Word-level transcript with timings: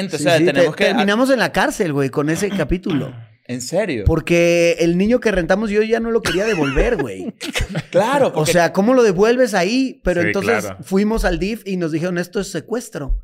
o 0.00 0.08
Sí, 0.10 0.22
sea, 0.22 0.38
sí, 0.38 0.44
tenemos 0.44 0.76
te- 0.76 0.84
que... 0.84 0.84
Terminamos 0.90 1.28
en 1.30 1.38
la 1.40 1.50
cárcel, 1.52 1.92
güey, 1.92 2.08
con 2.10 2.30
ese 2.30 2.48
capítulo. 2.50 3.12
¿En 3.48 3.60
serio? 3.62 4.04
Porque 4.06 4.76
el 4.80 4.96
niño 4.98 5.20
que 5.20 5.30
rentamos 5.32 5.70
yo 5.70 5.82
ya 5.82 5.98
no 6.00 6.10
lo 6.10 6.20
quería 6.22 6.44
devolver, 6.44 6.96
güey. 7.00 7.34
Claro, 7.90 8.28
O 8.28 8.32
porque... 8.32 8.52
sea, 8.52 8.72
¿cómo 8.72 8.92
lo 8.94 9.02
devuelves 9.02 9.54
ahí? 9.54 10.00
Pero 10.04 10.20
Sí, 10.20 10.26
entonces 10.28 10.64
claro. 10.66 10.82
fuimos 10.84 11.24
al 11.24 11.38
DIF 11.38 11.62
y 11.66 11.76
nos 11.78 11.90
dijeron, 11.90 12.18
esto 12.18 12.38
es 12.40 12.50
secuestro. 12.50 13.18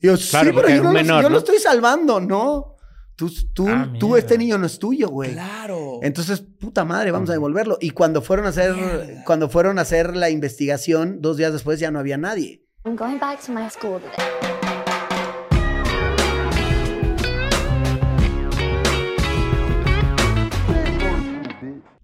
Y 0.00 0.06
yo, 0.06 0.16
sí, 0.16 0.36
pero 0.42 0.68
yo, 0.68 0.76
no 0.78 0.82
lo- 0.84 0.92
menor, 0.92 1.22
yo 1.22 1.28
¿no? 1.28 1.34
lo 1.34 1.38
estoy 1.38 1.58
salvando, 1.58 2.20
¿no? 2.20 2.76
Tú, 3.14 3.30
tú, 3.52 3.68
Ah, 3.68 3.92
tú 4.00 4.16
este 4.16 4.38
niño 4.38 4.56
no 4.56 4.64
es 4.66 4.78
tuyo, 4.78 5.08
güey. 5.10 5.32
Claro. 5.34 6.00
Entonces, 6.02 6.40
puta 6.40 6.86
madre, 6.86 7.10
vamos 7.12 7.28
a 7.28 7.34
devolverlo. 7.34 7.76
Y 7.80 7.90
cuando 7.90 8.22
fueron 8.22 8.46
a 8.46 8.48
hacer, 8.48 8.72
Mierda. 8.74 9.24
cuando 9.26 9.50
fueron 9.50 9.78
a 9.78 9.82
hacer 9.82 10.16
la 10.16 10.30
investigación, 10.30 11.20
dos 11.20 11.36
días 11.36 11.52
después 11.52 11.78
ya 11.78 11.90
no 11.90 11.98
había 11.98 12.16
nadie. 12.16 12.64
I'm 12.86 12.96
going 12.96 13.18
back 13.18 13.44
to 13.44 13.52
my 13.52 13.68
school 13.68 14.00
today. 14.00 14.59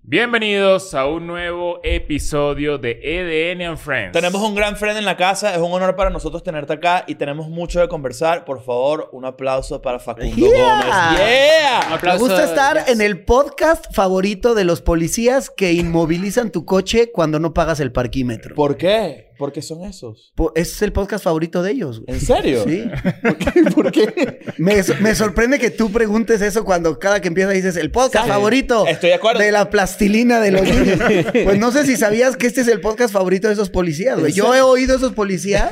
Bienvenidos 0.09 0.95
a 0.95 1.05
un 1.07 1.27
nuevo 1.27 1.81
episodio 1.83 2.79
de 2.79 3.01
EDN 3.03 3.63
and 3.63 3.77
Friends. 3.77 4.13
Tenemos 4.13 4.41
un 4.41 4.55
gran 4.55 4.77
friend 4.77 4.99
en 4.99 5.05
la 5.05 5.17
casa. 5.17 5.53
Es 5.53 5.59
un 5.61 5.73
honor 5.73 5.97
para 5.97 6.11
nosotros 6.11 6.45
tenerte 6.45 6.75
acá 6.75 7.03
y 7.09 7.17
tenemos 7.17 7.49
mucho 7.49 7.81
de 7.81 7.89
conversar. 7.89 8.45
Por 8.45 8.63
favor, 8.63 9.09
un 9.11 9.25
aplauso 9.25 9.83
para 9.83 9.99
Facundo 9.99 10.37
Yeah. 10.37 10.49
Gómez. 10.61 10.87
¡Yeah! 11.19 11.89
Me 11.89 11.95
Aplauso, 11.97 12.25
gusta 12.25 12.45
estar 12.45 12.85
yes. 12.85 12.89
en 12.95 13.01
el 13.01 13.25
podcast 13.25 13.93
favorito 13.93 14.55
de 14.55 14.63
los 14.63 14.81
policías 14.81 15.51
que 15.51 15.73
inmovilizan 15.73 16.53
tu 16.53 16.65
coche 16.65 17.11
cuando 17.11 17.41
no 17.41 17.53
pagas 17.53 17.81
el 17.81 17.91
parquímetro. 17.91 18.55
¿Por 18.55 18.77
qué? 18.77 19.26
¿Por 19.39 19.53
qué 19.53 19.61
son 19.63 19.85
esos? 19.85 20.33
Po- 20.35 20.53
Es 20.55 20.81
el 20.83 20.93
podcast 20.93 21.25
favorito 21.25 21.63
de 21.63 21.73
ellos. 21.73 22.01
güey. 22.01 22.19
¿En 22.19 22.25
serio? 22.25 22.65
Sí. 22.67 22.85
¿Por 23.23 23.37
qué? 23.39 23.63
¿Por 23.75 23.93
qué? 23.93 24.39
Me, 24.59 24.83
me 25.01 25.15
sorprende 25.15 25.59
que 25.59 25.71
tú 25.71 25.91
preguntes 25.93 26.41
eso 26.41 26.65
cuando 26.65 26.99
cada 26.99 27.21
que 27.21 27.29
empieza 27.29 27.51
dices 27.51 27.77
el 27.77 27.91
podcast 27.91 28.27
favorito 28.29 28.87
Estoy 28.87 29.11
de 29.11 29.15
acuerdo. 29.17 29.41
de 29.41 29.53
la 29.53 29.69
plastilina 29.71 30.41
de 30.41 30.51
los 30.53 30.63
niños. 30.69 30.99
Pues 31.45 31.59
no 31.59 31.71
sé 31.73 31.85
si 31.85 31.97
sabías 31.97 32.37
que 32.37 32.47
este 32.47 32.63
es 32.63 32.69
el 32.69 32.81
podcast 32.81 33.13
favorito 33.13 33.49
de 33.49 33.55
esos 33.55 33.69
policías, 33.71 34.19
güey. 34.19 34.33
¿En 34.33 34.37
Yo 34.37 34.55
he 34.55 34.63
oído 34.63 34.97
esos 34.97 35.13
policías 35.13 35.69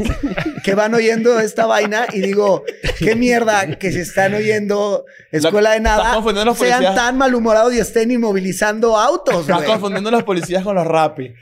que 0.62 0.74
van 0.74 0.92
oyendo 0.94 1.40
esta 1.40 1.66
vaina 1.66 2.06
y 2.12 2.20
digo, 2.20 2.64
qué 2.98 3.16
mierda 3.16 3.78
que 3.78 3.92
se 3.92 4.00
están 4.02 4.34
oyendo 4.34 5.04
escuela 5.32 5.70
de 5.70 5.76
Estás 5.78 5.96
nada, 5.98 6.12
a 6.50 6.54
sean 6.54 6.94
tan 6.94 7.18
malhumorados 7.18 7.74
y 7.74 7.78
estén 7.78 8.10
inmovilizando 8.10 8.96
autos, 8.98 9.40
Estás 9.40 9.56
güey. 9.56 9.68
confundiendo 9.68 10.08
a 10.10 10.12
los 10.12 10.22
policías 10.24 10.62
con 10.62 10.74
los 10.76 10.86
rapis. 10.86 11.32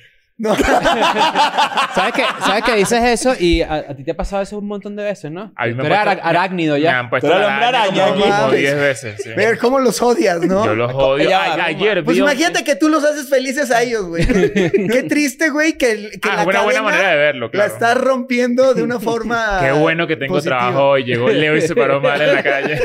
No. 0.43 0.55
¿Sabes 1.95 2.13
que, 2.15 2.23
¿Sabes 2.41 2.65
que 2.65 2.75
dices 2.77 3.03
eso? 3.05 3.35
Y 3.39 3.63
a, 3.63 3.75
a 3.75 3.95
ti 3.97 4.03
te 4.05 4.11
ha 4.11 4.17
pasado 4.17 4.43
eso 4.43 4.59
un 4.59 4.67
montón 4.67 4.97
de 4.97 5.05
veces, 5.05 5.31
¿no? 5.31 5.53
A 5.57 5.67
mí 5.67 5.75
me 5.75 5.81
Tú 5.83 5.87
eres 5.87 5.99
puesto- 5.99 6.11
ara- 6.11 6.29
arácnido 6.29 6.75
Me 6.75 6.81
ya. 6.81 6.99
han 6.99 7.11
puesto 7.11 7.29
el 7.29 7.43
hombre 7.45 7.65
araña 7.65 8.07
aquí. 8.07 8.21
como 8.23 8.51
10 8.51 8.75
veces. 8.77 9.23
sí. 9.23 9.31
Ver 9.37 9.59
cómo 9.59 9.79
los 9.79 10.03
odias, 10.03 10.41
¿no? 10.41 10.65
Yo 10.65 10.75
los 10.75 10.93
odio. 10.93 11.29
Ya, 11.29 11.43
Ay, 11.45 11.57
no, 11.59 11.63
ayer 11.81 12.05
Pues 12.05 12.17
vi 12.17 12.23
un- 12.23 12.29
imagínate 12.29 12.65
que 12.65 12.75
tú 12.77 12.89
los 12.89 13.05
haces 13.05 13.29
felices 13.29 13.71
a 13.71 13.83
ellos, 13.83 14.07
güey. 14.07 14.27
Qué 14.27 15.05
triste, 15.09 15.51
güey, 15.51 15.79
que, 15.79 15.93
el- 15.93 16.11
que 16.21 16.29
Ah, 16.29 16.37
la 16.37 16.43
una 16.45 16.63
buena 16.63 16.81
cadena 16.81 16.83
manera 16.83 17.11
de 17.11 17.17
verlo, 17.17 17.51
claro. 17.51 17.69
la 17.69 17.73
estás 17.75 17.97
rompiendo 17.97 18.75
de 18.75 18.83
una 18.83 18.99
forma 18.99 19.59
Qué 19.63 19.73
bueno 19.73 20.07
que 20.07 20.17
tengo 20.17 20.35
positiva. 20.35 20.59
trabajo 20.59 20.89
hoy. 20.91 21.05
Llegó 21.05 21.29
Leo 21.29 21.57
y 21.57 21.61
se 21.61 21.75
paró 21.77 22.01
mal 22.01 22.21
en 22.21 22.35
la 22.35 22.43
calle. 22.43 22.81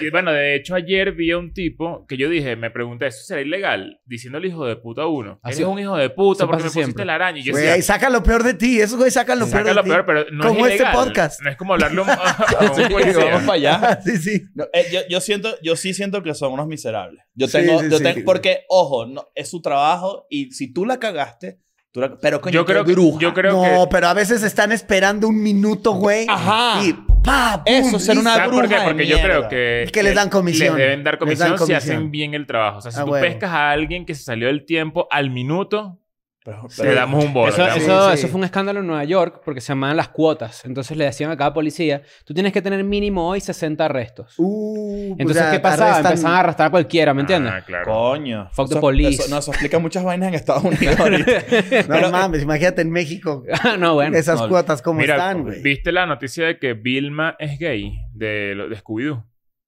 y 0.00 0.10
bueno, 0.10 0.32
de 0.32 0.54
hecho, 0.54 0.74
ayer 0.74 1.12
vi 1.12 1.32
a 1.32 1.38
un 1.38 1.52
tipo 1.52 2.06
que 2.06 2.16
yo 2.16 2.28
dije, 2.28 2.56
me 2.56 2.70
pregunté, 2.70 3.08
¿eso 3.08 3.24
será 3.24 3.40
ilegal? 3.42 4.00
Diciéndole 4.06 4.48
hijo 4.48 4.64
de 4.66 4.76
puta 4.76 5.02
a 5.02 5.06
uno. 5.06 5.38
Así- 5.42 5.62
Eres 5.62 5.72
un 5.72 5.78
hijo 5.78 5.96
de 5.96 6.08
puta 6.10 6.44
eso 6.44 6.46
porque 6.46 6.61
me 6.64 6.68
pusiste 6.70 6.84
siempre. 6.84 7.04
la 7.04 7.14
araña. 7.14 7.38
Y 7.38 7.42
yo 7.42 7.52
Güey, 7.52 7.64
decía, 7.64 7.82
saca 7.82 8.10
lo 8.10 8.22
peor 8.22 8.42
de 8.42 8.54
ti. 8.54 8.80
Esos 8.80 8.98
güey 8.98 9.10
sacan 9.10 9.38
lo 9.38 9.46
peor 9.46 9.58
saca 9.58 9.68
de 9.70 9.74
lo 9.74 9.82
ti. 9.82 9.88
peor, 9.90 10.06
pero 10.06 10.24
no 10.32 10.48
Como 10.48 10.66
es 10.66 10.80
este 10.80 10.86
podcast. 10.92 11.40
No 11.42 11.50
es 11.50 11.56
como 11.56 11.72
hablarle 11.74 12.00
a 12.00 12.02
un, 12.04 12.10
a 12.10 12.70
un 12.70 12.74
Sí, 12.76 12.82
vamos 13.16 13.42
para 13.42 13.52
allá. 13.52 14.00
sí, 14.04 14.16
sí. 14.18 14.42
No, 14.54 14.64
eh, 14.72 14.86
yo, 14.92 15.00
yo 15.08 15.20
siento, 15.20 15.56
yo 15.62 15.76
sí 15.76 15.94
siento 15.94 16.22
que 16.22 16.34
son 16.34 16.52
unos 16.52 16.66
miserables. 16.66 17.24
Yo 17.34 17.48
tengo, 17.48 17.80
sí, 17.80 17.86
yo 17.90 17.98
sí. 17.98 18.04
tengo- 18.04 18.22
porque, 18.24 18.64
ojo, 18.68 19.06
no, 19.06 19.28
es 19.34 19.50
su 19.50 19.60
trabajo 19.62 20.26
y 20.30 20.50
si 20.52 20.72
tú 20.72 20.84
la 20.86 20.98
cagaste, 20.98 21.58
la- 21.94 22.16
pero 22.18 22.40
coño, 22.40 22.54
Yo 22.54 22.64
creo 22.64 22.84
que... 22.84 22.92
bruja. 22.92 23.18
Yo 23.20 23.34
creo 23.34 23.52
no, 23.52 23.62
que... 23.84 23.88
pero 23.90 24.08
a 24.08 24.14
veces 24.14 24.42
están 24.42 24.72
esperando 24.72 25.28
un 25.28 25.42
minuto, 25.42 25.92
güey. 25.92 26.26
Ajá. 26.28 26.82
Y 26.82 26.94
pa, 27.22 27.62
pum, 27.64 27.74
Eso, 27.74 27.98
ser 27.98 28.18
una. 28.18 28.34
¿Sabes 28.34 28.48
por 28.50 28.62
qué? 28.62 28.66
bruja 28.68 28.80
de 28.82 28.88
Porque 28.88 29.06
yo 29.06 29.16
mierda. 29.16 29.36
creo 29.36 29.48
que... 29.50 29.90
Que 29.92 30.02
les 30.02 30.14
dan 30.14 30.30
comisión. 30.30 30.78
Les 30.78 30.86
deben 30.86 31.04
dar 31.04 31.14
Les 31.14 31.18
comisión, 31.18 31.48
dan 31.50 31.58
si 31.58 31.64
comisión. 31.64 31.96
hacen 31.96 32.10
bien 32.10 32.32
el 32.32 32.46
trabajo. 32.46 32.78
O 32.78 32.80
sea, 32.80 32.90
si 32.92 32.98
Ah, 33.00 33.04
tú 33.04 33.10
huevo. 33.12 33.26
pescas 33.26 33.50
a 33.50 33.70
alguien 33.72 34.06
que 34.06 34.14
se 34.14 34.22
salió 34.24 34.46
del 34.46 34.64
tiempo 34.64 35.06
al 35.10 35.28
minuto, 35.30 36.00
Pero- 36.44 36.66
le 36.82 36.94
damos 36.94 37.24
un 37.24 37.32
bono. 37.32 37.48
Eso, 37.48 37.58
le 37.62 37.68
damos- 37.68 37.82
eso, 37.84 38.02
Sí, 38.02 38.08
sí. 38.08 38.18
eso 38.18 38.28
fue 38.28 38.38
un 38.38 38.44
escándalo 38.44 38.80
en 38.80 38.86
Nueva 38.88 39.04
York 39.04 39.42
porque 39.44 39.60
se 39.60 39.68
llamaban 39.68 39.96
las 39.96 40.08
cuotas. 40.08 40.64
Entonces 40.64 40.96
le 40.96 41.04
decían 41.04 41.30
a 41.30 41.36
cada 41.36 41.54
policía, 41.54 42.02
tú 42.24 42.34
tienes 42.34 42.52
que 42.52 42.60
tener 42.60 42.82
mínimo 42.82 43.28
hoy 43.28 43.40
60 43.40 43.84
arrestos. 43.84 44.34
Uh, 44.38 45.14
Entonces, 45.18 45.44
¿qué 45.52 45.60
pasaba? 45.60 45.90
arrestan- 45.98 46.06
Empezaban 46.12 46.36
a 46.36 46.40
arrastrar 46.40 46.68
a 46.68 46.70
cualquiera, 46.72 47.14
¿me 47.14 47.20
entiendes? 47.20 47.52
Ah, 47.54 47.62
claro. 47.64 47.84
Coño. 47.92 48.48
Fuck 48.52 48.70
the 48.70 48.80
police. 48.80 49.22
eso- 49.22 49.30
no, 49.30 49.38
eso 49.38 49.50
explica 49.52 49.78
muchas 49.78 50.02
vainas 50.04 50.28
en 50.30 50.34
Estados 50.34 50.64
Unidos 50.64 50.96
ahorita. 51.00 51.32
No 51.32 51.94
Pero- 51.94 52.10
mames, 52.10 52.42
imagínate 52.42 52.82
en 52.82 52.90
México. 52.90 53.44
Ah, 53.64 53.76
no, 53.78 53.94
bueno. 53.94 54.16
esas 54.16 54.40
no, 54.40 54.48
cuotas 54.48 54.82
cómo 54.82 54.98
Mira, 55.00 55.14
están, 55.14 55.42
güey. 55.44 55.62
¿viste 55.62 55.92
la 55.92 56.06
noticia 56.06 56.44
de 56.46 56.58
que 56.58 56.74
Vilma 56.74 57.36
es 57.38 57.58
gay 57.58 58.00
de, 58.12 58.56
de 58.68 58.76
Scooby-Doo? 58.76 59.24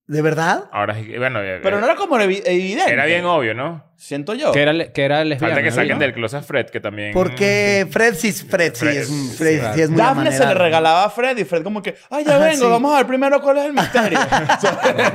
¿De 0.07 0.21
verdad? 0.21 0.65
Ahora 0.71 0.99
es 0.99 1.19
bueno, 1.19 1.41
eh, 1.43 1.61
Pero 1.63 1.81
no 1.81 1.87
era 1.87 1.95
como 1.97 2.17
evi- 2.19 2.43
evidente. 2.45 2.93
era 2.93 3.07
bien 3.07 3.25
obvio, 3.25 3.55
¿no? 3.55 3.83
Siento 3.97 4.35
yo. 4.35 4.53
Que 4.53 4.61
era, 4.61 4.75
le- 4.75 4.93
que 4.93 5.03
era 5.03 5.25
lesbiana. 5.25 5.55
Falta 5.55 5.65
que 5.67 5.71
saquen 5.75 5.93
¿no? 5.95 5.99
del 6.01 6.13
closet 6.13 6.41
a 6.41 6.43
Fred, 6.43 6.67
que 6.67 6.79
también... 6.79 7.15
Porque 7.15 7.87
Fred 7.91 8.15
sí, 8.15 8.33
Fred 8.33 8.75
sí 8.75 8.85
Fred- 8.85 8.97
es, 8.99 9.09
un- 9.09 9.31
Fred 9.31 9.61
sí, 9.61 9.67
sí 9.77 9.81
es 9.81 9.89
muy 9.89 9.99
Daphne 9.99 10.25
se 10.25 10.31
le 10.31 10.37
amanerado. 10.45 10.63
regalaba 10.65 11.05
a 11.05 11.11
Fred 11.11 11.39
y 11.39 11.45
Fred 11.45 11.63
como 11.63 11.81
que, 11.83 11.95
ay, 12.11 12.23
ya 12.25 12.37
Ajá, 12.37 12.45
vengo, 12.45 12.65
sí. 12.67 12.71
vamos 12.71 12.93
a 12.93 12.97
ver 12.99 13.07
primero 13.07 13.41
cuál 13.41 13.57
es 13.59 13.65
el 13.65 13.73
misterio. 13.73 14.19
O 14.21 14.61
sea, 14.61 15.13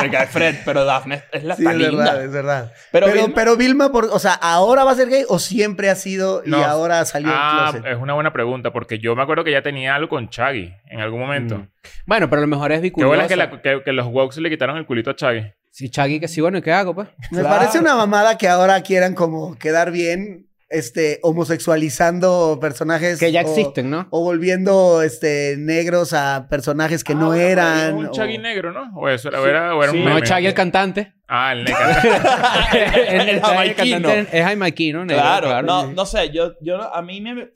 me 0.00 0.10
cae 0.10 0.26
Fred, 0.28 0.54
pero 0.64 0.84
Daphne 0.84 1.22
es 1.32 1.42
la 1.42 1.56
Sí, 1.56 1.64
es 1.66 1.74
linda. 1.74 2.04
verdad, 2.04 2.24
es 2.24 2.30
verdad. 2.30 2.72
Pero 2.92 3.06
Pero, 3.06 3.18
Vilma- 3.22 3.34
pero, 3.34 3.56
Vilma, 3.56 3.90
por, 3.90 4.04
o 4.04 4.18
sea, 4.20 4.34
¿ahora 4.34 4.84
va 4.84 4.92
a 4.92 4.94
ser 4.94 5.08
gay 5.08 5.24
o 5.28 5.40
siempre 5.40 5.90
ha 5.90 5.96
sido 5.96 6.42
y 6.46 6.50
No. 6.50 6.58
ahora 6.64 7.04
salió 7.06 7.32
Ah, 7.34 7.70
del 7.72 7.80
closet? 7.82 7.96
es 7.96 8.00
una 8.00 8.14
buena 8.14 8.32
pregunta, 8.32 8.70
porque 8.72 9.00
yo 9.00 9.16
me 9.16 9.22
acuerdo 9.22 9.42
que 9.42 9.50
ya 9.50 9.62
tenía 9.62 9.96
algo 9.96 10.08
con 10.10 10.28
Chaggy 10.28 10.72
en 10.90 11.00
algún 11.00 11.18
momento. 11.18 11.56
Mm. 11.58 11.68
Bueno, 12.06 12.28
pero 12.30 12.40
a 12.40 12.42
lo 12.42 12.48
mejor 12.48 12.72
es 12.72 12.78
Qué 12.78 12.82
biculosa. 12.84 13.08
bueno 13.08 13.28
que, 13.28 13.36
la- 13.36 13.50
que- 13.62 13.82
que 13.84 13.92
los 13.92 14.06
Woks 14.06 14.38
le 14.38 14.50
quitaron 14.50 14.76
el 14.76 14.86
culito 14.86 15.10
a 15.10 15.16
Chaggy. 15.16 15.52
Si 15.70 15.90
Chaggy 15.90 16.18
que 16.20 16.28
sí, 16.28 16.40
bueno, 16.40 16.58
¿y 16.58 16.62
qué 16.62 16.72
hago, 16.72 16.94
pues? 16.94 17.08
Me 17.30 17.40
Claro. 17.40 17.56
parece 17.56 17.78
una 17.78 17.94
mamada 17.94 18.36
que 18.38 18.48
ahora 18.48 18.80
quieran 18.82 19.14
como 19.14 19.56
quedar 19.58 19.90
bien, 19.92 20.46
este, 20.70 21.18
homosexualizando 21.22 22.58
personajes. 22.60 23.18
Que 23.18 23.30
ya 23.32 23.40
o- 23.42 23.48
existen, 23.48 23.88
¿no? 23.90 24.06
O 24.10 24.22
volviendo, 24.22 25.02
este, 25.02 25.56
negros 25.58 26.12
a 26.12 26.46
personajes 26.50 27.04
que 27.04 27.14
no 27.14 27.32
Ah, 27.32 27.38
eran. 27.40 27.94
Un 27.94 28.06
o- 28.06 28.10
Chaggy 28.10 28.38
negro, 28.38 28.72
¿no? 28.72 28.90
O 28.98 29.08
eso 29.08 29.28
era, 29.28 29.40
o 29.40 29.46
era, 29.46 29.74
o 29.74 29.82
era 29.82 29.92
Sí. 29.92 29.98
un 29.98 30.04
No, 30.04 30.14
meme. 30.14 30.26
Chaggy 30.26 30.46
el 30.46 30.54
cantante. 30.54 31.12
Ah, 31.28 31.52
el 31.52 31.64
negro. 31.64 31.78
el, 32.72 33.28
El 33.28 33.40
jamaiquino. 33.40 34.08
Es 34.10 34.44
jamaiquino, 34.44 35.04
negro, 35.04 35.22
Claro, 35.22 35.62
no, 35.62 35.92
no 35.92 36.06
sé, 36.06 36.30
yo, 36.30 36.54
yo 36.60 36.94
a 36.94 37.02
mí 37.02 37.20
me... 37.20 37.50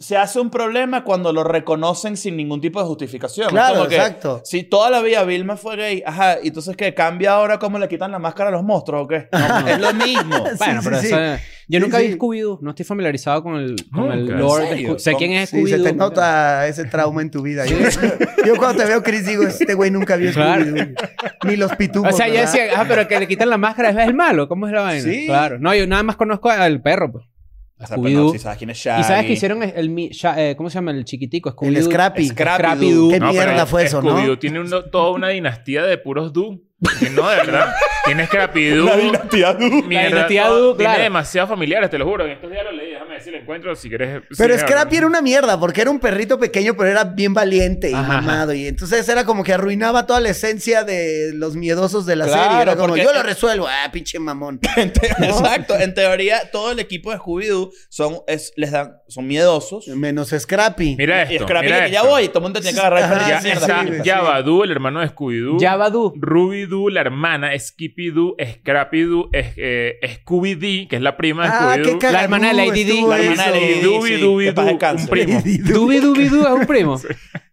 Se 0.00 0.16
hace 0.16 0.38
un 0.38 0.48
problema 0.48 1.02
cuando 1.02 1.32
lo 1.32 1.42
reconocen 1.42 2.16
sin 2.16 2.36
ningún 2.36 2.60
tipo 2.60 2.80
de 2.80 2.86
justificación. 2.86 3.48
Claro, 3.48 3.74
como 3.78 3.88
que, 3.88 3.96
exacto. 3.96 4.40
Si 4.44 4.62
toda 4.62 4.90
la 4.90 5.02
vida 5.02 5.24
Vilma 5.24 5.56
fue 5.56 5.74
gay, 5.74 6.02
ajá, 6.06 6.36
entonces 6.40 6.76
¿qué? 6.76 6.94
¿Cambia 6.94 7.32
ahora 7.32 7.58
cómo 7.58 7.80
le 7.80 7.88
quitan 7.88 8.12
la 8.12 8.20
máscara 8.20 8.50
a 8.50 8.52
los 8.52 8.62
monstruos 8.62 9.02
o 9.02 9.08
qué? 9.08 9.28
No, 9.32 9.66
es 9.68 9.80
lo 9.80 9.92
mismo. 9.94 10.44
Bueno, 10.58 10.82
Sí, 10.82 10.88
pero 10.88 11.00
sí, 11.00 11.06
eso- 11.08 11.16
sí. 11.16 11.42
Yo 11.70 11.80
nunca 11.80 11.98
sí. 11.98 12.06
vi 12.06 12.14
Scooby-Doo. 12.14 12.60
No 12.62 12.70
estoy 12.70 12.84
familiarizado 12.86 13.42
con 13.42 13.56
el, 13.56 13.74
con 13.92 14.98
sé 15.00 15.14
quién 15.16 15.32
es 15.32 15.50
Sí, 15.50 15.56
Scooby-Doo. 15.56 15.76
se 15.78 15.82
te 15.82 15.92
nota 15.92 16.66
ese 16.68 16.84
trauma 16.84 17.20
en 17.20 17.30
tu 17.32 17.42
vida. 17.42 17.66
Yo, 17.66 17.76
yo 18.46 18.56
cuando 18.56 18.82
te 18.82 18.88
veo, 18.88 19.02
Chris, 19.02 19.26
digo, 19.26 19.42
este 19.42 19.74
güey 19.74 19.90
nunca 19.90 20.14
vio 20.16 20.32
Claro. 20.32 20.64
Scooby-Doo. 20.64 20.94
Ni 21.44 21.56
los 21.56 21.74
pitufos. 21.74 22.14
O 22.14 22.16
sea, 22.16 22.28
yo 22.28 22.34
¿verdad? 22.34 22.52
decía, 22.52 22.70
ah, 22.80 22.84
pero 22.88 23.06
que 23.08 23.18
le 23.18 23.26
quitan 23.26 23.50
la 23.50 23.58
máscara 23.58 23.90
es 23.90 23.96
el 24.08 24.14
malo. 24.14 24.48
¿Cómo 24.48 24.66
es 24.68 24.72
la 24.72 24.82
vaina? 24.82 25.02
Sí. 25.02 25.26
Claro. 25.26 25.58
No, 25.58 25.74
yo 25.74 25.86
nada 25.88 26.04
más 26.04 26.14
conozco 26.16 26.48
al 26.50 26.80
perro, 26.80 27.10
pues. 27.10 27.24
O 27.80 27.86
sea, 27.86 27.96
pero 27.96 28.10
no, 28.24 28.28
si 28.30 28.38
sabes 28.40 28.58
quién 28.58 28.70
es 28.70 28.78
Shaggy. 28.78 29.00
y 29.00 29.04
sabes 29.04 29.24
que 29.26 29.32
hicieron 29.34 29.62
el, 29.62 29.72
el 29.76 29.88
Sha- 30.10 30.34
eh, 30.40 30.56
¿cómo 30.56 30.68
se 30.68 30.74
llama? 30.74 30.90
El 30.90 31.04
chiquitico, 31.04 31.50
Scooby-Doo. 31.54 31.82
Scrappy. 31.84 32.28
Scrappy-Doo. 32.30 33.10
¿Qué 33.12 33.20
No, 33.20 33.30
mierda 33.32 33.66
fue 33.66 33.84
eso, 33.84 34.02
no? 34.02 34.10
Scooby-Doo 34.18 34.38
tiene 34.38 34.60
un- 34.60 34.70
toda 34.90 35.12
una 35.12 35.28
dinastía 35.28 35.84
de 35.84 35.96
puros 35.98 36.32
Do. 36.32 36.58
Que 37.00 37.10
no, 37.10 37.28
de 37.28 37.36
verdad. 37.36 37.72
Tiene 38.04 38.26
Scrappy-Doo. 38.26 38.84
La 38.84 38.96
dinastía 38.96 39.52
Du. 39.54 39.82
Mierda, 39.84 40.08
dinastía 40.08 40.46
Doo, 40.48 40.74
Tiene 40.76 40.90
claro. 40.90 41.02
demasiados 41.04 41.50
familiares, 41.50 41.88
te 41.90 41.98
lo 41.98 42.04
juro. 42.04 42.24
En 42.24 42.32
estos 42.32 42.50
días 42.50 42.64
lo 42.64 42.72
leí. 42.72 42.88
Ver 43.18 43.24
si 43.24 43.30
lo 43.32 43.38
encuentro. 43.38 43.74
Si 43.74 43.88
quieres... 43.88 44.22
Pero 44.36 44.54
sí, 44.54 44.60
Scrappy 44.60 44.96
era 44.96 45.06
una 45.06 45.20
mierda 45.20 45.58
porque 45.58 45.80
era 45.80 45.90
un 45.90 45.98
perrito 45.98 46.38
pequeño, 46.38 46.74
pero 46.76 46.88
era 46.90 47.04
bien 47.04 47.34
valiente 47.34 47.90
y 47.90 47.94
Ajá, 47.94 48.20
mamado. 48.20 48.52
Y 48.54 48.66
entonces 48.66 49.08
era 49.08 49.24
como 49.24 49.42
que 49.42 49.52
arruinaba 49.52 50.06
toda 50.06 50.20
la 50.20 50.30
esencia 50.30 50.84
de 50.84 51.32
los 51.34 51.56
miedosos 51.56 52.06
de 52.06 52.16
la 52.16 52.26
Claro, 52.26 52.42
serie. 52.42 52.62
Era 52.62 52.76
como, 52.76 52.96
yo 52.96 53.12
lo 53.12 53.22
resuelvo. 53.22 53.66
Ah, 53.68 53.90
pinche 53.92 54.18
mamón. 54.18 54.60
En 54.76 54.92
Exacto. 55.24 55.76
En 55.76 55.94
teoría, 55.94 56.50
todo 56.52 56.70
el 56.72 56.78
equipo 56.78 57.10
de 57.10 57.18
Scooby-Doo 57.18 57.72
son, 57.88 58.18
es, 58.26 58.52
les 58.56 58.70
dan, 58.70 58.96
son 59.08 59.26
miedosos. 59.26 59.88
Menos 59.88 60.28
Scrappy. 60.30 60.94
Mira 60.96 61.22
esto. 61.22 61.34
y 61.34 61.38
Scrappy 61.38 61.66
mira 61.66 61.84
que 61.86 61.90
ya 61.90 62.02
voy, 62.04 62.28
todo 62.28 62.38
el 62.38 62.42
mundo 62.44 62.60
tiene 62.60 62.74
que 62.74 62.80
agarrar 62.80 63.02
Ajá, 63.12 63.28
Ya 63.28 63.38
está 63.38 63.82
sí, 63.82 63.88
el 63.88 64.70
hermano 64.70 65.00
de 65.00 65.08
Scooby-Doo. 65.08 65.58
Jabba-Doo. 65.58 66.12
Ruby-Doo, 66.16 66.88
la 66.90 67.00
hermana. 67.00 67.50
Skippy-Doo, 67.58 68.36
Scrappy-Doo, 68.38 69.30
eh, 69.32 69.98
Scooby-Dee, 70.20 70.88
que 70.88 70.96
es 70.96 71.02
la 71.02 71.16
prima 71.16 71.44
de 71.44 71.48
Ah, 71.52 71.74
qué 71.76 71.90
Scooby-Doo. 71.92 72.12
La 72.12 72.22
hermana 72.24 72.48
de 72.48 72.54
Lady 72.54 72.84
Di. 72.84 73.00
La 73.10 73.20
hermana 73.20 73.50
de. 73.50 73.80
Dubi 73.82 74.08
sí, 74.08 74.20
Dubi 74.20 74.48
un 74.48 75.08
primo. 75.08 75.42
Dubi 75.44 75.98
Dubi 76.00 76.28
Doo 76.28 76.46
es 76.46 76.60
un 76.60 76.66
primo. 76.66 77.00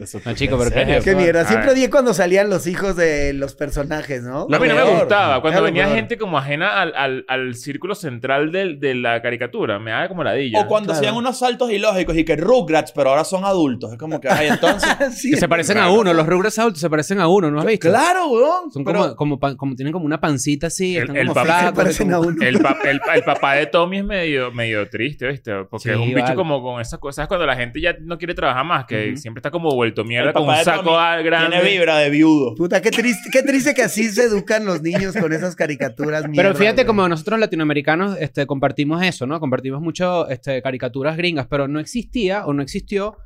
Eso- 0.00 0.20
No, 0.24 0.34
chico, 0.34 0.58
pero 0.58 0.74
¿en 0.80 1.02
¿qué 1.02 1.14
mierda. 1.14 1.44
Siempre 1.44 1.72
odié 1.72 1.90
cuando 1.90 2.14
salían 2.14 2.48
los 2.50 2.66
hijos 2.66 2.96
de 2.96 3.32
los 3.32 3.54
personajes, 3.54 4.22
¿no? 4.22 4.42
A 4.50 4.58
mí 4.58 4.68
no 4.68 4.74
me 4.74 4.82
gustaba. 4.84 5.40
Cuando 5.40 5.62
venía 5.62 5.84
peor. 5.84 5.96
gente 5.96 6.18
como 6.18 6.38
ajena 6.38 6.80
al, 6.80 6.92
al, 6.96 7.24
al 7.28 7.54
círculo 7.54 7.94
central 7.94 8.52
del- 8.52 8.78
de 8.80 8.94
la 8.94 9.20
caricatura, 9.22 9.78
me 9.78 9.90
da 9.90 10.08
como 10.08 10.22
ladilla. 10.24 10.60
O 10.60 10.66
cuando 10.66 10.88
Claro. 10.88 10.98
hacían 11.00 11.14
unos 11.16 11.38
saltos 11.38 11.70
ilógicos 11.70 12.16
y 12.16 12.24
que 12.24 12.36
Rugrats, 12.36 12.92
pero 12.92 13.10
ahora 13.10 13.24
son 13.24 13.44
adultos. 13.44 13.92
Es 13.92 13.98
como 13.98 14.20
que, 14.20 14.28
ay, 14.28 14.48
entonces. 14.48 14.88
Sí. 15.18 15.30
Que 15.30 15.36
se 15.36 15.48
parecen 15.48 15.78
a 15.78 15.90
uno. 15.90 16.12
Los 16.14 16.26
Rugrats 16.26 16.58
adultos 16.58 16.80
se 16.80 16.90
parecen 16.90 17.20
a 17.20 17.28
uno, 17.28 17.50
¿no 17.50 17.60
has 17.60 17.66
visto? 17.66 17.88
claro, 17.88 18.28
weón. 18.28 18.70
Son 18.70 18.84
pero- 18.84 19.00
como, 19.00 19.16
como, 19.16 19.38
pan- 19.40 19.56
como 19.56 19.74
tienen 19.74 19.92
como 19.92 20.04
una 20.06 20.20
pancita 20.20 20.68
así. 20.68 20.96
El- 20.96 21.02
están 21.02 21.16
el 21.16 21.26
como 21.28 21.34
papá- 21.34 21.72
flacos, 21.72 21.98
como-. 21.98 22.30
El, 22.40 22.58
pa- 22.60 22.78
el, 22.84 23.00
el 23.14 23.22
papá 23.24 23.54
de 23.54 23.66
Tommy 23.66 23.98
es 23.98 24.04
medio, 24.04 24.52
medio 24.52 24.88
triste, 24.88 25.26
¿viste? 25.28 25.52
Porque 25.64 25.84
Sí, 25.84 25.90
es 25.90 25.96
un 25.96 26.14
bicho 26.14 26.34
como 26.34 26.62
con 26.62 26.80
esas 26.80 26.98
cosas. 26.98 27.26
Cuando 27.28 27.46
la 27.46 27.56
gente 27.56 27.80
ya 27.80 27.96
no 28.00 28.18
quiere 28.18 28.34
trabajar 28.34 28.64
más, 28.64 28.84
que 28.86 29.16
siempre 29.16 29.40
está 29.40 29.50
como 29.50 29.70
vuelto 29.88 30.04
mierda 30.04 30.32
con 30.32 30.48
un 30.48 30.56
saco 30.64 30.98
ah, 30.98 31.20
grande. 31.22 31.56
Tiene 31.56 31.70
vibra 31.70 31.98
de 31.98 32.10
viudo. 32.10 32.54
Puta, 32.54 32.80
qué 32.80 32.90
triste, 32.90 33.28
qué 33.32 33.42
triste 33.42 33.74
que 33.74 33.82
así 33.82 34.10
se 34.10 34.24
educan 34.24 34.64
los 34.64 34.82
niños 34.82 35.16
con 35.16 35.32
esas 35.32 35.56
caricaturas. 35.56 36.22
Pero 36.22 36.30
mierda, 36.32 36.54
fíjate 36.54 36.82
güey. 36.82 36.86
como 36.86 37.08
nosotros 37.08 37.38
latinoamericanos 37.40 38.16
este, 38.20 38.46
compartimos 38.46 39.02
eso, 39.02 39.26
¿no? 39.26 39.40
Compartimos 39.40 39.80
mucho 39.80 40.28
este, 40.28 40.62
caricaturas 40.62 41.16
gringas, 41.16 41.46
pero 41.46 41.68
no 41.68 41.80
existía 41.80 42.46
o 42.46 42.52
no 42.52 42.62
existió 42.62 43.16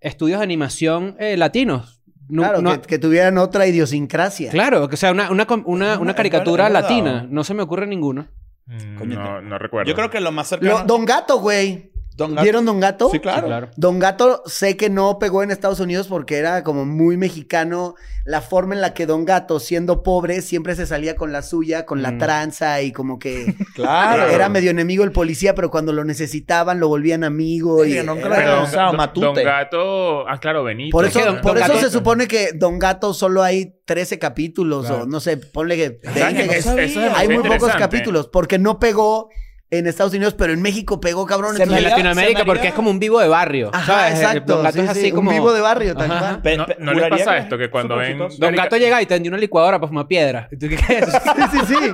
estudios 0.00 0.38
de 0.40 0.44
animación 0.44 1.16
eh, 1.18 1.36
latinos. 1.36 2.02
No- 2.28 2.42
Claro, 2.42 2.62
no- 2.62 2.80
que, 2.80 2.86
que 2.86 2.98
tuvieran 2.98 3.38
otra 3.38 3.66
idiosincrasia. 3.66 4.50
claro, 4.50 4.88
o 4.90 4.96
sea, 4.96 5.12
una, 5.12 6.14
caricatura 6.14 6.68
latina. 6.68 7.26
No 7.28 7.44
se 7.44 7.54
me 7.54 7.62
ocurre 7.62 7.86
ninguno. 7.86 8.26
Mm, 8.66 9.08
no, 9.08 9.40
no 9.42 9.58
recuerdo. 9.58 9.88
Yo 9.88 9.94
creo 9.94 10.10
que 10.10 10.20
lo 10.20 10.32
más 10.32 10.48
cercano. 10.48 10.80
Lo- 10.80 10.84
Don 10.84 11.04
Gato, 11.04 11.38
güey. 11.38 11.92
Don 12.16 12.30
Gato. 12.34 12.42
¿Vieron 12.44 12.64
Don 12.64 12.80
Gato? 12.80 13.10
Sí, 13.10 13.20
claro. 13.20 13.40
Sí, 13.42 13.46
claro. 13.46 13.68
Don 13.76 13.98
Gato 13.98 14.42
sé 14.46 14.76
que 14.76 14.88
no 14.88 15.18
pegó 15.18 15.42
en 15.42 15.50
Estados 15.50 15.80
Unidos 15.80 16.06
porque 16.08 16.36
era 16.38 16.62
como 16.64 16.86
muy 16.86 17.16
mexicano 17.18 17.94
la 18.24 18.40
forma 18.40 18.74
en 18.74 18.80
la 18.80 18.94
que 18.94 19.04
Don 19.06 19.24
Gato, 19.26 19.60
siendo 19.60 20.02
pobre, 20.02 20.40
siempre 20.42 20.74
se 20.74 20.86
salía 20.86 21.14
con 21.14 21.30
la 21.30 21.42
suya, 21.42 21.84
con 21.84 22.02
la 22.02 22.12
Mm. 22.12 22.18
tranza 22.18 22.80
y 22.82 22.90
como 22.92 23.18
que 23.18 23.54
Claro. 23.74 24.28
era 24.28 24.48
medio 24.48 24.70
enemigo 24.70 25.04
el 25.04 25.12
policía, 25.12 25.54
pero 25.54 25.70
cuando 25.70 25.92
lo 25.92 26.04
necesitaban 26.04 26.80
lo 26.80 26.88
volvían 26.88 27.22
amigo. 27.22 27.84
Y 27.84 27.94
lo 28.02 28.14
era- 28.14 28.34
Pero 28.36 28.66
Don, 28.66 28.96
Matute. 28.96 29.26
Don 29.26 29.34
Gato... 29.44 30.28
Ah, 30.28 30.38
claro, 30.40 30.64
Benito. 30.64 30.92
Por 30.92 31.04
Es 31.04 31.10
eso, 31.10 31.20
que 31.20 31.26
Don- 31.26 31.40
por 31.42 31.54
Don 31.54 31.62
eso 31.64 31.74
Gato- 31.74 31.84
se 31.84 31.90
supone 31.90 32.26
que 32.26 32.52
Don 32.54 32.78
Gato 32.78 33.12
solo 33.14 33.42
hay 33.42 33.74
13 33.84 34.18
capítulos 34.18 34.86
Claro. 34.86 35.02
o 35.02 35.06
no 35.06 35.20
sé, 35.20 35.36
ponle 35.36 35.76
que 35.76 36.00
¿Sabes 36.02 36.22
20, 36.34 36.48
qué? 36.48 36.58
Eso- 36.58 36.78
eso 36.78 37.02
es 37.04 37.12
Hay 37.14 37.28
muy 37.28 37.46
pocos 37.46 37.72
capítulos 37.76 38.28
porque 38.28 38.58
no 38.58 38.78
pegó 38.80 39.28
en 39.70 39.86
Estados 39.88 40.12
Unidos, 40.14 40.34
pero 40.34 40.52
en 40.52 40.62
México 40.62 41.00
pegó 41.00 41.26
cabrón. 41.26 41.56
Se 41.56 41.64
En 41.64 41.70
Latinoamérica, 41.72 42.40
se 42.40 42.44
porque 42.46 42.68
es 42.68 42.74
como 42.74 42.90
un 42.90 42.98
vivo 43.00 43.20
de 43.20 43.28
barrio. 43.28 43.70
Ajá, 43.72 43.86
¿sabes? 44.10 44.14
exacto. 44.20 44.54
Don 44.54 44.62
Gato 44.62 44.78
sí, 44.78 44.84
es 44.84 44.88
así 44.90 45.00
sí, 45.00 45.10
como. 45.12 45.30
Un 45.30 45.36
vivo 45.36 45.52
de 45.52 45.60
barrio, 45.60 45.94
tal 45.96 46.08
cual. 46.08 46.42
Pe- 46.42 46.56
No, 46.56 46.66
¿no 46.78 46.92
les 46.92 47.02
juraría 47.04 47.24
pasa 47.24 47.38
esto? 47.38 47.58
Que 47.58 47.68
cuando 47.70 47.96
ven- 47.96 48.10
exitoso. 48.12 48.36
Don 48.40 48.54
Gato 48.54 48.76
llega 48.76 49.02
y 49.02 49.06
tendió 49.06 49.30
una 49.30 49.38
licuadora 49.38 49.78
para 49.80 49.88
fumar 49.88 50.06
piedra. 50.06 50.48
¿Y 50.52 50.56
tú 50.56 50.68
qué 50.68 50.76
crees? 50.76 51.06
Sí, 51.06 51.58
sí, 51.66 51.74
sí. 51.74 51.92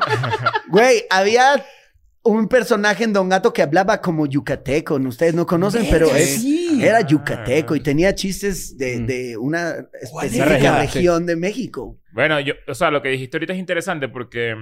Güey, 0.68 1.04
había 1.10 1.64
un 2.24 2.46
personaje 2.46 3.04
en 3.04 3.12
Don 3.12 3.28
Gato 3.28 3.52
que 3.52 3.62
hablaba 3.62 4.00
como 4.00 4.26
yucateco. 4.26 4.94
Ustedes 4.96 5.34
no 5.34 5.46
conocen, 5.46 5.86
pero 5.90 6.06
Verga, 6.06 6.20
es- 6.20 6.40
sí. 6.42 6.80
era 6.82 6.98
Ah. 6.98 7.06
yucateco 7.06 7.74
y 7.74 7.80
tenía 7.80 8.14
chistes 8.14 8.76
de, 8.78 8.98
Mm. 9.00 9.06
de 9.06 9.36
una 9.38 9.74
¿Cuál 10.10 10.26
específica 10.26 10.78
región 10.78 11.26
de 11.26 11.36
México. 11.36 11.98
Bueno, 12.12 12.38
yo, 12.38 12.52
o 12.68 12.74
sea, 12.74 12.90
lo 12.90 13.00
que 13.02 13.08
dijiste 13.08 13.38
ahorita 13.38 13.54
es 13.54 13.58
interesante 13.58 14.08
porque 14.08 14.54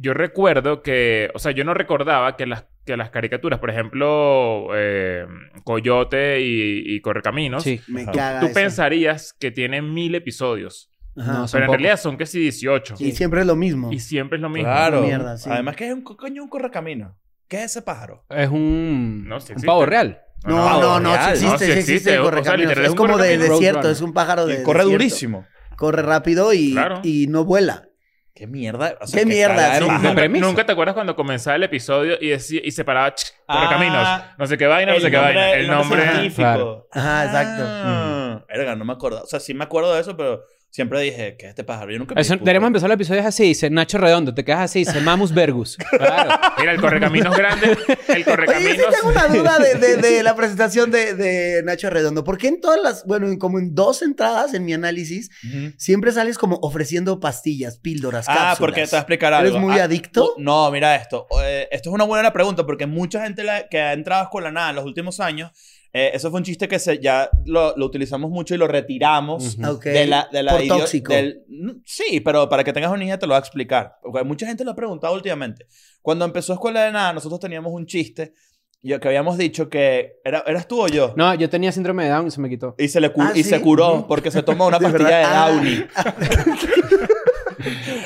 yo 0.00 0.14
recuerdo 0.14 0.82
que, 0.82 1.30
o 1.34 1.38
sea, 1.38 1.52
yo 1.52 1.64
no 1.64 1.74
recordaba 1.74 2.36
que 2.36 2.46
las, 2.46 2.66
que 2.86 2.96
las 2.96 3.10
caricaturas, 3.10 3.58
por 3.58 3.70
ejemplo, 3.70 4.68
eh, 4.74 5.26
Coyote 5.64 6.40
y, 6.40 6.82
y 6.94 7.00
Correcaminos, 7.00 7.62
Sí. 7.64 7.80
Me 7.88 8.04
caga 8.06 8.40
tú 8.40 8.46
eso. 8.46 8.54
pensarías 8.54 9.32
que 9.38 9.50
tienen 9.50 9.92
mil 9.92 10.14
episodios. 10.14 10.90
Ajá. 11.16 11.32
No, 11.32 11.46
Pero 11.50 11.64
en 11.64 11.70
realidad 11.72 11.98
son 11.98 12.16
que 12.16 12.26
sí 12.26 12.38
18. 12.40 12.94
Y 13.00 13.10
siempre 13.12 13.40
es 13.40 13.46
lo 13.46 13.56
mismo. 13.56 13.92
Y 13.92 13.98
siempre 13.98 14.36
es 14.36 14.42
lo 14.42 14.48
mismo. 14.48 14.68
Claro. 14.70 15.02
Mierda, 15.02 15.36
sí. 15.36 15.50
Además 15.52 15.74
que 15.76 15.88
es 15.88 15.94
un 15.94 16.02
co- 16.02 16.16
coño 16.16 16.42
un 16.44 16.48
correcamino. 16.48 17.16
¿Qué 17.48 17.58
es 17.58 17.64
ese 17.64 17.82
pájaro? 17.82 18.24
Es 18.30 18.48
un. 18.48 19.26
No, 19.26 19.40
sí 19.40 19.46
un 19.46 19.52
existe. 19.54 19.66
pavo 19.66 19.84
real. 19.86 20.20
No, 20.46 20.80
no, 20.80 21.00
no, 21.00 21.14
existe, 21.14 21.46
No, 21.46 21.58
sí 21.58 21.64
sí 21.64 21.70
existe, 21.72 21.78
existe. 21.94 22.10
el 22.14 22.20
O 22.20 22.22
sea, 22.22 22.30
correcaminos. 22.30 22.72
es 22.78 22.94
como 22.94 23.16
de 23.18 23.24
correcaminos. 23.24 23.48
desierto, 23.58 23.90
es 23.90 24.00
un 24.00 24.12
pájaro 24.12 24.46
de 24.46 24.60
Y 24.60 24.62
corre 24.62 24.78
desierto. 24.84 24.90
durísimo. 24.92 25.46
Corre 25.76 26.02
rápido 26.02 26.52
y, 26.52 26.72
Claro. 26.72 27.00
y 27.02 27.26
no 27.26 27.44
vuela. 27.44 27.87
¿Qué 28.38 28.46
mierda? 28.46 28.96
O 29.00 29.06
sea, 29.08 29.18
¿Qué 29.18 29.26
mierda? 29.26 29.74
Sí. 29.74 29.84
Nunca, 29.84 30.14
premisa. 30.14 30.46
nunca 30.46 30.64
te 30.64 30.70
acuerdas 30.70 30.94
cuando 30.94 31.16
comenzaba 31.16 31.56
el 31.56 31.64
episodio 31.64 32.16
y, 32.20 32.28
decía, 32.28 32.60
y 32.62 32.70
se 32.70 32.84
paraba 32.84 33.12
ch, 33.12 33.32
Correcaminos. 33.44 33.96
Ah. 33.98 34.36
no 34.38 34.46
sé 34.46 34.56
qué 34.56 34.68
vaina, 34.68 34.92
no 34.92 35.00
sé 35.00 35.10
qué 35.10 35.16
vaina. 35.16 35.54
El 35.54 35.66
nombre. 35.66 36.02
científico. 36.02 36.36
Claro. 36.36 36.88
Ajá, 36.92 37.24
exacto. 37.24 37.64
Ah, 37.66 38.44
Verga, 38.48 38.76
no 38.76 38.84
me 38.84 38.92
acuerdo. 38.92 39.24
O 39.24 39.26
sea, 39.26 39.40
sí 39.40 39.54
me 39.54 39.64
acuerdo 39.64 39.92
de 39.92 40.02
eso, 40.02 40.16
pero 40.16 40.44
siempre 40.70 41.00
dije, 41.00 41.36
¿qué 41.38 41.46
es 41.46 41.50
este 41.50 41.64
pájaro? 41.64 41.90
Yo 41.90 41.98
nunca 41.98 42.14
me 42.14 42.20
Eso, 42.20 42.36
deberíamos 42.36 42.66
empezar 42.68 42.88
el 42.90 42.94
episodio 42.94 43.26
así, 43.26 43.44
dice 43.44 43.70
Nacho 43.70 43.98
Redondo, 43.98 44.34
te 44.34 44.44
quedas 44.44 44.60
así, 44.60 44.80
dice 44.80 45.00
Mamus 45.00 45.32
Vergus. 45.34 45.76
Claro. 45.90 46.40
Mira, 46.58 46.72
el 46.72 46.80
Correcaminos 46.80 47.36
grande. 47.36 47.66
El 47.72 47.76
Oye, 47.76 48.16
sí 48.18 48.24
Correcaminos. 48.24 48.76
tengo 48.94 49.08
una 49.10 49.26
duda 49.28 49.58
de, 49.58 49.74
de- 49.74 49.96
de 49.96 50.22
la 50.22 50.34
presentación 50.36 50.90
de, 50.90 51.14
de 51.14 51.62
Nacho 51.64 51.90
Redondo. 51.90 52.22
¿Por 52.24 52.38
qué 52.38 52.48
en 52.48 52.60
todas 52.60 52.80
las, 52.80 53.04
bueno, 53.04 53.26
en- 53.28 53.38
como 53.38 53.58
en 53.58 53.74
dos 53.74 54.02
entradas 54.02 54.54
en 54.54 54.64
mi 54.64 54.72
análisis, 54.74 55.30
siempre 55.76 56.12
sales 56.12 56.38
como 56.38 56.56
ofreciendo 56.62 57.20
pastillas, 57.20 57.78
píldoras, 57.78 58.26
cápsulas? 58.26 58.52
Ah, 58.52 58.56
porque 58.58 58.82
te 58.82 58.90
voy 58.90 58.96
a 58.96 59.00
explicar 59.00 59.32
algo. 59.32 59.48
¿Eres 59.50 59.60
muy 59.60 59.78
Ah, 59.78 59.84
adicto? 59.84 60.34
u- 60.36 60.40
No, 60.40 60.70
mira 60.70 60.94
esto. 60.96 61.26
Eh, 61.44 61.68
esto 61.70 61.90
es 61.90 61.94
una 61.94 62.04
buena 62.04 62.32
pregunta 62.32 62.64
porque 62.66 62.86
mucha 62.86 63.22
gente 63.24 63.42
la- 63.44 63.68
que 63.68 63.80
ha 63.80 63.92
entrado 63.92 64.20
a 64.22 64.24
escuela 64.24 64.50
nada 64.52 64.70
en 64.70 64.76
los 64.76 64.84
últimos 64.84 65.20
años, 65.20 65.50
eh, 65.92 66.10
eso 66.14 66.30
fue 66.30 66.38
un 66.40 66.44
chiste 66.44 66.68
que 66.68 66.78
se, 66.78 66.98
ya 66.98 67.30
lo, 67.46 67.76
lo 67.76 67.86
utilizamos 67.86 68.30
mucho 68.30 68.54
y 68.54 68.58
lo 68.58 68.66
retiramos. 68.68 69.56
De 69.82 70.06
la, 70.06 70.28
de 70.30 70.42
la 70.42 70.52
Por 70.56 70.66
tóxico. 70.66 71.12
del- 71.12 71.42
mm, 71.48 71.70
sí, 71.84 72.20
pero 72.20 72.48
para 72.48 72.62
que 72.64 72.72
tengas 72.72 72.90
una 72.92 73.04
idea 73.04 73.18
te 73.18 73.26
lo 73.26 73.32
voy 73.32 73.36
a 73.36 73.40
explicar. 73.40 73.96
Porque 74.02 74.24
mucha 74.24 74.46
gente 74.46 74.64
lo 74.64 74.72
ha 74.72 74.76
preguntado 74.76 75.14
últimamente. 75.14 75.66
Cuando 76.02 76.24
empezó 76.24 76.52
Escuela 76.52 76.82
de 76.84 76.92
Nada, 76.92 77.12
nosotros 77.12 77.40
teníamos 77.40 77.72
un 77.72 77.86
chiste 77.86 78.34
yo, 78.80 79.00
que 79.00 79.08
habíamos 79.08 79.36
dicho 79.36 79.68
que... 79.68 80.20
Era, 80.24 80.44
¿Eras 80.46 80.68
tú 80.68 80.82
o 80.82 80.86
yo? 80.88 81.12
No, 81.16 81.34
yo 81.34 81.50
tenía 81.50 81.72
síndrome 81.72 82.04
de 82.04 82.10
Down 82.10 82.28
y 82.28 82.30
se 82.30 82.40
me 82.40 82.48
quitó. 82.48 82.76
Y 82.78 82.86
se, 82.86 83.00
le 83.00 83.10
cu- 83.12 83.22
Ah, 83.22 83.32
y 83.34 83.42
¿sí? 83.42 83.50
se 83.50 83.60
curó 83.60 83.94
Ujú. 83.94 84.06
porque 84.06 84.30
se 84.30 84.44
tomó 84.44 84.68
una 84.68 84.78
pastilla 84.78 85.08
de. 85.18 85.24
Ah. 85.24 85.50
Downy. 85.50 85.84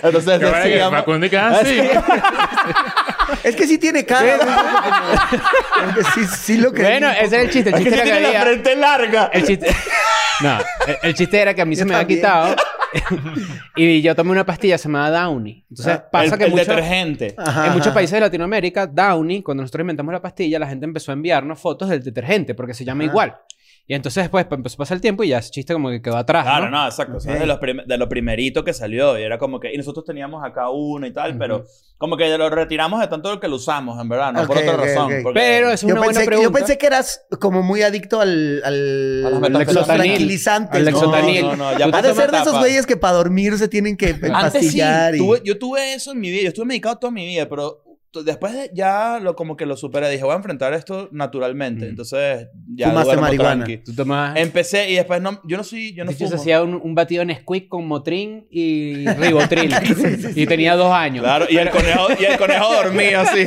Entonces 0.02 0.40
decíamos... 0.40 0.98
Facundo 1.00 1.26
y 1.26 1.30
que, 1.30 1.36
ah, 1.36 1.60
sí. 1.64 1.76
Es 3.44 3.56
que 3.56 3.66
sí 3.66 3.78
tiene 3.78 4.04
cara. 4.04 4.36
Es 4.36 5.94
que 5.94 6.04
sí, 6.04 6.26
sí 6.36 6.56
lo 6.58 6.72
que. 6.72 6.82
Bueno, 6.82 7.08
ese 7.10 7.34
era 7.36 7.42
el 7.44 7.50
chiste. 7.50 7.70
El 7.70 7.76
Es 7.76 7.80
que 7.84 7.90
chiste 7.90 8.02
sí 8.02 8.08
era 8.08 8.16
que 8.18 8.22
tiene 8.22 8.32
la 8.38 8.42
frente 8.42 8.76
larga. 8.76 9.30
El 9.32 9.44
chiste... 9.46 9.66
No, 10.42 10.58
el, 10.86 10.96
el 11.02 11.14
chiste 11.14 11.40
era 11.40 11.54
que 11.54 11.62
a 11.62 11.64
mí 11.64 11.76
se 11.76 11.84
me 11.84 11.94
había 11.94 12.06
quitado 12.08 12.56
y 13.76 14.02
yo 14.02 14.14
tomé 14.14 14.32
una 14.32 14.44
pastilla 14.44 14.76
llamada 14.76 15.22
Downy. 15.22 15.64
Entonces 15.70 15.94
Ah, 15.94 16.08
pasa 16.10 16.34
el, 16.34 16.38
que 16.38 16.44
el 16.44 16.50
mucho- 16.50 16.64
detergente. 16.64 17.34
Ajá, 17.38 17.66
en 17.68 17.72
muchos 17.74 17.94
países 17.94 18.12
de 18.14 18.20
Latinoamérica, 18.20 18.86
Downy, 18.86 19.42
cuando 19.42 19.62
nosotros 19.62 19.82
inventamos 19.82 20.12
la 20.12 20.20
pastilla, 20.20 20.58
la 20.58 20.66
gente 20.66 20.84
empezó 20.84 21.12
a 21.12 21.14
enviarnos 21.14 21.58
fotos 21.60 21.88
del 21.88 22.02
detergente 22.02 22.54
porque 22.54 22.74
se 22.74 22.84
llama 22.84 23.04
Ajá. 23.04 23.10
igual. 23.12 23.36
Y 23.86 23.94
entonces 23.94 24.22
después 24.24 24.44
pues, 24.46 24.58
empezó 24.58 24.74
a 24.76 24.78
pasar 24.78 24.94
el 24.96 25.00
tiempo 25.00 25.24
y 25.24 25.28
ya 25.28 25.38
ese 25.38 25.50
chiste 25.50 25.72
como 25.74 25.90
que 25.90 26.00
quedó 26.00 26.16
atrás, 26.16 26.44
Claro, 26.44 26.70
¿no? 26.70 26.78
no, 26.82 26.86
exacto. 26.86 27.16
O 27.16 27.20
sea, 27.20 27.34
de, 27.34 27.46
los 27.46 27.58
de 27.60 27.98
lo 27.98 28.08
primerito 28.08 28.64
que 28.64 28.72
salió. 28.72 29.18
Y 29.18 29.22
era 29.22 29.38
como 29.38 29.58
que... 29.60 29.72
Y 29.74 29.76
nosotros 29.76 30.04
teníamos 30.04 30.42
acá 30.44 30.70
uno 30.70 31.06
y 31.06 31.12
tal, 31.12 31.36
pero... 31.36 31.64
Como 31.98 32.16
que 32.16 32.36
lo 32.36 32.50
retiramos 32.50 33.00
de 33.00 33.06
tanto 33.06 33.38
que 33.38 33.46
lo 33.46 33.54
usamos, 33.56 34.00
en 34.00 34.08
verdad. 34.08 34.32
No 34.32 34.44
por 34.46 34.58
otra 34.58 34.76
razón. 34.76 35.12
porque- 35.22 35.38
Pero 35.38 35.70
es 35.70 35.84
una 35.84 35.94
Yo 35.94 35.98
buena 35.98 36.12
pensé, 36.14 36.26
pregunta. 36.26 36.48
yo 36.48 36.52
pensé 36.52 36.76
que 36.78 36.86
eras 36.86 37.24
como 37.40 37.62
muy 37.62 37.82
adicto 37.82 38.20
al, 38.20 38.60
al, 38.64 39.24
A 39.44 39.48
los 39.62 39.86
tranquilizantes. 39.86 40.74
Al 40.74 40.84
¿no? 40.84 40.90
Lexotanil. 40.90 41.42
No, 41.42 41.56
no, 41.56 41.72
no, 41.72 41.78
ya 41.78 41.86
Ha 41.86 41.90
pasó 41.92 42.08
de 42.08 42.14
ser 42.14 42.30
de 42.32 42.38
esos 42.38 42.58
güeyes 42.58 42.86
que 42.86 42.96
para 42.96 43.14
dormir 43.14 43.56
se 43.56 43.68
tienen 43.68 43.96
que 43.96 44.06
Antes 44.08 44.22
sí, 44.22 44.32
pastillar. 44.32 45.14
y- 45.14 45.18
tuve- 45.18 45.42
yo 45.44 45.56
tuve 45.58 45.94
eso 45.94 46.10
en 46.10 46.20
mi 46.20 46.30
vida. 46.30 46.42
Yo 46.42 46.48
estuve 46.48 46.66
medicado 46.66 46.96
toda 46.98 47.12
mi 47.12 47.24
vida, 47.24 47.48
pero 47.48 47.82
después 48.24 48.52
de- 48.52 48.70
ya 48.74 49.18
lo, 49.22 49.34
como 49.34 49.56
que 49.56 49.64
lo 49.64 49.76
superé. 49.76 50.10
Dije, 50.10 50.24
voy 50.24 50.32
a 50.34 50.36
enfrentar 50.36 50.74
esto 50.74 51.08
naturalmente. 51.12 51.86
Mm. 51.86 51.88
Entonces, 51.88 52.48
ya 52.74 52.88
Fumaste 52.88 53.06
duermo 53.06 53.22
marihuana. 53.22 53.64
tranqui. 53.64 53.84
Tú 53.84 53.94
tomas... 53.94 54.36
Empecé 54.36 54.90
y 54.90 54.96
después 54.96 55.22
no... 55.22 55.40
Yo 55.44 55.56
no 55.56 55.64
soy... 55.64 55.94
Yo 55.94 56.04
no 56.04 56.12
fumo. 56.12 56.34
hacía 56.34 56.62
un, 56.62 56.74
un 56.74 56.94
batido 56.94 57.22
en 57.22 57.34
Squeak 57.34 57.68
con 57.68 57.86
Motrin 57.86 58.46
y 58.50 59.06
Ribotril. 59.18 59.72
Y 60.36 60.46
tenía 60.46 60.76
dos 60.76 60.92
años. 60.92 61.22
Claro, 61.24 61.46
y 61.48 61.56
el 61.56 61.70
conejo, 61.70 62.08
y 62.20 62.24
el 62.24 62.36
conejo 62.36 62.72
dormía 62.74 63.20
así. 63.22 63.46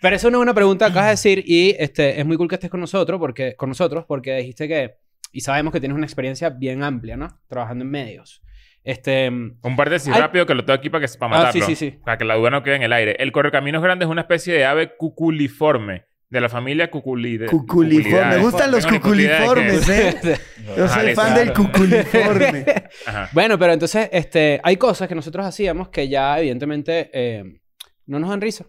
Pero 0.00 0.16
eso 0.16 0.26
es 0.26 0.30
una 0.30 0.38
buena 0.38 0.54
pregunta 0.54 0.86
que 0.86 0.90
acabas 0.90 1.06
de 1.06 1.10
decir 1.30 1.44
y 1.46 1.74
este, 1.78 2.20
es 2.20 2.26
muy 2.26 2.36
cool 2.36 2.48
que 2.48 2.56
estés 2.56 2.70
con 2.70 2.80
nosotros 2.80 3.18
porque, 3.18 3.54
con 3.56 3.68
nosotros 3.70 4.04
porque 4.06 4.36
dijiste 4.36 4.68
que... 4.68 4.96
Y 5.32 5.40
sabemos 5.42 5.72
que 5.72 5.80
tienes 5.80 5.94
una 5.96 6.06
experiencia 6.06 6.48
bien 6.50 6.82
amplia, 6.82 7.16
¿no? 7.16 7.28
Trabajando 7.48 7.84
en 7.84 7.90
medios. 7.90 8.42
Este... 8.84 9.28
Un 9.28 9.76
paréntesis 9.76 10.12
Ay. 10.14 10.20
rápido 10.20 10.46
que 10.46 10.54
lo 10.54 10.64
tengo 10.64 10.78
aquí 10.78 10.88
para, 10.90 11.06
que, 11.06 11.12
para 11.18 11.34
Ah, 11.34 11.38
matarlo. 11.44 11.66
sí, 11.66 11.74
sí, 11.76 11.90
sí. 11.90 11.98
Para 12.04 12.16
que 12.18 12.24
la 12.24 12.36
duda 12.36 12.50
no 12.50 12.62
quede 12.62 12.76
en 12.76 12.82
el 12.82 12.92
aire. 12.92 13.16
El 13.18 13.32
correcaminos 13.32 13.82
grande 13.82 14.04
es 14.06 14.10
una 14.10 14.22
especie 14.22 14.54
de 14.54 14.64
ave 14.64 14.96
cuculiforme. 14.96 16.06
De 16.30 16.42
la 16.42 16.50
familia 16.50 16.90
cuculide. 16.90 17.46
Cuculiforme. 17.46 18.36
Me 18.36 18.42
gustan 18.42 18.70
los 18.70 18.84
de 18.84 18.90
cuculiformes, 18.90 19.88
es. 19.88 20.24
¿eh? 20.24 20.38
Yo 20.76 20.84
Ajá, 20.84 21.00
soy 21.00 21.14
fan 21.14 21.32
claro. 21.32 21.40
del 21.40 21.52
cuculiforme. 21.54 22.64
Ajá. 23.06 23.28
Bueno, 23.32 23.58
pero 23.58 23.72
entonces 23.72 24.10
este, 24.12 24.60
hay 24.62 24.76
cosas 24.76 25.08
que 25.08 25.14
nosotros 25.14 25.46
hacíamos 25.46 25.88
que 25.88 26.06
ya 26.08 26.38
evidentemente 26.38 27.08
eh, 27.14 27.44
no 28.06 28.18
nos 28.18 28.28
dan 28.28 28.42
risa. 28.42 28.66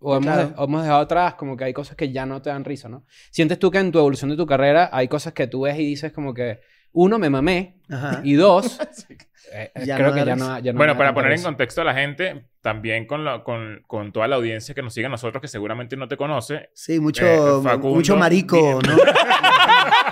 O 0.00 0.16
hemos, 0.16 0.26
Claro. 0.26 0.48
de- 0.48 0.54
o 0.56 0.64
hemos 0.64 0.82
dejado 0.82 1.00
atrás, 1.00 1.34
como 1.34 1.56
que 1.56 1.64
hay 1.64 1.72
cosas 1.72 1.96
que 1.96 2.10
ya 2.10 2.26
no 2.26 2.42
te 2.42 2.50
dan 2.50 2.64
risa, 2.64 2.88
¿no? 2.88 3.04
¿Sientes 3.30 3.58
tú 3.60 3.70
que 3.70 3.78
en 3.78 3.92
tu 3.92 3.98
evolución 4.00 4.30
de 4.30 4.36
tu 4.36 4.44
carrera 4.46 4.90
hay 4.92 5.06
cosas 5.06 5.32
que 5.32 5.46
tú 5.46 5.62
ves 5.62 5.78
y 5.78 5.86
dices 5.86 6.12
como 6.12 6.34
que, 6.34 6.58
uno, 6.96 7.18
me 7.18 7.30
mamé. 7.30 7.76
Ajá. 7.90 8.20
Y 8.24 8.34
dos, 8.34 8.78
eh, 9.52 9.70
eh, 9.74 9.82
creo 9.84 10.08
no 10.08 10.14
que 10.14 10.24
ya 10.24 10.34
no, 10.36 10.58
ya 10.58 10.72
no 10.72 10.76
bueno, 10.78 10.96
para 10.96 11.14
poner 11.14 11.32
en 11.32 11.42
contexto 11.42 11.80
a 11.82 11.84
la 11.84 11.94
gente, 11.94 12.46
también 12.62 13.06
con, 13.06 13.24
la- 13.24 13.44
con, 13.44 13.82
con 13.86 14.10
toda 14.12 14.26
la 14.28 14.36
audiencia 14.36 14.74
que 14.74 14.82
nos 14.82 14.92
sigue 14.94 15.06
a 15.06 15.10
nosotros, 15.10 15.40
que 15.40 15.46
seguramente 15.48 15.96
no 15.96 16.08
te 16.08 16.16
conoce, 16.16 16.70
Sí, 16.74 16.98
mucho, 16.98 17.24
Eh, 17.24 17.62
Facundo, 17.62 17.96
mucho 17.96 18.16
marico, 18.16 18.80
¿no? 18.86 18.96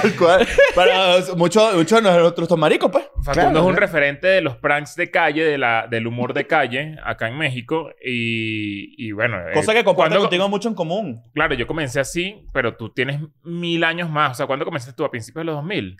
Tal 0.00 0.16
cual. 0.16 0.46
Para 0.74 1.16
muchos 1.36 1.74
mucho 1.76 1.96
de 1.96 2.02
nosotros 2.02 2.48
son 2.48 2.60
maricos, 2.60 2.90
pues. 2.90 3.04
Facundo 3.24 3.32
Claro, 3.32 3.58
es 3.58 3.64
un 3.64 3.74
¿no? 3.74 3.78
referente 3.80 4.26
de 4.26 4.40
los 4.40 4.56
pranks 4.56 4.96
de 4.96 5.10
calle, 5.10 5.44
de 5.44 5.58
la, 5.58 5.86
del 5.88 6.06
humor 6.06 6.34
de 6.34 6.46
calle, 6.46 6.96
acá 7.04 7.28
en 7.28 7.38
México. 7.38 7.90
Y, 8.04 8.94
y 8.96 9.12
bueno... 9.12 9.38
eh, 9.38 9.52
Cosa 9.54 9.72
que 9.74 9.84
comparto 9.84 10.10
¿cuándo- 10.10 10.20
contigo 10.20 10.48
mucho 10.48 10.68
en 10.68 10.74
común. 10.74 11.22
Claro, 11.34 11.54
yo 11.54 11.66
comencé 11.66 12.00
así, 12.00 12.46
pero 12.52 12.76
tú 12.76 12.90
tienes 12.90 13.20
mil 13.42 13.84
años 13.84 14.08
más. 14.10 14.32
O 14.32 14.34
sea, 14.34 14.46
¿cuándo 14.46 14.64
comenzaste 14.64 14.96
tú? 14.96 15.04
¿A 15.04 15.10
principios 15.10 15.42
de 15.42 15.46
los 15.46 15.56
2000? 15.56 15.96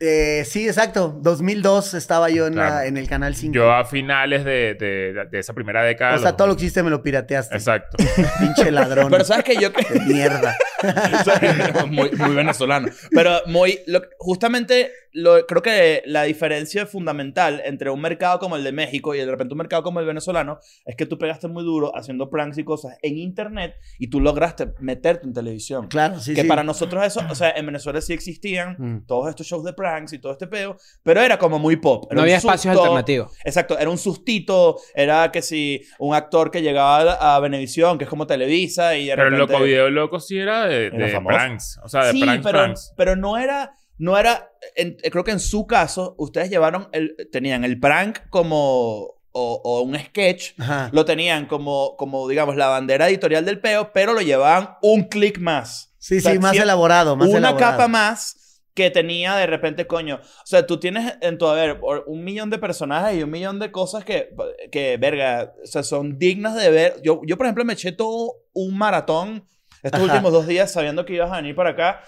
Eh, 0.00 0.44
sí, 0.46 0.66
exacto. 0.66 1.18
2002 1.22 1.94
estaba 1.94 2.30
yo 2.30 2.46
en, 2.46 2.56
la- 2.56 2.66
Claro. 2.68 2.86
en 2.88 2.96
el 2.96 3.08
canal 3.08 3.34
5. 3.34 3.54
Yo 3.54 3.72
a 3.72 3.84
finales 3.84 4.44
de, 4.44 4.74
de, 4.74 5.26
de 5.30 5.38
esa 5.38 5.52
primera 5.52 5.82
década. 5.82 6.14
o 6.16 6.18
sea, 6.18 6.28
los 6.30 6.36
todo 6.36 6.46
lo 6.48 6.52
2000. 6.54 6.58
que 6.60 6.64
hiciste 6.66 6.82
me 6.82 6.90
lo 6.90 7.02
pirateaste. 7.02 7.54
Exacto. 7.56 7.96
Pinche 8.40 8.70
ladrón. 8.70 9.10
Pero 9.10 9.24
sabes 9.24 9.44
que 9.44 9.56
yo... 9.56 9.70
de 9.70 10.00
mierda. 10.06 10.56
muy, 11.88 12.10
muy 12.12 12.34
venezolano. 12.34 12.88
Pero 13.10 13.40
muy... 13.46 13.80
lo- 13.86 14.02
justamente 14.18 14.92
lo, 15.20 15.46
creo 15.46 15.62
que 15.62 16.02
la 16.06 16.22
diferencia 16.24 16.86
fundamental 16.86 17.60
entre 17.64 17.90
un 17.90 18.00
mercado 18.00 18.38
como 18.38 18.56
el 18.56 18.64
de 18.64 18.72
México 18.72 19.14
y 19.14 19.18
de 19.18 19.26
repente 19.26 19.54
un 19.54 19.58
mercado 19.58 19.82
como 19.82 20.00
el 20.00 20.06
venezolano 20.06 20.58
es 20.84 20.96
que 20.96 21.06
tú 21.06 21.18
pegaste 21.18 21.48
muy 21.48 21.64
duro 21.64 21.92
haciendo 21.96 22.30
pranks 22.30 22.58
y 22.58 22.64
cosas 22.64 22.96
en 23.02 23.18
internet 23.18 23.74
y 23.98 24.08
tú 24.08 24.20
lograste 24.20 24.72
meterte 24.80 25.26
en 25.26 25.32
televisión. 25.32 25.88
Claro, 25.88 26.18
sí, 26.20 26.34
que 26.34 26.42
sí. 26.42 26.48
para 26.48 26.62
nosotros 26.62 27.04
eso, 27.04 27.20
o 27.30 27.34
sea, 27.34 27.50
en 27.50 27.66
Venezuela 27.66 28.00
sí 28.00 28.12
existían 28.12 28.76
Mm. 28.78 29.06
todos 29.06 29.28
estos 29.28 29.46
shows 29.46 29.64
de 29.64 29.72
pranks 29.72 30.12
y 30.12 30.18
todo 30.18 30.32
este 30.32 30.46
peo, 30.46 30.76
pero 31.02 31.20
era 31.20 31.38
como 31.38 31.58
muy 31.58 31.76
pop. 31.76 32.04
Era 32.10 32.16
No 32.16 32.22
había 32.22 32.36
espacios 32.36 32.76
alternativos. 32.76 33.32
Exacto, 33.44 33.78
era 33.78 33.90
un 33.90 33.98
sustito, 33.98 34.76
era 34.94 35.30
que 35.32 35.42
si 35.42 35.82
un 35.98 36.14
actor 36.14 36.50
que 36.50 36.62
llegaba 36.62 37.12
a 37.14 37.40
Venevisión, 37.40 37.98
que 37.98 38.04
es 38.04 38.10
como 38.10 38.26
Televisa, 38.26 38.96
y 38.96 39.06
de 39.06 39.14
Pero 39.16 39.28
el 39.28 39.32
repente... 39.34 39.52
loco 39.52 39.64
video 39.64 39.90
loco 39.90 40.20
sí 40.20 40.38
era 40.38 40.66
de, 40.66 40.90
de 40.90 41.20
pranks. 41.20 41.78
O 41.82 41.88
sea, 41.88 42.04
de 42.06 42.12
sí, 42.12 42.20
pranks, 42.20 42.44
pero, 42.44 42.58
pranks. 42.58 42.92
pero 42.96 43.16
no 43.16 43.36
era, 43.38 43.72
no 43.98 44.16
era, 44.18 44.50
en- 44.76 44.96
creo 45.10 45.24
que 45.24 45.32
en 45.32 45.40
su 45.40 45.66
caso, 45.66 46.14
ustedes 46.18 46.50
llevaron, 46.50 46.88
el, 46.92 47.14
tenían 47.30 47.64
el 47.64 47.78
prank 47.80 48.18
como, 48.30 49.14
o, 49.32 49.60
o 49.64 49.82
un 49.82 49.98
sketch, 49.98 50.52
Ajá. 50.58 50.90
lo 50.92 51.04
tenían 51.04 51.46
como, 51.46 51.96
como, 51.96 52.26
digamos, 52.28 52.56
la 52.56 52.68
bandera 52.68 53.08
editorial 53.08 53.44
del 53.44 53.60
peo, 53.60 53.92
pero 53.92 54.12
lo 54.14 54.20
llevaban 54.22 54.70
un 54.82 55.04
clic 55.04 55.38
más. 55.38 55.94
Sí, 55.98 56.18
O 56.18 56.20
sea, 56.20 56.32
sí, 56.32 56.38
más 56.38 56.56
elaborado, 56.56 57.16
más 57.16 57.28
una 57.28 57.38
elaborado. 57.38 57.72
capa 57.72 57.88
más 57.88 58.62
que 58.72 58.90
tenía 58.92 59.34
de 59.34 59.46
repente, 59.48 59.88
coño. 59.88 60.20
O 60.22 60.46
sea, 60.46 60.64
tú 60.64 60.78
tienes 60.78 61.14
en 61.20 61.36
tu 61.36 61.48
haber 61.48 61.80
un 62.06 62.22
millón 62.22 62.48
de 62.50 62.58
personajes 62.58 63.18
y 63.18 63.24
un 63.24 63.30
millón 63.30 63.58
de 63.58 63.72
cosas 63.72 64.04
que, 64.04 64.30
que 64.70 64.96
verga, 64.98 65.52
o 65.64 65.66
sea, 65.66 65.82
son 65.82 66.16
dignas 66.16 66.54
de 66.54 66.70
ver. 66.70 67.00
Yo, 67.02 67.20
yo 67.26 67.36
por 67.36 67.46
ejemplo, 67.46 67.64
me 67.64 67.72
eché 67.72 67.90
todo 67.90 68.34
un 68.52 68.78
maratón 68.78 69.44
estos 69.82 70.00
Ajá. 70.00 70.12
últimos 70.12 70.32
dos 70.32 70.46
días 70.46 70.72
sabiendo 70.72 71.04
que 71.04 71.14
ibas 71.14 71.30
a 71.32 71.36
venir 71.36 71.54
para 71.54 71.70
acá. 71.70 72.02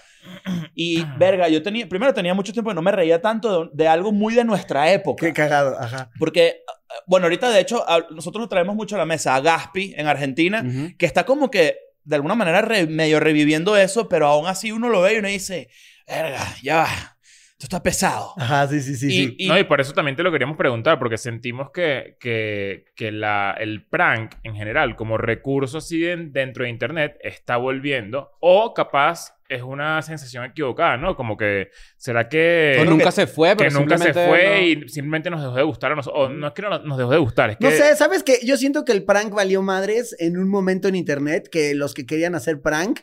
Y, 0.75 1.03
verga, 1.17 1.47
yo 1.49 1.61
tenía, 1.63 1.87
primero 1.87 2.13
tenía 2.13 2.33
mucho 2.33 2.53
tiempo 2.53 2.69
que 2.71 2.75
no 2.75 2.81
me 2.81 2.91
reía 2.91 3.21
tanto 3.21 3.65
de, 3.65 3.69
de 3.73 3.87
algo 3.87 4.11
muy 4.11 4.33
de 4.35 4.43
nuestra 4.43 4.91
época. 4.91 5.25
Qué 5.25 5.33
cagado, 5.33 5.77
ajá. 5.79 6.09
Porque, 6.19 6.61
bueno, 7.07 7.25
ahorita 7.25 7.49
de 7.49 7.59
hecho, 7.59 7.83
a- 7.89 8.05
nosotros 8.11 8.41
lo 8.41 8.49
traemos 8.49 8.75
mucho 8.75 8.95
a 8.95 8.99
la 8.99 9.05
mesa, 9.05 9.35
a 9.35 9.41
Gaspi 9.41 9.93
en 9.97 10.07
Argentina, 10.07 10.63
Ujú. 10.65 10.95
que 10.97 11.05
está 11.05 11.25
como 11.25 11.49
que 11.51 11.77
de 12.03 12.15
alguna 12.15 12.35
manera 12.35 12.61
re- 12.61 12.87
medio 12.87 13.19
reviviendo 13.19 13.77
eso, 13.77 14.09
pero 14.09 14.27
aún 14.27 14.47
así 14.47 14.71
uno 14.71 14.89
lo 14.89 15.01
ve 15.01 15.15
y 15.15 15.17
uno 15.19 15.27
dice, 15.27 15.69
verga, 16.07 16.39
ya 16.63 16.77
va, 16.77 17.17
esto 17.63 17.75
está 17.75 17.83
pesado. 17.83 18.33
Ajá, 18.37 18.67
sí, 18.67 18.81
sí, 18.81 18.95
sí. 18.95 19.07
y, 19.07 19.11
sí. 19.27 19.35
y- 19.37 19.47
No, 19.47 19.57
y 19.59 19.63
por 19.65 19.79
eso 19.79 19.93
también 19.93 20.15
te 20.15 20.23
lo 20.23 20.31
queríamos 20.31 20.57
preguntar, 20.57 20.97
porque 20.97 21.17
sentimos 21.17 21.69
que, 21.71 22.17
que, 22.19 22.85
que 22.95 23.11
la, 23.11 23.55
el 23.59 23.85
prank 23.87 24.33
en 24.43 24.55
general, 24.55 24.95
como 24.95 25.17
recurso 25.17 25.77
así 25.77 25.99
de- 26.01 26.17
dentro 26.17 26.63
de 26.63 26.69
Internet, 26.71 27.17
está 27.21 27.57
volviendo. 27.57 28.31
O 28.39 28.73
capaz 28.73 29.35
es 29.47 29.61
una 29.61 30.01
sensación 30.01 30.45
equivocada, 30.45 30.95
¿no? 30.97 31.15
Como 31.15 31.35
que, 31.37 31.69
¿será 31.97 32.29
que... 32.29 32.77
O 32.79 32.85
nunca 32.85 33.05
que- 33.05 33.11
se 33.11 33.27
fue, 33.27 33.49
que 33.49 33.55
pero 33.57 33.71
nunca 33.79 33.97
se 33.97 34.13
fue 34.13 34.45
no- 34.75 34.85
y 34.85 34.89
simplemente 34.89 35.29
nos 35.29 35.41
dejó 35.43 35.55
de 35.55 35.63
gustar 35.63 35.91
a 35.91 35.95
nosotros. 35.95 36.23
O 36.25 36.29
no 36.29 36.47
es 36.47 36.53
que 36.53 36.61
no, 36.61 36.79
nos 36.79 36.97
dejó 36.97 37.11
de 37.11 37.17
gustar, 37.17 37.49
es 37.51 37.57
que... 37.57 37.65
No 37.65 37.71
sé, 37.71 37.95
¿sabes 37.97 38.23
qué? 38.23 38.39
Yo 38.43 38.55
siento 38.57 38.85
que 38.85 38.93
el 38.93 39.03
prank 39.03 39.33
valió 39.33 39.61
madres 39.61 40.15
en 40.19 40.37
un 40.37 40.49
momento 40.49 40.87
en 40.87 40.95
internet 40.95 41.49
que 41.51 41.75
los 41.75 41.93
que 41.93 42.05
querían 42.05 42.33
hacer 42.33 42.61
prank 42.61 43.01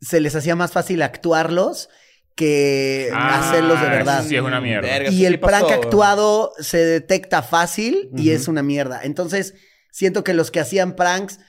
se 0.00 0.20
les 0.20 0.34
hacía 0.36 0.56
más 0.56 0.72
fácil 0.72 1.00
actuarlos 1.00 1.88
que 2.38 3.10
Ah, 3.12 3.40
hacerlos 3.40 3.80
de 3.80 3.86
eso 3.88 3.96
verdad. 3.96 4.24
Sí, 4.26 4.36
es 4.36 4.42
una 4.42 4.60
mierda. 4.60 4.88
Verga, 4.88 5.10
Y 5.10 5.26
el 5.26 5.40
prank 5.40 5.70
actuado 5.72 6.52
se 6.60 6.78
detecta 6.78 7.42
fácil 7.42 8.10
y 8.16 8.30
es 8.30 8.46
una 8.46 8.62
mierda. 8.62 9.00
Entonces, 9.02 9.54
siento 9.90 10.22
que 10.22 10.34
los 10.34 10.52
que 10.52 10.60
hacían 10.60 10.94
pranks 10.94 11.40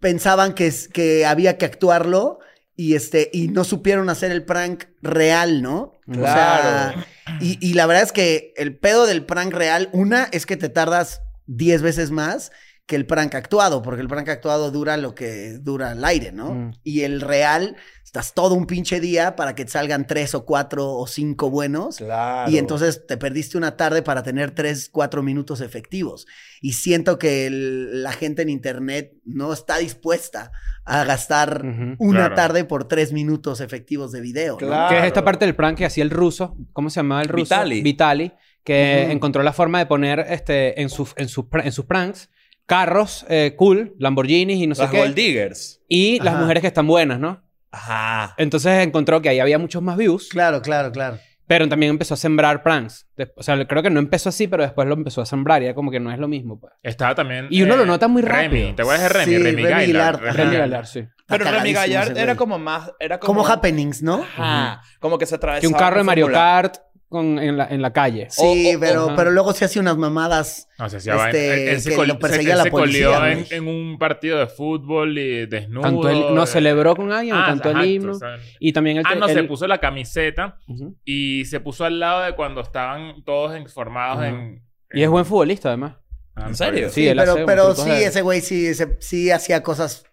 pensaban 0.00 0.54
que, 0.54 0.72
que 0.92 1.24
había 1.26 1.58
que 1.58 1.64
actuarlo 1.66 2.40
y, 2.74 2.94
este, 2.96 3.30
y 3.32 3.48
no 3.48 3.62
supieron 3.64 4.10
hacer 4.10 4.32
el 4.32 4.44
prank 4.44 4.84
real, 5.00 5.62
¿no? 5.62 5.92
O 6.08 6.14
sea, 6.14 6.92
Claro. 6.94 7.38
y, 7.40 7.58
y 7.64 7.74
la 7.74 7.86
verdad 7.86 8.02
es 8.02 8.12
que 8.12 8.52
el 8.56 8.76
pedo 8.76 9.06
del 9.06 9.24
prank 9.24 9.52
real, 9.54 9.88
una 9.92 10.28
es 10.32 10.44
que 10.46 10.56
te 10.56 10.68
tardas 10.68 11.20
10 11.46 11.82
veces 11.82 12.10
más 12.10 12.50
que 12.88 12.96
el 12.96 13.04
prank 13.04 13.34
actuado, 13.34 13.82
porque 13.82 14.00
el 14.00 14.08
prank 14.08 14.30
actuado 14.30 14.70
dura 14.70 14.96
lo 14.96 15.14
que 15.14 15.58
dura 15.58 15.92
el 15.92 16.02
aire, 16.06 16.32
¿no? 16.32 16.54
Mm. 16.54 16.70
Y 16.84 17.02
el 17.02 17.20
real, 17.20 17.76
estás 18.02 18.32
todo 18.32 18.54
un 18.54 18.64
pinche 18.66 18.98
día 18.98 19.36
para 19.36 19.54
que 19.54 19.66
te 19.66 19.70
salgan 19.70 20.06
tres 20.06 20.34
o 20.34 20.46
cuatro 20.46 20.94
o 20.94 21.06
cinco 21.06 21.50
buenos. 21.50 21.98
Claro. 21.98 22.50
Y 22.50 22.56
entonces 22.56 23.06
te 23.06 23.18
perdiste 23.18 23.58
una 23.58 23.76
tarde 23.76 24.00
para 24.00 24.22
tener 24.22 24.52
tres, 24.52 24.88
cuatro 24.90 25.22
minutos 25.22 25.60
efectivos. 25.60 26.26
Y 26.62 26.72
siento 26.72 27.18
que 27.18 27.46
el- 27.46 28.02
la 28.02 28.12
gente 28.12 28.40
en 28.40 28.48
internet 28.48 29.12
no 29.26 29.52
está 29.52 29.76
dispuesta 29.76 30.50
a 30.86 31.04
gastar 31.04 31.66
Ujú. 31.66 31.94
una 31.98 32.20
Claro. 32.20 32.34
tarde 32.36 32.64
por 32.64 32.88
tres 32.88 33.12
minutos 33.12 33.60
efectivos 33.60 34.12
de 34.12 34.22
video. 34.22 34.52
¿no? 34.54 34.66
Claro. 34.66 34.88
Que 34.88 34.98
es 35.00 35.04
esta 35.04 35.22
parte 35.22 35.44
del 35.44 35.54
prank 35.54 35.76
que 35.76 35.84
hacía 35.84 36.04
el 36.04 36.10
ruso. 36.10 36.56
¿Cómo 36.72 36.88
se 36.88 37.00
llamaba 37.00 37.20
el 37.20 37.28
ruso? 37.28 37.42
Vitali. 37.54 37.82
Vitali. 37.82 38.32
Que 38.64 39.02
Ujú. 39.04 39.12
encontró 39.12 39.42
la 39.42 39.52
forma 39.52 39.78
de 39.78 39.84
poner 39.84 40.20
este, 40.30 40.80
en, 40.80 40.88
sus, 40.88 41.12
en, 41.18 41.28
sus, 41.28 41.44
en 41.62 41.72
sus 41.72 41.84
pranks 41.84 42.30
carros 42.68 43.24
eh, 43.30 43.54
cool, 43.56 43.94
Lamborghinis 43.98 44.58
y 44.62 44.66
no 44.66 44.74
sé 44.74 44.82
Las 44.82 44.90
qué. 44.90 44.98
Gold 44.98 45.14
Diggers. 45.14 45.80
Y 45.88 46.20
las 46.20 46.36
mujeres 46.38 46.60
que 46.60 46.66
están 46.66 46.86
buenas, 46.86 47.18
¿no? 47.18 47.42
Ajá. 47.72 48.34
Entonces 48.36 48.86
encontró 48.86 49.20
que 49.22 49.30
ahí 49.30 49.40
había 49.40 49.58
muchos 49.58 49.82
más 49.82 49.96
views. 49.96 50.28
Claro, 50.28 50.60
claro, 50.62 50.92
claro. 50.92 51.18
Pero 51.46 51.66
también 51.66 51.88
empezó 51.88 52.12
a 52.12 52.18
sembrar 52.18 52.62
pranks. 52.62 53.06
De- 53.16 53.32
o 53.34 53.42
sea, 53.42 53.66
creo 53.66 53.82
que 53.82 53.88
no 53.88 53.98
empezó 54.00 54.28
así, 54.28 54.46
pero 54.48 54.62
después 54.62 54.86
lo 54.86 54.92
empezó 54.92 55.22
a 55.22 55.26
sembrar. 55.26 55.62
Y 55.62 55.64
era 55.64 55.74
como 55.74 55.90
que 55.90 55.98
no 55.98 56.12
es 56.12 56.18
lo 56.18 56.28
mismo. 56.28 56.60
Pues. 56.60 56.74
Estaba 56.82 57.14
también... 57.14 57.46
Y 57.48 57.62
uno 57.62 57.72
eh, 57.72 57.76
lo 57.78 57.86
nota 57.86 58.06
muy 58.06 58.20
Remy. 58.20 58.44
rápido. 58.44 58.74
¿Te 58.74 58.82
acuerdas 58.82 59.02
de 59.04 59.08
Remy? 59.08 59.24
Sí, 59.32 59.38
Remy, 59.42 59.62
Remy 59.62 59.70
Gaillard. 59.70 60.20
Remy 60.20 60.36
Remy. 60.36 60.56
Gallard, 60.58 60.84
sí. 60.86 60.98
Está 60.98 61.14
Pero 61.26 61.44
Remy 61.46 61.54
cagadísimo 61.72 61.80
Gallard 61.80 62.10
ese 62.12 62.20
era 62.20 62.32
güey. 62.34 62.36
como 62.36 62.58
más... 62.58 62.92
Era 63.00 63.18
como, 63.18 63.40
Como 63.40 63.48
happenings, 63.50 64.02
¿no? 64.02 64.16
Ajá. 64.36 64.82
Como 65.00 65.16
que 65.16 65.24
se 65.24 65.36
atravesaba. 65.36 65.60
Que 65.62 65.66
un 65.68 65.72
carro 65.72 65.96
de 65.96 66.04
Mario 66.04 66.26
fórmula. 66.26 66.38
Kart 66.38 66.76
con, 67.08 67.38
en, 67.38 67.56
la, 67.56 67.66
en 67.68 67.80
la 67.80 67.92
calle. 67.92 68.26
Sí, 68.30 68.42
O- 68.74 68.76
o- 68.76 68.80
pero, 68.80 69.04
ajá. 69.06 69.16
pero 69.16 69.30
luego 69.30 69.52
se 69.54 69.64
hace 69.64 69.80
unas 69.80 69.96
mamadas. 69.96 70.68
No, 70.78 70.88
se 70.88 70.98
hacía 70.98 71.14
Este, 71.14 71.48
vaina. 71.48 71.54
Él, 71.62 71.68
él 71.70 71.80
se 71.80 71.96
que 71.96 72.06
lo 72.06 72.18
perseguía 72.18 72.50
se- 72.52 72.56
la 72.58 72.62
se 72.64 72.70
policía, 72.70 73.06
colió 73.18 73.26
en, 73.26 73.46
en 73.50 73.68
un 73.68 73.98
partido 73.98 74.38
de 74.38 74.46
fútbol 74.46 75.18
y 75.18 75.46
desnudo. 75.46 75.82
Cantó 75.82 76.08
el- 76.10 76.34
no, 76.34 76.42
eh. 76.44 76.46
celebró 76.46 76.94
con 76.96 77.10
alguien, 77.12 77.34
Ah, 77.36 77.44
cantó 77.46 77.68
exacto, 77.70 77.84
el 77.86 77.90
himno. 77.94 78.12
o 78.12 78.18
sea, 78.18 78.36
Y 78.60 78.72
también 78.72 78.98
el... 78.98 79.04
Ah, 79.06 79.14
no, 79.14 79.26
se 79.28 79.42
puso 79.44 79.66
la 79.66 79.78
camiseta 79.78 80.58
y 81.04 81.44
se 81.46 81.60
puso 81.60 81.84
al 81.84 81.98
lado 81.98 82.22
de 82.24 82.34
cuando 82.34 82.60
estaban 82.60 83.22
todos 83.24 83.52
formados 83.72 84.24
en... 84.24 84.62
Y 84.92 85.02
es 85.02 85.08
buen 85.08 85.24
futbolista, 85.24 85.68
además. 85.68 85.96
Ah, 86.34 86.46
¿En 86.48 86.54
serio? 86.54 86.88
Sí, 86.90 87.08
Sí, 87.08 87.14
pero, 87.16 87.36
pero 87.46 87.74
sí, 87.74 87.88
de- 87.90 88.04
ese 88.06 88.22
güey 88.22 88.40
sí, 88.40 88.66
ese- 88.66 88.96
sí 89.00 89.30
hacía 89.30 89.62
cosas 89.62 90.04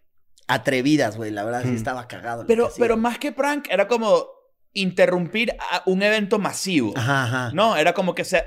atrevidas, 0.48 1.18
güey. 1.18 1.32
La 1.32 1.44
verdad, 1.44 1.64
sí 1.64 1.74
estaba 1.76 2.08
cagado. 2.08 2.46
Pero, 2.48 2.68
hacía. 2.68 2.84
pero 2.84 2.98
más 2.98 3.18
que 3.20 3.32
prank, 3.32 3.68
era 3.70 3.88
como 3.88 4.26
interrumpir 4.76 5.56
a 5.72 5.82
un 5.88 6.04
evento 6.04 6.38
masivo. 6.38 6.94
Ajá, 6.96 7.24
ajá. 7.24 7.52
No, 7.54 7.76
era 7.78 7.94
como 7.94 8.14
que 8.14 8.24
se. 8.24 8.44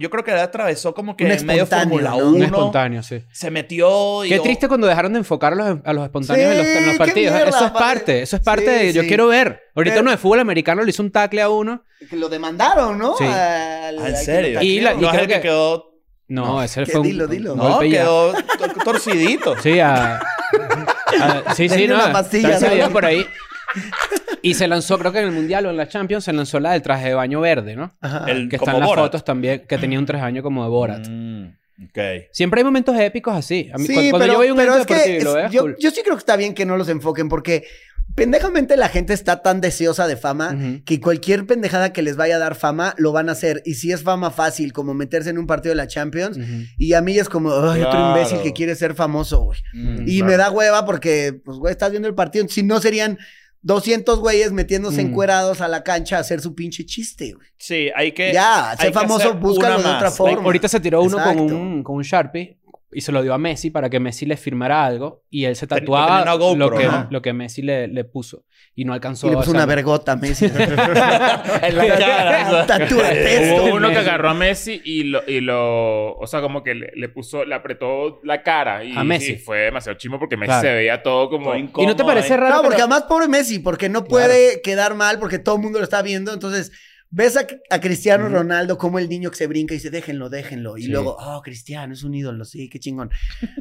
Yo 0.00 0.10
creo 0.10 0.22
que 0.24 0.32
él 0.32 0.38
atravesó 0.38 0.92
como 0.92 1.16
que 1.16 1.24
Un 1.24 1.30
en 1.30 1.46
medio 1.46 1.66
Fórmula 1.66 2.10
¿no? 2.10 2.16
1. 2.18 2.26
Un 2.28 2.42
espontáneo, 2.42 3.02
sí. 3.02 3.24
Se 3.32 3.50
metió 3.50 4.24
y... 4.24 4.28
Qué 4.28 4.40
triste 4.40 4.68
cuando 4.68 4.86
dejaron 4.86 5.12
de 5.14 5.20
enfocar 5.20 5.54
a 5.54 5.56
los, 5.56 5.78
a 5.84 5.92
los 5.94 6.04
espontáneos 6.04 6.52
Sí, 6.52 6.58
en, 6.58 6.58
los, 6.58 6.66
en 6.76 6.86
los 6.88 6.96
partidos. 6.98 7.32
mierda, 7.34 7.48
eso 7.48 7.64
es 7.66 7.70
parte, 7.72 8.22
eso 8.22 8.36
es 8.36 8.42
parte 8.42 8.64
Sí, 8.80 8.86
de 8.86 8.92
yo 8.92 9.02
sí. 9.02 9.08
quiero 9.08 9.28
ver. 9.28 9.62
Ahorita 9.74 9.94
Pero- 9.94 10.02
uno 10.02 10.10
de 10.10 10.16
fútbol 10.18 10.40
americano 10.40 10.82
le 10.82 10.90
hizo 10.90 11.02
un 11.02 11.10
tackle 11.12 11.40
a 11.42 11.48
uno. 11.48 11.84
Que 12.10 12.16
lo 12.16 12.28
demandaron, 12.28 12.98
¿no? 12.98 13.16
Sí. 13.16 13.24
Al- 13.24 13.98
al 13.98 13.98
¿En 13.98 14.04
que 14.12 14.16
serio? 14.16 14.60
Y 14.62 14.80
la- 14.80 14.90
tacleó. 14.90 15.00
no 15.02 15.08
es 15.08 15.12
creo 15.12 15.22
el 15.22 15.28
que, 15.28 15.34
que- 15.34 15.40
quedó... 15.40 15.84
No, 16.30 16.44
No, 16.46 16.62
ese 16.62 16.84
fue 16.84 17.00
un, 17.00 17.06
dilo, 17.06 17.26
dilo. 17.26 17.52
un 17.54 17.58
No, 17.58 17.82
y 17.82 17.90
quedó 17.90 18.34
tor- 18.34 18.84
torcidito. 18.84 19.56
Sí, 19.62 19.80
a, 19.80 20.16
a- 21.20 21.54
sí, 21.54 21.68
sí, 21.70 21.86
no. 21.86 21.94
una 21.94 22.12
pastilla, 22.12 22.90
por 22.90 23.06
ahí. 23.06 23.24
Y 24.42 24.54
se 24.54 24.68
lanzó, 24.68 24.98
creo 24.98 25.12
que 25.12 25.18
en 25.20 25.26
el 25.26 25.32
Mundial 25.32 25.66
o 25.66 25.70
en 25.70 25.76
la 25.76 25.88
Champions, 25.88 26.24
se 26.24 26.32
lanzó 26.32 26.60
la 26.60 26.72
del 26.72 26.82
traje 26.82 27.08
de 27.08 27.14
baño 27.14 27.40
verde, 27.40 27.76
¿no? 27.76 27.92
Ajá. 28.00 28.24
El- 28.28 28.48
Que 28.48 28.56
están 28.56 28.78
las 28.78 28.88
Borat. 28.88 29.04
fotos 29.06 29.24
también, 29.24 29.64
que 29.68 29.78
tenía 29.78 29.98
un 29.98 30.06
traje 30.06 30.20
de 30.24 30.30
baño 30.30 30.42
como 30.42 30.62
de 30.64 30.70
Borat. 30.70 31.06
Mm, 31.08 31.44
ok. 31.84 31.98
Siempre 32.32 32.60
hay 32.60 32.64
momentos 32.64 32.98
épicos 32.98 33.34
así. 33.34 33.70
A 33.72 33.78
mí, 33.78 33.86
Sí, 33.86 33.92
cuando, 33.94 34.10
cuando 34.10 34.18
pero, 34.24 34.32
yo 34.34 34.38
voy 34.38 34.48
a 34.48 34.52
un 34.52 34.58
pero 34.58 34.72
evento 34.74 34.80
es 34.82 34.86
que 35.02 35.10
deportivo 35.10 35.20
y 35.20 35.24
lo 35.24 35.34
veo, 35.34 35.46
es 35.46 35.52
yo, 35.52 35.60
cool. 35.62 35.76
yo 35.80 35.90
sí 35.90 36.00
creo 36.02 36.14
que 36.16 36.20
está 36.20 36.36
bien 36.36 36.54
que 36.54 36.66
no 36.66 36.76
los 36.76 36.88
enfoquen 36.88 37.28
porque 37.28 37.64
pendejamente 38.14 38.76
la 38.76 38.88
gente 38.88 39.12
está 39.12 39.42
tan 39.42 39.60
deseosa 39.60 40.06
de 40.08 40.16
fama 40.16 40.52
Ujú. 40.54 40.82
que 40.84 40.98
cualquier 41.00 41.46
pendejada 41.46 41.92
que 41.92 42.02
les 42.02 42.16
vaya 42.16 42.36
a 42.36 42.38
dar 42.38 42.54
fama 42.54 42.94
lo 42.98 43.12
van 43.12 43.28
a 43.28 43.32
hacer. 43.32 43.62
Y 43.64 43.74
si 43.74 43.92
es 43.92 44.02
fama 44.02 44.30
fácil, 44.30 44.72
como 44.72 44.94
meterse 44.94 45.30
en 45.30 45.38
un 45.38 45.46
partido 45.46 45.70
de 45.72 45.76
la 45.76 45.86
Champions, 45.86 46.36
Ujú. 46.38 46.46
y 46.78 46.94
a 46.94 47.02
mí 47.02 47.18
es 47.18 47.28
como, 47.28 47.50
ay, 47.52 47.80
otro 47.82 47.90
Claro. 47.90 48.16
imbécil 48.16 48.40
que 48.42 48.52
quiere 48.52 48.74
ser 48.74 48.94
famoso, 48.94 49.42
güey. 49.42 49.58
Mm, 49.74 50.02
Y 50.08 50.16
claro. 50.18 50.26
me 50.32 50.36
da 50.38 50.50
hueva 50.50 50.84
porque, 50.86 51.38
pues, 51.44 51.58
güey, 51.58 51.70
estás 51.70 51.90
viendo 51.90 52.08
el 52.08 52.14
partido. 52.14 52.46
Si 52.48 52.62
no 52.62 52.80
serían 52.80 53.18
200 53.62 54.20
güeyes 54.20 54.52
metiéndose 54.52 55.02
Mm. 55.02 55.06
encuerados 55.08 55.60
a 55.60 55.68
la 55.68 55.82
cancha 55.82 56.16
a 56.16 56.20
hacer 56.20 56.40
su 56.40 56.54
pinche 56.54 56.86
chiste, 56.86 57.32
güey. 57.32 57.48
Sí, 57.58 57.88
hay 57.94 58.12
que. 58.12 58.32
Ya, 58.32 58.70
hay 58.70 58.76
ser 58.76 58.92
famoso, 58.92 59.34
búscalo 59.34 59.82
de 59.82 59.88
otra 59.88 60.10
forma. 60.10 60.42
Ahorita 60.44 60.68
se 60.68 60.80
tiró 60.80 61.02
uno 61.02 61.22
con 61.22 61.38
un, 61.40 61.82
con 61.82 61.96
un 61.96 62.02
Sharpie 62.02 62.58
y 62.90 63.02
se 63.02 63.12
lo 63.12 63.22
dio 63.22 63.34
a 63.34 63.38
Messi 63.38 63.70
para 63.70 63.90
que 63.90 64.00
Messi 64.00 64.24
le 64.24 64.36
firmara 64.36 64.84
algo 64.84 65.22
y 65.28 65.44
él 65.44 65.56
se 65.56 65.66
tatuaba 65.66 66.24
GoPro, 66.36 66.56
lo, 66.70 66.76
que, 66.78 66.84
¿no? 66.86 67.06
lo 67.10 67.20
que 67.22 67.32
Messi 67.34 67.60
le, 67.62 67.86
le 67.86 68.04
puso 68.04 68.44
y 68.74 68.84
no 68.86 68.94
alcanzó 68.94 69.26
Y 69.26 69.30
le 69.30 69.36
puso 69.36 69.50
a 69.50 69.54
una 69.54 69.66
vergota 69.66 70.12
a 70.12 70.16
Messi. 70.16 70.46
en 71.62 71.76
la 71.76 71.98
cara. 71.98 72.66
Tatúate 72.66 73.50
esto. 73.50 73.64
Hubo 73.64 73.74
uno 73.74 73.90
que 73.90 73.98
agarró 73.98 74.30
a 74.30 74.34
Messi 74.34 74.80
y 74.84 75.04
lo, 75.04 75.20
y 75.26 75.40
lo 75.40 76.14
o 76.16 76.26
sea, 76.26 76.40
como 76.40 76.62
que 76.62 76.74
le, 76.74 76.90
le 76.94 77.08
puso, 77.08 77.44
le 77.44 77.54
apretó 77.54 78.20
la 78.24 78.42
cara 78.42 78.84
y 78.84 78.96
A 78.96 79.04
Messi. 79.04 79.32
y 79.32 79.36
fue 79.38 79.58
demasiado 79.60 79.98
chimo 79.98 80.18
porque 80.18 80.36
Messi 80.36 80.48
Claro. 80.48 80.62
se 80.68 80.74
veía 80.74 81.02
todo 81.02 81.28
como 81.28 81.46
Todo 81.50 81.56
¿Y 81.56 81.62
no 81.62 81.66
te 81.68 81.82
incómodo 81.82 82.06
parece 82.06 82.32
ahí. 82.34 82.40
raro? 82.40 82.54
No, 82.56 82.60
que 82.62 82.66
porque 82.68 82.78
lo- 82.78 82.84
además 82.84 83.02
pobre 83.08 83.28
Messi, 83.28 83.58
porque 83.58 83.88
no 83.88 84.04
puede 84.04 84.62
quedar 84.62 84.94
mal 84.94 85.18
porque 85.18 85.38
todo 85.38 85.56
el 85.56 85.62
mundo 85.62 85.78
lo 85.78 85.84
está 85.84 86.00
viendo. 86.02 86.32
Entonces, 86.32 86.72
ves 87.10 87.36
a, 87.36 87.46
a 87.70 87.80
Cristiano 87.80 88.28
Ronaldo 88.28 88.76
como 88.78 88.98
el 88.98 89.08
niño 89.08 89.30
que 89.30 89.36
se 89.36 89.46
brinca 89.46 89.74
y 89.74 89.78
dice, 89.78 89.90
déjenlo, 89.90 90.28
déjenlo. 90.28 90.76
Y 90.76 90.82
Sí. 90.82 90.88
luego, 90.88 91.16
oh, 91.18 91.40
Cristiano 91.42 91.92
es 91.94 92.02
un 92.04 92.14
ídolo, 92.14 92.44
sí, 92.44 92.68
qué 92.68 92.78
chingón. 92.78 93.10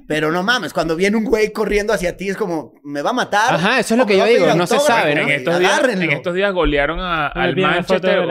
Pero 0.08 0.32
no 0.32 0.44
mames, 0.44 0.74
cuando 0.74 0.96
viene 0.96 1.18
un 1.18 1.24
güey 1.26 1.52
corriendo 1.52 1.94
hacia 1.94 2.18
ti 2.18 2.30
es 2.30 2.38
como, 2.38 2.74
me 2.84 3.02
va 3.02 3.12
a 3.12 3.14
matar. 3.14 3.56
Ajá, 3.56 3.80
eso 3.80 3.94
es 3.94 3.98
lo 3.98 4.06
que 4.06 4.14
me 4.14 4.20
yo 4.20 4.26
digo, 4.26 4.46
no 4.56 4.68
se 4.68 4.76
autógrafo". 4.76 4.86
sabe, 4.88 5.12
en, 5.14 5.18
¿no? 5.20 5.28
estos 5.30 5.60
días, 5.60 5.72
Agárrenlo. 5.74 6.04
en 6.06 6.12
estos 6.12 6.34
días 6.36 6.54
golearon 6.54 7.00
a- 7.00 7.28
al 7.28 7.56
Manchester 7.56 8.20
o, 8.20 8.28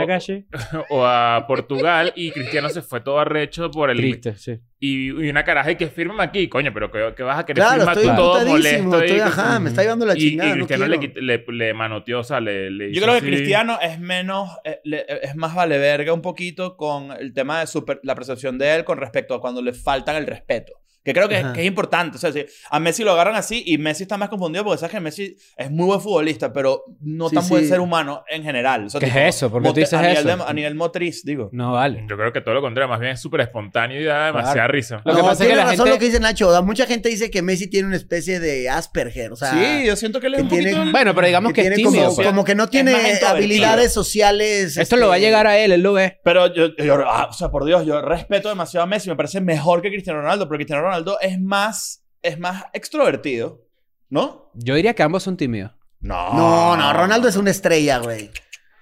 o 0.96 1.06
a 1.06 1.44
Portugal 1.46 2.12
y 2.16 2.30
Cristiano 2.32 2.68
se 2.68 2.82
fue 2.82 3.00
todo 3.00 3.18
arrecho 3.18 3.70
por 3.70 3.90
el 3.90 3.96
Triste, 3.98 4.36
sí. 4.36 4.58
Y, 4.78 5.06
y 5.06 5.30
una 5.30 5.42
caraja 5.44 5.70
y 5.70 5.76
que 5.76 5.86
firma 5.88 6.22
aquí, 6.24 6.48
coño, 6.48 6.70
pero 6.74 6.90
que, 6.90 7.14
que 7.16 7.22
vas 7.22 7.38
a 7.38 7.46
querer 7.46 7.62
Claro, 7.62 7.76
firmar 7.78 7.96
estoy 7.96 8.10
tú 8.10 8.16
todo 8.16 8.46
molesto 8.46 9.00
estoy, 9.02 9.16
y- 9.16 9.20
ajá, 9.20 9.58
me 9.58 9.68
está 9.70 9.82
llevando 9.82 10.04
la 10.06 10.14
y, 10.16 10.20
chingada, 10.20 10.50
y 10.50 10.52
no 10.52 10.66
Cristiano 10.66 10.86
le, 10.86 10.98
quit- 11.00 11.20
le, 11.20 11.44
le 11.48 11.74
manoteó, 11.74 12.20
o 12.20 12.24
sea, 12.24 12.40
le, 12.40 12.70
le 12.70 12.92
Yo 12.92 13.00
creo 13.02 13.14
que. 13.20 13.26
Cristiano 13.26 13.78
es 13.80 13.98
menos, 13.98 14.50
eh, 14.64 14.80
es 15.22 15.34
más 15.34 15.54
vale 15.54 15.78
verga 15.78 16.12
un 16.12 16.20
poquito 16.22 16.76
con 16.76 17.10
el 17.12 17.32
tema 17.32 17.60
de 17.60 17.66
super- 17.66 18.00
la 18.02 18.14
percepción 18.14 18.58
de 18.58 18.74
él 18.74 18.84
con 18.84 18.98
respecto 18.98 19.34
a 19.34 19.40
cuando 19.40 19.62
le 19.62 19.72
faltan 19.72 20.16
el 20.16 20.26
respeto. 20.26 20.74
Que 21.06 21.12
creo 21.14 21.28
que, 21.28 21.42
que 21.54 21.60
es 21.60 21.66
importante. 21.66 22.16
O 22.16 22.20
sea, 22.20 22.32
si 22.32 22.44
a 22.68 22.80
Messi 22.80 23.04
lo 23.04 23.12
agarran 23.12 23.36
así 23.36 23.62
y 23.64 23.78
Messi 23.78 24.02
está 24.02 24.16
más 24.18 24.28
confundido 24.28 24.64
porque 24.64 24.78
sabes 24.78 24.92
que 24.92 25.00
Messi 25.00 25.36
es 25.56 25.70
muy 25.70 25.86
buen 25.86 26.00
futbolista, 26.00 26.52
pero 26.52 26.82
no 27.00 27.28
Sí, 27.28 27.36
tan 27.36 27.48
buen 27.48 27.62
sí. 27.62 27.68
ser 27.68 27.78
humano 27.78 28.24
en 28.28 28.42
general. 28.42 28.86
O 28.86 28.90
sea, 28.90 28.98
¿Qué 28.98 29.06
tipo, 29.06 29.18
es 29.20 29.36
eso? 29.36 29.50
¿Por 29.50 29.62
qué 29.62 29.68
tú 29.68 29.74
dices 29.76 29.92
a 29.94 30.02
nivel 30.02 30.16
eso? 30.18 30.36
de- 30.36 30.42
a 30.44 30.52
nivel 30.52 30.74
motriz, 30.74 31.24
digo. 31.24 31.48
No 31.52 31.72
vale. 31.72 32.04
Yo 32.08 32.16
creo 32.16 32.32
que 32.32 32.40
todo 32.40 32.54
lo 32.54 32.60
contrario, 32.60 32.88
más 32.88 32.98
bien 32.98 33.12
es 33.12 33.20
súper 33.20 33.40
espontáneo 33.42 34.00
y 34.00 34.04
da 34.04 34.26
demasiada 34.26 34.54
Claro. 34.54 34.72
risa. 34.72 35.02
Lo 35.04 35.14
que 35.14 35.20
no, 35.22 35.26
pasa 35.28 35.44
es 35.44 35.50
que 35.50 35.56
la 35.56 35.62
razón 35.62 35.76
gente- 35.76 35.90
lo 35.90 35.98
que 35.98 36.04
dice 36.06 36.18
Nacho. 36.20 36.62
Mucha 36.64 36.86
gente 36.86 37.08
dice 37.08 37.30
que 37.30 37.40
Messi 37.42 37.68
tiene 37.70 37.86
una 37.86 37.96
especie 37.96 38.40
de 38.40 38.68
Asperger. 38.68 39.30
O 39.32 39.36
sea, 39.36 39.52
sí, 39.52 39.86
yo 39.86 39.94
siento 39.94 40.18
que 40.20 40.26
él 40.26 40.34
es 40.34 40.42
un 40.42 40.48
poquito... 40.48 40.68
tiene- 40.70 40.90
Bueno, 40.90 41.14
pero 41.14 41.26
digamos 41.28 41.52
que, 41.52 41.62
que 41.62 41.68
es 41.68 41.74
tímido. 41.76 42.04
como, 42.06 42.16
pues. 42.16 42.26
como 42.26 42.44
que 42.44 42.54
no 42.56 42.68
tiene 42.68 42.92
habilidades 43.24 43.92
sociales. 43.92 44.76
Esto 44.76 44.96
lo 44.96 45.08
va 45.08 45.14
a 45.14 45.16
este, 45.18 45.26
llegar 45.26 45.46
a 45.46 45.58
él, 45.58 45.72
él 45.72 45.82
lo 45.82 45.92
ve. 45.92 46.18
Pero 46.24 46.52
yo, 46.52 46.74
yo- 46.76 47.04
ah, 47.06 47.28
o 47.30 47.32
sea, 47.32 47.50
por 47.50 47.64
Dios, 47.64 47.84
yo 47.86 48.00
respeto 48.02 48.48
demasiado 48.48 48.84
a 48.84 48.86
Messi. 48.86 49.08
Me 49.08 49.16
parece 49.16 49.40
mejor 49.40 49.82
que 49.82 49.90
Cristiano 49.90 50.20
Ronaldo, 50.20 50.46
pero 50.48 50.56
Cristiano 50.58 50.82
Ronaldo 50.82 50.95
es 51.20 51.40
más, 51.40 52.02
es 52.22 52.38
más 52.38 52.64
extrovertido, 52.72 53.62
¿no? 54.08 54.50
Yo 54.54 54.74
diría 54.74 54.94
que 54.94 55.02
ambos 55.02 55.22
son 55.22 55.36
tímidos. 55.36 55.72
No. 56.00 56.32
No, 56.34 56.76
no, 56.76 56.92
Ronaldo 56.92 57.28
es 57.28 57.36
una 57.36 57.50
estrella, 57.50 57.98
güey. 57.98 58.30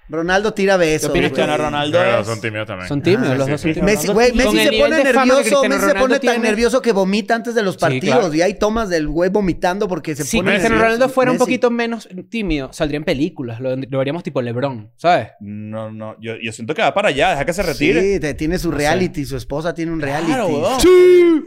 Ronaldo 0.07 0.53
tira 0.53 0.77
besos. 0.77 1.09
opinas, 1.09 1.31
güey. 1.31 1.41
Cristiano 1.41 1.63
Ronaldo 1.63 2.03
es- 2.03 2.25
son 2.27 2.41
tímidos 2.41 2.67
también. 2.67 2.87
Son 2.87 3.01
tímidos, 3.01 3.29
Ah, 3.29 3.35
los 3.35 3.45
sí, 3.45 3.51
dos 3.51 3.61
son 3.61 3.69
sí. 3.69 3.73
tímidos. 3.79 3.95
Messi, 4.01 4.07
güey, 4.13 4.31
Messi 4.33 4.49
se 4.57 4.71
pone 4.71 4.97
que 4.97 5.03
nervioso, 5.03 5.39
Cristiano 5.41 5.75
Messi 5.75 5.87
se 5.87 5.95
pone 5.95 6.13
tan 6.13 6.19
tiene- 6.21 6.39
nervioso 6.39 6.81
que 6.81 6.91
vomita 6.91 7.35
antes 7.35 7.55
de 7.55 7.63
los 7.63 7.73
Sí, 7.75 7.79
partidos. 7.81 8.19
claro. 8.19 8.33
Y 8.33 8.41
hay 8.41 8.53
tomas 8.59 8.89
del 8.89 9.07
güey 9.07 9.29
vomitando 9.29 9.87
porque 9.87 10.15
se 10.15 10.23
Si 10.23 10.37
pone 10.37 10.51
Cristiano 10.51 10.75
nervioso. 10.75 10.93
Ronaldo 10.95 11.13
fuera 11.13 11.31
un 11.31 11.35
Messi. 11.37 11.45
poquito 11.45 11.71
menos 11.71 12.07
tímido, 12.29 12.71
saldría 12.71 12.97
en 12.97 13.03
películas. 13.03 13.59
Lo, 13.59 13.75
lo 13.75 13.97
veríamos 13.97 14.21
tipo 14.23 14.41
LeBron, 14.41 14.91
¿sabes? 14.95 15.29
No, 15.39 15.91
no. 15.91 16.15
Yo, 16.21 16.33
yo 16.41 16.51
siento 16.51 16.73
que 16.75 16.81
va 16.83 16.93
para 16.93 17.09
allá. 17.09 17.31
Deja 17.31 17.45
que 17.45 17.53
se 17.53 17.63
retire. 17.63 18.01
Sí, 18.01 18.19
te- 18.19 18.33
tiene 18.35 18.59
su 18.59 18.71
reality, 18.71 19.25
su 19.25 19.37
esposa 19.37 19.73
tiene 19.73 19.91
un 19.91 20.01
reality. 20.01 20.27
Claro, 20.27 20.47
weón. 20.47 20.79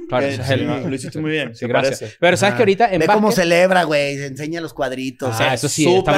Claro, 0.09 0.26
Eh, 0.26 0.35
es 0.40 0.46
sí, 0.46 0.52
el- 0.54 0.66
no, 0.66 0.78
lo 0.80 0.94
hiciste 0.94 1.20
muy 1.20 1.30
bien. 1.30 1.54
Sí, 1.54 1.66
gracias. 1.66 1.98
parece. 2.00 2.16
Pero 2.18 2.37
sabes 2.37 2.54
que 2.56 2.62
ahorita 2.62 2.92
en 2.92 3.00
Ve 3.00 3.06
cómo 3.06 3.30
celebra, 3.30 3.85
güey. 3.85 4.16
Se 4.16 4.26
enseña 4.26 4.61
los 4.61 4.72
cuadritos. 4.74 5.37
Ah, 5.38 5.54
eso 5.54 5.68
sí, 5.68 5.85
súper 5.85 6.14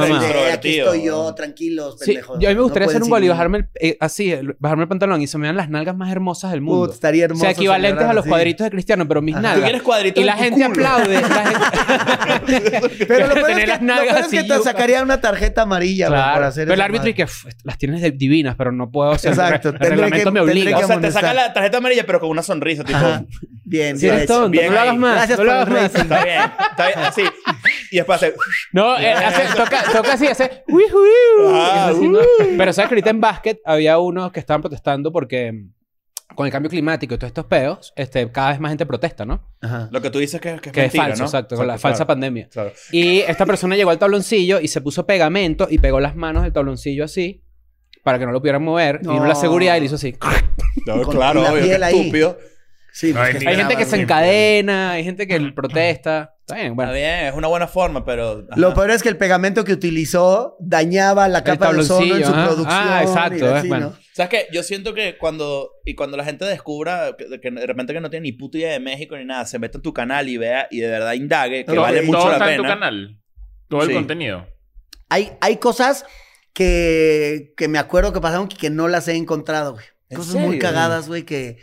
aquí 0.52 0.78
estoy 0.78 1.04
yo, 1.04 1.34
tranquilos, 1.34 1.96
Sí, 1.98 2.06
pendejos. 2.06 2.29
Yo 2.38 2.48
a 2.48 2.50
mí 2.50 2.56
me 2.56 2.62
gustaría 2.62 2.86
No 2.86 2.90
hacer 2.90 3.02
un 3.02 3.08
gol 3.10 3.24
y 3.24 3.28
bajarme 3.28 3.58
el- 3.58 3.68
eh, 3.80 3.96
así, 4.00 4.30
el- 4.32 4.56
bajarme 4.58 4.82
el 4.84 4.88
pantalón 4.88 5.20
y 5.22 5.26
se 5.26 5.38
me 5.38 5.46
dan 5.46 5.56
las 5.56 5.68
nalgas 5.70 5.96
más 5.96 6.10
hermosas 6.12 6.50
del 6.52 6.60
mundo. 6.60 6.86
Put, 6.86 6.94
estaría 6.94 7.22
o 7.22 7.26
hermoso. 7.26 7.42
sea, 7.42 7.50
equivalentes 7.52 7.88
celebrar 7.90 8.10
a 8.10 8.14
los 8.14 8.22
así. 8.22 8.28
cuadritos 8.30 8.64
de 8.64 8.70
Cristiano, 8.70 9.08
pero 9.08 9.22
mis 9.22 9.34
Ajá. 9.34 9.40
Tú 9.42 9.48
nalgas. 9.48 9.64
quieres 9.64 9.82
cuadritos 9.82 10.22
Y 10.22 10.26
la 10.26 10.32
gente 10.34 10.60
culo. 10.66 10.86
aplaude. 10.86 11.20
la 11.20 11.28
gente- 11.46 12.80
Pero 13.08 13.26
lo 13.28 13.34
peor 13.34 13.46
Tener 13.46 13.62
es 13.62 13.68
las 13.68 13.78
que, 13.78 13.84
lo 13.84 13.94
nalgas 13.94 14.14
peor 14.14 14.24
es 14.24 14.30
que 14.30 14.38
así, 14.38 14.48
te 14.48 14.58
sacaría 14.62 15.02
una 15.02 15.20
tarjeta 15.20 15.62
amarilla 15.62 16.06
por 16.08 16.44
hacer 16.44 16.64
pero 16.66 16.74
el 16.74 16.80
árbitro 16.80 17.08
y 17.10 17.14
que 17.14 17.24
"Uf, 17.24 17.46
las 17.64 17.78
tienes 17.78 18.00
de- 18.02 18.10
divinas, 18.12 18.54
pero 18.56 18.72
no 18.72 18.90
puedo 18.90 19.10
hacer. 19.12 19.30
Exacto. 19.32 19.70
El 19.70 19.76
reglamento 19.78 20.24
que- 20.24 20.30
me 20.30 20.40
obliga. 20.40 20.78
que 20.78 20.84
O 20.84 20.86
sea, 20.86 21.00
te 21.00 21.10
saca 21.10 21.34
la 21.34 21.52
tarjeta 21.52 21.78
amarilla, 21.78 22.04
pero 22.06 22.20
con 22.20 22.30
una 22.30 22.42
sonrisa, 22.42 22.84
tipo. 22.84 22.98
Bien, 23.64 23.96
Si 23.98 24.08
bien 24.08 24.26
no 24.26 24.48
lo 24.72 24.80
hagas 24.80 24.96
más. 24.96 25.14
Gracias 25.16 25.38
no 25.38 25.44
lo 25.44 25.50
por 25.50 25.58
el 25.58 25.60
hagas 25.60 25.70
más. 25.70 25.92
rating. 25.92 26.00
Está 26.02 26.24
bien. 26.24 26.40
Está 26.70 26.86
bien. 26.86 26.98
Así. 27.06 27.22
Y 27.90 27.96
después 27.96 28.22
hace. 28.22 28.34
No, 28.72 28.96
eh, 29.00 29.10
hace- 29.12 29.56
toca, 29.56 29.82
toca 29.92 30.12
así, 30.14 30.26
hace. 30.26 30.62
"Uy, 30.68 30.84
uy, 30.84 31.44
uy", 31.46 31.52
Ah, 31.54 31.88
así, 31.90 32.08
¿no? 32.08 32.18
Pero 32.56 32.72
sabes 32.72 32.88
que 32.88 32.94
ahorita 32.94 33.10
en 33.10 33.20
básquet 33.20 33.60
había 33.64 33.98
unos 33.98 34.30
que 34.32 34.40
estaban 34.40 34.60
protestando 34.62 35.12
porque 35.12 35.52
mm, 35.52 35.72
con 36.34 36.46
el 36.46 36.52
cambio 36.52 36.70
climático 36.70 37.14
y 37.14 37.18
todos 37.18 37.30
estos 37.30 37.46
peos, 37.46 37.92
este, 37.96 38.30
cada 38.30 38.50
vez 38.50 38.60
más 38.60 38.70
gente 38.70 38.86
protesta, 38.86 39.24
¿no? 39.24 39.44
Ajá. 39.60 39.88
Lo 39.90 40.00
que 40.00 40.10
tú 40.10 40.18
dices 40.20 40.40
que, 40.40 40.50
que 40.60 40.68
es 40.68 40.72
Que 40.72 40.80
mentira, 40.82 41.04
es 41.04 41.08
falso, 41.10 41.22
¿no? 41.22 41.26
exacto, 41.26 41.56
con 41.56 41.66
la 41.66 41.78
falsa 41.78 41.96
claro. 41.98 42.06
pandemia. 42.06 42.48
Claro. 42.48 42.72
Y 42.92 43.18
esta 43.20 43.44
persona 43.46 43.74
llegó 43.76 43.90
al 43.90 43.98
tabloncillo 43.98 44.60
y 44.60 44.68
se 44.68 44.80
puso 44.80 45.06
pegamento 45.06 45.66
y 45.68 45.78
pegó 45.78 45.98
las 45.98 46.14
manos 46.14 46.44
del 46.44 46.52
tabloncillo 46.52 47.04
así 47.04 47.42
para 48.04 48.18
que 48.18 48.26
no 48.26 48.32
lo 48.32 48.38
pudieran 48.40 48.62
mover. 48.62 49.00
Y 49.02 49.08
vino 49.08 49.24
la 49.26 49.34
No. 49.34 49.40
seguridad 49.40 49.76
y 49.76 49.80
le 49.80 49.86
hizo 49.86 49.96
así. 49.96 50.16
No, 50.86 51.02
Con- 51.02 51.16
claro, 51.16 51.42
la 51.42 51.52
obvio. 51.52 51.64
piel 51.64 51.78
qué 51.78 51.84
ahí. 51.84 51.98
estúpido. 52.00 52.38
Sí, 53.00 53.14
No 53.14 53.20
pues, 53.20 53.34
hay 53.34 53.40
ni- 53.40 53.46
Hay 53.46 53.56
gente 53.56 53.76
que 53.76 53.84
se 53.86 53.96
encadena, 54.00 54.90
hay 54.92 55.04
gente 55.04 55.26
que 55.26 55.40
protesta. 55.54 56.34
Está 56.40 56.56
bien, 56.56 56.76
bueno. 56.76 56.92
Está 56.92 56.98
bien, 56.98 57.26
es 57.28 57.34
una 57.34 57.48
buena 57.48 57.66
forma, 57.66 58.04
pero. 58.04 58.44
ajá. 58.50 58.60
Lo 58.60 58.74
peor 58.74 58.90
es 58.90 59.02
que 59.02 59.08
el 59.08 59.16
pegamento 59.16 59.64
que 59.64 59.72
utilizó 59.72 60.56
dañaba 60.60 61.26
la 61.28 61.42
capa 61.42 61.72
de 61.72 61.78
ozono 61.78 62.16
en 62.16 62.24
su 62.24 62.30
ajá. 62.30 62.46
producción. 62.46 62.76
Ah, 62.78 63.02
exacto, 63.02 63.46
eh, 63.48 63.54
así, 63.54 63.68
bueno. 63.68 63.90
¿no? 63.90 63.96
¿Sabes 64.12 64.28
qué? 64.30 64.46
Yo 64.52 64.62
siento 64.62 64.92
que 64.92 65.16
cuando. 65.16 65.70
Y 65.86 65.94
cuando 65.94 66.18
la 66.18 66.24
gente 66.24 66.44
descubra 66.44 67.16
que, 67.16 67.40
que 67.40 67.50
de 67.50 67.66
repente 67.66 67.94
que 67.94 68.00
no 68.02 68.10
tiene 68.10 68.24
ni 68.24 68.32
puta 68.32 68.58
idea 68.58 68.72
de 68.72 68.80
México 68.80 69.16
ni 69.16 69.24
nada, 69.24 69.46
se 69.46 69.58
meta 69.58 69.78
en 69.78 69.82
tu 69.82 69.94
canal 69.94 70.28
y 70.28 70.36
vea 70.36 70.68
y 70.70 70.80
de 70.80 70.88
verdad 70.90 71.12
indague, 71.14 71.64
que 71.64 71.72
Todo- 71.72 71.80
vale 71.82 72.02
mucho 72.02 72.18
todo 72.18 72.28
la 72.28 72.34
está 72.34 72.44
pena. 72.46 72.56
en 72.56 72.62
tu 72.62 72.68
canal. 72.68 73.18
Todo 73.68 73.80
Sí. 73.82 73.88
el 73.90 73.94
contenido. 73.94 74.46
Hay, 75.08 75.32
hay 75.40 75.56
cosas 75.56 76.04
que, 76.52 77.54
que 77.56 77.68
me 77.68 77.78
acuerdo 77.78 78.12
que 78.12 78.20
pasaron 78.20 78.48
que, 78.48 78.56
que 78.56 78.70
no 78.70 78.88
las 78.88 79.08
he 79.08 79.14
encontrado, 79.16 79.72
güey. 79.74 79.84
¿En 80.10 80.16
Cosas 80.18 80.34
muy 80.34 80.44
serio? 80.56 80.60
cagadas, 80.60 81.06
güey, 81.08 81.22
que, 81.22 81.56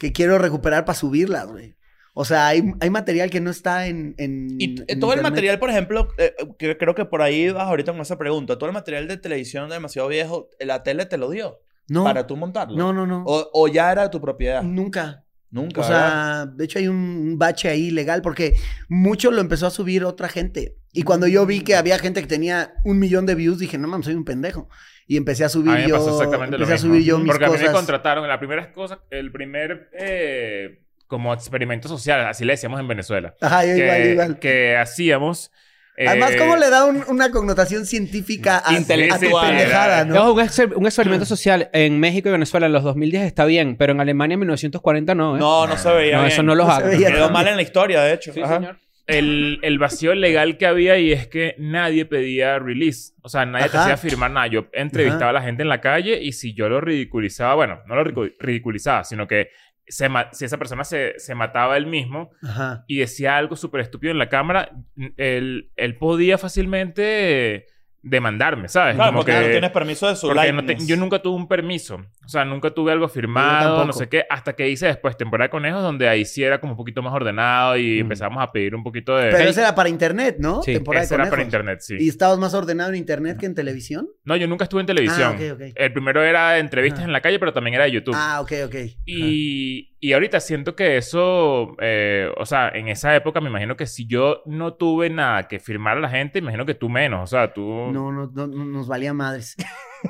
que 0.00 0.12
quiero 0.12 0.38
recuperar 0.38 0.84
para 0.86 0.98
subirlas, 0.98 1.46
güey. 1.46 1.76
O 2.14 2.24
sea, 2.24 2.48
hay, 2.48 2.64
hay 2.80 2.90
material 2.90 3.30
que 3.30 3.40
no 3.40 3.50
está 3.50 3.86
en. 3.86 4.14
en 4.18 4.56
Y 4.58 4.80
eh, 4.80 4.84
en 4.88 4.98
todo 4.98 5.12
el 5.12 5.18
internet. 5.18 5.22
material, 5.32 5.58
por 5.60 5.70
ejemplo, 5.70 6.08
eh, 6.18 6.34
que 6.58 6.76
creo 6.76 6.94
que 6.94 7.04
por 7.04 7.22
ahí 7.22 7.50
vas 7.50 7.68
ahorita 7.68 7.92
con 7.92 8.00
esa 8.00 8.18
pregunta. 8.18 8.56
Todo 8.58 8.68
el 8.68 8.74
material 8.74 9.06
de 9.06 9.16
televisión 9.18 9.68
demasiado 9.70 10.08
viejo, 10.08 10.48
la 10.58 10.82
tele 10.82 11.06
te 11.06 11.18
lo 11.18 11.30
dio 11.30 11.60
No. 11.88 12.02
para 12.02 12.26
tú 12.26 12.36
montarlo. 12.36 12.76
No, 12.76 12.92
no, 12.92 13.06
no. 13.06 13.22
O, 13.26 13.48
o 13.52 13.68
ya 13.68 13.92
era 13.92 14.02
de 14.02 14.08
tu 14.08 14.20
propiedad. 14.20 14.62
Nunca. 14.62 15.24
Nunca. 15.50 15.80
O 15.80 15.84
sea, 15.84 16.46
de 16.46 16.64
hecho 16.64 16.78
hay 16.78 16.88
un 16.88 17.36
bache 17.38 17.68
ahí 17.68 17.90
legal 17.90 18.22
porque 18.22 18.54
mucho 18.88 19.30
lo 19.30 19.40
empezó 19.40 19.66
a 19.66 19.70
subir 19.70 20.04
otra 20.04 20.28
gente. 20.28 20.76
Y 20.92 21.02
cuando 21.04 21.26
yo 21.26 21.46
vi 21.46 21.60
que 21.60 21.76
había 21.76 21.98
gente 21.98 22.20
que 22.20 22.26
tenía 22.26 22.72
un 22.84 22.98
millón 22.98 23.24
de 23.26 23.34
views, 23.34 23.58
dije, 23.58 23.78
no 23.78 23.86
mames, 23.88 24.06
soy 24.06 24.14
un 24.14 24.24
pendejo. 24.24 24.68
Y 25.06 25.16
empecé 25.16 25.44
a 25.44 25.48
subir 25.48 25.70
A 25.72 25.76
mí 25.76 25.82
me 25.82 25.88
yo. 25.88 25.96
exactamente 25.96 26.56
lo 26.58 26.64
empecé 26.64 26.84
mismo. 26.84 26.94
a 26.94 26.96
subir 26.96 27.04
yo 27.06 27.18
mis 27.18 27.26
Porque 27.28 27.44
a 27.44 27.48
mí 27.48 27.54
cosas. 27.54 27.68
me 27.68 27.74
contrataron 27.74 28.24
en 28.24 28.28
las 28.30 28.38
primeras 28.38 28.68
cosas, 28.68 28.98
el 29.10 29.30
primer 29.32 29.88
eh, 29.98 30.82
como 31.06 31.32
experimento 31.34 31.88
social, 31.88 32.26
así 32.28 32.44
le 32.44 32.52
decíamos 32.52 32.78
en 32.80 32.86
Venezuela. 32.88 33.34
Ajá, 33.40 33.64
yo 33.64 33.74
que, 33.74 33.82
igual, 33.84 34.06
igual. 34.06 34.38
que 34.38 34.76
hacíamos. 34.76 35.50
eh, 35.96 36.06
Además, 36.08 36.32
¿cómo 36.38 36.56
le 36.56 36.70
da 36.70 36.84
un- 36.84 37.04
una 37.08 37.30
connotación 37.32 37.86
científica 37.86 38.58
a, 38.58 38.70
a 38.76 38.78
tu 38.78 38.86
pendejada, 38.86 40.04
No, 40.04 40.14
no? 40.14 40.32
un, 40.34 40.40
exper- 40.40 40.74
un 40.76 40.86
experimento 40.86 41.24
social 41.26 41.68
en 41.72 41.98
México 41.98 42.28
y 42.28 42.32
Venezuela 42.32 42.66
en 42.66 42.72
los 42.72 42.84
2010 42.84 43.24
está 43.26 43.44
bien, 43.44 43.76
pero 43.76 43.92
en 43.92 44.00
Alemania 44.00 44.34
en 44.34 44.40
1940 44.40 45.14
no, 45.16 45.36
¿eh? 45.36 45.40
No, 45.40 45.66
no 45.66 45.76
se 45.76 45.88
veía. 45.92 46.16
No, 46.16 46.22
bien. 46.22 46.32
eso 46.32 46.42
no 46.44 46.54
los 46.54 46.66
No 46.68 46.84
veía 46.86 47.08
Quedó 47.12 47.30
mal 47.30 47.48
en 47.48 47.56
la 47.56 47.62
historia, 47.62 48.00
de 48.02 48.12
hecho. 48.14 48.32
Sí, 48.32 48.40
Ajá. 48.42 48.56
señor. 48.58 48.76
El, 49.10 49.58
el 49.62 49.78
vacío 49.78 50.14
legal 50.14 50.56
que 50.58 50.66
había 50.66 50.98
y 50.98 51.12
es 51.12 51.26
que 51.28 51.54
nadie 51.58 52.04
pedía 52.06 52.58
release. 52.58 53.12
O 53.22 53.28
sea, 53.28 53.44
nadie 53.46 53.68
te 53.68 53.76
hacía 53.78 53.96
firmar 53.96 54.30
nada. 54.30 54.46
Yo 54.46 54.66
entrevistaba 54.72 55.30
a 55.30 55.32
la 55.34 55.42
gente 55.42 55.62
en 55.62 55.68
la 55.68 55.80
calle 55.80 56.22
y 56.22 56.32
si 56.32 56.54
yo 56.54 56.68
lo 56.68 56.80
ridiculizaba, 56.80 57.54
bueno, 57.54 57.80
no 57.86 57.94
lo 57.96 58.04
ridicu- 58.04 58.34
ridiculizaba, 58.38 59.04
sino 59.04 59.26
que 59.26 59.50
se 59.86 60.08
si 60.32 60.44
esa 60.44 60.56
persona 60.56 60.84
se, 60.84 61.18
se 61.18 61.34
mataba 61.34 61.76
él 61.76 61.86
mismo 61.86 62.30
Ajá. 62.44 62.84
y 62.86 62.98
decía 62.98 63.36
algo 63.36 63.56
súper 63.56 63.80
estúpido 63.80 64.12
en 64.12 64.18
la 64.18 64.28
cámara, 64.28 64.70
él, 65.16 65.70
él 65.74 65.96
podía 65.96 66.38
fácilmente 66.38 67.66
demandarme, 68.02 68.68
¿sabes? 68.68 68.94
Claro, 68.94 69.10
Como 69.10 69.18
porque 69.20 69.32
que- 69.32 69.40
no 69.40 69.50
tienes 69.50 69.70
permiso 69.70 70.08
de 70.08 70.16
su 70.16 70.28
porque 70.28 70.52
no 70.52 70.64
te- 70.64 70.76
yo 70.86 70.96
nunca 70.96 71.18
tuve 71.20 71.36
un 71.36 71.46
permiso. 71.48 71.96
O 72.24 72.28
sea, 72.28 72.44
nunca 72.44 72.70
tuve 72.70 72.92
algo 72.92 73.08
firmado, 73.08 73.84
no 73.84 73.92
sé 73.92 74.08
qué. 74.08 74.24
Hasta 74.30 74.54
que 74.54 74.68
hice 74.68 74.86
después 74.86 75.16
temporada 75.16 75.48
de 75.48 75.50
conejos, 75.50 75.82
donde 75.82 76.08
ahí 76.08 76.24
sí 76.24 76.42
era 76.42 76.60
como 76.60 76.72
un 76.72 76.76
poquito 76.76 77.02
más 77.02 77.12
ordenado 77.12 77.76
y 77.76 77.98
Mm. 77.98 78.00
empezamos 78.00 78.42
a 78.42 78.50
pedir 78.52 78.74
un 78.74 78.82
poquito 78.82 79.16
de... 79.16 79.30
Pero 79.30 79.50
eso 79.50 79.60
era 79.60 79.74
para 79.74 79.88
internet, 79.88 80.36
¿no? 80.38 80.62
Sí, 80.62 80.72
Temporada 80.74 81.04
Ese 81.04 81.14
de 81.14 81.16
era 81.16 81.24
para 81.24 81.30
conejos. 81.30 81.46
internet, 81.48 81.80
sí. 81.80 81.96
¿Y 82.00 82.08
estabas 82.08 82.38
más 82.38 82.54
ordenado 82.54 82.90
en 82.90 82.96
internet 82.96 83.36
que 83.38 83.46
en 83.46 83.54
televisión? 83.54 84.08
No, 84.24 84.36
yo 84.36 84.46
nunca 84.48 84.64
estuve 84.64 84.80
en 84.80 84.86
televisión. 84.86 85.34
Ah, 85.38 85.52
ok, 85.52 85.52
ok. 85.60 85.72
El 85.74 85.92
primero 85.92 86.22
era 86.22 86.58
entrevistas 86.58 87.04
en 87.04 87.12
la 87.12 87.20
calle, 87.20 87.38
pero 87.38 87.52
también 87.52 87.74
era 87.74 87.84
de 87.84 87.90
YouTube. 87.92 88.14
Ah, 88.16 88.40
ok, 88.40 88.52
ok. 88.66 88.74
Y, 89.04 89.89
y 90.02 90.14
ahorita 90.14 90.40
siento 90.40 90.74
que 90.74 90.96
eso, 90.96 91.76
eh, 91.78 92.30
o 92.38 92.46
sea, 92.46 92.70
en 92.70 92.88
esa 92.88 93.14
época 93.14 93.42
me 93.42 93.50
imagino 93.50 93.76
que 93.76 93.86
si 93.86 94.06
yo 94.06 94.42
no 94.46 94.74
tuve 94.74 95.10
nada 95.10 95.46
que 95.46 95.60
firmar 95.60 95.98
a 95.98 96.00
la 96.00 96.08
gente, 96.08 96.38
imagino 96.38 96.64
que 96.64 96.74
tú 96.74 96.88
menos. 96.88 97.22
O 97.22 97.26
sea, 97.26 97.52
tú... 97.52 97.62
No, 97.62 98.10
no, 98.10 98.30
no, 98.32 98.46
no 98.46 98.64
nos 98.64 98.88
valía 98.88 99.12
madres. 99.12 99.56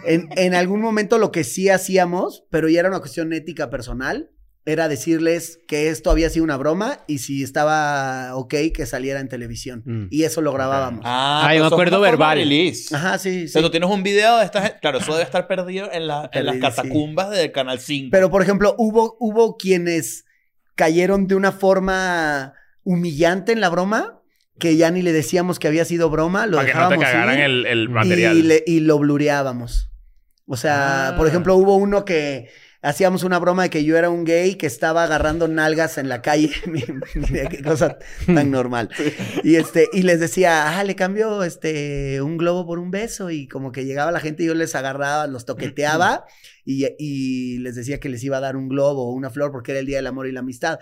En, 0.04 0.28
en 0.36 0.54
algún 0.54 0.80
momento 0.80 1.18
lo 1.18 1.32
que 1.32 1.42
sí 1.42 1.68
hacíamos, 1.68 2.46
pero 2.48 2.68
ya 2.68 2.78
era 2.78 2.88
una 2.88 3.00
cuestión 3.00 3.32
ética 3.32 3.70
personal, 3.70 4.30
era 4.66 4.88
decirles 4.88 5.58
que 5.66 5.88
esto 5.88 6.10
había 6.10 6.28
sido 6.28 6.44
una 6.44 6.56
broma 6.58 7.00
y 7.06 7.18
si 7.18 7.42
estaba 7.42 8.36
ok 8.36 8.54
que 8.74 8.84
saliera 8.86 9.18
en 9.20 9.28
televisión. 9.28 9.82
Mm. 9.86 10.06
Y 10.10 10.24
eso 10.24 10.42
lo 10.42 10.52
grabábamos. 10.52 11.00
Ah, 11.04 11.42
Ah, 11.46 11.54
yo 11.54 11.60
pero 11.60 11.70
me 11.70 11.74
acuerdo 11.74 12.00
verbal. 12.00 12.38
release. 12.38 12.94
Ajá, 12.94 13.18
sí, 13.18 13.28
O 13.28 13.32
sí. 13.42 13.48
sea, 13.48 13.62
tú 13.62 13.70
tienes 13.70 13.88
un 13.88 14.02
video 14.02 14.36
de 14.38 14.44
esta 14.44 14.62
gente. 14.62 14.78
Claro, 14.80 14.98
eso 14.98 15.12
debe 15.12 15.24
estar 15.24 15.46
perdido 15.48 15.90
en, 15.90 16.06
la- 16.06 16.28
en 16.32 16.44
las 16.44 16.54
Perdido, 16.56 16.70
sí. 16.70 16.76
catacumbas 16.76 17.30
del 17.30 17.52
Canal 17.52 17.80
5. 17.80 18.08
Pero, 18.12 18.30
por 18.30 18.42
ejemplo, 18.42 18.74
hubo, 18.78 19.16
hubo 19.18 19.56
quienes 19.56 20.24
cayeron 20.74 21.26
de 21.26 21.34
una 21.36 21.52
forma 21.52 22.52
humillante 22.84 23.52
en 23.52 23.60
la 23.60 23.70
broma, 23.70 24.20
que 24.58 24.76
ya 24.76 24.90
ni 24.90 25.00
le 25.02 25.12
decíamos 25.12 25.58
que 25.58 25.68
había 25.68 25.84
sido 25.86 26.10
broma, 26.10 26.46
lo 26.46 26.58
para 26.58 26.68
que 26.68 26.74
no 26.74 26.88
te 26.88 26.94
dejábamos 26.96 27.04
cagaran 27.04 27.38
ir, 27.38 27.44
el, 27.44 27.66
el 27.66 27.88
material. 27.88 28.36
Y, 28.36 28.42
le- 28.42 28.64
y 28.66 28.80
lo 28.80 28.98
blureábamos. 28.98 29.90
O 30.46 30.56
sea, 30.56 31.08
Ah. 31.10 31.16
por 31.16 31.26
ejemplo, 31.26 31.54
hubo 31.56 31.76
uno 31.76 32.04
que 32.04 32.50
hacíamos 32.82 33.24
una 33.24 33.38
broma 33.38 33.64
de 33.64 33.70
que 33.70 33.84
yo 33.84 33.96
era 33.96 34.10
un 34.10 34.24
gay 34.24 34.54
que 34.54 34.66
estaba 34.66 35.04
agarrando 35.04 35.48
nalgas 35.48 35.98
en 35.98 36.08
la 36.08 36.22
calle. 36.22 36.50
Mira 37.14 37.48
qué 37.48 37.62
cosa 37.62 37.98
tan 38.26 38.50
normal. 38.50 38.90
Y 39.44 39.56
este, 39.56 39.88
y 39.92 40.02
les 40.02 40.20
decía, 40.20 40.78
ah, 40.78 40.84
le 40.84 40.96
cambio 40.96 41.44
este 41.44 42.22
un 42.22 42.36
globo 42.36 42.66
por 42.66 42.78
un 42.78 42.90
beso. 42.90 43.30
Y 43.30 43.48
como 43.48 43.72
que 43.72 43.84
llegaba 43.84 44.12
la 44.12 44.20
gente 44.20 44.42
y 44.42 44.46
yo 44.46 44.54
les 44.54 44.74
agarraba, 44.74 45.26
los 45.26 45.44
toqueteaba 45.44 46.24
y, 46.64 46.86
y 46.98 47.58
les 47.58 47.74
decía 47.74 48.00
que 48.00 48.08
les 48.08 48.22
iba 48.24 48.38
a 48.38 48.40
dar 48.40 48.56
un 48.56 48.68
globo 48.68 49.08
o 49.08 49.12
una 49.12 49.30
flor 49.30 49.52
porque 49.52 49.72
era 49.72 49.80
el 49.80 49.86
Día 49.86 49.96
del 49.96 50.06
Amor 50.06 50.26
y 50.26 50.32
la 50.32 50.40
Amistad. 50.40 50.78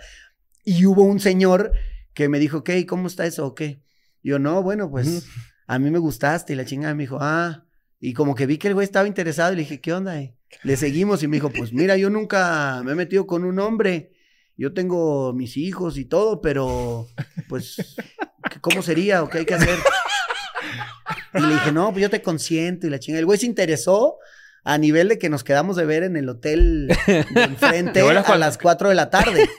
Y 0.63 0.85
hubo 0.85 1.03
un 1.03 1.19
señor 1.19 1.71
que 2.13 2.29
me 2.29 2.39
dijo, 2.39 2.63
¿qué? 2.63 2.85
¿Cómo 2.85 3.07
está 3.07 3.25
eso 3.25 3.45
o 3.45 3.55
qué? 3.55 3.81
Yo, 4.21 4.39
no, 4.39 4.61
bueno, 4.61 4.89
pues 4.89 5.25
a 5.67 5.79
mí 5.79 5.89
me 5.89 5.99
gustaste. 5.99 6.53
Y 6.53 6.55
la 6.55 6.65
chingada 6.65 6.93
me 6.93 7.03
dijo, 7.03 7.17
ah. 7.21 7.65
Y 8.01 8.13
como 8.13 8.35
que 8.35 8.45
vi 8.45 8.57
que 8.57 8.69
el 8.69 8.73
güey 8.73 8.85
estaba 8.85 9.07
interesado 9.07 9.51
y 9.51 9.57
le 9.57 9.61
dije, 9.63 9.81
¿qué 9.81 9.93
onda? 9.93 10.19
eh? 10.21 10.38
Le 10.63 10.77
seguimos 10.77 11.23
y 11.23 11.27
me 11.27 11.37
dijo, 11.37 11.49
pues 11.49 11.73
mira, 11.73 11.97
yo 11.97 12.09
nunca 12.09 12.81
me 12.83 12.91
he 12.91 12.95
metido 12.95 13.25
con 13.27 13.43
un 13.43 13.59
hombre. 13.59 14.11
Yo 14.57 14.73
tengo 14.73 15.33
mis 15.33 15.55
hijos 15.55 15.97
y 15.97 16.05
todo, 16.05 16.41
pero 16.41 17.07
pues, 17.47 17.95
¿cómo 18.61 18.81
sería 18.81 19.23
o 19.23 19.29
qué 19.29 19.39
hay 19.39 19.45
que 19.45 19.53
hacer? 19.53 19.79
Y 21.33 21.41
le 21.41 21.53
dije, 21.53 21.71
no, 21.71 21.91
pues 21.91 22.01
yo 22.01 22.09
te 22.09 22.21
consiento 22.21 22.87
y 22.87 22.89
la 22.89 22.99
chingada. 22.99 23.19
El 23.19 23.25
güey 23.25 23.39
se 23.39 23.45
interesó 23.45 24.17
a 24.63 24.77
nivel 24.77 25.07
de 25.07 25.17
que 25.17 25.29
nos 25.29 25.43
quedamos 25.43 25.75
de 25.75 25.85
ver 25.85 26.03
en 26.03 26.17
el 26.17 26.27
hotel 26.27 26.87
de 27.07 27.43
enfrente 27.43 27.91
¿Te 27.93 27.99
acuerdas 28.01 28.29
a 28.29 28.37
las 28.37 28.57
4 28.57 28.89
de 28.89 28.95
la 28.95 29.09
tarde. 29.09 29.49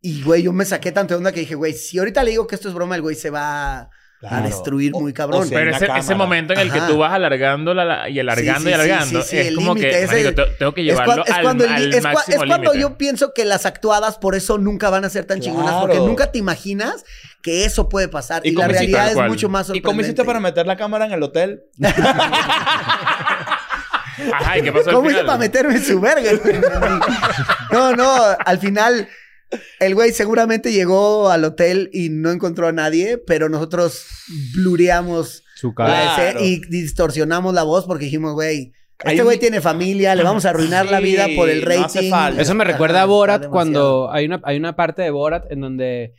Y, 0.00 0.22
güey, 0.22 0.42
yo 0.44 0.52
me 0.52 0.64
saqué 0.64 0.92
tanto 0.92 1.14
de 1.14 1.18
onda 1.18 1.32
que 1.32 1.40
dije, 1.40 1.56
güey, 1.56 1.72
si 1.72 1.98
ahorita 1.98 2.22
le 2.22 2.30
digo 2.30 2.46
que 2.46 2.54
esto 2.54 2.68
es 2.68 2.74
broma, 2.74 2.94
el 2.94 3.02
güey 3.02 3.16
se 3.16 3.30
va 3.30 3.90
a 4.22 4.40
destruir 4.40 4.92
O- 4.94 5.00
muy 5.00 5.10
o 5.10 5.14
cabrón. 5.14 5.46
sea, 5.46 5.58
Pero 5.58 5.76
ese, 5.76 5.86
ese 5.98 6.14
momento 6.14 6.52
en 6.54 6.60
el 6.60 6.72
que 6.72 6.80
tú 6.82 6.96
vas 6.98 7.12
alargando 7.12 7.74
la, 7.74 7.84
la- 7.84 8.08
y 8.08 8.18
alargando 8.18 8.60
Sí, 8.62 8.66
y 8.66 8.68
sí, 8.68 8.72
alargando, 8.74 9.22
sí, 9.22 9.28
sí, 9.28 9.38
es 9.38 9.54
como 9.54 9.74
que, 9.74 10.06
marico, 10.06 10.32
te- 10.34 10.46
tengo 10.58 10.72
que 10.74 10.80
Es, 10.80 10.86
llevarlo 10.86 11.24
es 11.26 11.34
cuando, 11.42 11.64
al 11.68 11.94
es 11.94 12.02
máximo 12.02 12.42
es 12.42 12.48
cuando 12.48 12.74
yo 12.74 12.96
pienso 12.96 13.32
que 13.34 13.44
las 13.44 13.66
actuadas 13.66 14.16
por 14.18 14.34
eso 14.34 14.56
nunca 14.58 14.88
van 14.90 15.04
a 15.04 15.10
ser 15.10 15.26
tan 15.26 15.40
chingonas, 15.40 15.70
Claro. 15.72 15.86
porque 15.86 15.98
nunca 15.98 16.32
te 16.32 16.38
imaginas 16.38 17.04
que 17.42 17.64
eso 17.66 17.88
puede 17.88 18.08
pasar. 18.08 18.40
¿Y 18.44 18.50
Y, 18.50 18.52
la 18.54 18.66
realidad 18.68 19.08
es 19.08 19.14
cual. 19.14 19.28
mucho 19.28 19.48
más 19.48 19.66
¿Y 19.66 19.66
sorprendente. 19.66 19.86
cómo 19.86 20.00
hiciste 20.00 20.24
para 20.24 20.40
meter 20.40 20.66
la 20.66 20.76
cámara 20.76 21.04
en 21.06 21.12
el 21.12 21.22
hotel? 21.22 21.64
Ajá, 24.32 24.58
¿y 24.58 24.62
qué 24.62 24.72
pasó 24.72 24.88
al 24.90 24.96
¿Cómo 24.96 25.10
hice 25.10 25.24
para 25.24 25.38
meterme 25.38 25.74
en 25.74 25.84
su 25.84 26.00
verga? 26.00 26.30
no, 27.70 27.94
no, 27.94 28.10
al 28.44 28.58
final 28.58 29.08
el 29.80 29.94
güey 29.94 30.12
seguramente 30.12 30.72
llegó 30.72 31.30
al 31.30 31.44
hotel 31.44 31.90
y 31.92 32.08
no 32.10 32.30
encontró 32.30 32.66
a 32.68 32.72
nadie, 32.72 33.18
pero 33.18 33.48
nosotros 33.48 34.04
blureamos 34.54 35.42
Su 35.54 35.74
Claro. 35.74 36.22
escena 36.22 36.40
y 36.40 36.60
distorsionamos 36.68 37.54
la 37.54 37.62
voz 37.62 37.86
porque 37.86 38.04
dijimos, 38.04 38.34
güey, 38.34 38.72
este 39.04 39.20
un- 39.20 39.24
güey 39.26 39.38
tiene 39.38 39.60
familia, 39.60 40.14
le 40.14 40.22
vamos 40.22 40.44
a 40.44 40.50
arruinar 40.50 40.90
la 40.90 41.00
vida 41.00 41.26
por 41.36 41.48
el 41.48 41.60
no 41.62 41.66
rating. 41.66 41.84
hace 41.84 42.10
falta. 42.10 42.42
Eso 42.42 42.54
me 42.54 42.64
recuerda 42.64 43.02
a 43.02 43.06
Borat 43.06 43.48
cuando 43.48 44.10
hay 44.12 44.26
una, 44.26 44.40
hay 44.44 44.56
una 44.56 44.74
parte 44.76 45.02
de 45.02 45.10
Borat 45.10 45.50
en 45.50 45.60
donde 45.60 46.14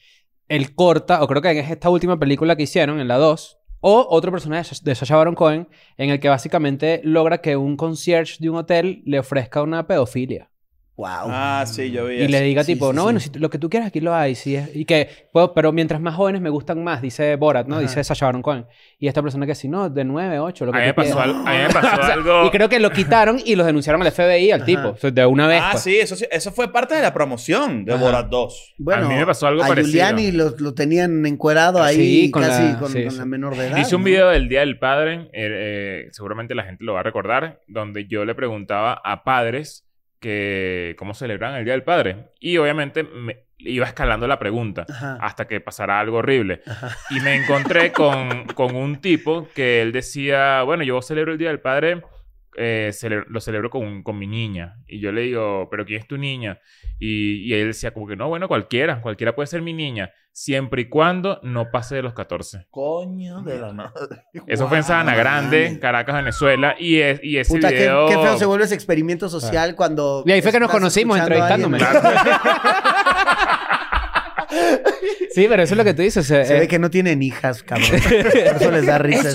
él 0.47 0.73
corta, 0.75 1.21
o 1.23 1.27
creo 1.27 1.41
que 1.41 1.59
es 1.59 1.69
esta 1.69 1.89
última 1.89 2.17
película 2.19 2.55
que 2.55 2.63
hicieron, 2.63 2.99
en 2.99 3.07
la 3.07 3.17
2, 3.17 3.57
o 3.79 4.07
otro 4.09 4.31
personaje 4.31 4.75
de 4.81 4.95
Sacha 4.95 5.15
Baron 5.15 5.35
Cohen, 5.35 5.67
en 5.97 6.09
el 6.09 6.19
que 6.19 6.29
básicamente 6.29 7.01
logra 7.03 7.39
que 7.41 7.57
un 7.57 7.77
concierge 7.77 8.37
de 8.39 8.49
un 8.49 8.55
hotel 8.57 9.01
le 9.05 9.19
ofrezca 9.19 9.61
una 9.61 9.85
pedofilia. 9.85 10.49
Wow. 10.97 11.07
Ah, 11.29 11.63
sí, 11.67 11.91
yo 11.91 12.07
vi 12.07 12.15
Y 12.15 12.21
eso. 12.23 12.31
le 12.31 12.41
diga 12.41 12.63
Sí, 12.63 12.73
tipo, 12.73 12.89
sí, 12.89 12.95
no, 12.95 13.01
sí. 13.01 13.03
bueno, 13.03 13.19
si 13.19 13.29
lo 13.37 13.51
que 13.51 13.59
tú 13.59 13.69
quieras 13.69 13.89
aquí 13.89 13.99
lo 13.99 14.15
hay. 14.15 14.33
Sí, 14.33 14.55
es- 14.55 14.75
y 14.75 14.83
que, 14.83 15.07
puedo- 15.31 15.53
pero 15.53 15.71
mientras 15.71 16.01
más 16.01 16.15
jóvenes 16.15 16.41
me 16.41 16.49
gustan 16.49 16.83
más, 16.83 17.03
dice 17.03 17.35
Borat, 17.35 17.67
¿no? 17.67 17.75
Ajá. 17.75 17.83
Dice 17.83 18.03
Sacha 18.03 18.25
Baron 18.25 18.41
Cohen. 18.41 18.65
Y 18.97 19.07
esta 19.07 19.21
persona 19.21 19.45
que 19.45 19.53
sí, 19.53 19.67
no, 19.67 19.91
de 19.91 20.03
9, 20.03 20.39
8, 20.39 20.65
lo 20.65 20.71
A 20.73 20.73
que 20.73 20.79
mí 20.81 20.85
me 20.87 20.93
tú 20.93 21.01
pasó, 21.01 21.13
quieras. 21.21 21.35
al- 21.35 21.47
a 21.47 21.51
mí 21.51 21.57
me 21.67 21.69
pasó 21.73 22.01
sea, 22.03 22.13
algo... 22.15 22.45
Y 22.47 22.49
creo 22.49 22.67
que 22.67 22.79
lo 22.79 22.89
quitaron 22.89 23.39
y 23.45 23.55
los 23.55 23.67
denunciaron 23.67 24.01
al 24.01 24.11
FBI, 24.11 24.49
al 24.49 24.61
Ajá. 24.61 24.65
tipo. 24.65 24.87
O 24.89 24.97
sea, 24.97 25.11
de 25.11 25.25
una 25.27 25.45
vez. 25.47 25.61
Ah, 25.63 25.69
pues. 25.73 25.83
sí 25.83 25.97
eso, 25.99 26.15
sí, 26.15 26.25
eso 26.31 26.51
fue 26.51 26.73
parte 26.73 26.95
de 26.95 27.03
la 27.03 27.13
promoción 27.13 27.85
de 27.85 27.93
Ajá. 27.93 28.03
Borat 28.03 28.27
2. 28.29 28.73
Bueno, 28.79 29.05
A 29.05 29.09
mí 29.09 29.15
me 29.15 29.25
pasó 29.27 29.45
algo 29.45 29.63
a 29.63 29.67
parecido. 29.67 29.91
Giuliani 30.03 30.31
lo, 30.31 30.55
lo 30.57 30.73
tenían 30.73 31.23
encuerado 31.27 31.83
ahí 31.83 31.95
Sí, 32.23 32.31
con 32.31 32.41
casi 32.41 32.63
la- 32.73 32.79
con, 32.79 32.91
sí, 32.91 33.03
con 33.03 33.11
sí. 33.11 33.17
la 33.19 33.25
menor 33.25 33.55
de 33.55 33.67
edad. 33.67 33.77
Hice 33.77 33.95
un 33.95 34.01
¿no? 34.01 34.05
video 34.07 34.29
del 34.29 34.49
Día 34.49 34.61
del 34.61 34.79
Padre, 34.79 35.29
eh, 35.31 35.47
eh, 35.51 36.07
seguramente 36.11 36.55
la 36.55 36.63
gente 36.63 36.83
lo 36.83 36.93
va 36.93 37.01
a 37.01 37.03
recordar, 37.03 37.61
donde 37.67 38.07
yo 38.07 38.25
le 38.25 38.33
preguntaba 38.33 38.99
a 39.03 39.23
padres 39.23 39.83
que 40.19 40.95
cómo 40.97 41.13
celebran 41.13 41.55
el 41.55 41.63
Día 41.65 41.73
del 41.73 41.83
Padre. 41.83 42.27
Y 42.39 42.57
obviamente 42.57 43.03
me 43.03 43.43
iba 43.59 43.85
escalando 43.87 44.27
la 44.27 44.37
pregunta 44.39 44.85
Ajá. 44.89 45.17
hasta 45.21 45.47
que 45.47 45.59
pasara 45.61 45.99
algo 45.99 46.17
horrible. 46.17 46.61
Ajá. 46.65 46.95
Y 47.09 47.19
me 47.21 47.35
encontré 47.35 47.91
con, 47.91 48.45
con 48.47 48.75
un 48.75 49.01
tipo 49.01 49.47
que 49.55 49.81
él 49.81 49.91
decía, 49.91 50.61
bueno, 50.63 50.83
yo 50.83 51.01
celebro 51.01 51.31
el 51.31 51.37
Día 51.37 51.49
del 51.49 51.59
Padre, 51.59 52.01
eh, 52.55 52.89
cele- 52.93 53.25
lo 53.27 53.39
celebro 53.39 53.69
con, 53.69 54.03
con 54.03 54.17
mi 54.17 54.27
niña. 54.27 54.77
Y 54.87 54.99
yo 54.99 55.11
le 55.11 55.21
digo, 55.21 55.67
¿pero 55.71 55.85
quién 55.85 56.01
es 56.01 56.07
tu 56.07 56.17
niña? 56.17 56.59
Y, 56.99 57.43
y 57.43 57.53
él 57.53 57.67
decía 57.67 57.91
como 57.91 58.07
que 58.07 58.15
no, 58.15 58.27
bueno, 58.29 58.47
cualquiera, 58.47 59.01
cualquiera 59.01 59.35
puede 59.35 59.47
ser 59.47 59.61
mi 59.61 59.73
niña, 59.73 60.11
siempre 60.37 60.83
y 60.83 60.89
cuando 60.89 61.39
no 61.41 61.71
pase 61.71 61.95
de 61.95 62.03
los 62.03 62.13
14. 62.13 62.67
Coño 62.69 63.41
de 63.41 63.57
la 63.57 63.73
madre. 63.73 64.23
Eso 64.47 64.67
fue 64.67 64.77
en 64.77 64.83
Sabana 64.83 65.15
Grande. 65.15 65.79
Caracas, 65.81 66.13
Venezuela. 66.13 66.75
Y, 66.77 66.99
es, 66.99 67.19
y 67.23 67.39
ese 67.39 67.55
Puta, 67.55 67.69
qué, 67.69 67.75
video... 67.75 68.07
qué 68.07 68.13
feo 68.13 68.37
se 68.37 68.45
vuelve 68.45 68.65
ese 68.65 68.75
experimento 68.75 69.29
social 69.29 69.75
cuando. 69.75 70.23
Y 70.27 70.31
ahí 70.31 70.43
fue 70.43 70.51
que 70.51 70.59
nos 70.59 70.69
conocimos, 70.69 71.17
entrevistándome. 71.17 71.79
Sí, 75.31 75.45
pero 75.47 75.61
eso 75.61 75.73
es 75.75 75.77
lo 75.77 75.83
que 75.83 75.93
tú 75.93 76.01
dices. 76.01 76.25
o 76.25 76.27
sea, 76.27 76.43
Se 76.43 76.55
eh, 76.55 76.59
ve 76.61 76.67
que 76.67 76.79
no 76.79 76.89
tienen 76.89 77.21
hijas, 77.21 77.61
cabrón. 77.61 77.89
Por 77.91 78.61
eso 78.61 78.71
les 78.71 78.85
da 78.87 78.97
risa. 78.97 79.29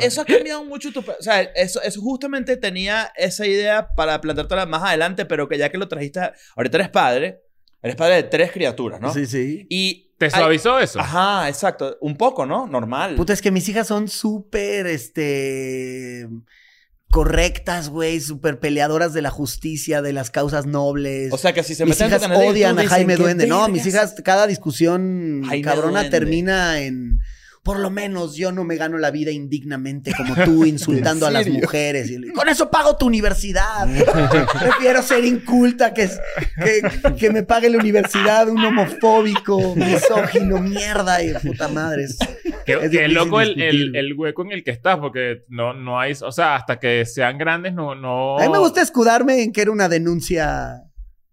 Eso, 0.00 0.20
ha 0.20 0.24
cambiado 0.24 0.64
mucho 0.64 0.92
tu... 0.92 1.00
O 1.00 1.04
sea, 1.20 1.40
eso, 1.40 1.82
eso 1.82 2.00
justamente 2.00 2.56
tenía 2.56 3.10
esa 3.16 3.44
idea 3.44 3.88
para 3.96 4.20
planteártela 4.20 4.66
más 4.66 4.84
adelante, 4.84 5.24
pero 5.24 5.48
que 5.48 5.58
ya 5.58 5.70
que 5.70 5.78
lo 5.78 5.88
trajiste... 5.88 6.20
Ahorita 6.54 6.76
eres 6.76 6.90
padre. 6.90 7.42
Eres 7.82 7.96
padre 7.96 8.16
de 8.16 8.22
tres 8.24 8.52
criaturas, 8.52 9.00
¿no? 9.00 9.12
Sí, 9.12 9.26
sí. 9.26 9.66
Y... 9.68 10.07
¿Te 10.18 10.30
suavizó 10.30 10.80
eso? 10.80 10.98
Ajá, 11.00 11.48
exacto. 11.48 11.96
Un 12.00 12.16
poco, 12.16 12.44
¿no? 12.44 12.66
Normal. 12.66 13.14
Puta, 13.14 13.32
es 13.32 13.40
que 13.40 13.50
mis 13.52 13.68
hijas 13.68 13.86
son 13.86 14.08
súper, 14.08 14.86
este. 14.86 16.28
Correctas, 17.10 17.88
güey, 17.88 18.20
súper 18.20 18.58
peleadoras 18.60 19.14
de 19.14 19.22
la 19.22 19.30
justicia, 19.30 20.02
de 20.02 20.12
las 20.12 20.30
causas 20.30 20.66
nobles. 20.66 21.32
O 21.32 21.38
sea, 21.38 21.54
que 21.54 21.62
si 21.62 21.74
se 21.74 21.86
mis 21.86 21.98
meten 21.98 22.12
en 22.12 22.20
tu 22.20 22.26
hijas 22.34 22.50
odian 22.50 22.78
a 22.78 22.86
Jaime 22.86 23.16
"¿Qué 23.16 23.22
Duende. 23.22 23.46
No, 23.46 23.68
mis 23.68 23.84
vergas?". 23.84 24.10
hijas, 24.10 24.22
cada 24.22 24.46
discusión 24.46 25.42
Jaime 25.46 25.64
cabrona 25.64 26.00
Duende. 26.00 26.10
termina 26.10 26.80
en. 26.80 27.20
Por 27.62 27.80
lo 27.80 27.90
menos 27.90 28.34
yo 28.36 28.50
no 28.52 28.64
me 28.64 28.76
gano 28.76 28.98
la 28.98 29.10
vida 29.10 29.30
indignamente 29.30 30.12
como 30.16 30.34
tú 30.44 30.64
insultando 30.64 31.26
a 31.26 31.30
las 31.30 31.46
mujeres. 31.48 32.10
Y, 32.10 32.32
Con 32.32 32.48
eso 32.48 32.70
pago 32.70 32.96
tu 32.96 33.06
universidad. 33.06 33.86
Prefiero 34.60 35.02
ser 35.02 35.24
inculta 35.24 35.92
que, 35.92 36.08
que, 36.62 37.12
que 37.16 37.30
me 37.30 37.42
pague 37.42 37.68
la 37.68 37.78
universidad 37.78 38.48
un 38.48 38.64
homofóbico, 38.64 39.74
misógino, 39.76 40.58
mierda 40.60 41.22
y 41.22 41.34
puta 41.34 41.68
madre. 41.68 42.04
es- 42.04 42.18
Qué, 42.64 42.74
es 42.74 42.80
qué 42.80 42.88
difícil 42.88 43.14
loco 43.14 43.40
el, 43.40 43.96
el 43.96 44.14
hueco 44.14 44.42
en 44.44 44.52
el 44.52 44.62
que 44.62 44.70
estás, 44.70 44.98
porque 44.98 45.44
no, 45.48 45.72
no 45.72 45.98
hay... 45.98 46.12
O 46.20 46.32
sea, 46.32 46.54
hasta 46.56 46.78
que 46.78 47.06
sean 47.06 47.38
grandes 47.38 47.72
no... 47.72 47.94
no... 47.94 48.38
A 48.38 48.42
mí 48.42 48.48
me 48.50 48.58
gusta 48.58 48.82
escudarme 48.82 49.42
en 49.42 49.52
que 49.52 49.62
era 49.62 49.70
una 49.70 49.88
denuncia 49.88 50.82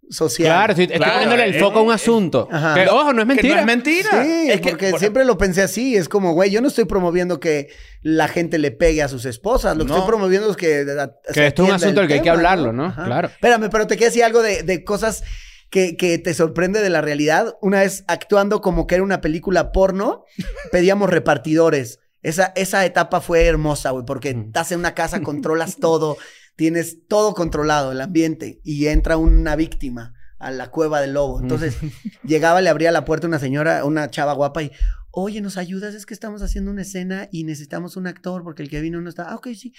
social. 0.09 0.47
Claro, 0.49 0.71
estoy, 0.73 0.83
estoy 0.85 0.97
Claro, 0.97 1.13
poniéndole 1.13 1.43
el 1.45 1.55
eh, 1.55 1.59
foco 1.59 1.79
a 1.79 1.81
un 1.81 1.91
eh, 1.91 1.95
asunto. 1.95 2.47
Ajá. 2.51 2.73
Que, 2.75 2.87
ojo, 2.89 3.13
no 3.13 3.21
es 3.21 3.27
Que 3.27 3.33
mentira. 3.33 3.55
no 3.55 3.59
es 3.61 3.65
mentira. 3.65 4.23
Sí, 4.23 4.51
es 4.51 4.61
que, 4.61 4.69
porque 4.71 4.89
por- 4.91 4.99
siempre 4.99 5.25
lo 5.25 5.37
pensé 5.37 5.61
así. 5.61 5.95
Es 5.95 6.07
como, 6.09 6.33
güey, 6.33 6.51
yo 6.51 6.61
no 6.61 6.67
estoy 6.67 6.85
promoviendo 6.85 7.39
que 7.39 7.69
la 8.01 8.27
gente 8.27 8.57
le 8.59 8.71
pegue 8.71 9.01
a 9.03 9.07
sus 9.07 9.25
esposas. 9.25 9.75
Lo 9.77 9.85
que 9.85 9.91
estoy 9.93 10.07
promoviendo 10.07 10.49
es 10.51 10.57
que... 10.57 10.85
se 11.27 11.33
Que 11.33 11.47
esto 11.47 11.63
es 11.63 11.69
un 11.69 11.75
asunto 11.75 12.01
el 12.01 12.07
del 12.07 12.07
que 12.07 12.13
hay 12.15 12.21
que 12.21 12.29
hablarlo, 12.29 12.71
¿no? 12.73 12.93
Claro. 12.93 13.27
Espérame, 13.29 13.69
pero 13.71 13.87
te 13.87 13.97
quiero 13.97 14.09
decir 14.11 14.23
algo 14.23 14.41
de, 14.41 14.63
de 14.63 14.83
cosas 14.83 15.23
que, 15.69 15.97
que 15.97 16.17
te 16.19 16.33
sorprende 16.33 16.81
de 16.81 16.89
la 16.89 17.01
realidad. 17.01 17.55
Una 17.61 17.79
vez 17.81 18.03
actuando 18.07 18.61
como 18.61 18.87
que 18.87 18.95
era 18.95 19.03
una 19.03 19.21
película 19.21 19.71
porno, 19.71 20.25
pedíamos 20.71 21.09
repartidores. 21.09 21.99
Esa, 22.21 22.53
esa 22.55 22.83
etapa 22.85 23.21
fue 23.21 23.45
hermosa, 23.45 23.91
güey, 23.91 24.03
porque 24.05 24.33
Mm. 24.33 24.45
estás 24.47 24.71
en 24.71 24.79
una 24.79 24.93
casa, 24.95 25.21
controlas 25.21 25.77
todo, 25.77 26.17
tienes 26.55 27.07
todo 27.07 27.33
controlado, 27.33 27.91
el 27.91 28.01
ambiente, 28.01 28.61
y 28.63 28.87
entra 28.87 29.17
una 29.17 29.55
víctima 29.55 30.13
a 30.39 30.51
la 30.51 30.69
cueva 30.71 31.01
del 31.01 31.13
lobo. 31.13 31.41
Entonces, 31.41 31.77
llegaba, 32.23 32.61
le 32.61 32.69
abría 32.69 32.91
la 32.91 33.05
puerta 33.05 33.27
una 33.27 33.39
señora, 33.39 33.83
una 33.85 34.09
chava 34.09 34.33
guapa, 34.33 34.63
y, 34.63 34.71
oye, 35.11 35.41
¿nos 35.41 35.57
ayudas? 35.57 35.95
Es 35.95 36.05
que 36.05 36.13
estamos 36.13 36.41
haciendo 36.41 36.71
una 36.71 36.81
escena 36.81 37.29
y 37.31 37.43
necesitamos 37.43 37.97
un 37.97 38.07
actor 38.07 38.43
porque 38.43 38.63
el 38.63 38.69
que 38.69 38.81
vino 38.81 39.01
no 39.01 39.09
está. 39.09 39.29
Ah, 39.29 39.35
ok, 39.35 39.49
sí. 39.55 39.73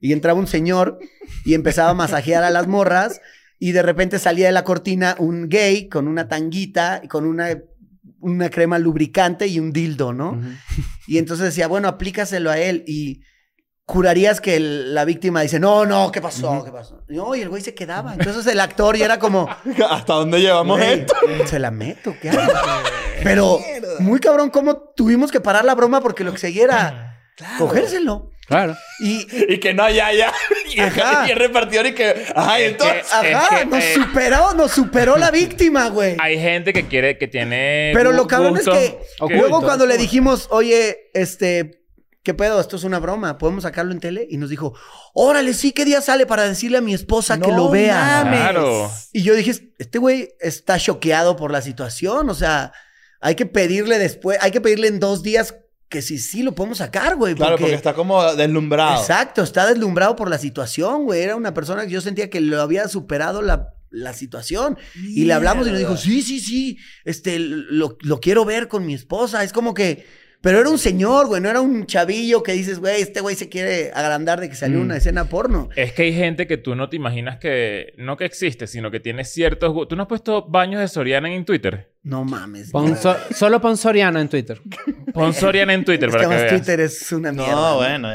Y 0.00 0.12
entraba 0.12 0.38
un 0.38 0.46
señor 0.46 0.98
y 1.44 1.54
empezaba 1.54 1.90
a 1.90 1.94
masajear 1.94 2.44
a 2.44 2.50
las 2.50 2.66
morras, 2.66 3.20
y 3.62 3.70
de 3.70 3.82
repente 3.82 4.18
salía 4.18 4.46
de 4.46 4.52
la 4.52 4.64
cortina 4.64 5.14
un 5.20 5.48
gay 5.48 5.88
con 5.88 6.08
una 6.08 6.26
tanguita 6.26 7.00
y 7.04 7.06
con 7.06 7.24
una, 7.24 7.46
una 8.18 8.50
crema 8.50 8.76
lubricante 8.80 9.46
y 9.46 9.60
un 9.60 9.72
dildo, 9.72 10.12
¿no? 10.12 10.40
Y 11.06 11.18
entonces 11.18 11.46
decía, 11.46 11.68
bueno, 11.68 11.86
aplícaselo 11.86 12.50
a 12.50 12.58
él 12.58 12.82
y 12.88 13.22
jurarías 13.86 14.40
que 14.40 14.56
el- 14.56 14.94
la 14.94 15.04
víctima 15.04 15.42
dice, 15.42 15.58
no, 15.58 15.84
no, 15.84 16.10
¿qué 16.12 16.20
pasó? 16.20 16.64
¿Qué 16.64 16.70
pasó? 16.70 17.02
No, 17.08 17.34
y 17.34 17.42
el 17.42 17.48
güey 17.48 17.62
se 17.62 17.74
quedaba. 17.74 18.14
Entonces 18.14 18.46
el 18.46 18.60
actor 18.60 18.96
ya 18.96 19.04
era 19.06 19.18
como, 19.18 19.48
¿Hasta 19.90 20.14
dónde 20.14 20.40
llevamos 20.40 20.78
"Güey, 20.78 21.00
esto? 21.00 21.14
se 21.46 21.58
la 21.58 21.70
meto, 21.70 22.14
¿qué 22.20 22.30
hago? 22.30 22.52
Pero 23.22 23.58
muy 24.00 24.18
cabrón, 24.20 24.50
cómo 24.50 24.76
tuvimos 24.96 25.30
que 25.30 25.40
parar 25.40 25.64
la 25.64 25.74
broma 25.74 26.00
porque 26.00 26.24
lo 26.24 26.32
que 26.32 26.38
seguía 26.38 26.64
era 26.64 27.18
cogérselo. 27.58 28.30
Claro. 28.46 28.76
Y, 29.00 29.26
Y 29.54 29.58
que 29.60 29.72
no, 29.72 29.88
ya, 29.88 30.12
ya. 30.12 30.32
Y 30.74 30.80
Ajá. 30.80 31.26
y 31.28 31.30
el 31.30 31.38
repartidor 31.38 31.86
y 31.86 31.94
que... 31.94 32.26
Ay, 32.34 32.64
entonces... 32.64 33.06
ajá, 33.12 33.58
que, 33.60 33.66
nos 33.66 33.82
eh, 33.84 33.94
superó, 33.94 34.54
nos 34.54 34.70
superó 34.72 35.16
la 35.16 35.30
víctima, 35.30 35.88
güey. 35.88 36.16
Hay 36.20 36.38
gente 36.38 36.72
que 36.72 36.86
quiere, 36.88 37.18
que 37.18 37.28
tiene. 37.28 37.92
Pero 37.94 38.12
lo 38.12 38.26
cabrón 38.26 38.56
es 38.56 38.64
que 38.64 38.98
Oculto, 39.20 39.40
luego 39.40 39.58
es 39.60 39.64
cuando 39.64 39.86
le 39.86 39.96
dijimos, 39.96 40.48
oye, 40.50 41.10
este, 41.14 41.81
¿qué 42.22 42.34
pedo? 42.34 42.60
Esto 42.60 42.76
es 42.76 42.84
una 42.84 42.98
broma, 42.98 43.38
¿podemos 43.38 43.64
sacarlo 43.64 43.92
en 43.92 44.00
tele? 44.00 44.26
Y 44.30 44.36
nos 44.36 44.50
dijo, 44.50 44.74
órale, 45.12 45.54
sí, 45.54 45.72
¿qué 45.72 45.84
día 45.84 46.00
sale 46.00 46.26
para 46.26 46.44
decirle 46.44 46.78
a 46.78 46.82
mi 46.82 46.94
esposa 46.94 47.38
que 47.38 47.50
lo 47.50 47.68
vea? 47.68 48.22
mames. 48.24 48.40
Claro. 48.40 48.90
Y 49.12 49.22
yo 49.22 49.34
dije, 49.34 49.72
este 49.78 49.98
güey 49.98 50.30
está 50.40 50.78
choqueado 50.78 51.36
por 51.36 51.50
la 51.50 51.62
situación, 51.62 52.30
o 52.30 52.34
sea, 52.34 52.72
hay 53.20 53.34
que 53.34 53.46
pedirle 53.46 53.98
después, 53.98 54.38
hay 54.40 54.50
que 54.50 54.60
pedirle 54.60 54.88
en 54.88 55.00
dos 55.00 55.22
días 55.22 55.56
que 55.88 56.00
sí, 56.00 56.18
sí 56.18 56.42
lo 56.42 56.54
podemos 56.54 56.78
sacar, 56.78 57.16
güey. 57.16 57.34
Claro, 57.34 57.58
porque 57.58 57.74
está 57.74 57.92
como 57.92 58.34
deslumbrado. 58.34 58.98
Exacto, 59.00 59.42
está 59.42 59.66
deslumbrado 59.66 60.16
por 60.16 60.30
la 60.30 60.38
situación, 60.38 61.04
güey. 61.04 61.20
Era 61.20 61.36
una 61.36 61.52
persona 61.52 61.84
que 61.84 61.90
yo 61.90 62.00
sentía 62.00 62.30
que 62.30 62.40
lo 62.40 62.62
había 62.62 62.88
superado 62.88 63.42
la, 63.42 63.74
la 63.90 64.14
situación. 64.14 64.78
Y 64.94 65.26
le 65.26 65.34
hablamos 65.34 65.66
y 65.66 65.70
nos 65.70 65.78
dijo, 65.78 65.98
sí, 65.98 66.22
sí, 66.22 66.40
sí, 66.40 66.78
este, 67.04 67.38
lo, 67.38 67.98
lo 68.00 68.20
quiero 68.20 68.46
ver 68.46 68.68
con 68.68 68.86
mi 68.86 68.94
esposa. 68.94 69.44
Es 69.44 69.52
como 69.52 69.74
que... 69.74 70.21
Pero 70.42 70.58
era 70.60 70.68
un 70.68 70.78
señor, 70.78 71.28
güey, 71.28 71.40
no 71.40 71.48
era 71.48 71.60
un 71.60 71.86
chavillo 71.86 72.42
que 72.42 72.52
dices, 72.52 72.80
güey, 72.80 73.00
este 73.00 73.20
güey 73.20 73.36
se 73.36 73.48
quiere 73.48 73.92
agrandar 73.94 74.40
de 74.40 74.48
que 74.48 74.56
salió 74.56 74.78
Mm. 74.80 74.82
una 74.82 74.96
escena 74.96 75.24
porno. 75.28 75.68
Es 75.76 75.92
que 75.92 76.02
hay 76.02 76.12
gente 76.12 76.46
que 76.48 76.56
tú 76.56 76.74
no 76.74 76.88
te 76.88 76.96
imaginas 76.96 77.38
que. 77.38 77.94
No 77.96 78.16
que 78.16 78.24
existe, 78.24 78.66
sino 78.66 78.90
que 78.90 78.98
tiene 79.00 79.24
ciertos. 79.24 79.72
¿Tú 79.88 79.94
no 79.96 80.02
has 80.02 80.08
puesto 80.08 80.42
baños 80.48 80.80
de 80.80 80.88
Soriana 80.88 81.32
en 81.32 81.44
Twitter? 81.44 81.91
No 82.04 82.24
mames. 82.24 82.70
Pon 82.72 82.96
so- 82.96 83.16
solo 83.32 83.60
pon 83.60 83.76
Soriana 83.76 84.20
en 84.20 84.28
Twitter. 84.28 84.60
Pon 85.14 85.32
Soriana 85.32 85.72
en 85.72 85.84
Twitter 85.84 86.08
Es 86.08 86.12
para 86.16 86.24
que 86.24 86.28
que 86.30 86.34
más 86.34 86.42
veas. 86.42 86.52
Twitter 86.62 86.80
es 86.80 87.12
una 87.12 87.30
mierda. 87.30 87.52
No, 87.52 87.76
bueno, 87.76 88.08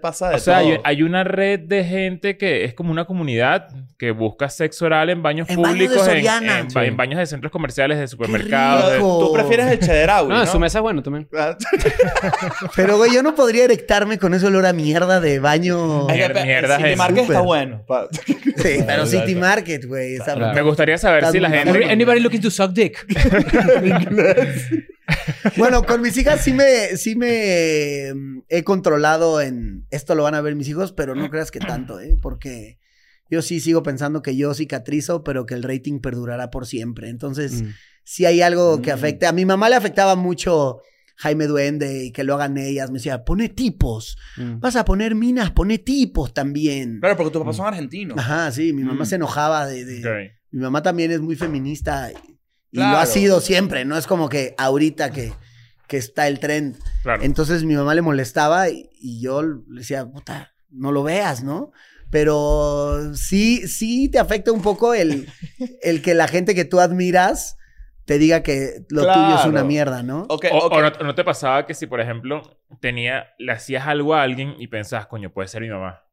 pasa 0.00 0.30
de 0.30 0.36
O 0.36 0.38
sea, 0.38 0.60
todo. 0.60 0.70
hay, 0.72 0.78
hay 0.84 1.02
una 1.02 1.22
red 1.22 1.60
de 1.60 1.84
gente 1.84 2.38
que 2.38 2.64
es 2.64 2.72
como 2.72 2.90
una 2.92 3.04
comunidad 3.04 3.68
que 3.98 4.10
busca 4.12 4.48
sexo 4.48 4.86
oral 4.86 5.10
en 5.10 5.22
baños 5.22 5.50
En 5.50 5.60
baños 5.60 5.78
de 5.78 5.84
públicos, 5.86 6.08
en, 6.08 6.14
Soriana. 6.14 6.58
en- 6.60 6.70
Sí. 6.70 6.78
en 6.78 6.96
baños 6.96 7.18
de 7.18 7.26
centros 7.26 7.52
comerciales, 7.52 7.98
de 7.98 8.08
supermercados. 8.08 8.92
de-. 8.92 8.98
Tú 9.00 9.30
prefieres 9.34 9.66
el 9.66 9.80
Chedraui, 9.80 10.28
No, 10.28 10.34
¿no? 10.36 10.40
en 10.42 10.48
su 10.48 10.58
mesa 10.58 10.78
es 10.78 10.82
bueno 10.82 11.02
también. 11.02 11.28
Pero, 12.74 12.96
güey, 12.96 13.12
yo 13.14 13.22
no 13.22 13.34
podría 13.34 13.64
erectarme 13.64 14.18
con 14.18 14.34
ese 14.34 14.46
olor 14.46 14.66
a 14.66 14.72
mierda 14.72 15.20
de 15.20 15.38
baño. 15.40 16.06
Mier- 16.08 16.42
mierda 16.42 16.76
City 16.78 16.88
es 16.90 16.96
Market 16.98 17.18
súper. 17.22 17.34
está 17.36 17.40
bueno. 17.40 17.82
Pa- 17.86 18.08
Sí, 18.56 18.78
pero. 18.86 19.04
City 19.06 19.34
Market, 19.34 19.84
güey. 19.84 20.16
Me 20.54 20.62
gustaría 20.62 20.96
saber 20.98 21.26
si 21.26 21.38
la 21.38 21.50
gente. 21.50 21.84
Anybody 21.90 22.20
looking 22.20 22.40
to 22.40 22.50
suck 22.50 22.72
dick? 22.72 23.04
Bueno, 25.56 25.84
con 25.84 26.00
mis 26.02 26.16
hijas 26.16 26.42
sí 26.42 26.52
me, 26.52 26.96
sí 26.96 27.14
me 27.16 28.12
mm, 28.14 28.42
he 28.48 28.64
controlado 28.64 29.40
en 29.40 29.86
esto 29.90 30.14
lo 30.14 30.24
van 30.24 30.34
a 30.34 30.40
ver 30.40 30.54
mis 30.56 30.68
hijos, 30.68 30.92
pero 30.92 31.14
no 31.14 31.30
creas 31.30 31.50
que 31.50 31.60
tanto, 31.60 32.00
¿eh? 32.00 32.16
Porque 32.20 32.78
yo 33.30 33.42
sí 33.42 33.60
sigo 33.60 33.82
pensando 33.82 34.22
que 34.22 34.36
yo 34.36 34.52
cicatrizo, 34.54 35.22
pero 35.22 35.46
que 35.46 35.54
el 35.54 35.62
rating 35.62 36.00
perdurará 36.00 36.50
por 36.50 36.66
siempre. 36.66 37.08
Entonces, 37.08 37.62
Mm. 37.62 37.66
si 38.04 38.26
hay 38.26 38.42
algo 38.42 38.82
que 38.82 38.90
Mm. 38.90 38.94
afecte. 38.94 39.26
A 39.26 39.32
mi 39.32 39.44
mamá 39.44 39.68
le 39.68 39.76
afectaba 39.76 40.16
mucho 40.16 40.80
Jaime 41.16 41.46
Duende 41.46 42.04
y 42.04 42.12
que 42.12 42.24
lo 42.24 42.34
hagan 42.34 42.58
ellas. 42.58 42.90
Me 42.90 42.98
decía, 42.98 43.24
pone 43.24 43.48
tipos. 43.48 44.16
Mm. 44.36 44.58
Vas 44.60 44.76
a 44.76 44.84
poner 44.84 45.14
minas, 45.14 45.50
pone 45.52 45.78
tipos 45.78 46.34
también. 46.34 46.98
Claro, 47.00 47.16
porque 47.16 47.32
tus 47.32 47.40
papás 47.42 47.56
son 47.56 47.66
argentinos. 47.66 48.18
Ajá, 48.18 48.50
sí, 48.50 48.72
mi 48.72 48.82
mamá 48.84 49.04
Mm. 49.04 49.06
se 49.06 49.14
enojaba 49.14 49.66
de... 49.66 50.32
Mi 50.50 50.60
mamá 50.62 50.82
también 50.82 51.10
es 51.12 51.20
muy 51.20 51.36
feminista 51.36 52.10
y, 52.76 52.90
lo 52.90 52.98
ha 52.98 53.06
sido 53.06 53.40
siempre. 53.40 53.84
No 53.84 53.96
es 53.96 54.06
como 54.06 54.28
que 54.28 54.54
ahorita 54.58 55.10
que, 55.10 55.32
que 55.88 55.96
está 55.96 56.28
el 56.28 56.38
tren. 56.40 56.76
Claro. 57.02 57.22
Entonces 57.22 57.64
mi 57.64 57.74
mamá 57.74 57.94
le 57.94 58.02
molestaba 58.02 58.68
y, 58.68 58.90
y 59.00 59.20
yo 59.20 59.42
le 59.42 59.58
decía, 59.68 60.06
puta, 60.06 60.54
no 60.70 60.92
lo 60.92 61.02
veas, 61.02 61.42
¿no? 61.42 61.72
Pero 62.10 63.14
sí, 63.14 63.66
sí 63.68 64.08
te 64.08 64.18
afecta 64.18 64.52
un 64.52 64.62
poco 64.62 64.94
el, 64.94 65.28
el 65.82 66.02
que 66.02 66.14
la 66.14 66.28
gente 66.28 66.54
que 66.54 66.64
tú 66.64 66.80
admiras 66.80 67.56
te 68.04 68.18
diga 68.18 68.44
que 68.44 68.84
lo 68.88 69.02
tuyo 69.02 69.36
es 69.40 69.44
una 69.46 69.64
mierda, 69.64 70.04
¿no? 70.04 70.26
Ok, 70.28 70.46
O, 70.52 70.58
ok. 70.66 70.72
o 70.72 70.80
no, 70.80 70.90
no 70.90 71.14
te 71.16 71.24
pasaba 71.24 71.66
que 71.66 71.74
si, 71.74 71.86
por 71.88 72.00
ejemplo, 72.00 72.60
tenía, 72.80 73.26
le 73.38 73.50
hacías 73.50 73.86
algo 73.88 74.14
a 74.14 74.22
alguien 74.22 74.54
y 74.60 74.68
pensabas, 74.68 75.08
coño, 75.08 75.32
puede 75.32 75.48
ser 75.48 75.62
mi 75.62 75.68
mamá. 75.68 76.04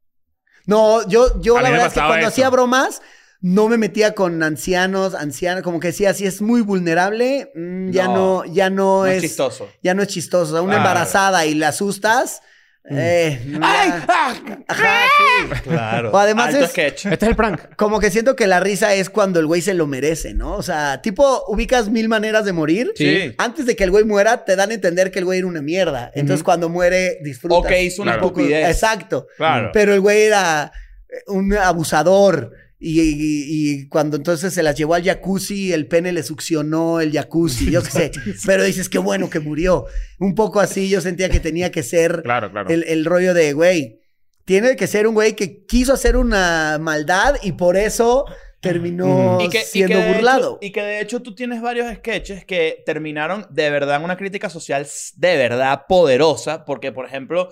No, 0.65 1.07
yo, 1.07 1.39
yo 1.41 1.57
A 1.57 1.61
la 1.61 1.69
verdad 1.69 1.87
es 1.87 1.93
que 1.93 1.99
cuando 1.99 2.17
eso. 2.19 2.27
hacía 2.29 2.49
bromas, 2.49 3.01
no 3.43 3.67
me 3.67 3.77
metía 3.77 4.15
con 4.15 4.41
ancianos, 4.41 5.13
ancianas, 5.13 5.61
como 5.63 5.79
que 5.79 5.87
decía, 5.87 6.13
si 6.15 6.25
es 6.25 6.41
muy 6.41 6.61
vulnerable, 6.61 7.51
mm, 7.53 7.91
ya 7.91 8.05
No, 8.05 8.15
no, 8.15 8.45
ya 8.45 8.69
no, 8.71 9.01
No 9.01 9.05
es 9.05 9.17
es, 9.17 9.21
chistoso. 9.23 9.69
ya 9.83 9.93
no 9.93 10.01
es 10.01 10.07
chistoso. 10.07 10.53
O 10.53 10.55
sea, 10.55 10.61
una 10.61 10.75
Claro. 10.75 10.87
embarazada 10.89 11.45
y 11.45 11.53
la 11.53 11.67
asustas, 11.67 12.41
eh, 12.89 13.41
no, 13.45 13.59
¡Ay! 13.61 13.89
¡Ah! 14.09 14.33
Ajá, 14.67 15.01
sí. 15.17 15.61
Claro. 15.63 16.11
O 16.11 16.17
además 16.17 16.53
Alto 16.53 16.65
es- 16.65 16.71
sketch. 16.71 17.05
Este 17.05 17.25
es 17.25 17.29
el 17.29 17.35
prank. 17.37 17.75
Como 17.77 17.99
que 18.01 18.11
siento 18.11 18.35
que 18.35 18.45
la 18.47 18.59
risa 18.59 18.93
es 18.93 19.09
cuando 19.09 19.39
el 19.39 19.45
güey 19.45 19.61
se 19.61 19.73
lo 19.73 19.87
merece, 19.87 20.33
¿no? 20.33 20.55
O 20.55 20.63
sea, 20.63 21.01
tipo, 21.01 21.43
ubicas 21.47 21.89
mil 21.89 22.07
maneras 22.09 22.43
de 22.45 22.51
morir. 22.53 22.91
Sí. 22.95 23.35
Antes 23.37 23.65
de 23.65 23.75
que 23.77 23.83
el 23.85 23.91
güey 23.91 24.03
muera, 24.05 24.43
te 24.45 24.55
dan 24.57 24.71
a 24.71 24.73
entender 24.73 25.11
que 25.11 25.19
el 25.19 25.25
güey 25.25 25.39
era 25.39 25.47
una 25.47 25.61
mierda. 25.61 26.11
Entonces, 26.15 26.43
cuando 26.43 26.67
muere, 26.69 27.19
disfrutas. 27.23 27.57
O 27.59 27.63
que 27.63 27.83
hizo 27.83 28.01
una 28.01 28.13
Claro. 28.13 28.27
estupidez. 28.27 28.69
Exacto. 28.69 29.27
Claro. 29.37 29.69
Pero 29.73 29.93
el 29.93 29.99
güey 30.01 30.21
era 30.23 30.71
eh, 31.09 31.23
un 31.27 31.53
abusador. 31.53 32.51
Y, 32.85 32.99
y- 32.99 33.45
y 33.81 33.87
cuando 33.87 34.17
entonces 34.17 34.53
se 34.53 34.61
las 34.61 34.75
llevó 34.75 34.93
al 34.95 35.03
jacuzzi, 35.03 35.71
el 35.71 35.87
pene 35.87 36.11
le 36.11 36.21
succionó 36.21 36.99
el 36.99 37.13
jacuzzi, 37.13 37.71
yo 37.71 37.81
qué 37.81 37.89
sé. 37.89 38.11
Pero 38.45 38.63
dices, 38.63 38.89
qué 38.89 38.97
bueno 38.97 39.29
que 39.29 39.39
murió. 39.39 39.85
Un 40.19 40.35
poco 40.35 40.59
así 40.59 40.89
yo 40.89 40.99
sentía 40.99 41.29
que 41.29 41.39
tenía 41.39 41.71
que 41.71 41.81
ser 41.83 42.21
Claro, 42.23 42.51
claro. 42.51 42.69
el, 42.69 42.83
el 42.83 43.05
rollo 43.05 43.33
de, 43.33 43.53
güey, 43.53 44.01
tiene 44.45 44.75
que 44.75 44.87
ser 44.87 45.07
un 45.07 45.13
güey 45.13 45.33
que 45.33 45.65
quiso 45.65 45.93
hacer 45.93 46.17
una 46.17 46.77
maldad 46.81 47.35
y 47.41 47.53
por 47.53 47.77
eso 47.77 48.25
terminó 48.59 49.39
Y 49.41 49.49
que, 49.49 49.59
y 49.59 49.63
siendo 49.63 49.99
que 49.99 50.03
de 50.05 50.13
burlado. 50.13 50.57
Hecho, 50.61 50.67
y 50.67 50.71
que 50.73 50.81
de 50.81 50.99
hecho 51.01 51.21
tú 51.21 51.35
tienes 51.35 51.61
varios 51.61 51.89
sketches 51.95 52.43
que 52.45 52.83
terminaron 52.85 53.45
de 53.49 53.69
verdad 53.69 53.97
en 53.97 54.03
una 54.03 54.17
crítica 54.17 54.49
social 54.49 54.85
de 55.15 55.37
verdad 55.37 55.83
poderosa. 55.87 56.65
Porque, 56.65 56.91
por 56.91 57.05
ejemplo, 57.05 57.49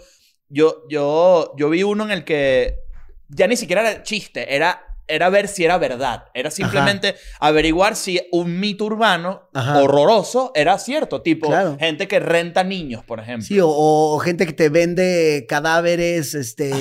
yo, 0.50 0.84
yo, 0.90 1.54
yo 1.58 1.70
vi 1.70 1.84
uno 1.84 2.04
en 2.04 2.12
el 2.12 2.24
que 2.26 2.76
ya 3.30 3.48
ni 3.48 3.56
siquiera 3.56 3.82
era 3.90 4.04
chiste, 4.04 4.54
era, 4.56 4.86
era 5.08 5.30
ver 5.30 5.48
si 5.48 5.64
era 5.66 5.78
verdad. 5.78 6.26
Era 6.34 6.52
simplemente 6.52 7.16
averiguar 7.40 7.96
si 7.96 8.20
un 8.32 8.60
mito 8.60 8.86
urbano 8.86 9.50
Ajá. 9.54 9.80
horroroso 9.82 10.52
era 10.56 10.78
cierto. 10.78 11.22
Tipo, 11.22 11.48
Claro. 11.48 11.78
gente 11.80 12.08
que 12.08 12.20
renta 12.20 12.64
niños, 12.64 13.04
por 13.04 13.20
ejemplo. 13.20 13.46
Sí, 13.46 13.60
o, 13.60 13.68
o 13.70 14.20
gente 14.20 14.46
que 14.46 14.54
te 14.54 14.70
vende 14.70 15.46
cadáveres, 15.50 16.34
este, 16.34 16.72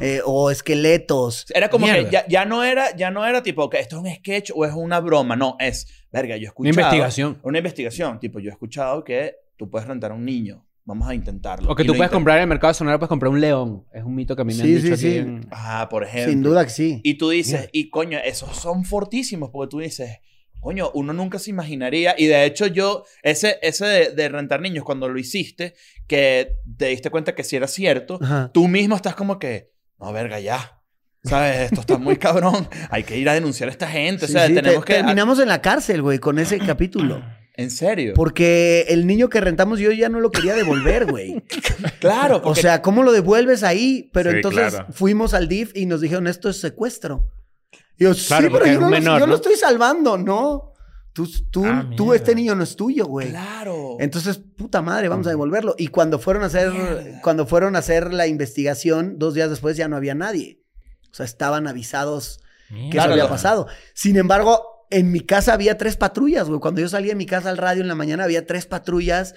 eh, 0.00 0.20
o 0.24 0.50
esqueletos. 0.50 1.46
Era 1.54 1.68
como 1.70 1.86
Mierda. 1.86 2.04
que 2.04 2.10
ya, 2.10 2.26
ya 2.28 2.44
no 2.44 2.64
era, 2.64 2.94
ya 2.96 3.10
no 3.10 3.26
era 3.26 3.42
tipo 3.42 3.68
que 3.70 3.78
esto 3.80 3.96
es 3.96 4.02
un 4.02 4.14
sketch 4.14 4.50
o 4.54 4.64
es 4.64 4.72
una 4.72 5.00
broma. 5.00 5.36
No, 5.36 5.56
es, 5.60 5.86
verga, 6.10 6.36
yo 6.36 6.42
he 6.44 6.46
escuchado. 6.46 6.72
Una 6.74 6.82
investigación. 6.82 7.38
Una 7.42 7.58
investigación. 7.58 8.20
Tipo, 8.20 8.40
yo 8.40 8.50
he 8.50 8.52
escuchado 8.52 9.04
que 9.04 9.36
tú 9.56 9.70
puedes 9.70 9.86
rentar 9.86 10.10
a 10.10 10.14
un 10.14 10.24
niño 10.24 10.66
vamos 10.84 11.08
a 11.08 11.14
intentarlo. 11.14 11.70
O 11.70 11.74
que 11.74 11.82
Y 11.82 11.86
tú 11.86 11.92
puedes 11.92 12.10
intent- 12.10 12.14
comprar 12.14 12.36
en 12.38 12.42
el 12.42 12.48
mercado 12.48 12.72
de 12.72 12.74
Sonora, 12.74 12.98
puedes 12.98 13.08
comprar 13.08 13.30
un 13.32 13.40
león. 13.40 13.84
Es 13.92 14.04
un 14.04 14.14
mito 14.14 14.36
que 14.36 14.42
a 14.42 14.44
mí 14.44 14.54
me 14.54 14.62
Sí, 14.62 14.74
han 14.76 14.82
dicho 14.82 14.96
sí, 14.96 15.06
aquí 15.06 15.14
sí. 15.14 15.18
en- 15.18 15.46
Ah, 15.50 15.88
por 15.90 16.04
ejemplo. 16.04 16.30
Sin 16.32 16.42
duda 16.42 16.64
que 16.64 16.70
sí. 16.70 17.00
Y 17.02 17.14
tú 17.14 17.30
dices, 17.30 17.68
y 17.72 17.90
coño, 17.90 18.18
esos 18.24 18.56
son 18.56 18.84
fortísimos 18.84 19.50
porque 19.50 19.70
tú 19.70 19.78
dices, 19.80 20.18
coño, 20.60 20.90
uno 20.94 21.12
nunca 21.12 21.38
se 21.38 21.50
imaginaría. 21.50 22.14
Y 22.16 22.26
de 22.26 22.44
hecho, 22.44 22.66
yo, 22.66 23.04
ese, 23.22 23.58
ese 23.62 23.84
de, 23.86 24.10
de 24.12 24.28
rentar 24.28 24.60
niños, 24.60 24.84
cuando 24.84 25.08
lo 25.08 25.18
hiciste, 25.18 25.74
que 26.06 26.56
te 26.78 26.86
diste 26.86 27.10
cuenta 27.10 27.34
que 27.34 27.44
sí 27.44 27.56
era 27.56 27.66
cierto, 27.66 28.18
Ajá. 28.22 28.50
tú 28.52 28.68
mismo 28.68 28.96
estás 28.96 29.14
como 29.14 29.38
que, 29.38 29.72
no, 29.98 30.12
verga, 30.12 30.40
ya. 30.40 30.80
¿Sabes? 31.22 31.56
Esto 31.72 31.80
está 31.80 31.96
muy 31.96 32.16
cabrón. 32.18 32.68
Hay 32.90 33.02
que 33.04 33.16
ir 33.16 33.26
a 33.30 33.32
denunciar 33.34 33.70
a 33.70 33.72
esta 33.72 33.88
gente. 33.88 34.26
o 34.26 34.28
Sí, 34.28 34.34
sea, 34.34 34.46
sí, 34.46 34.54
tenemos 34.54 34.84
te- 34.84 34.92
que. 34.92 34.98
Terminamos 34.98 35.38
en 35.38 35.48
la 35.48 35.62
cárcel, 35.62 36.02
güey, 36.02 36.18
con 36.18 36.38
ese 36.38 36.58
capítulo. 36.58 37.22
En 37.56 37.70
serio. 37.70 38.14
Porque 38.16 38.86
el 38.88 39.06
niño 39.06 39.28
que 39.28 39.40
rentamos 39.40 39.78
yo 39.78 39.92
ya 39.92 40.08
no 40.08 40.18
lo 40.20 40.30
quería 40.32 40.54
devolver, 40.54 41.06
güey. 41.10 41.42
Claro, 42.00 42.38
O 42.38 42.42
porque- 42.42 42.62
sea, 42.62 42.82
¿cómo 42.82 43.02
lo 43.02 43.12
devuelves 43.12 43.62
ahí? 43.62 44.10
Pero 44.12 44.30
Sí, 44.30 44.36
entonces 44.36 44.74
claro. 44.74 44.86
fuimos 44.92 45.34
al 45.34 45.48
DIF 45.48 45.70
y 45.76 45.86
nos 45.86 46.00
dijeron, 46.00 46.26
esto 46.26 46.48
es 46.48 46.60
secuestro. 46.60 47.30
Y 47.96 48.04
yo, 48.04 48.14
sí, 48.14 48.34
pero 48.52 48.66
yo, 48.66 48.80
no, 48.80 48.90
menor, 48.90 49.20
yo 49.20 49.26
¿no? 49.26 49.30
lo 49.30 49.36
estoy 49.36 49.54
salvando, 49.54 50.18
¿no? 50.18 50.72
Tú, 51.12 51.28
tú, 51.50 51.64
Ah, 51.64 51.88
tú 51.96 52.12
este 52.12 52.34
niño 52.34 52.56
no 52.56 52.64
es 52.64 52.74
tuyo, 52.74 53.06
güey. 53.06 53.30
Claro. 53.30 53.96
Entonces, 54.00 54.38
puta 54.38 54.82
madre, 54.82 55.08
vamos 55.08 55.28
a 55.28 55.30
devolverlo. 55.30 55.76
Y 55.78 55.86
cuando 55.86 56.18
fueron 56.18 56.42
a 56.42 56.46
hacer, 56.46 56.72
Mierda. 56.72 57.20
cuando 57.22 57.46
fueron 57.46 57.76
a 57.76 57.78
hacer 57.78 58.12
la 58.12 58.26
investigación, 58.26 59.14
dos 59.16 59.32
días 59.34 59.48
después 59.48 59.76
ya 59.76 59.86
no 59.86 59.96
había 59.96 60.16
nadie. 60.16 60.60
O 61.12 61.14
sea, 61.14 61.24
estaban 61.24 61.68
avisados 61.68 62.40
que 62.68 62.74
Mierda. 62.74 62.90
Claro, 62.90 63.12
eso 63.12 63.22
había 63.22 63.30
pasado. 63.30 63.68
Sin 63.94 64.16
embargo, 64.16 64.73
en 64.90 65.10
mi 65.12 65.20
casa 65.20 65.52
había 65.54 65.76
tres 65.78 65.96
patrullas, 65.96 66.48
güey. 66.48 66.60
Cuando 66.60 66.80
yo 66.80 66.88
salía 66.88 67.10
de 67.12 67.16
mi 67.16 67.26
casa 67.26 67.50
al 67.50 67.56
radio 67.58 67.82
en 67.82 67.88
la 67.88 67.94
mañana, 67.94 68.24
había 68.24 68.46
tres 68.46 68.66
patrullas 68.66 69.34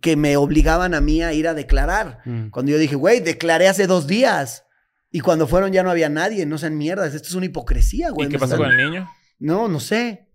que 0.00 0.16
me 0.16 0.36
obligaban 0.36 0.94
a 0.94 1.00
mí 1.00 1.22
a 1.22 1.32
ir 1.32 1.48
a 1.48 1.54
declarar. 1.54 2.18
Mm. 2.24 2.50
Cuando 2.50 2.72
yo 2.72 2.78
dije, 2.78 2.94
güey, 2.94 3.20
declaré 3.20 3.68
hace 3.68 3.86
dos 3.86 4.06
días. 4.06 4.64
Y 5.10 5.20
cuando 5.20 5.48
fueron 5.48 5.72
ya 5.72 5.82
no 5.82 5.90
había 5.90 6.08
nadie, 6.08 6.46
no 6.46 6.56
sean 6.58 6.78
mierdas. 6.78 7.14
Esto 7.14 7.28
es 7.28 7.34
una 7.34 7.46
hipocresía, 7.46 8.10
güey. 8.10 8.28
¿Y 8.28 8.30
qué 8.30 8.38
pasó 8.38 8.54
están- 8.54 8.70
con 8.70 8.78
el 8.78 8.90
niño? 8.90 9.10
No, 9.40 9.66
no 9.66 9.80
sé. 9.80 10.26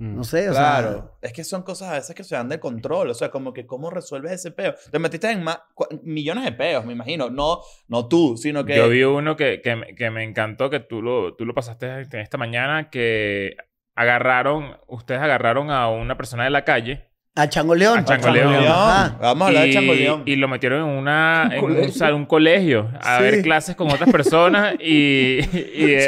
Mm. 0.00 0.14
No 0.14 0.22
sé, 0.22 0.48
o 0.48 0.52
Claro, 0.52 1.18
es 1.22 1.32
que 1.32 1.42
son 1.42 1.62
cosas 1.64 1.88
a 1.88 1.92
veces 1.94 2.14
que 2.14 2.22
se 2.22 2.36
dan 2.36 2.48
de 2.48 2.60
control, 2.60 3.10
o 3.10 3.14
sea, 3.14 3.32
como 3.32 3.52
que 3.52 3.66
cómo 3.66 3.90
resuelves 3.90 4.30
ese 4.30 4.52
peo. 4.52 4.74
Te 4.92 4.98
metiste 5.00 5.28
en 5.28 5.42
cua- 5.44 6.00
millones 6.04 6.44
de 6.44 6.52
peos, 6.52 6.84
me 6.84 6.92
imagino, 6.92 7.30
no, 7.30 7.62
no 7.88 8.06
tú, 8.06 8.36
sino 8.36 8.64
que... 8.64 8.76
Yo 8.76 8.88
vi 8.88 9.02
uno 9.02 9.34
que, 9.34 9.60
que, 9.60 9.74
me- 9.74 9.96
que 9.96 10.08
me 10.12 10.22
encantó, 10.22 10.70
que 10.70 10.78
tú 10.78 11.02
lo, 11.02 11.34
tú 11.34 11.44
lo 11.44 11.52
pasaste 11.52 12.06
esta 12.12 12.38
mañana, 12.38 12.90
que 12.90 13.56
agarraron, 14.00 14.76
ustedes 14.86 15.20
agarraron 15.20 15.70
a 15.70 15.88
una 15.88 16.16
persona 16.16 16.44
de 16.44 16.50
la 16.50 16.64
calle. 16.64 17.04
A 17.36 17.48
Changoleón. 17.48 18.00
A 18.00 18.04
Changoleón. 18.04 18.54
Ajá. 18.66 19.16
Vamos 19.20 19.42
a 19.44 19.48
hablar 19.48 19.62
de 19.64 19.68
y, 19.68 19.72
Changoleón. 19.72 20.22
y 20.26 20.34
lo 20.36 20.48
metieron 20.48 20.80
en, 20.90 20.96
una, 20.96 21.48
en 21.52 21.58
un, 21.64 21.70
colegio. 21.70 21.92
sal- 21.92 22.14
un 22.14 22.26
colegio 22.26 22.90
a 23.00 23.18
Sí. 23.18 23.22
ver 23.22 23.42
clases 23.42 23.76
con 23.76 23.90
otras 23.92 24.10
personas 24.10 24.74
y, 24.80 25.38
y, 25.40 25.98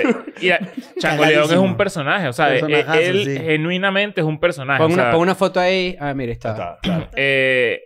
y- 0.40 0.46
y 0.46 0.50
a- 0.50 0.60
Changoleón 0.98 1.44
es 1.44 1.56
un 1.56 1.76
personaje, 1.76 2.26
o 2.26 2.32
sea, 2.32 2.52
eh, 2.54 2.84
él 3.00 3.24
sí. 3.26 3.38
genuinamente 3.44 4.20
es 4.20 4.26
un 4.26 4.40
personaje. 4.40 4.78
Pon 4.82 4.90
o 4.90 4.94
una, 4.94 5.02
sea, 5.04 5.12
pon 5.12 5.20
una 5.20 5.34
foto 5.36 5.60
ahí. 5.60 5.96
Ah, 6.00 6.14
mira, 6.14 6.32
está. 6.32 6.50
Está, 6.50 6.78
claro. 6.82 7.06
eh, 7.14 7.80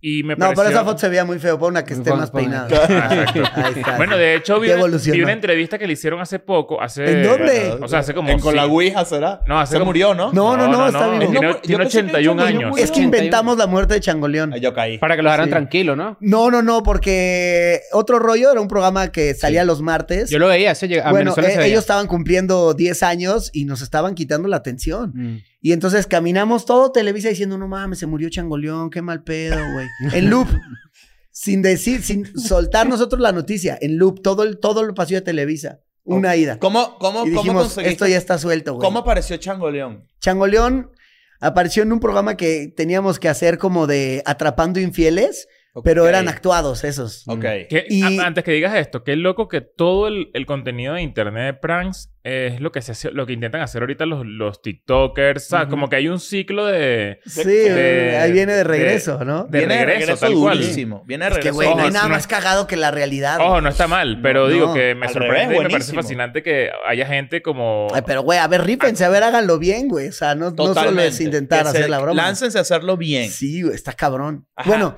y 0.00 0.22
me 0.22 0.34
No, 0.34 0.46
pero 0.46 0.54
pareció- 0.54 0.76
esa 0.78 0.84
foto 0.84 0.98
se 0.98 1.08
veía 1.08 1.24
muy 1.24 1.38
feo. 1.40 1.58
Pon 1.58 1.70
una 1.72 1.84
que 1.84 1.94
esté 1.94 2.12
más 2.12 2.30
peinada. 2.30 2.68
Ah. 2.88 3.26
Ahí 3.64 3.72
está. 3.76 3.96
Bueno, 3.96 4.16
de 4.16 4.36
hecho, 4.36 4.60
vi 4.60 4.68
una, 4.68 4.76
evolucionó. 4.78 5.16
vi 5.16 5.22
una 5.22 5.32
entrevista 5.32 5.76
que 5.78 5.86
le 5.86 5.94
hicieron 5.94 6.20
hace 6.20 6.38
poco. 6.38 6.80
Hace, 6.80 7.04
¿En 7.20 7.22
dónde? 7.24 7.76
O 7.82 7.88
sea, 7.88 7.98
hace 8.00 8.14
como... 8.14 8.30
En 8.30 8.38
con 8.38 8.54
la. 8.54 8.66
Ouija, 8.66 9.04
¿será? 9.04 9.40
No, 9.46 9.58
hace 9.58 9.72
Se 9.72 9.78
como- 9.78 9.86
murió, 9.90 10.14
¿no? 10.14 10.32
No, 10.32 10.56
no, 10.56 10.68
no, 10.68 10.86
está 10.86 11.08
vivo. 11.08 11.30
Tiene, 11.30 11.46
No, 11.48 11.56
tiene 11.56 11.78
pensé 11.84 11.98
que 12.00 12.06
81 12.06 12.42
Changoleón 12.42 12.64
años. 12.72 12.78
Es 12.78 12.90
que 12.92 13.00
inventamos 13.00 13.58
la 13.58 13.66
muerte 13.66 13.94
de 13.94 14.00
Changoleón. 14.00 14.52
Ay, 14.52 14.60
Yo 14.60 14.72
caí. 14.72 14.98
Para 14.98 15.16
que 15.16 15.22
lo 15.22 15.28
dejaran 15.30 15.46
Sí. 15.46 15.50
tranquilo, 15.50 15.96
¿no? 15.96 16.16
No, 16.20 16.50
no, 16.50 16.62
no, 16.62 16.82
porque 16.82 17.80
otro 17.92 18.18
rollo 18.18 18.52
era 18.52 18.60
un 18.60 18.68
programa 18.68 19.08
que 19.10 19.34
salía 19.34 19.64
los 19.64 19.82
martes. 19.82 20.30
Yo 20.30 20.38
lo 20.38 20.46
veía. 20.48 20.74
Bueno, 21.10 21.32
eh, 21.32 21.34
se 21.34 21.40
veía. 21.40 21.66
ellos 21.66 21.80
estaban 21.80 22.06
cumpliendo 22.06 22.74
10 22.74 23.02
años 23.02 23.50
y 23.52 23.64
nos 23.64 23.82
estaban 23.82 24.14
quitando 24.14 24.48
la 24.48 24.56
atención. 24.58 25.12
Mm. 25.14 25.38
Y 25.60 25.72
entonces 25.72 26.06
caminamos 26.06 26.64
todo 26.64 26.92
Televisa 26.92 27.28
diciendo, 27.28 27.58
no 27.58 27.66
mames, 27.68 27.98
se 27.98 28.06
murió 28.06 28.28
Changoleón, 28.28 28.90
qué 28.90 29.02
mal 29.02 29.24
pedo, 29.24 29.56
güey. 29.72 29.86
En 30.12 30.30
loop. 30.30 30.48
sin 31.32 31.62
decir, 31.62 32.02
sin 32.02 32.26
soltar 32.38 32.88
nosotros 32.88 33.20
la 33.20 33.32
noticia. 33.32 33.78
En 33.80 33.98
loop, 33.98 34.22
todo 34.22 34.42
el, 34.42 34.58
todo 34.58 34.80
el 34.82 34.94
pasillo 34.94 35.20
de 35.20 35.24
Televisa. 35.24 35.80
Una 36.04 36.36
ida. 36.36 36.58
¿Cómo, 36.58 36.98
cómo, 36.98 37.26
Y 37.26 37.30
cómo 37.30 37.42
dijimos, 37.42 37.64
conseguiste- 37.64 37.92
esto 37.92 38.06
ya 38.06 38.16
está 38.16 38.38
suelto, 38.38 38.74
güey. 38.74 38.84
¿Cómo 38.84 39.00
apareció 39.00 39.36
Changoleón? 39.36 40.08
Changoleón 40.20 40.90
apareció 41.40 41.82
en 41.82 41.92
un 41.92 42.00
programa 42.00 42.36
que 42.36 42.72
teníamos 42.74 43.18
que 43.20 43.28
hacer 43.28 43.58
como 43.58 43.86
de 43.86 44.22
atrapando 44.26 44.80
infieles, 44.80 45.48
pero 45.84 46.02
Ok. 46.04 46.08
eran 46.08 46.28
actuados 46.28 46.84
esos. 46.84 47.26
Ok. 47.28 47.40
Que- 47.68 47.86
Y- 47.88 48.18
antes 48.20 48.44
que 48.44 48.52
digas 48.52 48.74
esto, 48.76 49.04
qué 49.04 49.16
loco 49.16 49.48
que 49.48 49.60
todo 49.60 50.08
el, 50.08 50.30
el 50.34 50.46
contenido 50.46 50.94
de 50.94 51.02
internet 51.02 51.44
de 51.46 51.54
pranks 51.54 52.10
es 52.24 52.60
lo 52.60 52.72
que 52.72 52.82
se 52.82 52.92
hace- 52.92 53.10
lo 53.10 53.24
que 53.26 53.32
intentan 53.32 53.62
hacer 53.62 53.80
ahorita 53.82 54.04
los, 54.04 54.26
los 54.26 54.60
TikTokers. 54.60 55.46
O 55.46 55.48
sea, 55.48 55.60
Ujú. 55.62 55.70
como 55.70 55.88
que 55.88 55.96
hay 55.96 56.08
un 56.08 56.20
ciclo 56.20 56.66
de. 56.66 57.20
Sí, 57.24 57.42
de- 57.44 58.18
ahí 58.20 58.32
viene 58.32 58.52
de 58.52 58.58
de- 58.58 58.64
regreso, 58.64 59.24
¿no? 59.24 59.44
de 59.44 59.58
Viene 59.60 59.84
regreso, 59.86 60.16
tal 60.16 60.34
cual. 60.34 60.58
durísimo. 60.58 61.04
Viene 61.06 61.24
de 61.24 61.30
Es 61.30 61.36
que, 61.38 61.50
regreso. 61.50 61.54
güey, 61.56 61.74
no 61.74 61.82
hay 61.84 61.90
nada 61.90 62.04
no 62.08 62.10
más 62.14 62.20
es- 62.22 62.26
cagado 62.26 62.66
que 62.66 62.76
la 62.76 62.90
realidad. 62.90 63.38
Ojo, 63.40 63.60
no 63.60 63.68
está 63.70 63.86
mal, 63.88 64.20
pero 64.22 64.42
No, 64.44 64.48
digo 64.52 64.66
no. 64.68 64.74
que 64.74 64.94
me 64.94 65.06
Al 65.06 65.12
sorprende 65.12 65.54
revés, 65.54 65.60
y 65.60 65.64
me 65.64 65.70
parece 65.70 65.92
fascinante 65.94 66.42
que 66.42 66.70
haya 66.86 67.06
gente 67.06 67.40
como. 67.40 67.86
Ay, 67.94 68.02
pero, 68.06 68.22
güey, 68.22 68.38
a 68.38 68.46
ver, 68.46 68.62
rífense, 68.64 69.04
a 69.04 69.08
ver, 69.08 69.22
háganlo 69.22 69.58
bien, 69.58 69.88
güey. 69.88 70.08
O 70.08 70.12
sea, 70.12 70.34
no, 70.34 70.50
no 70.50 70.74
solo 70.74 71.00
es 71.00 71.20
intentar 71.20 71.64
Que 71.64 71.70
se- 71.70 71.78
hacer 71.78 71.90
la 71.90 71.98
broma. 72.00 72.22
Láncense 72.22 72.58
a 72.58 72.60
hacerlo 72.60 72.96
bien. 72.98 73.30
Sí, 73.30 73.62
güey, 73.62 73.74
está 73.74 73.94
cabrón. 73.94 74.46
Ajá. 74.54 74.68
Bueno, 74.68 74.96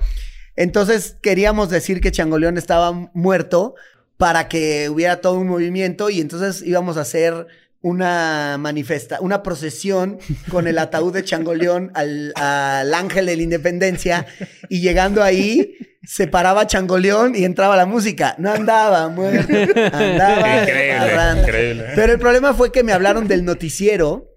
entonces 0.61 1.17
queríamos 1.21 1.69
decir 1.69 2.01
que 2.01 2.11
Changoleón 2.11 2.57
estaba 2.57 2.91
muerto 3.13 3.75
para 4.17 4.47
que 4.47 4.89
hubiera 4.89 5.21
todo 5.21 5.39
un 5.39 5.47
movimiento 5.47 6.09
y 6.09 6.21
entonces 6.21 6.61
íbamos 6.65 6.97
a 6.97 7.01
hacer 7.01 7.47
una 7.81 8.57
manifesta, 8.59 9.19
una 9.21 9.41
procesión 9.41 10.19
con 10.49 10.67
el 10.67 10.77
ataúd 10.77 11.13
de 11.13 11.23
Changoleón 11.23 11.91
al, 11.95 12.31
al 12.35 12.93
ángel 12.93 13.25
de 13.25 13.35
la 13.35 13.41
independencia 13.41 14.27
y 14.69 14.81
llegando 14.81 15.23
ahí 15.23 15.75
se 16.03 16.27
paraba 16.27 16.67
Changoleón 16.67 17.35
y 17.35 17.43
entraba 17.43 17.75
la 17.75 17.85
música. 17.85 18.35
No 18.37 18.51
andaba 18.51 19.07
muerto, 19.09 19.53
andaba 19.93 20.61
Increíble, 20.61 21.41
increíble. 21.41 21.85
Pero 21.95 22.13
el 22.13 22.19
problema 22.19 22.53
fue 22.53 22.71
que 22.71 22.83
me 22.83 22.93
hablaron 22.93 23.27
del 23.27 23.45
noticiero 23.45 24.29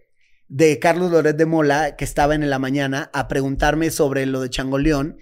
de 0.48 0.78
Carlos 0.78 1.10
Loret 1.10 1.36
de 1.36 1.46
Mola, 1.46 1.96
que 1.96 2.04
estaba 2.04 2.34
en 2.34 2.48
la 2.48 2.58
mañana, 2.58 3.10
a 3.12 3.28
preguntarme 3.28 3.90
sobre 3.90 4.26
lo 4.26 4.40
de 4.40 4.50
Changoleón. 4.50 5.16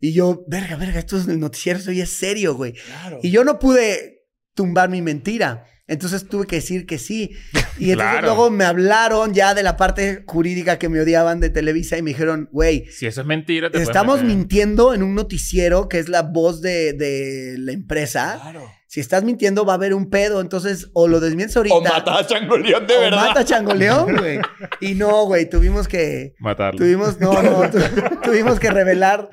Y 0.00 0.12
yo, 0.12 0.44
verga, 0.48 0.76
verga, 0.76 0.98
esto 0.98 1.16
es 1.16 1.26
el 1.28 1.40
noticiero, 1.40 1.78
esto 1.78 1.92
ya 1.92 2.04
es 2.04 2.10
serio, 2.10 2.54
güey. 2.54 2.72
Claro. 2.74 3.18
Y 3.22 3.30
yo 3.30 3.44
no 3.44 3.58
pude 3.58 4.22
tumbar 4.54 4.88
mi 4.90 5.00
mentira. 5.02 5.64
Entonces 5.88 6.26
tuve 6.28 6.46
que 6.46 6.56
decir 6.56 6.84
que 6.86 6.98
sí. 6.98 7.30
Y 7.78 7.90
entonces 7.92 8.12
Claro. 8.20 8.26
luego 8.28 8.50
me 8.50 8.64
hablaron 8.64 9.34
ya 9.34 9.54
de 9.54 9.62
la 9.62 9.76
parte 9.76 10.24
jurídica 10.26 10.78
que 10.78 10.88
me 10.88 11.00
odiaban 11.00 11.40
de 11.40 11.50
Televisa 11.50 11.96
y 11.98 12.02
me 12.02 12.10
dijeron, 12.10 12.48
güey, 12.50 12.86
Si 12.86 13.06
eso 13.06 13.20
es 13.20 13.26
mentira, 13.26 13.70
te 13.70 13.82
estamos 13.82 14.22
mintiendo 14.24 14.94
en 14.94 15.02
un 15.02 15.14
noticiero 15.14 15.86
que 15.88 15.98
es 15.98 16.08
la 16.08 16.22
voz 16.22 16.60
de, 16.62 16.92
de 16.94 17.56
la 17.58 17.72
empresa. 17.72 18.38
Claro. 18.42 18.66
Si 18.88 19.00
estás 19.00 19.24
mintiendo 19.24 19.66
va 19.66 19.74
a 19.74 19.76
haber 19.76 19.92
un 19.94 20.08
pedo. 20.08 20.40
Entonces, 20.40 20.88
o 20.94 21.06
lo 21.06 21.20
desmientes 21.20 21.56
ahorita. 21.56 21.74
O 21.76 21.82
matas 21.82 22.20
a 22.20 22.26
Changoleón 22.26 22.86
de 22.86 22.96
o 22.96 23.00
verdad. 23.00 23.26
mata 23.26 23.40
a 23.40 23.44
Changoleón, 23.44 24.16
güey. 24.16 24.38
Y 24.80 24.94
no, 24.94 25.26
güey, 25.26 25.48
tuvimos 25.50 25.86
que... 25.86 26.32
Matarlo. 26.38 26.78
Tuvimos, 26.78 27.20
no, 27.20 27.42
no, 27.42 27.70
tu- 27.70 27.78
tuvimos 28.22 28.58
que 28.58 28.70
revelar 28.70 29.28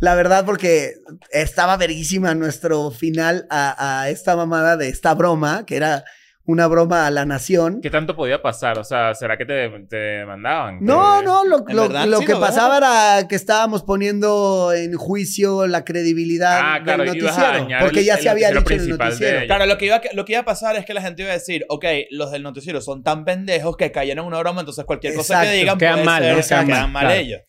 la 0.00 0.14
verdad 0.14 0.44
porque 0.44 0.94
estaba 1.32 1.76
verguísima 1.76 2.34
nuestro 2.34 2.90
final 2.90 3.46
a, 3.50 4.00
a 4.02 4.10
esta 4.10 4.36
mamada 4.36 4.76
de 4.76 4.88
esta 4.88 5.14
broma, 5.14 5.64
que 5.66 5.76
era 5.76 6.04
una 6.44 6.66
broma 6.66 7.06
a 7.06 7.10
la 7.10 7.26
nación. 7.26 7.80
¿Qué 7.82 7.90
tanto 7.90 8.16
podía 8.16 8.40
pasar? 8.40 8.78
O 8.78 8.84
sea, 8.84 9.14
¿será 9.14 9.36
que 9.36 9.44
te, 9.44 9.68
te 9.90 10.24
mandaban? 10.24 10.78
No, 10.80 11.20
no, 11.20 11.44
lo, 11.44 11.58
En 11.68 11.76
lo- 11.76 11.82
verdad, 11.82 12.06
lo 12.06 12.20
sí, 12.20 12.24
que 12.24 12.32
lo 12.32 12.40
pasaba 12.40 12.78
era 12.78 13.28
que 13.28 13.34
estábamos 13.34 13.82
poniendo 13.82 14.72
en 14.72 14.94
juicio 14.96 15.66
la 15.66 15.84
credibilidad 15.84 16.58
Ah, 16.62 16.80
claro, 16.82 17.04
del 17.04 17.18
noticiero. 17.20 17.68
Porque 17.80 17.98
el- 18.00 18.06
ya 18.06 18.14
el 18.14 18.22
se 18.22 18.28
había 18.30 18.48
dicho 18.50 18.72
en 18.72 18.80
el 18.80 18.88
noticiero. 18.96 19.46
Claro, 19.46 19.66
lo 19.66 19.76
que, 19.76 19.84
iba, 19.86 20.00
lo 20.14 20.24
que 20.24 20.32
iba 20.32 20.40
a 20.40 20.44
pasar 20.46 20.76
es 20.76 20.86
que 20.86 20.94
la 20.94 21.02
gente 21.02 21.20
iba 21.20 21.32
a 21.32 21.34
decir, 21.34 21.66
ok, 21.68 21.84
los 22.12 22.30
del 22.30 22.42
noticiero 22.42 22.80
son 22.80 23.02
tan 23.02 23.26
pendejos 23.26 23.76
que 23.76 23.92
cayeron 23.92 24.24
en 24.24 24.28
una 24.28 24.38
broma, 24.38 24.60
entonces 24.60 24.86
cualquier 24.86 25.12
cosa 25.12 25.34
Exacto, 25.34 25.50
que 25.50 25.56
digan 25.58 25.76
quedan 25.76 25.92
puede 25.96 26.04
mal, 26.06 26.22
ser- 26.22 26.34
¿no? 26.36 26.40
quedan, 26.42 26.66
Quedan 26.66 26.80
mal, 26.80 26.90
mal, 26.92 27.02
claro. 27.08 27.20
ellos. 27.20 27.40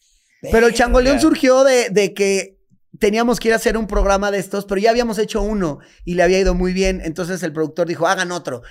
Pero 0.41 0.67
el 0.67 0.73
changoleón 0.73 1.19
surgió 1.19 1.63
de, 1.63 1.89
de 1.89 2.13
que 2.13 2.59
teníamos 2.97 3.39
que 3.39 3.49
ir 3.49 3.53
a 3.53 3.57
hacer 3.57 3.77
un 3.77 3.87
programa 3.87 4.31
de 4.31 4.39
estos, 4.39 4.65
pero 4.65 4.81
ya 4.81 4.89
habíamos 4.89 5.17
hecho 5.17 5.41
uno 5.41 5.79
y 6.05 6.15
le 6.15 6.23
había 6.23 6.39
ido 6.39 6.55
muy 6.55 6.73
bien. 6.73 7.01
Entonces 7.03 7.43
el 7.43 7.53
productor 7.53 7.87
dijo, 7.87 8.07
hagan 8.07 8.31
otro. 8.31 8.61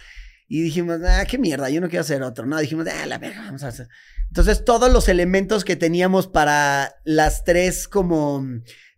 Y 0.49 0.63
dijimos, 0.63 1.01
ah, 1.05 1.25
qué 1.27 1.37
mierda, 1.37 1.69
yo 1.69 1.81
no 1.81 1.89
quiero 1.89 2.01
hacer 2.01 2.23
otro. 2.23 2.47
No, 2.47 2.59
dijimos, 2.59 2.87
ah, 2.89 3.07
la 3.07 3.19
verga, 3.19 3.43
vamos 3.43 3.63
a 3.63 3.69
hacer. 3.69 3.89
Entonces 4.29 4.65
todos 4.65 4.91
los 4.93 5.09
elementos 5.09 5.65
que 5.65 5.77
teníamos 5.77 6.27
para 6.27 6.97
las 7.05 7.45
tres 7.45 7.87
como, 7.87 8.45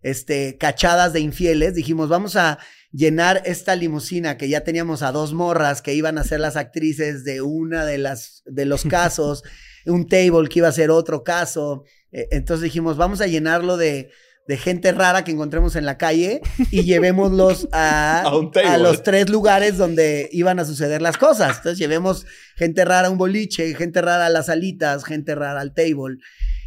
este, 0.02 0.56
cachadas 0.58 1.12
de 1.12 1.20
infieles, 1.20 1.74
dijimos, 1.74 2.08
vamos 2.08 2.36
a 2.36 2.58
llenar 2.92 3.42
esta 3.44 3.76
limusina 3.76 4.36
que 4.36 4.48
ya 4.48 4.62
teníamos 4.62 5.02
a 5.02 5.12
dos 5.12 5.32
morras 5.32 5.82
que 5.82 5.94
iban 5.94 6.18
a 6.18 6.24
ser 6.24 6.40
las 6.40 6.56
actrices 6.56 7.24
de 7.24 7.42
una 7.42 7.84
de 7.84 7.98
las, 7.98 8.42
de 8.46 8.64
los 8.64 8.84
casos, 8.88 9.42
un 9.86 10.06
table 10.06 10.48
que 10.48 10.60
iba 10.60 10.68
a 10.68 10.72
ser 10.72 10.90
otro 10.90 11.22
caso. 11.22 11.84
Eh, 12.12 12.28
Entonces 12.32 12.64
dijimos, 12.64 12.96
vamos 12.96 13.20
a 13.20 13.26
llenarlo 13.26 13.76
de, 13.76 14.10
de 14.46 14.56
gente 14.56 14.90
rara 14.92 15.22
que 15.22 15.30
encontremos 15.30 15.76
en 15.76 15.86
la 15.86 15.96
calle 15.96 16.40
y 16.70 16.82
llevémoslos 16.84 17.68
a, 17.72 18.30
los 18.78 19.02
tres 19.02 19.30
lugares 19.30 19.76
donde 19.78 20.28
iban 20.32 20.58
a 20.58 20.64
suceder 20.64 21.02
las 21.02 21.16
cosas. 21.16 21.58
Entonces 21.58 21.78
llevemos 21.78 22.26
gente 22.56 22.84
rara 22.84 23.08
a 23.08 23.10
un 23.10 23.18
boliche, 23.18 23.74
gente 23.74 24.02
rara 24.02 24.26
a 24.26 24.30
las 24.30 24.46
salitas, 24.46 25.04
gente 25.04 25.34
rara 25.34 25.60
al 25.60 25.72
table. 25.72 26.18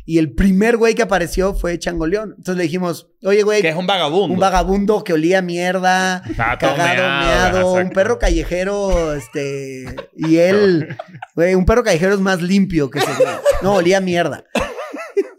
Y 0.05 0.17
el 0.17 0.33
primer 0.33 0.75
güey 0.75 0.95
que 0.95 1.01
apareció 1.01 1.53
fue 1.53 1.79
Changoleón. 1.79 2.31
Entonces 2.37 2.57
le 2.57 2.63
dijimos, 2.63 3.07
oye, 3.23 3.43
güey, 3.43 3.61
Que 3.61 3.69
es 3.69 3.75
un 3.75 3.87
vagabundo. 3.87 4.33
un 4.33 4.39
vagabundo 4.39 5.01
que 5.01 5.13
olía 5.13 5.41
mierda, 5.41 6.21
cagado, 6.35 6.77
meado, 6.77 7.25
meado, 7.25 7.73
un 7.73 7.89
perro 7.89 8.19
callejero, 8.19 9.13
este, 9.13 9.95
y 10.15 10.37
él, 10.37 10.97
güey, 11.35 11.55
un 11.55 11.65
perro 11.65 11.83
callejero 11.85 12.13
es 12.15 12.19
más 12.19 12.41
limpio 12.41 12.89
que 12.89 12.99
ese 12.99 13.13
güey. 13.13 13.29
No, 13.61 13.75
olía 13.75 14.01
mierda. 14.01 14.43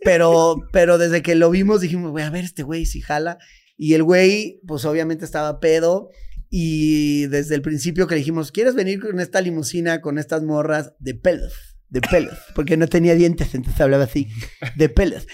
Pero, 0.04 0.56
pero 0.72 0.98
desde 0.98 1.22
que 1.22 1.34
lo 1.34 1.50
vimos 1.50 1.80
dijimos, 1.80 2.10
güey, 2.10 2.24
a 2.24 2.30
ver 2.30 2.44
este 2.44 2.62
güey 2.62 2.86
si 2.86 3.00
jala. 3.00 3.38
Y 3.76 3.94
el 3.94 4.02
güey, 4.02 4.60
pues 4.66 4.84
obviamente 4.84 5.24
estaba 5.24 5.58
pedo. 5.60 6.10
Y 6.50 7.26
desde 7.26 7.56
el 7.56 7.62
principio 7.62 8.06
que 8.06 8.14
le 8.14 8.20
dijimos, 8.20 8.52
¿quieres 8.52 8.74
venir 8.74 9.00
con 9.00 9.18
esta 9.18 9.40
limusina, 9.40 10.00
con 10.00 10.18
estas 10.18 10.42
morras 10.42 10.92
de 11.00 11.14
pelos? 11.14 11.52
De 11.88 12.00
pelos. 12.00 12.38
Porque 12.54 12.76
no 12.76 12.86
tenía 12.86 13.14
dientes, 13.14 13.54
entonces 13.54 13.80
hablaba 13.80 14.04
así. 14.04 14.28
De 14.76 14.88
pelos. 14.88 15.26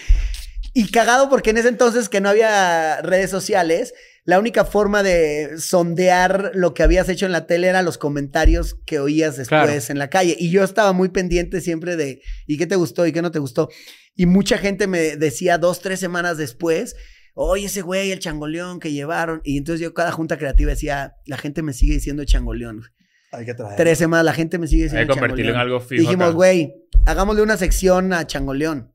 Y 0.73 0.89
cagado 0.89 1.29
porque 1.29 1.49
en 1.51 1.57
ese 1.57 1.67
entonces 1.67 2.09
que 2.09 2.21
no 2.21 2.29
había 2.29 3.01
redes 3.01 3.29
sociales, 3.29 3.93
la 4.23 4.39
única 4.39 4.63
forma 4.65 5.03
de 5.03 5.57
sondear 5.57 6.51
lo 6.53 6.73
que 6.73 6.83
habías 6.83 7.09
hecho 7.09 7.25
en 7.25 7.31
la 7.33 7.45
tele 7.45 7.67
era 7.67 7.81
los 7.81 7.97
comentarios 7.97 8.75
que 8.85 8.99
oías 8.99 9.37
después 9.37 9.47
Claro. 9.47 9.81
en 9.89 9.99
la 9.99 10.09
calle. 10.09 10.35
Y 10.39 10.49
yo 10.49 10.63
estaba 10.63 10.93
muy 10.93 11.09
pendiente 11.09 11.59
siempre 11.61 11.97
de, 11.97 12.21
¿y 12.47 12.57
qué 12.57 12.67
te 12.67 12.75
gustó 12.75 13.05
y 13.05 13.11
qué 13.11 13.21
no 13.21 13.31
te 13.31 13.39
gustó? 13.39 13.69
Y 14.15 14.25
mucha 14.25 14.57
gente 14.57 14.87
me 14.87 15.15
decía 15.17 15.57
dos, 15.57 15.81
tres 15.81 15.99
semanas 15.99 16.37
después, 16.37 16.95
oye, 17.33 17.65
ese 17.65 17.81
güey, 17.81 18.11
el 18.11 18.19
changoleón 18.19 18.79
que 18.79 18.91
llevaron. 18.91 19.41
Y 19.43 19.57
entonces 19.57 19.81
yo 19.81 19.93
cada 19.93 20.11
junta 20.11 20.37
creativa 20.37 20.71
decía, 20.71 21.15
la 21.25 21.37
gente 21.37 21.61
me 21.61 21.73
sigue 21.73 21.93
diciendo 21.93 22.23
changoleón. 22.25 22.83
Hay 23.31 23.45
que 23.45 23.53
traer. 23.53 23.77
Tres 23.77 23.97
semanas, 23.97 24.25
la 24.25 24.33
gente 24.33 24.57
me 24.57 24.67
sigue 24.67 24.83
Hay 24.83 24.89
que 24.89 24.95
diciendo 24.95 25.13
convertirlo 25.13 25.51
en 25.51 25.55
changoleón. 25.55 25.77
algo 25.77 25.87
fijo. 25.87 26.01
Dijimos, 26.01 26.27
acá. 26.27 26.35
güey, 26.35 26.73
hagámosle 27.05 27.41
una 27.41 27.57
sección 27.57 28.11
a 28.13 28.27
Changoleón. 28.27 28.93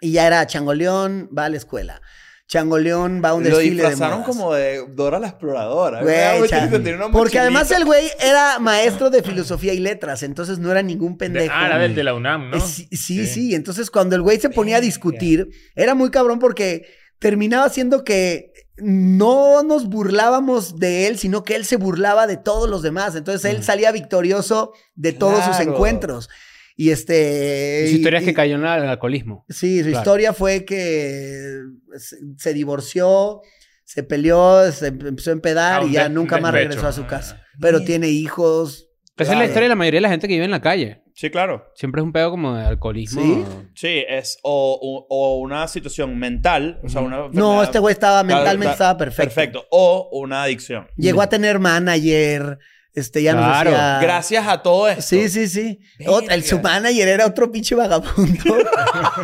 Y 0.00 0.12
ya 0.12 0.26
era 0.26 0.46
Changoleón 0.46 1.30
va 1.36 1.46
a 1.46 1.48
la 1.48 1.56
escuela. 1.56 2.00
Changoleón 2.46 3.22
va 3.24 3.30
a 3.30 3.34
un 3.34 3.42
Lo 3.42 3.48
desfile 3.56 3.82
de 3.82 3.88
disfrazaron 3.88 4.20
modas. 4.20 4.36
como 4.36 4.52
de 4.52 4.84
Dora 4.94 5.18
la 5.18 5.28
exploradora. 5.28 6.02
Güey, 6.02 6.94
una 6.94 7.10
Porque 7.10 7.38
además 7.38 7.70
el 7.70 7.84
güey 7.86 8.06
era 8.20 8.58
maestro 8.58 9.08
de 9.10 9.22
filosofía 9.22 9.72
y 9.72 9.80
letras, 9.80 10.22
entonces 10.22 10.58
no 10.58 10.70
era 10.70 10.82
ningún 10.82 11.12
De- 11.12 11.18
pendejo. 11.18 11.54
ah, 11.56 11.66
era 11.66 11.78
del 11.78 11.94
de 11.94 12.04
la 12.04 12.14
UNAM, 12.14 12.50
¿no? 12.50 12.56
Eh, 12.58 12.60
Sí, 12.60 12.86
sí, 12.92 13.26
sí. 13.26 13.54
Entonces, 13.54 13.90
cuando 13.90 14.14
el 14.14 14.22
güey 14.22 14.38
se 14.38 14.50
ponía 14.50 14.76
a 14.76 14.80
discutir, 14.80 15.48
era 15.74 15.94
muy 15.94 16.10
cabrón 16.10 16.38
porque 16.38 16.84
terminaba 17.18 17.68
siendo 17.70 18.04
que 18.04 18.52
no 18.76 19.62
nos 19.62 19.88
burlábamos 19.88 20.78
de 20.78 21.06
él, 21.06 21.16
sino 21.18 21.44
que 21.44 21.54
él 21.54 21.64
se 21.64 21.76
burlaba 21.76 22.26
de 22.26 22.36
todos 22.36 22.68
los 22.68 22.82
demás. 22.82 23.16
Entonces, 23.16 23.50
él 23.50 23.62
salía 23.64 23.90
victorioso 23.92 24.72
de 24.94 25.12
todos 25.12 25.44
sus 25.44 25.60
encuentros. 25.60 26.28
Y 26.76 26.90
este. 26.90 27.86
Su 27.88 27.94
historia 27.94 28.18
y- 28.18 28.22
es 28.22 28.26
que 28.28 28.34
cayó 28.34 28.56
en 28.56 28.62
el 28.62 28.66
alcoholismo. 28.68 29.44
Sí, 29.48 29.78
su 29.78 29.84
Claro. 29.90 29.98
historia 30.00 30.32
fue 30.32 30.64
que 30.64 31.60
se, 31.98 32.16
se 32.38 32.54
divorció, 32.54 33.40
se 33.84 34.02
peleó, 34.02 34.70
se 34.72 34.88
em- 34.88 35.06
empezó 35.06 35.30
a 35.30 35.32
empedar 35.34 35.82
Ah, 35.82 35.86
y 35.86 35.92
ya 35.92 36.08
nunca 36.08 36.36
un 36.36 36.42
más 36.42 36.52
regresó 36.52 36.86
a 36.86 36.92
su 36.92 37.06
casa. 37.06 37.42
Pero 37.60 37.82
tiene 37.84 38.08
hijos. 38.08 38.88
Esa 39.16 39.32
es 39.32 39.38
la 39.38 39.44
historia 39.44 39.64
de 39.64 39.68
la 39.68 39.74
mayoría 39.76 39.98
de 39.98 40.02
la 40.02 40.08
gente 40.10 40.26
que 40.26 40.34
vive 40.34 40.44
en 40.44 40.50
la 40.50 40.60
calle. 40.60 41.02
Sí, 41.14 41.30
claro. 41.30 41.70
Siempre 41.76 42.00
es 42.00 42.04
un 42.04 42.12
pedo 42.12 42.30
como 42.32 42.56
de 42.56 42.64
alcoholismo. 42.64 43.22
¿Sí? 43.22 43.44
Sí, 43.76 44.04
es 44.08 44.38
o, 44.42 44.76
o- 44.82 45.06
o 45.08 45.38
una 45.38 45.68
situación 45.68 46.18
mental, 46.18 46.80
o 46.82 46.88
sea, 46.88 47.00
una 47.02 47.28
No, 47.32 47.62
este 47.62 47.78
güey 47.78 47.92
estaba 47.92 48.24
mentalmente 48.24 48.72
estaba 48.72 48.96
perfecto. 48.98 49.32
Perfecto. 49.34 49.66
O 49.70 50.08
una 50.12 50.42
adicción. 50.42 50.88
Llegó 50.96 51.22
a 51.22 51.28
tener 51.28 51.60
manager, 51.60 52.58
este, 52.94 53.22
ya 53.22 53.32
Claro. 53.32 53.70
nos 53.70 53.78
decía... 53.80 53.98
Gracias 54.02 54.46
a 54.48 54.62
todo 54.62 54.88
esto. 54.88 55.02
Sí, 55.02 55.28
sí, 55.28 55.48
sí. 55.48 55.80
Ot- 56.06 56.26
el, 56.30 56.44
su 56.44 56.60
manager 56.60 57.08
era 57.08 57.26
otro 57.26 57.50
pinche 57.50 57.74
vagabundo 57.74 58.56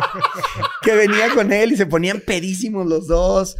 que 0.83 0.93
venía 0.95 1.29
con 1.33 1.51
él 1.51 1.71
y 1.73 1.77
se 1.77 1.85
ponían 1.85 2.21
pedísimos 2.21 2.85
los 2.87 3.07
dos. 3.07 3.55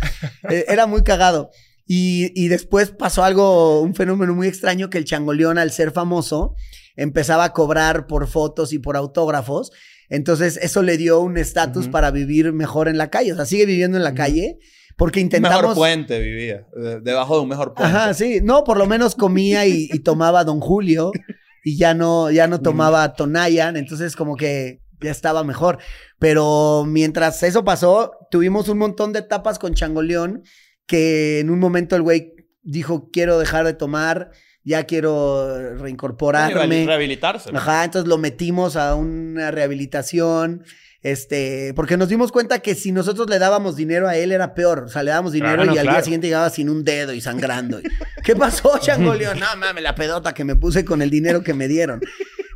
Eh, 0.50 0.66
era 0.68 0.86
muy 0.88 1.04
cagado. 1.04 1.52
Y, 1.86 2.32
y 2.42 2.48
después 2.48 2.92
pasó 2.92 3.24
algo, 3.24 3.82
un 3.82 3.96
fenómeno 3.96 4.34
muy 4.34 4.48
extraño 4.48 4.90
que 4.90 4.98
el 4.98 5.06
changoleón, 5.06 5.58
al 5.58 5.72
ser 5.72 5.92
famoso, 5.92 6.56
empezaba 6.96 7.44
a 7.46 7.54
cobrar 7.54 8.08
por 8.08 8.28
fotos 8.28 8.72
y 8.74 8.80
por 8.80 8.96
autógrafos. 8.98 9.72
Entonces, 10.10 10.58
eso 10.62 10.84
le 10.84 10.98
dio 10.98 11.20
un 11.22 11.38
estatus 11.38 11.88
para 11.88 12.12
vivir 12.12 12.52
mejor 12.54 12.88
en 12.88 12.98
la 12.98 13.10
calle. 13.10 13.34
O 13.34 13.36
sea, 13.36 13.46
sigue 13.46 13.66
viviendo 13.66 13.98
en 13.98 14.04
la 14.04 14.14
calle 14.14 14.58
porque 14.98 15.20
Un 15.22 15.26
mejor 15.28 15.42
intentamos... 15.44 15.76
puente 15.76 16.20
vivía. 16.20 16.66
de- 16.76 17.00
Debajo 17.02 17.36
de 17.38 17.42
un 17.44 17.50
mejor 17.50 17.74
puente. 17.74 17.84
Ajá, 17.96 18.14
sí. 18.14 18.40
No, 18.44 18.64
por 18.64 18.78
lo 18.78 18.86
menos 18.88 19.16
comía 19.16 19.66
y, 19.66 19.90
y 19.92 20.00
tomaba 20.00 20.44
Don 20.44 20.60
Julio 20.60 21.12
y 21.64 21.78
ya 21.78 21.94
no, 21.94 22.32
ya 22.32 22.48
no 22.48 22.60
tomaba 22.62 23.14
Tonayan, 23.14 23.78
entonces 23.78 24.16
como 24.16 24.36
que 24.36 24.82
ya 25.00 25.12
estaba 25.12 25.44
mejor. 25.44 25.80
Pero 26.20 26.86
mientras 26.88 27.42
eso 27.44 27.64
pasó, 27.64 28.12
tuvimos 28.30 28.70
un 28.70 28.78
montón 28.78 29.14
de 29.14 29.20
etapas 29.20 29.58
con 29.60 29.74
Changoleón 29.74 30.44
que 30.86 31.40
en 31.40 31.50
un 31.50 31.60
momento 31.60 31.96
el 31.96 32.02
güey 32.02 32.34
dijo, 32.64 33.10
quiero 33.12 33.40
dejar 33.40 33.66
de 33.66 33.74
tomar, 33.74 34.32
ya 34.64 34.84
quiero 34.84 35.76
reincorporarme. 35.78 36.86
Rehabilitarse. 36.86 37.50
Ajá, 37.54 37.84
entonces 37.84 38.08
lo 38.08 38.18
metimos 38.18 38.76
a 38.76 38.94
una 38.96 39.50
rehabilitación. 39.52 40.64
Este, 41.04 41.74
porque 41.76 41.98
nos 41.98 42.10
dimos 42.10 42.32
cuenta 42.32 42.60
que 42.60 42.76
si 42.76 42.92
nosotros 42.92 43.28
le 43.28 43.40
dábamos 43.40 43.76
dinero 43.76 44.08
a 44.08 44.16
él 44.16 44.32
era 44.32 44.54
peor. 44.54 44.84
O 44.86 44.90
sea, 44.90 45.02
le 45.02 45.10
dábamos 45.10 45.32
dinero 45.32 45.64
Claro, 45.64 45.74
y 45.74 45.78
al 45.78 45.88
día 45.88 46.02
siguiente 46.04 46.28
llegaba 46.28 46.50
sin 46.50 46.70
un 46.70 46.84
dedo 46.84 47.14
y 47.14 47.22
sangrando. 47.22 47.80
Y, 47.80 47.84
¿Qué 48.24 48.36
pasó, 48.36 48.78
Changoleón? 48.82 49.40
No, 49.40 49.48
mames, 49.58 49.84
la 49.84 49.96
pedota 49.96 50.34
que 50.34 50.44
me 50.44 50.56
puse 50.56 50.86
con 50.86 51.02
el 51.02 51.10
dinero 51.10 51.42
que 51.42 51.54
me 51.54 51.68
dieron. 51.68 52.02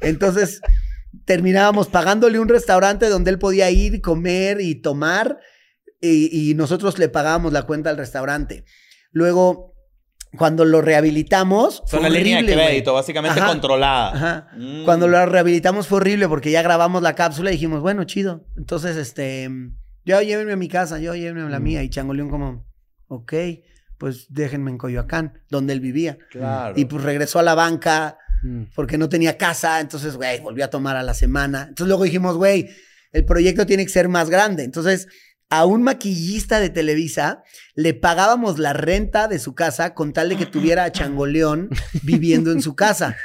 Entonces, 0.01 0.61
terminábamos 1.25 1.87
pagándole 1.87 2.39
un 2.39 2.47
restaurante 2.47 3.09
donde 3.09 3.31
él 3.31 3.39
podía 3.39 3.71
ir, 3.71 3.99
comer 4.01 4.61
y 4.61 4.75
tomar. 4.75 5.39
Y, 5.99 6.51
y 6.51 6.53
nosotros 6.53 6.99
le 6.99 7.09
pagábamos 7.09 7.51
la 7.51 7.63
cuenta 7.63 7.89
al 7.89 7.97
restaurante. 7.97 8.63
Luego, 9.11 9.74
cuando 10.35 10.65
lo 10.65 10.81
rehabilitamos. 10.81 11.83
Son 11.85 12.01
la 12.03 12.09
línea 12.09 12.37
de 12.37 12.43
horrible, 12.43 12.63
crédito, 12.65 12.93
básicamente 12.93 13.39
Ajá. 13.39 13.49
controlada. 13.49 14.11
Ajá. 14.13 14.47
Mm. 14.57 14.83
Cuando 14.85 15.07
lo 15.07 15.25
rehabilitamos 15.25 15.87
fue 15.87 15.97
horrible 15.97 16.27
porque 16.27 16.51
ya 16.51 16.61
grabamos 16.61 17.01
la 17.01 17.15
cápsula 17.15 17.49
y 17.49 17.53
dijimos, 17.53 17.81
bueno, 17.81 18.03
chido. 18.03 18.45
Entonces, 18.57 18.95
este, 18.97 19.49
yo 20.05 20.21
llévenme 20.21 20.53
a 20.53 20.57
mi 20.57 20.67
casa, 20.67 20.99
yo 20.99 21.15
llévenme 21.15 21.41
a 21.47 21.49
la 21.49 21.59
Mm. 21.59 21.63
mía. 21.63 21.83
Y 21.83 21.89
Changoleón 21.89 22.29
como, 22.29 22.65
ok, 23.07 23.33
pues 23.97 24.27
déjenme 24.29 24.71
en 24.71 24.77
Coyoacán, 24.77 25.39
donde 25.49 25.73
él 25.73 25.79
vivía. 25.79 26.17
Claro. 26.31 26.73
Y 26.77 26.85
pues 26.85 27.03
regresó 27.03 27.39
a 27.39 27.43
la 27.43 27.55
banca 27.55 28.17
Mm. 28.43 28.63
porque 28.75 28.97
no 28.97 29.09
tenía 29.09 29.37
casa. 29.37 29.79
Entonces, 29.79 30.15
güey, 30.17 30.39
volvió 30.41 30.65
a 30.65 30.69
tomar 30.69 30.95
a 30.97 31.03
la 31.03 31.13
semana. 31.13 31.61
Entonces 31.69 31.87
luego 31.87 32.03
dijimos, 32.03 32.35
güey, 32.37 32.69
el 33.11 33.23
proyecto 33.25 33.65
tiene 33.65 33.83
que 33.85 33.91
ser 33.91 34.09
más 34.09 34.29
grande. 34.29 34.63
Entonces, 34.63 35.07
a 35.49 35.65
un 35.65 35.83
maquillista 35.83 36.59
de 36.59 36.69
Televisa 36.69 37.43
le 37.75 37.93
pagábamos 37.93 38.57
la 38.57 38.73
renta 38.73 39.27
de 39.27 39.39
su 39.39 39.53
casa 39.53 39.93
con 39.93 40.11
tal 40.11 40.29
de 40.29 40.37
que 40.37 40.45
tuviera 40.45 40.83
a 40.85 40.91
Changoleón 40.91 41.69
viviendo 42.03 42.51
en 42.51 42.61
su 42.61 42.75
casa. 42.75 43.15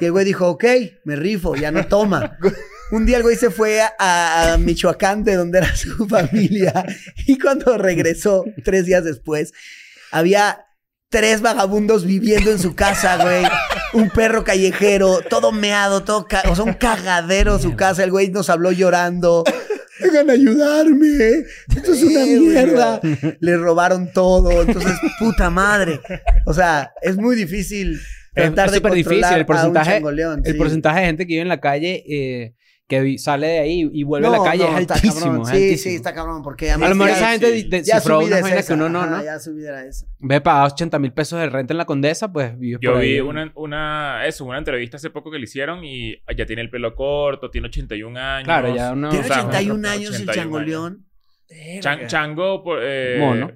Y 0.00 0.04
el 0.04 0.12
güey 0.12 0.24
dijo, 0.24 0.48
ok, 0.48 0.64
me 1.04 1.16
rifo, 1.16 1.56
ya 1.56 1.70
no 1.70 1.86
toma. 1.86 2.36
Un 2.90 3.06
día 3.06 3.16
el 3.16 3.22
güey 3.22 3.36
se 3.36 3.50
fue 3.50 3.80
a, 3.80 4.52
a 4.52 4.58
Michoacán, 4.58 5.24
de 5.24 5.34
donde 5.36 5.58
era 5.58 5.74
su 5.74 6.06
familia, 6.06 6.84
y 7.26 7.38
cuando 7.38 7.78
regresó, 7.78 8.44
tres 8.64 8.84
días 8.84 9.02
después, 9.02 9.52
había 10.10 10.66
tres 11.08 11.40
vagabundos 11.40 12.04
viviendo 12.04 12.50
en 12.50 12.58
su 12.58 12.74
casa, 12.74 13.16
güey. 13.22 13.44
Un 13.94 14.10
perro 14.10 14.44
callejero, 14.44 15.20
todo 15.28 15.52
meado, 15.52 16.02
todo... 16.04 16.26
ca- 16.26 16.42
o 16.48 16.54
sea, 16.54 16.64
un 16.64 16.72
cagadero 16.72 17.58
su 17.58 17.76
casa. 17.76 18.04
El 18.04 18.10
güey 18.10 18.30
nos 18.30 18.48
habló 18.48 18.72
llorando. 18.72 19.44
Vengan 20.02 20.30
a 20.30 20.32
ayudarme. 20.32 21.44
Esto 21.76 21.92
es 21.92 22.02
una 22.02 22.24
mierda. 22.26 23.00
Le 23.40 23.56
robaron 23.56 24.12
todo. 24.12 24.62
Entonces, 24.62 24.92
puta 25.18 25.50
madre. 25.50 26.00
O 26.46 26.52
sea, 26.54 26.92
es 27.02 27.16
muy 27.16 27.36
difícil 27.36 27.94
Es- 28.34 28.44
tratar 28.46 28.66
es 28.66 28.72
de 28.72 28.76
súper 28.78 28.92
difícil. 28.94 29.24
El 29.24 29.46
porcentaje- 29.46 29.90
a 29.90 29.96
un 29.96 29.96
changoleón. 30.00 30.42
El 30.44 30.52
sí. 30.52 30.58
porcentaje 30.58 31.00
de 31.00 31.06
gente 31.06 31.26
que 31.26 31.32
vive 31.34 31.42
en 31.42 31.48
la 31.48 31.60
calle 31.60 32.04
eh, 32.08 32.54
que 32.88 33.16
sale 33.18 33.46
de 33.46 33.58
ahí 33.60 33.88
y 33.90 34.02
vuelve 34.02 34.26
a 34.26 34.30
No, 34.30 34.36
la 34.44 34.50
calle 34.50 34.64
no, 34.64 34.74
es 34.76 34.80
está 34.82 34.94
altísimo. 34.94 35.20
cabrón. 35.20 35.42
es 35.42 35.48
Sí, 35.48 35.54
altísimo. 35.54 35.90
sí, 35.90 35.96
está 35.96 36.14
cabrón. 36.14 36.42
Porque 36.42 36.70
A 36.70 36.76
lo 36.76 36.94
mejor 36.94 37.08
esa 37.10 37.30
gente 37.30 37.60
sí. 37.62 37.68
de- 37.68 37.82
ya 37.84 38.02
unas 38.04 38.42
vainas 38.42 38.66
que 38.66 38.72
uno 38.74 38.88
no, 38.90 39.00
Ajá, 39.00 39.10
¿no? 39.18 39.24
Ya 39.24 39.36
esa. 39.36 40.06
Ve 40.18 40.40
pagar 40.42 40.72
80 40.72 40.98
mil 40.98 41.12
pesos 41.12 41.40
de 41.40 41.48
renta 41.48 41.72
en 41.72 41.78
la 41.78 41.86
condesa, 41.86 42.30
pues 42.32 42.58
vive 42.58 42.78
Yo 42.82 42.92
por 42.92 43.00
ahí. 43.00 43.12
vi 43.14 43.20
una, 43.20 43.50
una, 43.54 44.26
eso, 44.26 44.44
una 44.44 44.58
entrevista 44.58 44.98
hace 44.98 45.08
poco 45.10 45.30
que 45.30 45.38
le 45.38 45.44
hicieron 45.44 45.82
y 45.84 46.16
ya 46.36 46.44
tiene 46.44 46.60
el 46.60 46.68
pelo 46.70 46.94
corto, 46.94 47.50
tiene 47.50 47.68
81 47.68 48.16
años. 48.20 48.44
Claro, 48.44 48.74
ya 48.74 48.92
uno... 48.92 49.08
Tiene 49.08 49.24
o 49.24 49.28
sea, 49.28 49.38
81 49.46 49.88
años 49.88 50.14
el 50.16 50.28
81 50.28 50.34
changoleón. 50.34 51.06
Chan- 51.80 52.06
chango, 52.08 52.62
por, 52.62 52.78
eh, 52.82 53.16
Mono. 53.20 53.52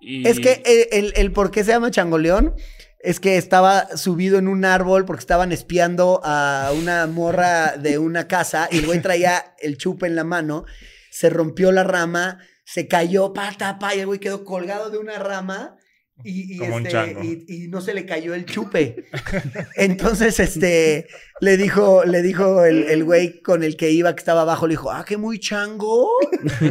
y- 0.00 0.26
Es 0.28 0.38
que 0.40 0.62
eh, 0.64 0.88
el, 0.92 1.12
el 1.16 1.32
por 1.32 1.50
qué 1.50 1.64
se 1.64 1.72
llama 1.72 1.90
changoleón 1.90 2.54
es 3.02 3.20
que 3.20 3.36
estaba 3.38 3.96
subido 3.96 4.38
en 4.38 4.48
un 4.48 4.64
árbol 4.64 5.04
porque 5.04 5.20
estaban 5.20 5.52
espiando 5.52 6.20
a 6.22 6.72
una 6.78 7.06
morra 7.06 7.76
de 7.76 7.98
una 7.98 8.28
casa 8.28 8.68
y 8.70 8.78
el 8.78 8.86
güey 8.86 9.00
traía 9.02 9.54
el 9.58 9.78
chupe 9.78 10.06
en 10.06 10.16
la 10.16 10.24
mano, 10.24 10.64
se 11.10 11.30
rompió 11.30 11.72
la 11.72 11.84
rama, 11.84 12.38
se 12.64 12.88
cayó, 12.88 13.32
pata, 13.32 13.78
pa, 13.78 13.94
y 13.94 14.00
el 14.00 14.06
güey 14.06 14.20
quedó 14.20 14.44
colgado 14.44 14.90
de 14.90 14.98
una 14.98 15.18
rama 15.18 15.76
y, 16.24 16.54
y, 16.54 16.58
Como 16.58 16.76
un 16.76 16.86
este, 16.86 16.92
chango. 16.92 17.22
y- 17.24 17.44
y 17.48 17.68
no 17.68 17.80
se 17.80 17.94
le 17.94 18.04
cayó 18.06 18.34
el 18.34 18.44
chupe. 18.46 19.04
Entonces, 19.76 20.38
este, 20.40 21.06
le 21.40 21.56
dijo, 21.56 22.04
le 22.04 22.22
dijo 22.22 22.64
el, 22.64 22.84
el 22.84 23.04
güey 23.04 23.40
con 23.40 23.62
el 23.62 23.76
que 23.76 23.90
iba, 23.90 24.14
que 24.14 24.20
estaba 24.20 24.42
abajo, 24.42 24.66
le 24.66 24.72
dijo, 24.72 24.90
ah, 24.90 25.04
qué 25.06 25.16
muy 25.16 25.38
chango, 25.38 26.08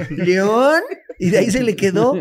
León. 0.09 0.81
Y 1.21 1.31
de 1.31 1.39
ahí 1.39 1.51
se 1.51 1.63
le 1.63 1.75
quedó. 1.75 2.13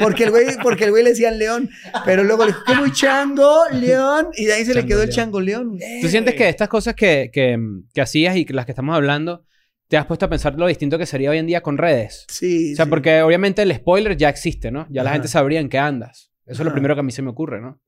Porque 0.00 0.24
el 0.24 0.30
güey, 0.30 0.46
porque 0.62 0.84
el 0.84 0.90
güey 0.90 1.04
le 1.04 1.10
decían 1.10 1.38
León. 1.38 1.68
Pero 2.06 2.24
luego 2.24 2.44
le 2.46 2.52
dijo, 2.52 2.62
qué 2.66 2.74
muy 2.74 2.92
chango, 2.92 3.64
León. 3.72 4.28
Y 4.36 4.46
de 4.46 4.54
ahí 4.54 4.64
se 4.64 4.74
le 4.74 4.86
quedó 4.86 5.02
el 5.02 5.10
chango 5.10 5.40
León. 5.40 5.78
¿Tú 6.00 6.08
sientes 6.08 6.34
que 6.34 6.48
estas 6.48 6.68
cosas 6.68 6.94
que, 6.94 7.30
que, 7.32 7.58
que 7.92 8.00
hacías 8.00 8.36
y 8.36 8.46
las 8.46 8.64
que 8.64 8.72
estamos 8.72 8.94
hablando, 8.96 9.44
te 9.90 9.96
has 9.96 10.06
puesto 10.06 10.24
a 10.26 10.28
pensar 10.28 10.54
lo 10.56 10.68
distinto 10.68 10.98
que 10.98 11.04
sería 11.04 11.30
hoy 11.30 11.38
en 11.38 11.46
día 11.48 11.62
con 11.62 11.76
redes? 11.76 12.24
Sí. 12.28 12.74
O 12.74 12.76
sea, 12.76 12.84
sí. 12.84 12.88
porque 12.90 13.22
obviamente 13.22 13.62
el 13.62 13.74
spoiler 13.74 14.16
ya 14.16 14.28
existe, 14.28 14.70
¿no? 14.70 14.86
Ya 14.88 15.02
la 15.02 15.10
gente 15.12 15.26
sabría 15.26 15.58
en 15.58 15.68
qué 15.68 15.78
andas. 15.78 16.30
Eso 16.46 16.62
es 16.62 16.66
lo 16.66 16.72
primero 16.72 16.94
que 16.94 17.00
a 17.00 17.02
mí 17.02 17.10
se 17.10 17.22
me 17.22 17.30
ocurre, 17.30 17.60
¿no? 17.60 17.82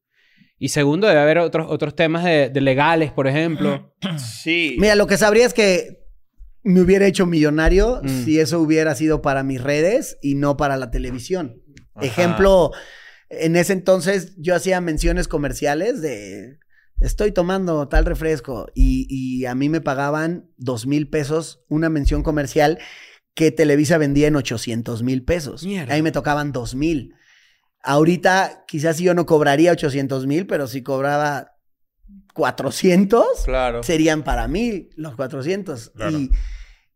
Y 0.58 0.70
segundo, 0.70 1.06
debe 1.06 1.20
haber 1.20 1.38
otros, 1.38 1.66
otros 1.70 1.94
temas 1.94 2.24
de, 2.24 2.48
de 2.50 2.60
legales, 2.60 3.12
por 3.12 3.28
ejemplo. 3.28 3.94
Sí. 4.18 4.76
Mira, 4.80 4.96
lo 4.96 5.06
que 5.06 5.16
sabría 5.16 5.46
es 5.46 5.54
que 5.54 6.00
me 6.64 6.80
hubiera 6.80 7.06
hecho 7.06 7.24
millonario 7.24 8.00
Mm. 8.02 8.24
si 8.24 8.40
eso 8.40 8.58
hubiera 8.60 8.96
sido 8.96 9.22
para 9.22 9.44
mis 9.44 9.62
redes 9.62 10.18
y 10.22 10.34
no 10.34 10.56
para 10.56 10.76
la 10.76 10.90
televisión. 10.90 11.62
Ajá. 11.94 12.04
Ejemplo, 12.06 12.72
en 13.30 13.54
ese 13.54 13.72
entonces 13.74 14.34
yo 14.38 14.56
hacía 14.56 14.80
menciones 14.80 15.28
comerciales 15.28 16.02
de 16.02 16.58
estoy 17.00 17.32
tomando 17.32 17.88
tal 17.88 18.04
refresco 18.04 18.66
y, 18.74 19.06
y 19.08 19.46
a 19.46 19.54
mí 19.54 19.68
me 19.68 19.80
pagaban 19.80 20.50
dos 20.56 20.86
mil 20.86 21.08
pesos 21.08 21.60
una 21.68 21.88
mención 21.88 22.22
comercial 22.22 22.78
que 23.34 23.50
Televisa 23.50 23.98
vendía 23.98 24.28
en 24.28 24.36
800 24.36 25.02
mil 25.02 25.24
pesos. 25.24 25.64
Mierda. 25.64 25.94
Ahí 25.94 26.02
me 26.02 26.12
tocaban 26.12 26.52
dos 26.52 26.74
mil. 26.74 27.14
Ahorita 27.82 28.64
quizás 28.68 28.98
yo 28.98 29.14
no 29.14 29.26
cobraría 29.26 29.72
800 29.72 30.26
mil, 30.26 30.46
pero 30.46 30.66
si 30.68 30.82
cobraba 30.82 31.56
400, 32.34 33.24
Claro. 33.44 33.82
serían 33.82 34.22
para 34.22 34.48
mí 34.48 34.88
los 34.96 35.16
400. 35.16 35.90
Claro. 35.96 36.18
Y, 36.18 36.30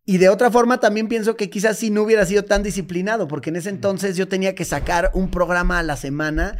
y 0.05 0.18
de 0.18 0.28
otra 0.28 0.51
forma 0.51 0.78
también 0.78 1.09
pienso 1.09 1.36
que 1.36 1.51
quizás 1.51 1.78
sí 1.78 1.90
no 1.90 2.03
hubiera 2.03 2.24
sido 2.26 2.44
tan 2.44 2.62
disciplinado, 2.62 3.26
porque 3.28 3.51
en 3.51 3.57
ese 3.57 3.70
entonces 3.70 4.16
yo 4.16 4.28
tenía 4.28 4.55
que 4.55 4.64
sacar 4.64 5.11
un 5.14 5.30
programa 5.30 5.78
a 5.78 5.82
la 5.82 5.97
semana 5.97 6.59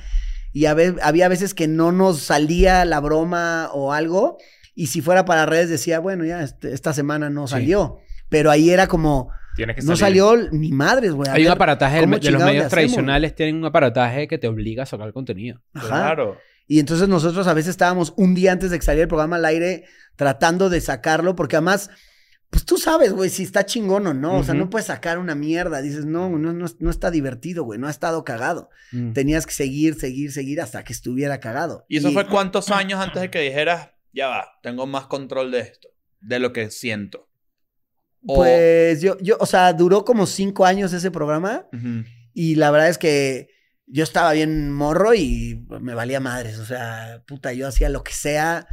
y 0.61 0.74
ve- 0.74 0.96
había 1.02 1.28
veces 1.28 1.54
que 1.54 1.68
no 1.68 1.92
nos 1.92 2.20
salía 2.20 2.84
la 2.84 3.00
broma 3.00 3.68
o 3.72 3.92
algo, 3.92 4.38
y 4.74 4.86
si 4.88 5.00
fuera 5.00 5.24
para 5.24 5.46
redes 5.46 5.68
decía, 5.70 5.98
bueno, 6.00 6.24
ya 6.24 6.42
este- 6.42 6.72
esta 6.72 6.92
semana 6.92 7.30
no 7.30 7.46
Sí. 7.46 7.52
salió. 7.52 7.98
Pero 8.28 8.50
ahí 8.50 8.70
era 8.70 8.86
como, 8.86 9.30
Tienes 9.54 9.76
que 9.76 9.82
no 9.82 9.96
salir. 9.96 10.20
salió 10.22 10.48
ni 10.52 10.72
madres, 10.72 11.12
güey. 11.12 11.30
Hay 11.30 11.46
un 11.46 11.52
aparataje 11.52 12.00
cómo 12.00 12.18
de 12.18 12.30
los 12.30 12.42
medios 12.42 12.66
hacemos. 12.66 12.70
tradicionales, 12.70 13.34
tienen 13.34 13.57
un 13.57 13.64
aparataje 13.64 14.28
que 14.28 14.36
te 14.38 14.48
obliga 14.48 14.82
a 14.82 14.86
sacar 14.86 15.12
contenido. 15.12 15.62
Ajá. 15.74 15.86
Claro. 15.88 16.36
Y 16.66 16.80
entonces 16.80 17.09
nosotros 17.09 17.46
a 17.46 17.54
veces 17.54 17.70
estábamos 17.70 18.12
un 18.16 18.34
día 18.34 18.50
antes 18.52 18.70
de 18.70 18.78
que 18.78 18.84
saliera 18.84 19.02
el 19.04 19.09
programa 19.09 19.36
al 19.36 19.44
aire 19.44 19.84
tratando 20.16 20.68
de 20.68 20.80
sacarlo, 20.80 21.36
porque 21.36 21.57
además, 21.57 21.90
pues 22.51 22.64
tú 22.64 22.78
sabes, 22.78 23.12
güey, 23.12 23.28
si 23.30 23.42
está 23.42 23.66
chingón 23.66 24.07
o 24.07 24.14
no. 24.14 24.38
O 24.38 24.44
sea, 24.44 24.55
no 24.55 24.70
puedes 24.70 24.86
sacar 24.86 25.18
una 25.18 25.34
mierda. 25.34 25.82
Dices, 25.82 26.07
no, 26.07 26.28
no, 26.30 26.53
no, 26.53 26.66
no 26.78 26.90
está 26.90 27.11
divertido, 27.11 27.64
güey, 27.64 27.78
no 27.78 27.86
ha 27.88 27.90
estado 27.90 28.24
cagado. 28.24 28.70
Mm. 28.92 29.12
Tenías 29.12 29.47
que 29.47 29.53
seguir, 29.53 29.94
seguir, 29.99 30.32
seguir 30.32 30.61
hasta 30.61 30.84
que 30.84 30.92
estuviera 30.92 31.40
cagado. 31.40 31.84
¿Y 31.88 31.99
eso 31.99 32.12
fue 32.12 32.26
cuántos 32.28 32.70
años 32.70 33.01
antes 33.01 33.20
de 33.22 33.30
que 33.30 33.40
dijeras, 33.40 33.90
ya 34.12 34.28
va, 34.28 34.47
tengo 34.62 34.86
más 34.86 35.07
control 35.07 35.51
de 35.51 35.61
esto, 35.61 35.88
de 36.20 36.38
lo 36.38 36.53
que 36.53 36.70
siento? 36.70 37.28
O- 38.26 38.36
Pues 38.36 39.01
yo, 39.03 39.18
yo, 39.20 39.36
o 39.40 39.47
sea, 39.47 39.72
duró 39.72 40.05
como 40.05 40.26
cinco 40.26 40.64
años 40.64 40.92
ese 40.92 41.11
programa 41.11 41.66
y 42.32 42.55
la 42.57 42.70
verdad 42.70 42.88
es 42.88 42.99
que 42.99 43.49
yo 43.86 44.03
estaba 44.03 44.32
bien 44.32 44.72
morro 44.72 45.14
y 45.14 45.64
me 45.80 45.94
valía 45.94 46.18
madres. 46.20 46.59
O 46.59 46.64
sea, 46.64 47.22
puta, 47.26 47.53
yo 47.53 47.68
hacía 47.68 47.88
lo 47.88 48.03
que 48.03 48.12
sea 48.12 48.66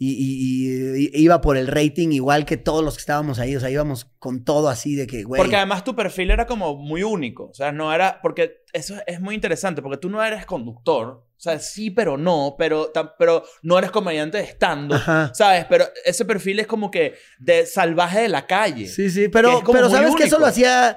y, 0.00 0.12
y- 0.12 1.06
y 1.16 1.22
iba 1.24 1.40
por 1.40 1.56
el 1.56 1.66
rating 1.66 2.10
igual 2.12 2.44
que 2.44 2.56
todos 2.56 2.84
los 2.84 2.94
que 2.94 3.00
estábamos 3.00 3.38
ahí. 3.40 3.56
O 3.56 3.60
sea, 3.60 3.68
íbamos 3.68 4.04
con 4.20 4.44
todo 4.44 4.68
así 4.68 4.94
de 4.94 5.06
que, 5.08 5.24
güey. 5.24 5.40
Porque 5.40 5.56
además 5.56 5.82
tu 5.82 5.96
perfil 5.96 6.30
era 6.30 6.46
como 6.46 6.76
muy 6.76 7.02
único. 7.02 7.46
O 7.50 7.54
sea, 7.54 7.72
no 7.72 7.92
era. 7.92 8.20
Porque 8.22 8.62
eso 8.72 8.94
es 9.08 9.20
muy 9.20 9.34
interesante. 9.34 9.82
Porque 9.82 9.98
tú 9.98 10.08
no 10.08 10.22
eres 10.22 10.46
conductor. 10.46 11.06
O 11.08 11.40
sea, 11.40 11.58
sí, 11.58 11.90
pero 11.90 12.16
no. 12.16 12.54
Pero, 12.56 12.92
pero 13.18 13.42
no 13.62 13.76
eres 13.76 13.90
comediante 13.90 14.38
de 14.38 14.44
stand 14.44 14.92
Ajá. 14.92 15.32
¿Sabes? 15.34 15.66
Pero 15.68 15.86
ese 16.04 16.24
perfil 16.24 16.60
es 16.60 16.68
como 16.68 16.92
que 16.92 17.14
de 17.40 17.66
salvaje 17.66 18.20
de 18.20 18.28
la 18.28 18.46
calle. 18.46 18.86
Sí, 18.86 19.10
sí, 19.10 19.28
pero, 19.28 19.62
pero 19.72 19.90
sabes 19.90 20.14
que 20.14 20.24
eso 20.24 20.38
lo 20.38 20.46
hacía 20.46 20.96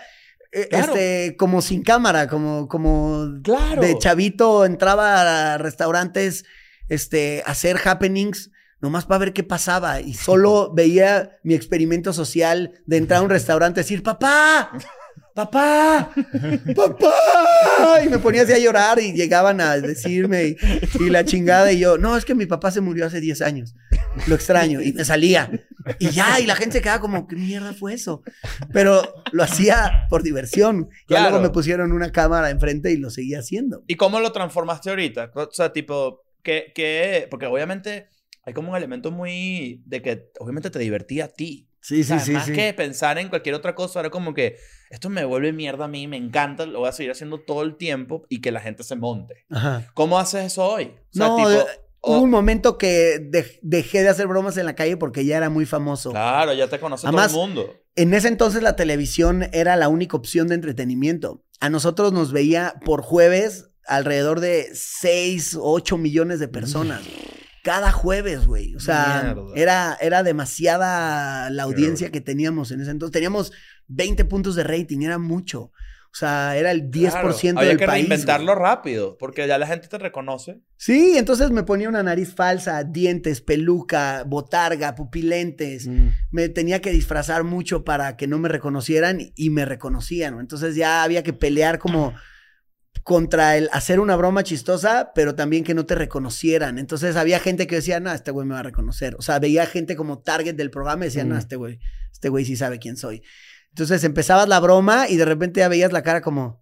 eh, 0.51 0.67
Claro. 0.69 0.93
este, 0.93 1.35
como 1.37 1.61
sin 1.63 1.81
cámara, 1.81 2.27
como, 2.27 2.67
como 2.67 3.29
Claro. 3.41 3.81
de 3.81 3.97
chavito 3.97 4.63
entraba 4.65 5.53
a 5.53 5.57
restaurantes 5.57 6.45
este, 6.89 7.41
a 7.47 7.51
hacer 7.51 7.77
happenings 7.83 8.50
nomás 8.81 9.05
para 9.05 9.19
ver 9.19 9.33
qué 9.33 9.43
pasaba 9.43 10.01
y 10.01 10.13
solo 10.13 10.73
veía 10.73 11.37
mi 11.43 11.53
experimento 11.53 12.13
social 12.13 12.81
de 12.85 12.97
entrar 12.97 13.19
a 13.19 13.23
un 13.23 13.29
restaurante 13.29 13.79
y 13.79 13.83
decir, 13.83 14.03
papá, 14.03 14.71
papá, 15.33 16.11
papá, 16.75 18.03
y 18.03 18.09
me 18.09 18.19
ponía 18.19 18.41
así 18.43 18.53
a 18.53 18.59
llorar 18.59 18.99
y 18.99 19.13
llegaban 19.13 19.61
a 19.61 19.77
decirme 19.77 20.43
y, 20.43 20.57
y 20.99 21.09
la 21.09 21.23
chingada 21.23 21.71
y 21.71 21.79
yo, 21.79 21.97
no, 21.97 22.17
es 22.17 22.25
que 22.25 22.35
mi 22.35 22.45
papá 22.45 22.71
se 22.71 22.81
murió 22.81 23.05
hace 23.05 23.21
10 23.21 23.41
años, 23.41 23.75
lo 24.27 24.35
extraño 24.35 24.81
y 24.81 24.93
me 24.93 25.05
salía 25.05 25.49
y 25.99 26.09
ya, 26.09 26.39
y 26.39 26.45
la 26.45 26.55
gente 26.55 26.77
se 26.77 26.81
quedaba 26.81 27.01
como, 27.01 27.27
¿qué 27.27 27.35
mierda 27.35 27.73
fue 27.73 27.93
eso? 27.93 28.23
Pero 28.73 29.01
lo 29.31 29.43
hacía 29.43 30.05
por 30.09 30.23
diversión. 30.23 30.89
Claro. 31.07 31.29
luego 31.29 31.43
me 31.43 31.49
pusieron 31.49 31.91
una 31.91 32.11
cámara 32.11 32.49
enfrente 32.49 32.91
y 32.91 32.97
lo 32.97 33.09
seguía 33.09 33.39
haciendo. 33.39 33.83
¿Y 33.87 33.95
cómo 33.95 34.19
lo 34.19 34.31
transformaste 34.31 34.89
ahorita? 34.89 35.31
O 35.33 35.49
sea, 35.51 35.73
tipo, 35.73 36.23
que, 36.43 36.71
que, 36.75 37.27
porque 37.29 37.47
obviamente 37.47 38.07
hay 38.43 38.53
como 38.53 38.71
un 38.71 38.77
elemento 38.77 39.11
muy 39.11 39.81
de 39.85 40.01
que 40.01 40.31
obviamente 40.39 40.69
te 40.69 40.79
divertía 40.79 41.25
a 41.25 41.27
ti. 41.27 41.67
Sí, 41.83 42.01
O 42.01 42.03
sea, 42.03 42.19
sí, 42.19 42.25
sí. 42.27 42.31
más 42.33 42.45
sí. 42.45 42.53
que 42.53 42.73
pensar 42.75 43.17
en 43.17 43.29
cualquier 43.29 43.55
otra 43.55 43.73
cosa, 43.73 43.99
era 44.01 44.09
como 44.11 44.33
que 44.35 44.57
esto 44.91 45.09
me 45.09 45.25
vuelve 45.25 45.51
mierda 45.51 45.85
a 45.85 45.87
mí, 45.87 46.07
me 46.07 46.17
encanta, 46.17 46.65
lo 46.67 46.79
voy 46.79 46.89
a 46.89 46.91
seguir 46.91 47.11
haciendo 47.11 47.39
todo 47.41 47.63
el 47.63 47.75
tiempo 47.75 48.23
y 48.29 48.39
que 48.41 48.51
la 48.51 48.59
gente 48.59 48.83
se 48.83 48.95
monte. 48.95 49.45
Ajá. 49.49 49.89
¿Cómo 49.95 50.19
haces 50.19 50.45
eso 50.45 50.63
hoy? 50.63 50.85
O 50.85 51.17
sea, 51.17 51.27
No, 51.27 51.37
tipo, 51.37 51.49
eh, 51.49 51.65
hubo 52.03 52.21
un 52.21 52.29
momento 52.29 52.77
que 52.77 53.17
dej- 53.31 53.57
dejé 53.63 54.03
de 54.03 54.09
hacer 54.09 54.27
bromas 54.27 54.57
en 54.57 54.67
la 54.67 54.75
calle 54.75 54.95
porque 54.95 55.25
ya 55.25 55.37
era 55.37 55.49
muy 55.49 55.65
famoso. 55.65 56.11
Claro, 56.11 56.53
ya 56.53 56.67
te 56.67 56.79
conoce 56.79 57.07
Además, 57.07 57.31
todo 57.31 57.43
el 57.45 57.47
mundo. 57.47 57.75
En 57.95 58.13
ese 58.13 58.27
entonces 58.27 58.61
la 58.61 58.75
televisión 58.75 59.47
era 59.51 59.75
la 59.75 59.89
única 59.89 60.15
opción 60.17 60.47
de 60.49 60.55
entretenimiento. 60.55 61.43
A 61.59 61.69
nosotros 61.71 62.13
nos 62.13 62.31
veía 62.31 62.75
por 62.85 63.01
jueves 63.01 63.69
alrededor 63.87 64.39
de 64.39 64.67
6 64.73 65.55
o 65.55 65.63
8 65.73 65.97
millones 65.97 66.39
de 66.39 66.47
personas. 66.47 67.01
Cada 67.63 67.91
jueves, 67.91 68.47
güey. 68.47 68.75
O 68.75 68.79
sea, 68.79 69.21
Mierda. 69.23 69.43
era, 69.55 69.97
era 70.01 70.23
demasiada 70.23 71.49
la 71.49 71.63
audiencia 71.63 72.11
que 72.11 72.21
teníamos 72.21 72.71
en 72.71 72.81
ese 72.81 72.91
entonces. 72.91 73.13
Teníamos 73.13 73.51
20 73.87 74.25
puntos 74.25 74.55
de 74.55 74.63
rating, 74.63 75.01
era 75.01 75.17
mucho. 75.17 75.71
O 76.13 76.13
sea, 76.13 76.57
era 76.57 76.71
el 76.71 76.91
10% 76.91 77.11
Claro, 77.11 77.37
del 77.37 77.57
Había 77.57 77.77
que 77.77 77.85
país. 77.85 78.07
reinventarlo 78.09 78.53
güey. 78.53 78.63
rápido, 78.65 79.17
porque 79.17 79.47
ya 79.47 79.57
la 79.57 79.65
gente 79.65 79.87
te 79.87 79.97
reconoce. 79.97 80.59
Sí, 80.75 81.13
entonces 81.17 81.51
me 81.51 81.63
ponía 81.63 81.87
una 81.87 82.03
nariz 82.03 82.33
falsa, 82.35 82.83
dientes, 82.83 83.39
peluca, 83.39 84.23
botarga, 84.25 84.93
pupilentes. 84.95 85.87
Mm. 85.87 86.07
Me 86.31 86.49
tenía 86.49 86.81
que 86.81 86.91
disfrazar 86.91 87.45
mucho 87.45 87.85
para 87.85 88.17
que 88.17 88.27
no 88.27 88.39
me 88.39 88.49
reconocieran 88.49 89.19
y 89.35 89.51
me 89.51 89.63
reconocían. 89.63 90.33
¿no? 90.35 90.41
Entonces 90.41 90.75
ya 90.75 91.03
había 91.03 91.23
que 91.23 91.31
pelear 91.31 91.79
como 91.79 92.13
contra 93.03 93.57
el 93.57 93.69
hacer 93.73 93.99
una 93.99 94.15
broma 94.15 94.43
chistosa, 94.43 95.11
pero 95.15 95.33
también 95.35 95.63
que 95.63 95.73
no 95.73 95.85
te 95.85 95.95
reconocieran. 95.95 96.77
Entonces 96.77 97.15
había 97.15 97.39
gente 97.39 97.65
que 97.67 97.75
decía, 97.75 97.99
no, 97.99 98.11
este 98.11 98.31
güey 98.31 98.45
me 98.47 98.53
va 98.53 98.59
a 98.59 98.63
reconocer. 98.63 99.15
O 99.17 99.21
sea, 99.21 99.39
veía 99.39 99.65
gente 99.65 99.95
como 99.95 100.19
target 100.19 100.55
del 100.55 100.69
programa 100.71 101.05
y 101.05 101.07
decía, 101.07 101.23
no, 101.23 101.35
Mm. 101.35 101.39
este 101.39 101.55
güey, 101.55 101.79
este 102.11 102.29
güey 102.29 102.45
sí 102.45 102.55
sabe 102.55 102.77
quién 102.79 102.97
soy. 102.97 103.23
Entonces 103.69 104.03
empezabas 104.03 104.47
la 104.47 104.59
broma 104.59 105.07
y 105.09 105.17
de 105.17 105.25
repente 105.25 105.61
ya 105.61 105.67
veías 105.67 105.91
la 105.91 106.03
cara 106.03 106.21
como, 106.21 106.61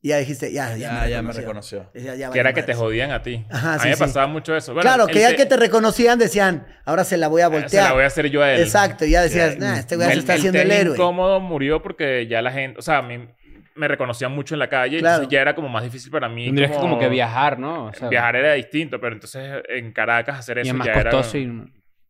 y 0.00 0.08
ya 0.08 0.16
dijiste, 0.18 0.52
ya, 0.52 0.70
ya, 0.76 1.04
Ya, 1.04 1.08
ya, 1.08 1.22
me 1.22 1.32
reconoció. 1.32 1.80
reconoció. 1.80 1.90
Decía, 1.94 2.14
ya 2.16 2.30
Que 2.30 2.40
era 2.40 2.52
que 2.54 2.62
te 2.62 2.74
jodían 2.74 3.10
a 3.12 3.22
ti. 3.22 3.44
Ajá, 3.50 3.74
a 3.74 3.78
sí, 3.78 3.84
mí 3.84 3.90
me 3.90 3.96
sí. 3.96 4.00
pasaba 4.00 4.26
mucho 4.26 4.56
eso. 4.56 4.72
Bueno, 4.72 4.82
claro, 4.88 5.06
el 5.06 5.14
que 5.14 5.20
ya 5.20 5.28
te- 5.30 5.36
que 5.36 5.46
te 5.46 5.56
reconocían 5.56 6.18
decían, 6.18 6.66
ahora 6.84 7.04
se 7.04 7.16
la 7.18 7.28
voy 7.28 7.42
a 7.42 7.46
Se 7.46 7.52
la 7.52 7.58
voltear. 7.60 7.92
voy 7.94 8.02
a 8.02 8.06
hacer 8.06 8.30
yo 8.30 8.42
a 8.42 8.52
él. 8.52 8.62
Exacto, 8.62 9.04
y 9.04 9.10
ya 9.10 9.22
decías, 9.22 9.58
nah, 9.58 9.78
este 9.78 9.96
güey 9.96 10.08
ya 10.08 10.12
se 10.12 10.14
El- 10.14 10.18
está 10.20 10.34
haciendo 10.34 10.58
el 10.60 10.70
héroe. 10.72 10.94
incómodo 10.94 11.38
murió 11.40 11.82
porque 11.82 12.26
ya 12.26 12.40
la 12.42 12.50
gente, 12.52 12.78
o 12.78 12.82
sea, 12.82 12.98
a 12.98 13.02
mí 13.02 13.28
me 13.74 13.88
reconocían 13.88 14.32
mucho 14.32 14.54
en 14.54 14.58
la 14.60 14.68
calle, 14.68 14.98
Claro. 14.98 15.16
entonces 15.16 15.32
ya 15.32 15.40
era 15.42 15.54
como 15.54 15.68
más 15.68 15.82
difícil 15.84 16.10
para 16.10 16.28
mí. 16.28 16.46
Tendrías 16.46 16.70
que 16.72 16.76
como 16.78 16.98
que 16.98 17.08
viajar, 17.08 17.58
¿no? 17.58 17.86
O 17.86 17.92
sea, 17.94 18.08
Viajar 18.08 18.36
era 18.36 18.52
distinto, 18.54 19.00
pero 19.00 19.14
entonces 19.14 19.62
en 19.68 19.92
Caracas 19.92 20.38
hacer 20.38 20.58
Y 20.58 20.60
eso 20.62 20.70
es 20.70 20.74
más 20.74 20.86
ya 20.86 20.92
era- 20.94 21.10
costoso 21.10 21.38
y... 21.38 21.46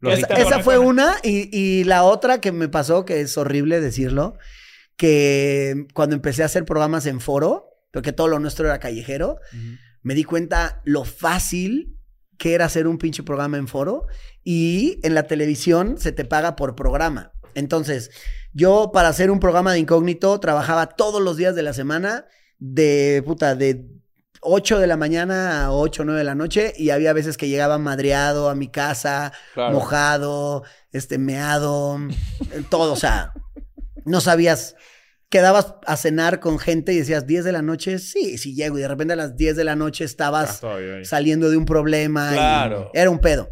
¿Qué 0.01 0.13
Esa, 0.15 0.27
esa 0.35 0.59
fue 0.61 0.79
una, 0.79 1.15
y, 1.23 1.49
y 1.57 1.85
la 1.85 2.03
otra 2.03 2.41
que 2.41 2.51
me 2.51 2.69
pasó, 2.69 3.05
que 3.05 3.21
es 3.21 3.39
horrible 3.39 3.81
decirlo, 3.81 4.37
que 4.97 5.87
cuando 5.95 6.17
empecé 6.17 6.43
a 6.43 6.47
hacer 6.47 6.65
programas 6.65 7.07
en 7.07 7.21
foro, 7.21 7.69
porque 7.93 8.13
todo 8.13 8.29
lo 8.29 8.39
nuestro 8.39 8.67
era 8.67 8.79
callejero, 8.79 9.39
me 10.03 10.15
di 10.15 10.25
cuenta 10.25 10.81
lo 10.85 11.05
fácil 11.05 11.97
que 12.39 12.55
era 12.55 12.65
hacer 12.65 12.87
un 12.89 12.99
pinche 12.99 13.23
programa 13.23 13.57
en 13.59 13.69
foro 13.69 14.07
y 14.43 14.99
en 15.05 15.15
la 15.15 15.25
televisión 15.29 15.99
se 15.99 16.11
te 16.13 16.25
paga 16.25 16.57
por 16.57 16.75
programa. 16.75 17.33
Entonces, 17.55 18.11
Yo, 18.53 18.91
para 18.93 19.09
hacer 19.09 19.31
un 19.31 19.41
programa 19.41 19.73
de 19.73 19.79
incógnito, 19.79 20.39
trabajaba 20.41 20.87
todos 20.87 21.23
los 21.23 21.37
días 21.37 21.55
de 21.55 21.63
la 21.63 21.73
semana, 21.73 22.27
de 22.59 23.23
puta, 23.25 23.55
de 23.55 23.87
8 24.43 24.79
de 24.79 24.87
la 24.87 24.97
mañana 24.97 25.65
a 25.65 25.73
8 25.73 26.03
o 26.03 26.05
9 26.05 26.19
de 26.19 26.25
la 26.25 26.35
noche, 26.35 26.73
y 26.77 26.91
había 26.91 27.13
veces 27.13 27.37
que 27.37 27.49
llegaba 27.49 27.79
madreado 27.79 28.51
a 28.51 28.55
mi 28.55 28.69
casa, 28.69 29.33
Claro. 29.55 29.73
mojado, 29.75 30.65
este, 30.93 31.17
meado, 31.19 31.99
todo, 32.69 32.93
o 32.93 32.97
sea, 32.97 33.33
no 34.05 34.21
sabías. 34.21 34.75
Quedabas 35.31 35.75
a 35.87 35.97
cenar 35.97 36.41
con 36.41 36.59
gente 36.59 36.93
y 36.93 36.99
decías 36.99 37.27
10 37.27 37.45
de 37.45 37.53
la 37.53 37.63
noche, 37.63 37.99
sí, 37.99 38.37
sí 38.37 38.55
llego. 38.55 38.77
Y 38.77 38.83
de 38.83 38.89
repente 38.89 39.15
a 39.15 39.17
las 39.17 39.35
10 39.35 39.57
de 39.57 39.65
la 39.65 39.77
noche 39.77 40.05
estabas 40.05 40.63
ahí. 40.63 41.07
saliendo 41.07 41.49
de 41.49 41.57
un 41.57 41.65
problema. 41.65 42.33
y 42.33 42.35
Claro. 42.35 42.91
era 42.93 43.09
un 43.09 43.19
pedo. 43.19 43.49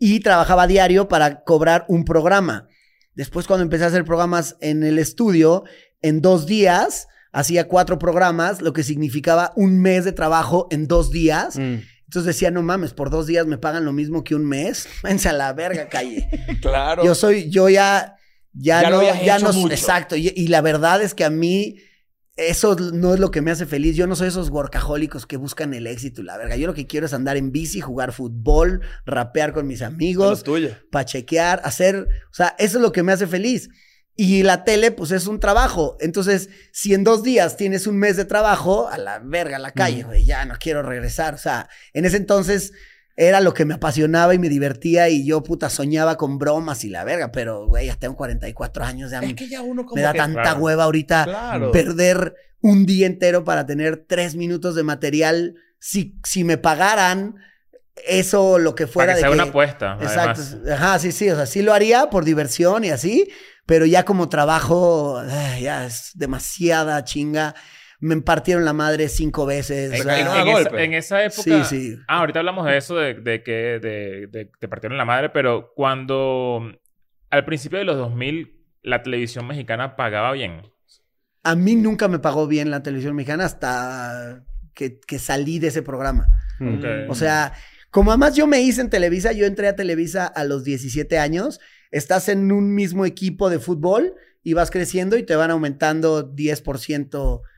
Y 0.00 0.18
trabajaba 0.18 0.66
diario 0.66 1.06
para 1.06 1.44
cobrar 1.44 1.84
un 1.86 2.04
programa. 2.04 2.66
Después, 3.14 3.46
cuando 3.46 3.62
empecé 3.62 3.84
a 3.84 3.88
hacer 3.88 4.04
programas 4.04 4.56
en 4.60 4.82
el 4.82 4.98
estudio, 4.98 5.64
en 6.00 6.22
dos 6.22 6.46
días 6.46 7.08
hacía 7.32 7.66
cuatro 7.66 7.98
programas, 7.98 8.60
lo 8.60 8.72
que 8.72 8.82
significaba 8.82 9.52
un 9.56 9.80
mes 9.80 10.04
de 10.04 10.12
trabajo 10.12 10.68
en 10.70 10.86
dos 10.86 11.10
días. 11.10 11.56
Mm. 11.56 11.80
Entonces 12.04 12.26
decía, 12.26 12.50
no 12.50 12.62
mames, 12.62 12.92
por 12.92 13.08
dos 13.08 13.26
días 13.26 13.46
me 13.46 13.56
pagan 13.56 13.84
lo 13.84 13.92
mismo 13.92 14.22
que 14.22 14.34
un 14.34 14.44
mes. 14.44 14.86
Váyanse 15.02 15.30
a 15.30 15.32
la 15.32 15.52
verga, 15.52 15.88
calle. 15.88 16.28
Claro. 16.60 17.04
Yo 17.04 17.14
soy, 17.14 17.50
yo 17.50 17.68
ya, 17.68 18.16
ya, 18.52 18.90
no, 18.90 19.02
ya 19.02 19.36
hecho 19.36 19.46
no, 19.46 19.52
mucho. 19.54 19.74
exacto. 19.74 20.16
Y, 20.16 20.32
y 20.36 20.48
la 20.48 20.60
verdad 20.60 21.02
es 21.02 21.14
que 21.14 21.24
a 21.24 21.30
mí 21.30 21.76
eso 22.36 22.76
no 22.76 23.12
es 23.12 23.20
lo 23.20 23.30
que 23.30 23.42
me 23.42 23.50
hace 23.50 23.66
feliz. 23.66 23.94
Yo 23.96 24.06
no 24.06 24.16
soy 24.16 24.28
esos 24.28 24.48
workahólicos 24.48 25.26
que 25.26 25.36
buscan 25.36 25.74
el 25.74 25.86
éxito 25.86 26.22
la 26.22 26.38
verga. 26.38 26.56
Yo 26.56 26.66
lo 26.66 26.74
que 26.74 26.86
quiero 26.86 27.06
es 27.06 27.12
andar 27.12 27.36
en 27.36 27.52
bici, 27.52 27.80
jugar 27.80 28.12
fútbol, 28.12 28.80
rapear 29.04 29.52
con 29.52 29.66
mis 29.66 29.82
amigos, 29.82 30.42
pachequear, 30.90 31.60
hacer, 31.64 32.08
o 32.30 32.34
sea, 32.34 32.54
eso 32.58 32.78
es 32.78 32.82
lo 32.82 32.92
que 32.92 33.02
me 33.02 33.12
hace 33.12 33.26
feliz. 33.26 33.68
Y 34.14 34.42
la 34.42 34.64
tele, 34.64 34.90
pues 34.90 35.10
es 35.10 35.26
un 35.26 35.40
trabajo. 35.40 35.96
Entonces, 36.00 36.50
si 36.70 36.92
en 36.92 37.02
dos 37.02 37.22
días 37.22 37.56
tienes 37.56 37.86
un 37.86 37.96
mes 37.96 38.16
de 38.16 38.26
trabajo, 38.26 38.88
a 38.88 38.98
la 38.98 39.18
verga, 39.20 39.56
a 39.56 39.60
la 39.60 39.72
calle, 39.72 40.02
güey, 40.02 40.24
ya 40.26 40.44
no 40.44 40.54
quiero 40.58 40.82
regresar. 40.82 41.34
O 41.34 41.38
sea, 41.38 41.68
en 41.94 42.04
ese 42.04 42.18
entonces 42.18 42.72
era 43.16 43.40
lo 43.40 43.52
que 43.54 43.64
me 43.64 43.74
apasionaba 43.74 44.34
y 44.34 44.38
me 44.38 44.48
divertía 44.48 45.08
y 45.08 45.24
yo, 45.26 45.42
puta, 45.42 45.68
soñaba 45.70 46.16
con 46.16 46.38
bromas 46.38 46.84
y 46.84 46.88
la 46.88 47.04
verga. 47.04 47.30
Pero, 47.32 47.66
güey, 47.66 47.86
ya 47.86 47.96
tengo 47.96 48.16
44 48.16 48.84
años, 48.84 49.10
ya 49.10 49.20
Es 49.20 49.28
me, 49.28 49.34
que 49.34 49.48
ya 49.48 49.60
uno 49.62 49.84
como 49.84 49.96
me 49.96 50.02
da 50.02 50.12
que- 50.12 50.18
tanta 50.18 50.42
Claro. 50.42 50.60
hueva 50.60 50.84
ahorita 50.84 51.24
Claro. 51.24 51.72
perder 51.72 52.34
un 52.60 52.86
día 52.86 53.06
entero 53.06 53.44
para 53.44 53.66
tener 53.66 54.04
tres 54.08 54.34
minutos 54.36 54.74
de 54.74 54.82
material. 54.82 55.54
Si, 55.78 56.16
si 56.24 56.44
me 56.44 56.58
pagaran 56.58 57.34
eso, 58.06 58.58
lo 58.58 58.74
que 58.74 58.86
fuera 58.86 59.08
Para 59.12 59.14
que 59.16 59.20
sea 59.20 59.28
de 59.28 59.34
una 59.34 59.44
que- 59.44 59.50
apuesta. 59.50 59.98
Exacto. 60.00 60.40
además. 60.42 60.70
Ajá, 60.80 60.98
sí, 60.98 61.12
sí. 61.12 61.28
O 61.30 61.36
sea, 61.36 61.46
sí 61.46 61.62
lo 61.62 61.74
haría 61.74 62.08
por 62.08 62.24
diversión 62.24 62.84
y 62.84 62.90
así, 62.90 63.28
pero 63.66 63.84
ya 63.84 64.04
como 64.04 64.28
trabajo, 64.28 65.18
ay, 65.28 65.62
ya 65.64 65.86
es 65.86 66.12
demasiada 66.14 67.04
chinga. 67.04 67.54
Me 68.02 68.20
partieron 68.20 68.64
la 68.64 68.72
madre 68.72 69.08
cinco 69.08 69.46
veces. 69.46 69.92
En, 69.92 70.08
esa, 70.08 70.82
en 70.82 70.94
esa 70.94 71.24
época. 71.24 71.64
sí, 71.64 71.92
sí. 71.92 71.96
Ah, 72.08 72.18
ahorita 72.18 72.40
hablamos 72.40 72.66
de 72.66 72.76
eso, 72.76 72.96
de, 72.96 73.14
de 73.14 73.44
que 73.44 73.52
de, 73.80 74.26
de- 74.26 74.50
te 74.58 74.66
partieron 74.66 74.98
la 74.98 75.04
madre, 75.04 75.30
pero 75.30 75.72
cuando 75.76 76.60
al 77.30 77.44
principio 77.44 77.78
de 77.78 77.84
los 77.84 77.96
2000 77.96 78.58
la 78.82 79.02
televisión 79.04 79.46
mexicana 79.46 79.94
pagaba 79.94 80.32
bien. 80.32 80.62
A 81.44 81.54
mí 81.54 81.76
nunca 81.76 82.08
me 82.08 82.18
pagó 82.18 82.48
bien 82.48 82.72
la 82.72 82.82
televisión 82.82 83.14
mexicana 83.14 83.44
hasta 83.44 84.44
que, 84.74 84.98
que 84.98 85.20
salí 85.20 85.60
de 85.60 85.68
ese 85.68 85.82
programa. 85.82 86.26
Mm. 86.58 86.78
Ok. 86.78 86.84
O 87.08 87.14
sea, 87.14 87.52
como 87.90 88.10
además 88.10 88.34
yo 88.34 88.48
me 88.48 88.60
hice 88.62 88.80
en 88.80 88.90
Televisa, 88.90 89.30
yo 89.30 89.46
entré 89.46 89.68
a 89.68 89.76
Televisa 89.76 90.26
a 90.26 90.42
los 90.42 90.64
17 90.64 91.18
años, 91.20 91.60
estás 91.92 92.28
en 92.28 92.50
un 92.50 92.74
mismo 92.74 93.06
equipo 93.06 93.48
de 93.48 93.60
fútbol 93.60 94.14
y 94.44 94.54
vas 94.54 94.70
creciendo 94.70 95.16
y 95.16 95.22
te 95.22 95.36
van 95.36 95.50
aumentando 95.50 96.34
10% 96.34 97.14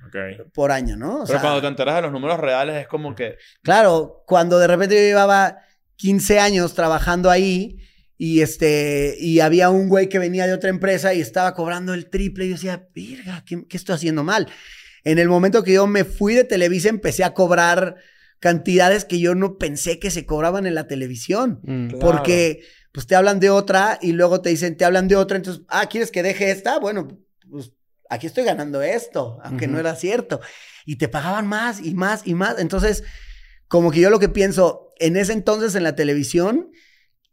Ok. 0.07 0.17
por 0.53 0.71
año, 0.71 0.97
¿no? 0.97 1.15
O 1.23 1.27
Pero 1.27 1.27
sea, 1.27 1.41
cuando 1.41 1.61
te 1.61 1.67
enteras 1.69 1.97
de 1.97 2.03
los 2.03 2.13
números 2.13 2.39
reales 2.39 2.77
es 2.83 2.87
como 2.89 3.15
que... 3.15 3.37
Claro, 3.63 4.23
cuando 4.27 4.59
de 4.59 4.67
repente 4.67 4.95
yo 4.95 5.01
llevaba 5.01 5.59
15 5.97 6.39
años 6.41 6.75
trabajando 6.75 7.31
ahí 7.31 7.79
y 8.17 8.41
este 8.43 9.17
y 9.19 9.41
había 9.41 9.71
un 9.71 9.89
güey 9.89 10.09
que 10.09 10.19
venía 10.19 10.47
de 10.47 10.53
otra 10.53 10.71
empresa 10.71 11.15
y 11.15 11.21
estaba 11.21 11.55
cobrando 11.55 11.95
el 11.95 12.09
triple 12.11 12.45
y 12.45 12.49
yo 12.51 12.55
decía, 12.55 12.87
"Virga, 12.95 13.43
¿qué, 13.47 13.67
qué 13.69 13.77
estoy 13.77 13.95
haciendo 13.97 14.23
mal?" 14.23 14.47
En 15.05 15.19
el 15.19 15.29
momento 15.29 15.65
que 15.65 15.73
yo 15.73 15.87
me 15.87 16.05
fui 16.05 16.35
de 16.35 16.45
Televisa 16.45 16.89
empecé 16.89 17.25
a 17.25 17.35
cobrar 17.35 17.97
cantidades 18.41 19.05
que 19.05 19.19
yo 19.21 19.35
no 19.35 19.59
pensé 19.59 19.99
que 19.99 20.11
se 20.11 20.27
cobraban 20.27 20.67
en 20.67 20.75
la 20.75 20.87
televisión, 20.87 21.61
Mm. 21.65 21.89
Claro. 21.89 21.99
Pues 22.95 23.09
te 23.09 23.17
hablan 23.17 23.41
de 23.41 23.51
otra 23.51 23.99
y 24.01 24.13
luego 24.13 24.41
te 24.41 24.51
dicen, 24.51 24.77
"Te 24.77 24.85
hablan 24.85 25.09
de 25.09 25.17
otra", 25.17 25.37
entonces, 25.37 25.65
"Ah, 25.69 25.87
¿quieres 25.87 26.13
que 26.13 26.23
deje 26.23 26.53
esta?" 26.53 26.79
Bueno, 26.79 27.09
pues 27.51 27.73
aquí 28.09 28.29
estoy 28.29 28.45
ganando 28.45 28.81
esto, 28.83 29.41
aunque 29.43 29.67
no 29.67 29.81
era 29.81 29.97
cierto. 29.97 30.41
Y 30.87 30.95
te 30.97 31.09
pagaban 31.09 31.49
más 31.49 31.81
y 31.85 31.93
más 31.95 32.25
y 32.25 32.35
más. 32.35 32.57
Entonces, 32.61 33.03
como 33.67 33.91
que 33.91 33.99
yo 33.99 34.11
lo 34.11 34.21
que 34.21 34.29
pienso, 34.29 34.93
en 35.01 35.17
ese 35.17 35.33
entonces 35.33 35.75
en 35.75 35.83
la 35.83 35.97
televisión 35.97 36.71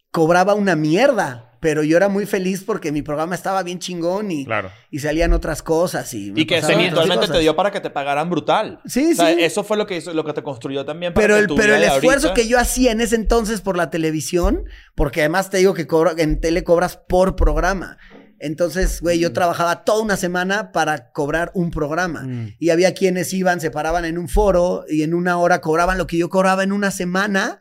cobraba 0.09 0.55
una 0.55 0.75
mierda, 0.75 1.50
pero 1.61 1.83
yo 1.83 1.95
era 1.95 2.09
muy 2.09 2.25
feliz 2.25 2.63
porque 2.65 2.91
mi 2.91 3.01
programa 3.03 3.35
estaba 3.35 3.63
bien 3.63 3.79
chingón 3.79 4.29
y, 4.31 4.43
Claro. 4.45 4.69
y 4.89 4.99
salían 4.99 5.31
otras 5.31 5.61
cosas. 5.63 6.13
Y, 6.13 6.31
me 6.33 6.41
Y 6.41 6.45
que 6.45 6.57
eventualmente 6.57 7.27
te 7.29 7.39
dio 7.39 7.55
para 7.55 7.71
que 7.71 7.79
te 7.79 7.89
pagaran 7.89 8.29
brutal. 8.29 8.81
Sí, 8.85 9.11
O 9.13 9.15
sea, 9.15 9.33
sí. 9.33 9.37
eso 9.39 9.63
fue 9.63 9.77
lo 9.77 9.85
que 9.87 9.95
hizo, 9.95 10.13
lo 10.13 10.25
que 10.25 10.33
te 10.33 10.43
construyó 10.43 10.83
también 10.83 11.13
para 11.13 11.23
Pero 11.23 11.35
que 11.35 11.41
el, 11.41 11.47
tu 11.47 11.55
pero 11.55 11.75
el 11.75 11.83
esfuerzo 11.83 12.27
ahorita- 12.29 12.33
que 12.33 12.47
yo 12.49 12.59
hacía 12.59 12.91
en 12.91 12.99
ese 12.99 13.15
entonces 13.15 13.61
por 13.61 13.77
la 13.77 13.89
televisión, 13.89 14.63
porque 14.95 15.21
además 15.21 15.49
te 15.49 15.57
digo 15.59 15.73
que 15.73 15.87
cobro- 15.87 16.17
en 16.17 16.41
tele 16.41 16.63
cobras 16.65 16.97
por 16.97 17.35
programa. 17.37 17.97
Entonces, 18.39 19.01
güey, 19.01 19.19
Mm. 19.19 19.21
yo 19.21 19.33
trabajaba 19.33 19.83
toda 19.83 20.01
una 20.01 20.17
semana 20.17 20.71
para 20.71 21.11
cobrar 21.11 21.51
un 21.53 21.69
programa. 21.69 22.23
Mm. 22.23 22.55
Y 22.57 22.71
había 22.71 22.95
quienes 22.95 23.31
iban, 23.33 23.61
se 23.61 23.69
paraban 23.69 24.03
en 24.03 24.17
un 24.17 24.27
foro 24.27 24.83
y 24.89 25.03
en 25.03 25.13
una 25.13 25.37
hora 25.37 25.61
cobraban 25.61 25.99
lo 25.99 26.07
que 26.07 26.17
yo 26.17 26.27
cobraba 26.29 26.63
en 26.63 26.71
una 26.71 26.89
semana. 26.89 27.59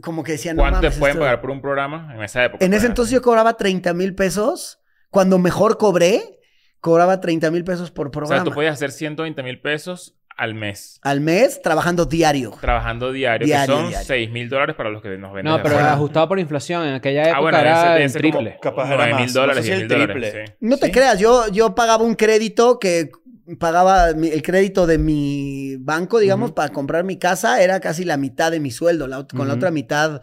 Como 0.00 0.22
que 0.24 0.32
decían, 0.32 0.56
no 0.56 0.62
¿Cuánto 0.62 0.80
te 0.80 0.90
pueden 0.90 1.16
esto- 1.16 1.20
pagar 1.20 1.40
por 1.40 1.50
un 1.50 1.60
programa 1.60 2.12
en 2.14 2.22
esa 2.22 2.44
época? 2.44 2.64
En 2.64 2.72
ese 2.72 2.86
entonces 2.86 3.12
yo 3.12 3.20
cobraba 3.22 3.56
30 3.56 3.92
mil 3.94 4.14
pesos. 4.14 4.80
Cuando 5.10 5.38
mejor 5.38 5.76
cobré, 5.76 6.40
cobraba 6.80 7.20
30 7.20 7.50
mil 7.50 7.64
pesos 7.64 7.90
por 7.90 8.08
O 8.08 8.10
programa. 8.10 8.36
sea, 8.42 8.44
tú 8.44 8.52
podías 8.54 8.72
hacer 8.74 8.90
120 8.90 9.42
mil 9.42 9.60
pesos 9.60 10.16
al 10.34 10.54
mes. 10.54 10.98
Al 11.02 11.20
mes, 11.20 11.60
trabajando 11.60 12.06
diario. 12.06 12.52
Trabajando 12.58 13.12
diario, 13.12 13.46
Diario, 13.46 13.66
que 13.74 13.80
son 13.80 13.88
diario. 13.90 14.06
6 14.06 14.30
mil 14.30 14.48
dólares 14.48 14.74
para 14.74 14.88
los 14.88 15.02
que 15.02 15.10
nos 15.18 15.34
ven. 15.34 15.44
No, 15.44 15.58
pero 15.62 15.74
afuera. 15.74 15.92
ajustado 15.92 16.26
por 16.28 16.38
inflación. 16.38 16.86
En 16.86 16.94
aquella 16.94 17.24
época 17.24 17.36
Ah, 17.36 17.40
bueno, 17.42 17.58
era 17.58 17.98
el 17.98 18.10
como 18.10 18.18
triple. 18.18 18.58
Capaz 18.62 18.86
era 18.86 18.96
9 18.96 19.12
más. 19.12 19.20
mil 19.20 19.32
dólares, 19.34 19.56
No 19.56 19.62
sé 19.62 19.68
si 19.68 19.68
10 19.68 19.82
el 19.82 19.88
mil 19.88 20.06
dólares. 20.08 20.32
triple. 20.32 20.46
sí. 20.46 20.52
No 20.60 20.76
te 20.78 20.86
Sí. 20.86 20.92
creas, 20.92 21.18
yo, 21.18 21.48
yo 21.48 21.74
pagaba 21.74 22.02
un 22.02 22.14
crédito 22.14 22.78
que 22.78 23.10
pagaba 23.58 24.10
el 24.10 24.42
crédito 24.42 24.86
de 24.86 24.98
mi 24.98 25.76
banco, 25.76 26.18
digamos, 26.18 26.52
para 26.52 26.72
comprar 26.72 27.04
mi 27.04 27.18
casa, 27.18 27.62
era 27.62 27.80
casi 27.80 28.04
la 28.04 28.16
mitad 28.16 28.50
de 28.50 28.60
mi 28.60 28.70
sueldo. 28.70 29.06
La 29.06 29.26
con 29.26 29.48
la 29.48 29.54
otra 29.54 29.70
mitad 29.70 30.20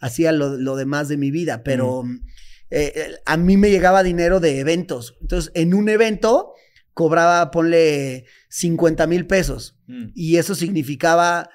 hacía 0.00 0.32
lo, 0.32 0.56
lo 0.56 0.76
demás 0.76 1.08
de 1.08 1.16
mi 1.16 1.30
vida, 1.30 1.62
pero 1.62 2.04
eh, 2.70 2.92
eh, 2.94 3.14
a 3.24 3.36
mí 3.36 3.56
me 3.56 3.70
llegaba 3.70 4.02
dinero 4.02 4.40
de 4.40 4.60
eventos. 4.60 5.16
Entonces, 5.20 5.52
en 5.54 5.74
un 5.74 5.88
evento 5.88 6.52
cobraba, 6.92 7.50
ponle 7.50 8.24
50 8.48 9.06
mil 9.06 9.26
pesos. 9.26 9.76
Mm. 9.86 10.06
Y 10.14 10.36
eso 10.36 10.54
significaba 10.54 11.50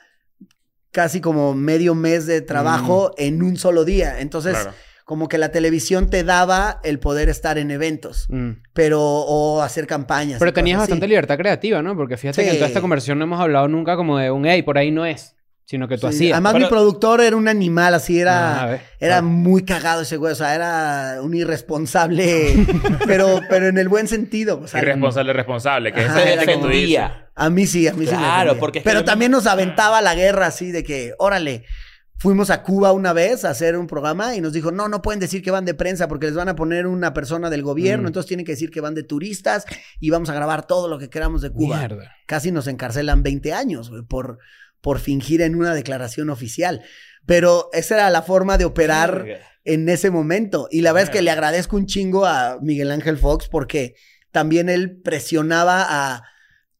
casi 0.91 1.21
como 1.21 1.53
medio 1.55 1.95
mes 1.95 2.25
de 2.25 2.41
trabajo 2.41 3.13
en 3.17 3.41
un 3.41 3.57
solo 3.57 3.85
día. 3.85 4.19
Entonces, 4.21 4.53
Claro. 4.53 4.73
Como 5.11 5.27
que 5.27 5.37
la 5.37 5.49
televisión 5.51 6.09
te 6.09 6.23
daba 6.23 6.79
el 6.85 6.97
poder 6.97 7.27
estar 7.27 7.57
en 7.57 7.69
eventos, 7.69 8.27
Mm. 8.29 8.51
pero 8.71 9.01
o 9.01 9.61
hacer 9.61 9.85
campañas. 9.85 10.39
Pero 10.39 10.53
tenías 10.53 10.77
así. 10.77 10.83
bastante 10.83 11.05
libertad 11.09 11.37
creativa, 11.37 11.81
¿no? 11.81 11.97
Porque 11.97 12.15
fíjate 12.15 12.45
que 12.45 12.49
en 12.51 12.55
toda 12.55 12.67
esta 12.69 12.79
conversación 12.79 13.17
no 13.19 13.25
hemos 13.25 13.41
hablado 13.41 13.67
nunca 13.67 13.97
como 13.97 14.17
de 14.17 14.31
un, 14.31 14.45
hey, 14.45 14.61
por 14.63 14.77
ahí 14.77 14.89
no 14.89 15.05
es. 15.05 15.35
Sino 15.65 15.89
que 15.89 15.97
tú 15.97 16.07
Sí, 16.07 16.15
hacías. 16.15 16.31
Además, 16.35 16.53
Pero- 16.53 16.65
mi 16.65 16.69
productor 16.69 17.19
era 17.19 17.35
un 17.35 17.49
animal, 17.49 17.93
así 17.93 18.19
Ah, 18.19 18.21
era, 18.21 18.65
ves. 18.67 18.81
era 19.01 19.17
Ah. 19.17 19.21
muy 19.21 19.65
cagado 19.65 20.03
ese 20.03 20.15
güey, 20.15 20.31
o 20.31 20.35
sea, 20.35 20.55
era 20.55 21.21
un 21.21 21.33
irresponsable, 21.33 22.53
pero, 23.05 23.41
pero 23.49 23.67
en 23.67 23.77
el 23.77 23.89
buen 23.89 24.07
sentido. 24.07 24.61
o 24.63 24.67
sea, 24.69 24.81
Irresponsable, 24.81 25.33
responsable. 25.33 25.91
Que 25.91 26.03
es 26.03 26.09
Ajá, 26.09 26.19
esa 26.19 26.27
gente 26.29 26.43
era 26.45 26.53
que 26.53 26.57
tú 26.59 26.67
dices. 26.69 27.01
A 27.35 27.49
mí 27.49 27.67
sí, 27.67 27.85
a 27.87 27.93
mí 27.93 28.05
sí. 28.05 28.11
Claro, 28.15 28.57
porque 28.59 28.79
es 28.79 28.83
que 28.83 28.89
Pero 28.89 29.03
también 29.03 29.31
nos 29.31 29.45
aventaba 29.45 30.01
la 30.01 30.15
guerra 30.15 30.47
así 30.47 30.71
de 30.71 30.83
que, 30.85 31.13
órale, 31.19 31.65
fuimos 32.21 32.51
a 32.51 32.61
Cuba 32.61 32.91
una 32.91 33.13
vez 33.13 33.45
a 33.45 33.49
hacer 33.49 33.75
un 33.75 33.87
programa 33.87 34.35
y 34.35 34.41
nos 34.41 34.53
dijo, 34.53 34.71
no, 34.71 34.87
no 34.87 35.01
pueden 35.01 35.19
decir 35.19 35.41
que 35.41 35.49
van 35.49 35.65
de 35.65 35.73
prensa 35.73 36.07
porque 36.07 36.27
les 36.27 36.35
van 36.35 36.49
a 36.49 36.55
poner 36.55 36.85
una 36.85 37.15
persona 37.15 37.49
del 37.49 37.63
gobierno, 37.63 38.03
Mm. 38.03 38.07
entonces 38.07 38.27
tienen 38.27 38.45
que 38.45 38.51
decir 38.51 38.69
que 38.69 38.79
van 38.79 38.93
de 38.93 39.01
turistas 39.01 39.65
y 39.99 40.11
vamos 40.11 40.29
a 40.29 40.35
grabar 40.35 40.67
todo 40.67 40.87
lo 40.87 40.99
que 40.99 41.09
queramos 41.09 41.41
de 41.41 41.49
Cuba. 41.49 41.79
Mierda. 41.79 42.15
Casi 42.27 42.51
nos 42.51 42.67
encarcelan 42.67 43.23
20 43.23 43.53
años 43.53 43.89
güey, 43.89 44.03
por, 44.03 44.37
por 44.81 44.99
fingir 44.99 45.41
en 45.41 45.55
una 45.55 45.73
declaración 45.73 46.29
oficial. 46.29 46.83
Pero 47.25 47.69
esa 47.73 47.95
era 47.95 48.09
la 48.11 48.21
forma 48.21 48.59
de 48.59 48.65
operar 48.65 49.25
en 49.65 49.89
ese 49.89 50.11
momento. 50.11 50.67
Y 50.69 50.81
la 50.81 50.91
verdad 50.93 51.09
es 51.09 51.15
que 51.17 51.23
le 51.23 51.31
agradezco 51.31 51.75
un 51.75 51.87
chingo 51.87 52.25
a 52.27 52.59
Miguel 52.61 52.91
Ángel 52.91 53.17
Fox 53.17 53.47
porque 53.47 53.95
también 54.31 54.69
él 54.69 55.01
presionaba 55.01 55.85
a 55.89 56.23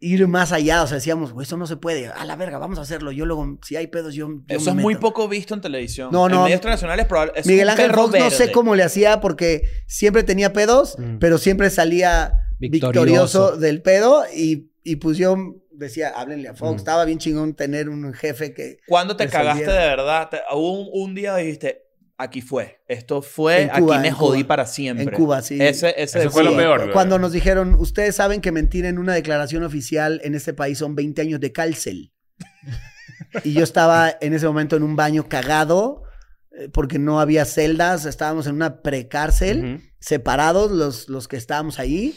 ir 0.03 0.27
más 0.27 0.51
allá. 0.51 0.83
O 0.83 0.87
sea, 0.87 0.95
decíamos, 0.95 1.31
güey, 1.31 1.45
eso 1.45 1.55
no 1.55 1.65
se 1.67 1.77
puede. 1.77 2.07
A 2.07 2.25
la 2.25 2.35
verga, 2.35 2.57
vamos 2.57 2.77
a 2.79 2.81
hacerlo. 2.81 3.11
Yo 3.13 3.25
luego, 3.25 3.57
si 3.63 3.77
hay 3.77 3.87
pedos, 3.87 4.13
yo. 4.13 4.27
yo 4.27 4.41
Eso 4.49 4.73
me 4.73 4.81
es 4.81 4.83
muy 4.83 4.93
meto". 4.95 5.07
poco 5.07 5.29
visto 5.29 5.53
en 5.53 5.61
televisión. 5.61 6.09
No, 6.11 6.27
no. 6.27 6.35
En 6.37 6.43
medios 6.43 6.57
internacionales 6.57 7.05
probable, 7.05 7.33
es 7.35 7.45
Miguel 7.45 7.65
un 7.65 7.69
Ángel 7.71 7.91
Fox 7.93 8.19
no 8.19 8.29
sé 8.31 8.51
cómo 8.51 8.75
le 8.75 8.83
hacía 8.83 9.21
porque 9.21 9.63
siempre 9.87 10.23
tenía 10.23 10.51
pedos, 10.51 10.97
Mm. 10.97 11.19
pero 11.19 11.37
siempre 11.37 11.69
salía 11.69 12.33
victorioso, 12.59 12.99
Victorioso. 12.99 13.57
del 13.57 13.81
pedo 13.81 14.23
y, 14.35 14.71
y 14.83 14.97
pues 14.97 15.17
yo 15.17 15.37
decía, 15.71 16.09
háblenle 16.15 16.49
a 16.49 16.53
Fox. 16.55 16.73
Mm. 16.73 16.77
Estaba 16.77 17.05
bien 17.05 17.17
chingón 17.17 17.53
tener 17.55 17.89
un 17.89 18.13
jefe 18.13 18.53
que... 18.53 18.77
¿Cuándo 18.87 19.15
te 19.15 19.23
resolviera. 19.25 19.53
cagaste 19.55 19.71
de 19.71 19.87
verdad? 19.87 20.29
Te- 20.29 20.41
hubo 20.53 20.79
un, 20.81 20.89
un 21.09 21.15
día 21.15 21.35
dijiste, 21.37 21.85
aquí 22.21 22.41
fue. 22.41 22.81
Esto 22.87 23.21
fue, 23.21 23.69
Cuba, 23.77 23.95
aquí 23.95 24.03
me 24.03 24.11
jodí 24.11 24.39
Cuba. 24.39 24.47
para 24.47 24.65
siempre. 24.65 25.03
En 25.03 25.11
Cuba, 25.11 25.41
sí. 25.41 25.57
Ese, 25.61 25.93
ese 25.97 26.19
Eso 26.19 26.31
fue 26.31 26.43
lo 26.43 26.55
peor. 26.55 26.79
¿verdad? 26.79 26.93
Cuando 26.93 27.19
nos 27.19 27.31
dijeron, 27.31 27.75
ustedes 27.75 28.15
saben 28.15 28.41
que 28.41 28.51
mentir 28.51 28.85
en 28.85 28.97
una 28.97 29.13
declaración 29.13 29.63
oficial 29.63 30.21
en 30.23 30.35
este 30.35 30.53
país 30.53 30.77
son 30.77 30.95
20 30.95 31.21
años 31.21 31.39
de 31.39 31.51
cárcel. 31.51 32.13
y 33.43 33.53
yo 33.53 33.63
estaba 33.63 34.15
en 34.21 34.33
ese 34.33 34.47
momento 34.47 34.75
en 34.75 34.83
un 34.83 34.95
baño 34.95 35.27
cagado 35.29 36.03
eh, 36.51 36.69
porque 36.71 36.99
no 36.99 37.19
había 37.19 37.45
celdas, 37.45 38.05
estábamos 38.05 38.47
en 38.47 38.55
una 38.55 38.81
precárcel, 38.81 39.81
separados 39.99 40.71
los, 40.71 41.07
los 41.07 41.27
que 41.27 41.37
estábamos 41.37 41.79
ahí 41.79 42.15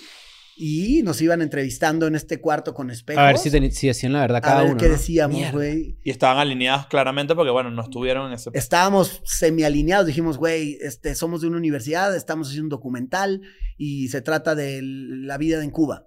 y 0.56 1.02
nos 1.02 1.20
iban 1.20 1.42
entrevistando 1.42 2.06
en 2.06 2.14
este 2.14 2.40
cuarto 2.40 2.74
con 2.74 2.90
espejos. 2.90 3.20
A 3.22 3.26
ver 3.26 3.38
si, 3.38 3.50
si 3.70 3.86
decían 3.88 4.12
la 4.12 4.20
verdad 4.20 4.38
a 4.38 4.40
cada 4.40 4.62
ver 4.62 4.70
uno. 4.70 4.78
qué 4.78 4.86
¿no? 4.86 4.92
decíamos, 4.92 5.52
güey. 5.52 5.98
Y 6.04 6.10
estaban 6.10 6.38
alineados 6.38 6.86
claramente 6.86 7.34
porque, 7.34 7.50
bueno, 7.50 7.70
no 7.70 7.82
estuvieron 7.82 8.28
en 8.28 8.34
ese... 8.34 8.50
Estábamos 8.52 9.20
semi-alineados, 9.24 10.06
dijimos, 10.06 10.38
güey, 10.38 10.78
este, 10.80 11.14
somos 11.14 11.40
de 11.40 11.48
una 11.48 11.56
universidad, 11.56 12.14
estamos 12.14 12.48
haciendo 12.48 12.66
un 12.66 12.70
documental 12.70 13.40
y 13.76 14.08
se 14.08 14.22
trata 14.22 14.54
de 14.54 14.80
la 14.82 15.38
vida 15.38 15.62
en 15.62 15.70
Cuba. 15.70 16.06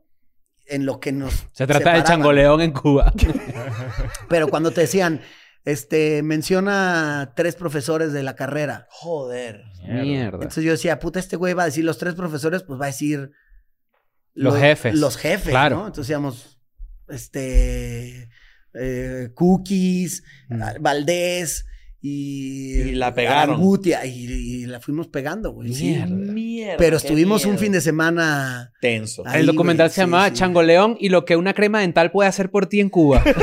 En 0.69 0.85
lo 0.85 0.99
que 0.99 1.13
nos. 1.13 1.33
Se 1.53 1.65
trata 1.65 1.73
del 1.73 1.77
separaban. 1.79 2.03
changoleón 2.05 2.61
en 2.61 2.71
Cuba. 2.73 3.13
Pero 4.29 4.49
cuando 4.49 4.71
te 4.71 4.81
decían, 4.81 5.21
este, 5.63 6.23
menciona 6.23 7.31
tres 7.35 7.55
profesores 7.55 8.11
de 8.11 8.21
la 8.23 8.35
carrera. 8.35 8.85
Joder. 8.89 9.63
Mierda. 9.87 10.37
Entonces 10.37 10.65
yo 10.65 10.71
decía, 10.71 10.99
puta, 10.99 11.19
este 11.19 11.37
güey 11.37 11.53
va 11.53 11.63
a 11.63 11.67
decir 11.67 11.85
los 11.85 11.97
tres 11.97 12.15
profesores, 12.15 12.63
pues 12.63 12.79
va 12.79 12.85
a 12.85 12.87
decir. 12.87 13.31
Los 14.38 14.57
jefes. 14.57 14.95
Los 14.95 15.17
jefes, 15.17 15.49
Claro. 15.49 15.77
¿no? 15.77 15.88
Entonces 15.88 16.07
decíamos, 16.07 16.59
este. 17.09 18.29
eh, 18.79 19.29
Cookies, 19.33 20.23
Mm. 20.49 20.61
Valdés 20.81 21.65
y. 22.01 22.73
Y 22.81 22.91
la 22.91 23.13
pegaron. 23.13 23.55
Arangutia, 23.55 24.05
y, 24.05 24.25
y 24.25 24.65
la 24.67 24.79
fuimos 24.79 25.07
pegando, 25.07 25.51
güey. 25.51 25.73
sí. 25.73 25.85
Mierda. 25.89 26.05
Mierda. 26.33 26.77
Pero 26.77 26.97
estuvimos 26.97 27.45
un 27.45 27.57
fin 27.57 27.71
de 27.71 27.81
semana. 27.81 28.71
Tenso. 28.79 29.23
Ahí, 29.25 29.39
el 29.41 29.47
documental 29.47 29.88
güey, 29.88 29.89
se 29.91 29.95
sí, 29.95 30.01
llamaba 30.01 30.27
sí. 30.29 30.35
Changoleón 30.35 30.95
y 30.99 31.09
lo 31.09 31.25
que 31.25 31.35
una 31.35 31.53
crema 31.53 31.81
dental 31.81 32.11
puede 32.11 32.29
hacer 32.29 32.51
por 32.51 32.67
ti 32.67 32.79
en 32.79 32.89
Cuba. 32.89 33.23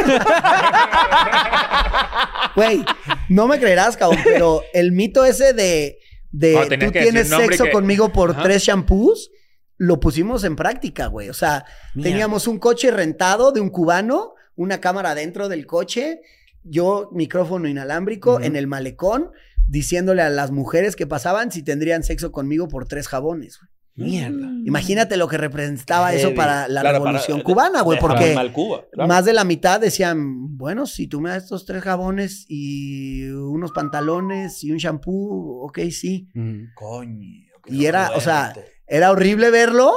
Güey, 2.57 2.84
no 3.28 3.49
me 3.49 3.59
creerás, 3.59 3.97
cabrón, 3.97 4.20
pero 4.24 4.62
el 4.72 4.92
mito 4.92 5.24
ese 5.24 5.53
de, 5.55 5.99
de 6.30 6.53
No, 6.53 6.62
tú 6.86 6.92
tienes 6.92 7.28
sexo 7.28 7.64
que- 7.64 7.70
conmigo 7.72 8.12
por 8.12 8.30
Ajá. 8.30 8.45
tres 8.45 8.62
shampoos, 8.62 9.30
lo 9.77 9.99
pusimos 10.01 10.45
en 10.45 10.57
práctica, 10.57 11.07
güey. 11.07 11.29
O 11.29 11.35
sea, 11.35 11.64
teníamos 12.01 12.47
un 12.47 12.59
coche 12.59 12.91
rentado 12.91 13.53
de 13.53 13.61
un 13.61 13.70
cubano, 13.70 14.35
una 14.57 14.81
cámara 14.81 15.14
dentro 15.14 15.49
del 15.49 15.66
coche, 15.66 16.20
yo 16.62 17.11
micrófono 17.12 17.68
inalámbrico 17.68 18.41
en 18.41 18.57
el 18.57 18.66
malecón, 18.66 19.31
diciéndole 19.66 20.22
a 20.22 20.31
las 20.31 20.51
mujeres 20.51 20.95
que 20.97 21.07
pasaban 21.07 21.51
si 21.51 21.62
tendrían 21.62 22.03
sexo 22.03 22.31
conmigo 22.33 22.68
por 22.68 22.87
tres 22.87 23.09
jabones. 23.09 23.59
güey. 23.59 23.70
Mierda. 23.97 24.49
Imagínate 24.64 25.16
lo 25.16 25.29
que 25.29 25.39
representaba 25.39 26.12
eso 26.14 26.35
para 26.35 26.66
la 26.66 26.81
Claro, 26.81 26.99
para- 26.99 27.12
revolución 27.12 27.41
cubana, 27.43 27.83
güey, 27.83 27.99
porque 28.01 28.35
mal 28.35 28.53
Cuba. 28.53 28.85
claro. 28.93 29.07
más 29.09 29.25
de 29.25 29.33
la 29.33 29.45
mitad 29.45 29.81
decían, 29.81 30.57
bueno, 30.57 30.87
si 30.87 31.07
tú 31.07 31.20
me 31.20 31.31
das 31.31 31.45
estos 31.45 31.64
tres 31.64 31.83
jabones 31.85 32.45
y 32.49 33.29
unos 33.31 33.70
pantalones 33.70 34.64
y 34.64 34.72
un 34.72 34.79
shampoo, 34.79 35.64
ok, 35.64 35.79
sí. 35.93 36.29
Mm. 36.35 36.72
Coño. 36.75 37.45
Y 37.66 37.85
era, 37.87 38.11
o 38.16 38.20
sea. 38.20 38.53
Era 38.87 39.11
horrible 39.11 39.51
verlo, 39.51 39.93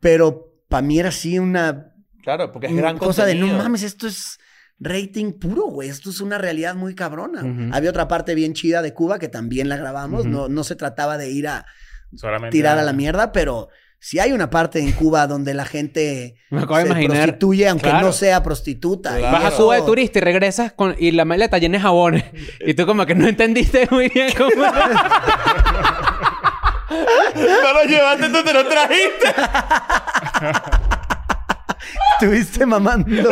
pero 0.00 0.52
para 0.68 0.82
mí 0.82 0.98
era 0.98 1.08
así 1.10 1.38
una 1.38 1.92
Claro, 2.22 2.52
porque 2.52 2.66
es 2.66 2.72
una 2.72 2.82
gran 2.82 2.98
cosa 2.98 3.24
de 3.24 3.34
no 3.34 3.40
contenido. 3.42 3.62
mames, 3.64 3.82
esto 3.82 4.06
es 4.06 4.38
rating 4.80 5.32
puro, 5.32 5.64
güey. 5.64 5.88
Esto 5.88 6.10
es 6.10 6.20
una 6.20 6.36
realidad 6.38 6.74
muy 6.74 6.94
cabrona. 6.94 7.42
Ujú. 7.42 7.70
Había 7.74 7.90
otra 7.90 8.06
parte 8.06 8.34
bien 8.34 8.52
chida 8.54 8.82
de 8.82 8.92
Cuba 8.94 9.18
que 9.18 9.28
también 9.28 9.68
la 9.68 9.76
grabamos. 9.76 10.20
Ujú. 10.22 10.28
no, 10.28 10.48
no 10.48 10.62
se 10.64 10.76
trataba 10.76 11.16
de 11.18 11.30
ir 11.30 11.48
a 11.48 11.64
Solamente 12.14 12.52
tirar 12.56 12.78
a 12.78 12.82
la 12.82 12.92
mierda, 12.92 13.32
pero 13.32 13.68
sí 13.98 14.18
hay 14.20 14.32
una 14.32 14.50
parte 14.50 14.78
en 14.78 14.92
Cuba 14.92 15.26
donde 15.26 15.52
la 15.54 15.64
gente 15.64 16.36
Me 16.50 16.58
acabo 16.60 16.76
de 16.76 16.82
se 16.84 16.88
imaginar. 16.90 17.16
prostituye 17.16 17.68
aunque 17.68 17.88
Claro. 17.88 18.06
no 18.06 18.12
sea 18.12 18.42
prostituta. 18.42 19.16
Claro. 19.18 19.36
Vas 19.42 19.52
a 19.54 19.56
Cuba 19.56 19.76
de 19.76 19.82
turista 19.82 20.18
y 20.18 20.22
regresas 20.22 20.72
con, 20.72 20.94
y 20.98 21.10
la 21.10 21.24
maleta 21.24 21.58
llena 21.58 21.78
de 21.78 21.82
jabones. 21.82 22.24
Y 22.60 22.74
tú 22.74 22.86
como 22.86 23.04
que 23.06 23.14
no 23.14 23.26
entendiste 23.26 23.88
muy 23.90 24.08
bien 24.08 24.30
cómo... 24.36 24.50
No 26.90 27.72
lo 27.72 27.84
llevaste, 27.84 28.28
tú 28.28 28.42
lo 28.52 28.66
trajiste. 28.66 29.34
Estuviste 32.20 32.66
mamando 32.66 33.30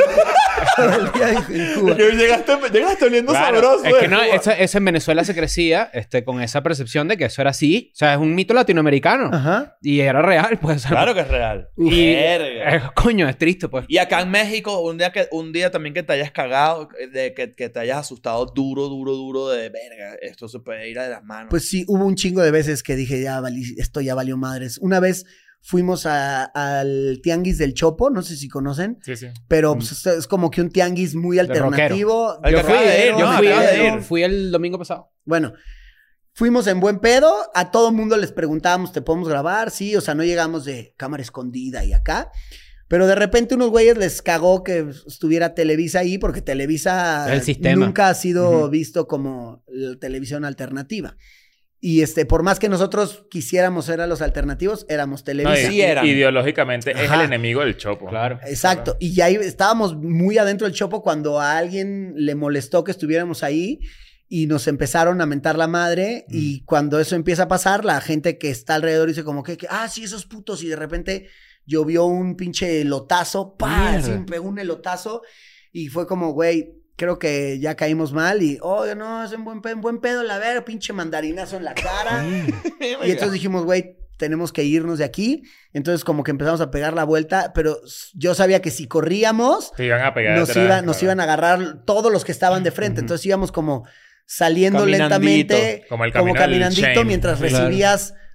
todo 0.77 0.89
el 0.93 1.13
día 1.13 1.31
en, 1.31 1.81
Cuba. 1.81 1.95
Llegaste, 1.97 2.53
llegaste 2.73 3.05
oliendo 3.05 3.33
Claro, 3.33 3.57
sabroso. 3.61 3.85
Es 3.85 3.95
que 3.95 4.01
de 4.03 4.09
no, 4.09 4.17
Cuba. 4.19 4.27
eso, 4.37 4.51
eso 4.53 4.79
en 4.79 4.85
Venezuela 4.85 5.25
se 5.25 5.35
crecía 5.35 5.91
este, 5.93 6.23
con 6.25 6.41
esa 6.41 6.63
percepción 6.63 7.09
de 7.09 7.17
que 7.17 7.25
eso 7.25 7.41
era 7.41 7.51
así. 7.51 7.91
O 7.95 7.97
sea, 7.97 8.15
es 8.15 8.19
un 8.21 8.35
mito 8.35 8.55
latinoamericano. 8.55 9.31
Ajá. 9.33 9.77
Y 9.83 10.01
era 10.01 10.23
real, 10.23 10.59
pues. 10.61 10.77
o 10.77 10.81
sea, 10.81 10.91
Claro 10.91 11.15
que 11.15 11.21
es 11.21 11.29
real. 11.29 11.69
Y, 11.77 12.15
Verga. 12.15 12.77
eh, 12.77 12.83
coño, 12.95 13.29
es 13.29 13.37
triste, 13.39 13.69
pues. 13.69 13.85
Y 13.89 13.99
acá 13.99 14.21
en 14.21 14.31
México, 14.31 14.81
un 14.81 14.99
día, 14.99 15.11
que, 15.11 15.29
un 15.33 15.53
día 15.53 15.71
también 15.71 15.95
que 15.95 16.03
te 16.03 16.13
hayas 16.13 16.31
cagado, 16.31 16.89
de 17.13 17.35
que, 17.35 17.55
que 17.55 17.69
te 17.69 17.81
hayas 17.81 17.99
asustado 17.99 18.47
duro, 18.47 18.89
duro, 18.89 19.13
duro 19.13 19.49
de 19.49 19.69
verga. 19.69 20.15
Esto 20.23 20.49
se 20.49 20.61
puede 20.61 20.89
ir 20.89 20.99
de 20.99 21.09
las 21.09 21.25
manos. 21.25 21.49
Pues 21.51 21.69
sí, 21.69 21.85
hubo 21.89 22.05
un 22.05 22.15
chingo 22.15 22.41
de 22.43 22.51
veces 22.51 22.83
que 22.83 22.95
dije, 22.97 23.21
ya 23.21 23.41
valí- 23.41 23.75
esto 23.79 24.01
ya 24.01 24.15
valió 24.15 24.37
madres. 24.37 24.79
Una 24.79 25.01
vez 25.01 25.25
fuimos 25.61 26.07
a- 26.07 26.45
al 26.45 27.21
Tianguis 27.23 27.59
del 27.59 27.75
Chopo, 27.75 28.11
no 28.11 28.23
sé 28.23 28.37
si 28.37 28.49
conocen, 28.49 28.99
Sí, 29.03 29.17
sí. 29.17 29.27
pero 29.49 29.75
Mm. 29.75 29.79
pues, 29.79 29.93
es- 29.93 30.07
es 30.07 30.27
como 30.27 30.51
que 30.51 30.61
un 30.61 30.71
tianguis 30.71 31.15
muy 31.15 31.39
alternativo. 31.39 32.39
Al 32.43 32.53
Yo 32.53 32.61
fui, 32.63 32.75
ir, 32.75 33.15
yo 33.19 33.33
fui, 33.33 33.47
ir. 33.49 34.03
fui 34.03 34.23
el 34.23 34.51
domingo 34.53 34.79
pasado. 34.79 35.11
Bueno, 35.25 35.53
fuimos 36.33 36.67
en 36.67 36.81
buen 36.81 37.01
pedo, 37.01 37.35
a 37.55 37.71
todo 37.71 37.91
mundo 37.93 38.17
les 38.17 38.31
preguntábamos, 38.33 38.93
¿te 38.93 39.03
podemos 39.03 39.29
grabar? 39.29 39.71
Sí, 39.71 39.97
o 39.97 40.01
sea, 40.01 40.15
no 40.15 40.23
llegamos 40.23 40.65
de 40.65 40.95
cámara 40.97 41.23
escondida 41.23 41.85
y 41.85 41.93
acá. 41.93 42.31
Pero 42.89 43.09
de 43.09 43.17
repente 43.17 43.57
unos 43.57 43.71
güeyes 43.71 43.99
les 43.99 44.23
cagó 44.23 44.63
que 44.63 44.87
estuviera 45.09 45.55
Televisa 45.55 45.99
ahí, 45.99 46.19
porque 46.19 46.41
Televisa 46.41 47.33
El 47.35 47.43
sistema. 47.43 47.85
nunca 47.85 48.09
ha 48.09 48.15
sido 48.15 48.71
visto 48.71 49.09
como 49.09 49.65
la 49.67 49.99
televisión 49.99 50.45
alternativa. 50.45 51.17
Y 51.79 52.01
este, 52.03 52.25
por 52.25 52.43
más 52.43 52.59
que 52.59 52.69
nosotros 52.69 53.27
quisiéramos 53.31 53.85
ser 53.85 54.01
a 54.01 54.07
los 54.07 54.23
alternativos, 54.23 54.87
éramos 54.89 55.21
No, 55.21 55.25
Televisa. 55.25 55.71
y- 55.73 55.81
eran. 55.83 56.07
ideológicamente 56.07 56.91
es 56.93 56.97
Ajá. 57.11 57.17
el 57.17 57.27
enemigo 57.27 57.61
del 57.61 57.77
chopo. 57.77 58.07
Claro. 58.07 58.41
Exacto. 58.47 58.97
Y 58.99 59.21
ahí 59.21 59.35
estábamos 59.37 59.95
muy 59.97 60.39
adentro 60.39 60.67
del 60.67 60.75
chopo 60.75 61.03
cuando 61.03 61.39
a 61.39 61.57
alguien 61.59 62.15
le 62.17 62.35
molestó 62.35 62.83
que 62.83 62.93
estuviéramos 62.93 63.43
ahí 63.43 63.81
y 64.29 64.47
nos 64.47 64.67
empezaron 64.69 65.21
a 65.21 65.27
mentar 65.27 65.57
la 65.59 65.69
madre. 65.69 66.25
Mm. 66.29 66.35
Y 66.35 66.65
cuando 66.65 66.99
eso 66.99 67.15
empieza 67.15 67.45
a 67.45 67.49
pasar, 67.49 67.85
la 67.85 68.01
gente 68.01 68.39
que 68.39 68.51
está 68.51 68.75
alrededor 68.77 69.09
dice 69.09 69.23
como 69.23 69.43
que, 69.43 69.57
que, 69.59 69.67
ah, 69.71 69.87
sí, 69.89 70.05
esos 70.05 70.25
putos. 70.27 70.63
Y 70.65 70.69
de 70.69 70.77
repente 70.77 71.29
llovió 71.67 72.07
un 72.07 72.37
pinche 72.37 72.81
elotazo, 72.81 73.55
me 73.61 74.25
pegó 74.25 74.49
un 74.49 74.59
elotazo. 74.59 75.23
Y 75.73 75.89
fue 75.89 76.07
como, 76.07 76.33
güey, 76.33 76.73
creo 76.97 77.19
que 77.19 77.59
ya 77.61 77.75
caímos 77.77 78.13
mal. 78.13 78.43
Y, 78.43 78.59
oh, 78.63 78.87
no, 78.95 79.25
es 79.25 79.33
un 79.33 79.45
buen 79.45 79.61
pedo, 79.63 79.77
buen 79.77 80.01
pedo, 80.01 80.23
la 80.23 80.39
verga, 80.39 80.65
pinche 80.65 80.93
mandarinazo 80.93 81.57
en 81.57 81.65
la 81.65 81.75
cara. 81.75 82.25
Y 82.81 83.11
entonces 83.11 83.33
dijimos, 83.33 83.65
güey, 83.65 83.97
tenemos 84.17 84.53
que 84.53 84.65
irnos 84.65 84.99
de 84.99 85.05
aquí. 85.05 85.43
Entonces 85.73 86.05
como 86.05 86.23
que 86.25 86.31
empezamos 86.31 86.61
a 86.61 86.71
pegar 86.71 86.95
la 86.95 87.05
vuelta, 87.05 87.53
pero 87.55 87.79
yo 88.15 88.35
sabía 88.35 88.63
que 88.63 88.71
si 88.71 88.87
corríamos, 88.87 89.73
iban 89.79 90.03
a 90.03 90.15
pegar. 90.15 90.39
nos, 90.39 90.51
atrás, 90.51 90.65
iba- 90.65 90.83
nos 90.83 90.97
claro. 90.97 91.05
iban 91.13 91.21
a 91.21 91.23
agarrar 91.25 91.85
todos 91.85 92.11
los 92.11 92.25
que 92.25 92.33
estaban 92.33 92.63
de 92.65 92.71
frente. 92.71 93.01
Entonces 93.01 93.27
íbamos 93.27 93.53
como 93.53 93.87
saliendo 94.25 94.87
lentamente, 94.87 95.85
Como 95.89 96.05
el 96.05 96.13
como 96.13 96.35
caminandito, 96.35 97.05
mientras 97.05 97.39
Claro. 97.39 97.69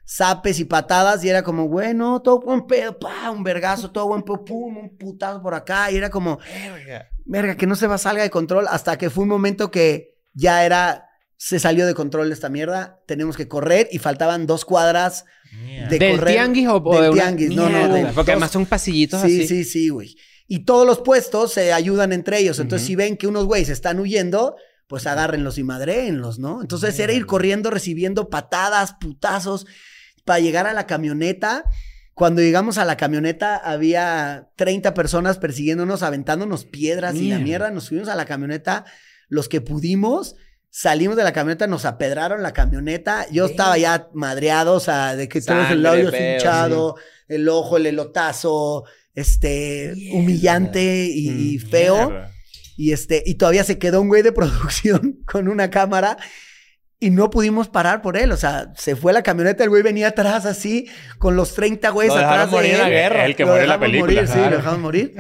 Zapes 0.05 0.59
y 0.59 0.65
patadas 0.65 1.23
y 1.23 1.29
era 1.29 1.43
como, 1.43 1.67
bueno, 1.67 2.21
todo 2.21 2.39
buen 2.41 2.67
pedo, 2.67 2.97
pa, 2.99 3.31
un 3.31 3.43
vergazo, 3.43 3.91
todo 3.91 4.07
buen 4.07 4.23
pedo, 4.23 4.43
pum, 4.43 4.77
un 4.77 4.97
putazo 4.97 5.41
por 5.41 5.53
acá. 5.53 5.89
Y 5.91 5.95
era 5.97 6.09
como, 6.09 6.37
Verga. 6.53 7.07
verga, 7.25 7.55
que 7.55 7.67
no 7.67 7.75
se 7.75 7.87
va, 7.87 7.97
salga 7.97 8.23
de 8.23 8.29
control 8.29 8.65
hasta 8.69 8.97
que 8.97 9.09
fue 9.09 9.23
un 9.23 9.29
momento 9.29 9.71
que 9.71 10.17
ya 10.33 10.65
era, 10.65 11.07
se 11.37 11.59
salió 11.59 11.85
de 11.87 11.93
control 11.93 12.31
esta 12.31 12.49
mierda, 12.49 12.99
tenemos 13.07 13.37
que 13.37 13.47
correr 13.47 13.87
y 13.91 13.99
faltaban 13.99 14.45
dos 14.47 14.65
cuadras 14.65 15.25
de 15.89 15.97
¿Del 15.99 16.19
correr- 16.19 16.33
tianguis 16.33 16.67
o, 16.67 16.75
o 16.77 16.93
del 16.93 17.03
de 17.03 17.09
una- 17.09 17.21
tianguis, 17.23 17.49
no, 17.55 17.69
no, 17.69 17.93
de- 17.93 18.01
Porque 18.07 18.15
dos- 18.15 18.29
además 18.29 18.51
son 18.51 18.65
pasillitos 18.65 19.21
Sí, 19.21 19.39
así. 19.43 19.47
sí, 19.47 19.63
sí, 19.63 19.89
güey. 19.89 20.15
Y 20.47 20.65
todos 20.65 20.85
los 20.85 20.99
puestos 20.99 21.53
se 21.53 21.71
ayudan 21.71 22.11
entre 22.11 22.39
ellos. 22.39 22.59
Entonces, 22.59 22.83
Ujú. 22.85 22.87
si 22.87 22.95
ven 22.97 23.15
que 23.17 23.27
unos 23.27 23.45
güeyes 23.45 23.69
están 23.69 23.99
huyendo, 23.99 24.55
pues 24.87 25.07
agárrenlos 25.07 25.57
y 25.57 25.63
madréenlos, 25.63 26.39
¿no? 26.39 26.61
Entonces, 26.61 26.99
era 26.99 27.13
ir 27.13 27.25
corriendo, 27.25 27.69
recibiendo 27.69 28.29
patadas, 28.29 28.93
putazos, 28.99 29.65
para 30.31 30.39
llegar 30.39 30.65
a 30.65 30.71
la 30.71 30.87
camioneta. 30.87 31.65
Cuando 32.13 32.41
llegamos 32.41 32.77
a 32.77 32.85
la 32.85 32.95
camioneta, 32.95 33.57
había 33.57 34.47
30 34.55 34.93
personas 34.93 35.37
persiguiéndonos, 35.39 36.03
aventándonos 36.03 36.63
piedras 36.63 37.15
y 37.15 37.27
la 37.27 37.37
Mierda. 37.37 37.69
Nos 37.69 37.83
subimos 37.83 38.07
a 38.07 38.15
la 38.15 38.23
camioneta, 38.23 38.85
los 39.27 39.49
que 39.49 39.59
pudimos. 39.59 40.37
Salimos 40.69 41.17
de 41.17 41.25
la 41.25 41.33
camioneta, 41.33 41.67
nos 41.67 41.83
apedraron 41.83 42.41
la 42.43 42.53
camioneta. 42.53 43.25
Yo 43.29 43.45
estaba 43.45 43.77
ya 43.77 44.07
madreado, 44.13 44.75
o 44.75 44.79
sea, 44.79 45.17
de 45.17 45.27
que 45.27 45.41
tenemos 45.41 45.69
el 45.69 45.83
labio 45.83 46.07
hinchado, 46.07 46.95
el 47.27 47.49
ojo, 47.49 47.75
el 47.75 47.87
elotazo, 47.87 48.85
este, 49.13 49.91
humillante 50.13 51.09
y, 51.13 51.55
y 51.55 51.59
feo. 51.59 52.09
Mierda. 52.09 52.31
Y 52.77 52.93
este, 52.93 53.21
y 53.25 53.35
todavía 53.35 53.65
se 53.65 53.79
quedó 53.79 53.99
un 53.99 54.07
güey 54.07 54.21
de 54.21 54.31
producción 54.31 55.19
con 55.25 55.49
una 55.49 55.69
cámara 55.69 56.15
y 57.01 57.09
no 57.09 57.29
pudimos 57.29 57.67
parar 57.67 58.01
por 58.01 58.15
él. 58.15 58.31
O 58.31 58.37
sea, 58.37 58.67
se 58.77 58.95
fue 58.95 59.11
la 59.11 59.23
camioneta, 59.23 59.63
el 59.65 59.69
güey 59.69 59.83
venía 59.83 60.07
atrás 60.09 60.45
así, 60.45 60.87
con 61.17 61.35
los 61.35 61.53
30 61.53 61.89
güeyes 61.89 62.13
Lo 62.13 62.21
atrás 62.21 62.49
de 62.49 62.55
morir 62.55 62.71
en 62.71 62.77
la 62.77 62.85
él. 62.87 62.91
guerra. 62.93 63.25
El 63.25 63.35
que 63.35 63.43
Lo 63.43 63.49
muere 63.49 63.63
en 63.63 63.69
la 63.69 63.77
dejamos 63.77 63.89
película. 63.91 64.13
morir, 64.13 64.27
sí, 64.27 64.33
claro. 64.35 64.49
lo 64.51 64.57
dejamos 64.57 64.79
morir. 64.79 65.15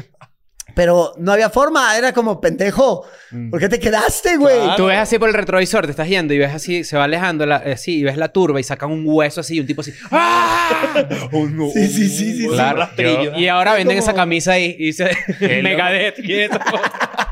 Pero 0.73 1.13
no 1.17 1.33
había 1.33 1.49
forma, 1.49 1.97
era 1.97 2.13
como 2.13 2.39
pendejo. 2.39 3.05
¿Por 3.49 3.59
qué 3.59 3.67
te 3.67 3.77
quedaste, 3.77 4.37
güey? 4.37 4.55
Claro. 4.57 4.75
Tú 4.77 4.85
ves 4.85 4.99
así 4.99 5.19
por 5.19 5.27
el 5.27 5.33
retrovisor, 5.35 5.83
te 5.83 5.91
estás 5.91 6.07
yendo 6.07 6.33
y 6.33 6.37
ves 6.37 6.53
así, 6.55 6.85
se 6.85 6.95
va 6.95 7.03
alejando 7.03 7.45
la- 7.45 7.57
así, 7.57 7.97
y 7.99 8.03
ves 8.03 8.15
la 8.15 8.29
turba 8.29 8.57
y 8.57 8.63
sacan 8.63 8.89
un 8.89 9.03
hueso 9.05 9.41
así 9.41 9.57
y 9.57 9.59
un 9.59 9.65
tipo 9.67 9.81
así. 9.81 9.91
¡Ah! 10.11 10.69
Un- 11.33 11.69
Sí, 11.73 11.87
sí, 11.87 12.07
sí, 12.07 12.09
sí, 12.09 12.37
sí. 12.43 12.47
Claro. 12.47 12.77
rastrillo. 12.79 13.35
Y 13.37 13.49
ahora 13.49 13.73
venden 13.73 13.97
como- 13.97 14.07
esa 14.07 14.13
camisa 14.13 14.53
ahí 14.53 14.75
y 14.79 14.85
dice 14.85 15.11
Qué 15.39 15.61
Megadeth. 15.63 16.15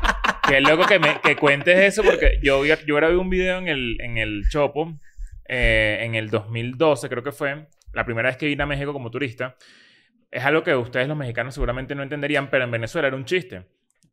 Qué 0.50 0.60
loco 0.60 0.84
que, 0.86 0.98
me, 0.98 1.20
que 1.20 1.36
cuentes 1.36 1.78
eso 1.78 2.02
porque 2.02 2.38
yo, 2.42 2.60
vi- 2.62 2.70
yo 2.86 2.96
grabé 2.96 3.16
un 3.16 3.30
video 3.30 3.58
en 3.58 3.68
el, 3.68 3.96
en 4.00 4.18
el 4.18 4.48
Chopo 4.50 4.98
eh, 5.48 5.98
en 6.02 6.14
el 6.16 6.28
2012, 6.30 7.08
creo 7.08 7.22
que 7.22 7.32
fue, 7.32 7.66
la 7.92 8.04
primera 8.04 8.28
vez 8.28 8.36
que 8.36 8.46
vine 8.46 8.62
a 8.62 8.66
México 8.66 8.92
como 8.92 9.10
turista. 9.10 9.56
Es 10.30 10.44
algo 10.44 10.62
que 10.62 10.74
ustedes 10.76 11.08
los 11.08 11.16
mexicanos 11.16 11.54
seguramente 11.54 11.94
no 11.94 12.02
entenderían, 12.02 12.50
pero 12.50 12.64
en 12.64 12.70
Venezuela 12.70 13.08
era 13.08 13.16
un 13.16 13.24
chiste. 13.24 13.64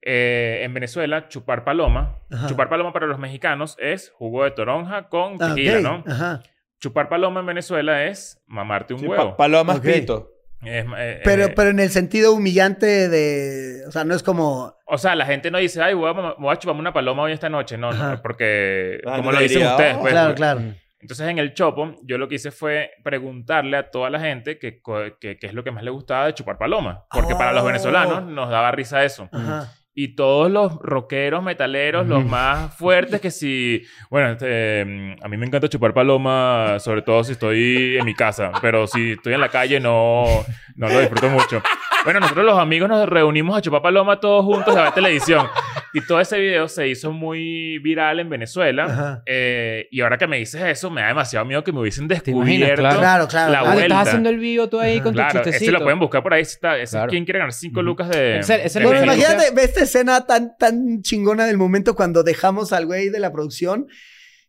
Eh, 0.02 0.62
en 0.64 0.74
Venezuela, 0.74 1.28
chupar 1.28 1.64
paloma. 1.64 2.20
Ajá. 2.32 2.48
Chupar 2.48 2.70
paloma 2.70 2.94
para 2.94 3.08
los 3.08 3.20
mexicanos 3.20 3.76
es 3.80 4.12
jugo 4.16 4.44
de 4.44 4.52
toronja 4.52 5.10
con 5.10 5.38
Ah, 5.42 5.50
tequila, 5.56 5.78
ok. 5.78 5.84
¿no? 5.84 6.04
Ajá. 6.12 6.44
Chupar 6.80 7.10
paloma 7.10 7.40
en 7.40 7.46
Venezuela 7.48 8.06
es 8.06 8.42
mamarte 8.48 8.94
un 8.94 9.00
Sí, 9.00 9.08
huevo. 9.08 9.32
pa- 9.32 9.38
palomas 9.38 9.78
Ok. 9.78 9.84
pito. 9.86 10.32
Es, 10.64 10.86
eh, 10.98 11.22
Pero, 11.24 11.46
eh, 11.46 11.54
pero 11.56 11.70
en 11.70 11.80
el 11.80 11.90
sentido 11.92 12.34
humillante 12.34 13.10
de. 13.10 13.84
O 13.88 13.92
sea, 13.92 14.04
no 14.04 14.16
es 14.16 14.24
como. 14.24 14.76
O 14.86 14.98
sea, 14.98 15.16
la 15.16 15.26
gente 15.26 15.52
no 15.52 15.58
dice, 15.60 15.82
ay, 15.82 15.94
voy 15.94 16.10
a, 16.10 16.34
voy 16.38 16.52
a 16.54 16.58
chuparme 16.58 16.82
una 16.82 16.94
paloma 16.94 17.24
hoy 17.24 17.32
esta 17.32 17.50
noche. 17.50 17.78
No, 17.78 17.92
no, 17.92 18.22
porque 18.22 19.00
La 19.04 19.18
como 19.18 19.32
lo 19.32 19.40
dicen 19.40 19.58
diría, 19.60 19.72
ustedes, 19.72 19.96
"Oh". 19.98 20.02
pues, 20.02 20.12
claro, 20.14 20.28
pues. 20.30 20.36
claro. 20.38 20.62
Entonces, 21.00 21.28
en 21.28 21.38
el 21.38 21.54
Chopo, 21.54 21.96
yo 22.04 22.18
lo 22.18 22.28
que 22.28 22.36
hice 22.36 22.50
fue 22.50 22.90
preguntarle 23.04 23.78
a 23.78 23.92
toda 23.92 24.10
la 24.10 24.20
gente 24.20 24.58
qué 24.58 24.82
co- 24.82 25.16
qué- 25.22 25.38
qué 25.38 25.46
es 25.48 25.54
lo 25.54 25.64
que 25.64 25.70
más 25.70 25.84
le 25.84 25.92
gustaba 25.92 26.26
de 26.26 26.34
chupar 26.34 26.58
paloma. 26.58 27.06
Porque 27.12 27.36
para 27.36 27.54
los 27.54 27.62
Oh. 27.62 27.68
venezolanos 27.68 28.24
nos 28.26 28.50
daba 28.50 28.72
risa 28.72 29.04
eso. 29.04 29.30
Ajá. 29.32 29.72
Y 30.00 30.10
todos 30.10 30.52
los 30.52 30.76
rockeros, 30.76 31.42
metaleros, 31.42 32.06
los 32.06 32.24
más 32.24 32.72
fuertes 32.76 33.20
que 33.20 33.32
si... 33.32 33.82
Bueno, 34.12 34.34
este, 34.34 34.86
mm, 34.86 35.16
a 35.24 35.28
mí 35.28 35.38
me 35.38 35.48
encanta 35.48 35.68
chupar 35.68 35.92
paloma, 35.92 36.78
sobre 36.80 37.02
todo 37.02 37.24
si 37.24 37.32
estoy 37.32 37.98
en 37.98 38.06
mi 38.06 38.14
casa. 38.14 38.52
Pero 38.62 38.86
si 38.86 39.14
estoy 39.14 39.34
en 39.34 39.42
la 39.42 39.50
calle 39.50 39.80
no, 39.80 40.46
no 40.76 40.88
lo 40.88 41.00
disfruto 41.00 41.30
mucho. 41.30 41.64
Bueno, 42.04 42.20
nosotros 42.20 42.46
los 42.46 42.60
amigos 42.60 42.88
nos 42.88 43.10
reunimos 43.10 43.58
a 43.58 43.62
chupar 43.64 43.82
paloma 43.82 44.20
todos 44.20 44.46
juntos 44.46 44.76
a 44.76 44.84
ver 44.84 44.92
televisión. 44.92 45.48
Y 45.94 46.02
todo 46.02 46.20
ese 46.20 46.38
video 46.40 46.68
se 46.68 46.88
hizo 46.88 47.12
muy 47.12 47.80
viral 47.80 48.20
en 48.20 48.30
Venezuela. 48.30 49.24
Eh, 49.26 49.88
y 49.90 50.02
ahora 50.02 50.18
que 50.18 50.28
me 50.28 50.38
dices 50.38 50.62
eso, 50.62 50.90
me 50.92 51.02
da 51.02 51.08
demasiado 51.08 51.46
miedo 51.46 51.64
que 51.64 51.72
me 51.72 51.80
hubiesen 51.80 52.06
imaginas? 52.06 52.24
descubierto. 52.26 52.82
Claro. 52.82 53.00
Claro, 53.00 53.28
claro. 53.28 53.52
La 53.52 53.60
Ah, 53.60 53.62
claro. 53.64 53.76
le 53.80 53.82
estás 53.86 53.96
vuelta. 53.98 54.10
haciendo 54.10 54.30
el 54.30 54.38
vivo 54.40 54.70
tú 54.70 54.80
ahí 54.80 55.00
con 55.02 55.14
tu 55.14 55.18
Claro, 55.18 55.40
ese 55.40 55.44
chistecito. 55.52 55.72
lo 55.72 55.84
pueden 55.84 56.00
buscar 56.00 56.22
por 56.24 56.34
ahí. 56.34 56.42
Está, 56.42 56.78
ese 56.78 56.92
Claro. 56.98 57.10
¿Quién 57.10 57.26
quiere 57.26 57.40
ganar 57.40 57.54
5 57.54 57.82
lucas 57.82 58.10
de, 58.10 58.40
Ese- 58.40 58.66
ese 58.66 58.80
de 58.80 58.84
lo 58.84 58.90
Bueno, 58.92 59.04
imagínate, 59.06 59.52
ve 59.56 59.64
esta 59.64 59.84
escena 59.84 60.26
tan, 60.26 60.56
tan 60.58 61.02
chingona 61.02 61.46
del 61.46 61.58
momento 61.58 61.96
cuando 61.96 62.24
dejamos 62.24 62.74
al 62.74 62.86
güey 62.86 63.10
de 63.10 63.20
la 63.20 63.32
producción 63.32 63.88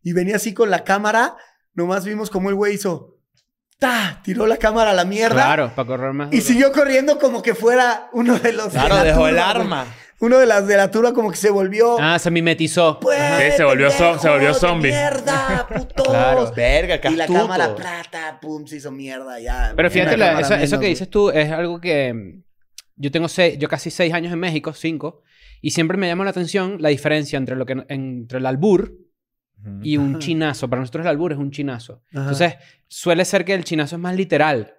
y 0.02 0.12
venía 0.12 0.36
así 0.36 0.52
con 0.54 0.70
la 0.70 0.84
cámara. 0.84 1.36
Nomás 1.74 2.04
vimos 2.04 2.30
como 2.30 2.48
el 2.50 2.56
güey 2.56 2.74
hizo. 2.74 3.14
¡Ta! 3.78 4.20
Tiró 4.24 4.46
la 4.48 4.56
cámara 4.56 4.90
a 4.90 4.94
la 4.94 5.04
mierda. 5.04 5.36
Claro, 5.36 5.70
para 5.76 5.86
correr 5.86 6.12
más. 6.12 6.28
Y 6.32 6.38
duro. 6.38 6.46
siguió 6.48 6.72
corriendo 6.72 7.18
como 7.20 7.42
que 7.42 7.54
fuera 7.54 8.08
uno 8.12 8.36
de 8.38 8.52
los. 8.52 8.68
Claro, 8.72 8.96
la 8.96 9.04
dejó 9.04 9.28
el 9.28 9.38
arma. 9.38 9.86
Uno 10.20 10.38
de 10.38 10.46
las 10.46 10.66
de 10.66 10.76
la 10.76 10.90
turba 10.90 11.12
como 11.12 11.30
que 11.30 11.36
se 11.36 11.48
volvió. 11.50 11.96
Ah, 12.00 12.18
se 12.18 12.30
mimetizó. 12.30 12.98
Pues, 13.00 13.54
se 13.56 13.62
volvió 13.62 13.88
zo- 13.90 14.18
se 14.18 14.28
volvió 14.28 14.52
zombie. 14.52 14.90
¡Mierda, 14.90 15.66
putos! 15.72 16.08
Claro. 16.08 16.52
Verga, 16.56 17.00
y 17.10 17.14
la 17.14 17.26
cámara 17.26 17.74
plata, 17.76 18.38
pum, 18.40 18.66
se 18.66 18.76
hizo 18.76 18.90
mierda 18.90 19.38
ya. 19.38 19.72
Pero 19.76 19.90
fíjate, 19.90 20.16
la- 20.16 20.40
eso, 20.40 20.80
que 20.80 20.86
dices 20.86 21.08
tú 21.08 21.30
es 21.30 21.50
algo 21.52 21.80
que 21.80 22.12
mm, 22.12 22.42
yo 22.96 23.10
tengo 23.12 23.28
seis, 23.28 23.58
yo 23.58 23.68
casi 23.68 23.90
seis 23.90 24.12
años 24.12 24.32
en 24.32 24.40
México, 24.40 24.72
cinco, 24.72 25.22
y 25.60 25.70
siempre 25.70 25.96
me 25.96 26.08
llama 26.08 26.24
la 26.24 26.30
atención 26.30 26.78
la 26.80 26.88
diferencia 26.88 27.36
entre 27.36 27.54
lo 27.54 27.64
que 27.64 27.84
entre 27.88 28.38
el 28.38 28.46
albur 28.46 28.92
y 29.82 29.96
un 29.96 30.10
Ajá. 30.10 30.18
chinazo. 30.20 30.68
Para 30.68 30.80
nosotros 30.80 31.04
el 31.04 31.10
albur 31.10 31.32
es 31.32 31.38
un 31.38 31.50
chinazo. 31.50 32.02
Ajá. 32.10 32.20
Entonces 32.22 32.54
suele 32.88 33.24
ser 33.24 33.44
que 33.44 33.54
el 33.54 33.62
chinazo 33.64 33.96
es 33.96 34.00
más 34.02 34.14
literal. 34.16 34.74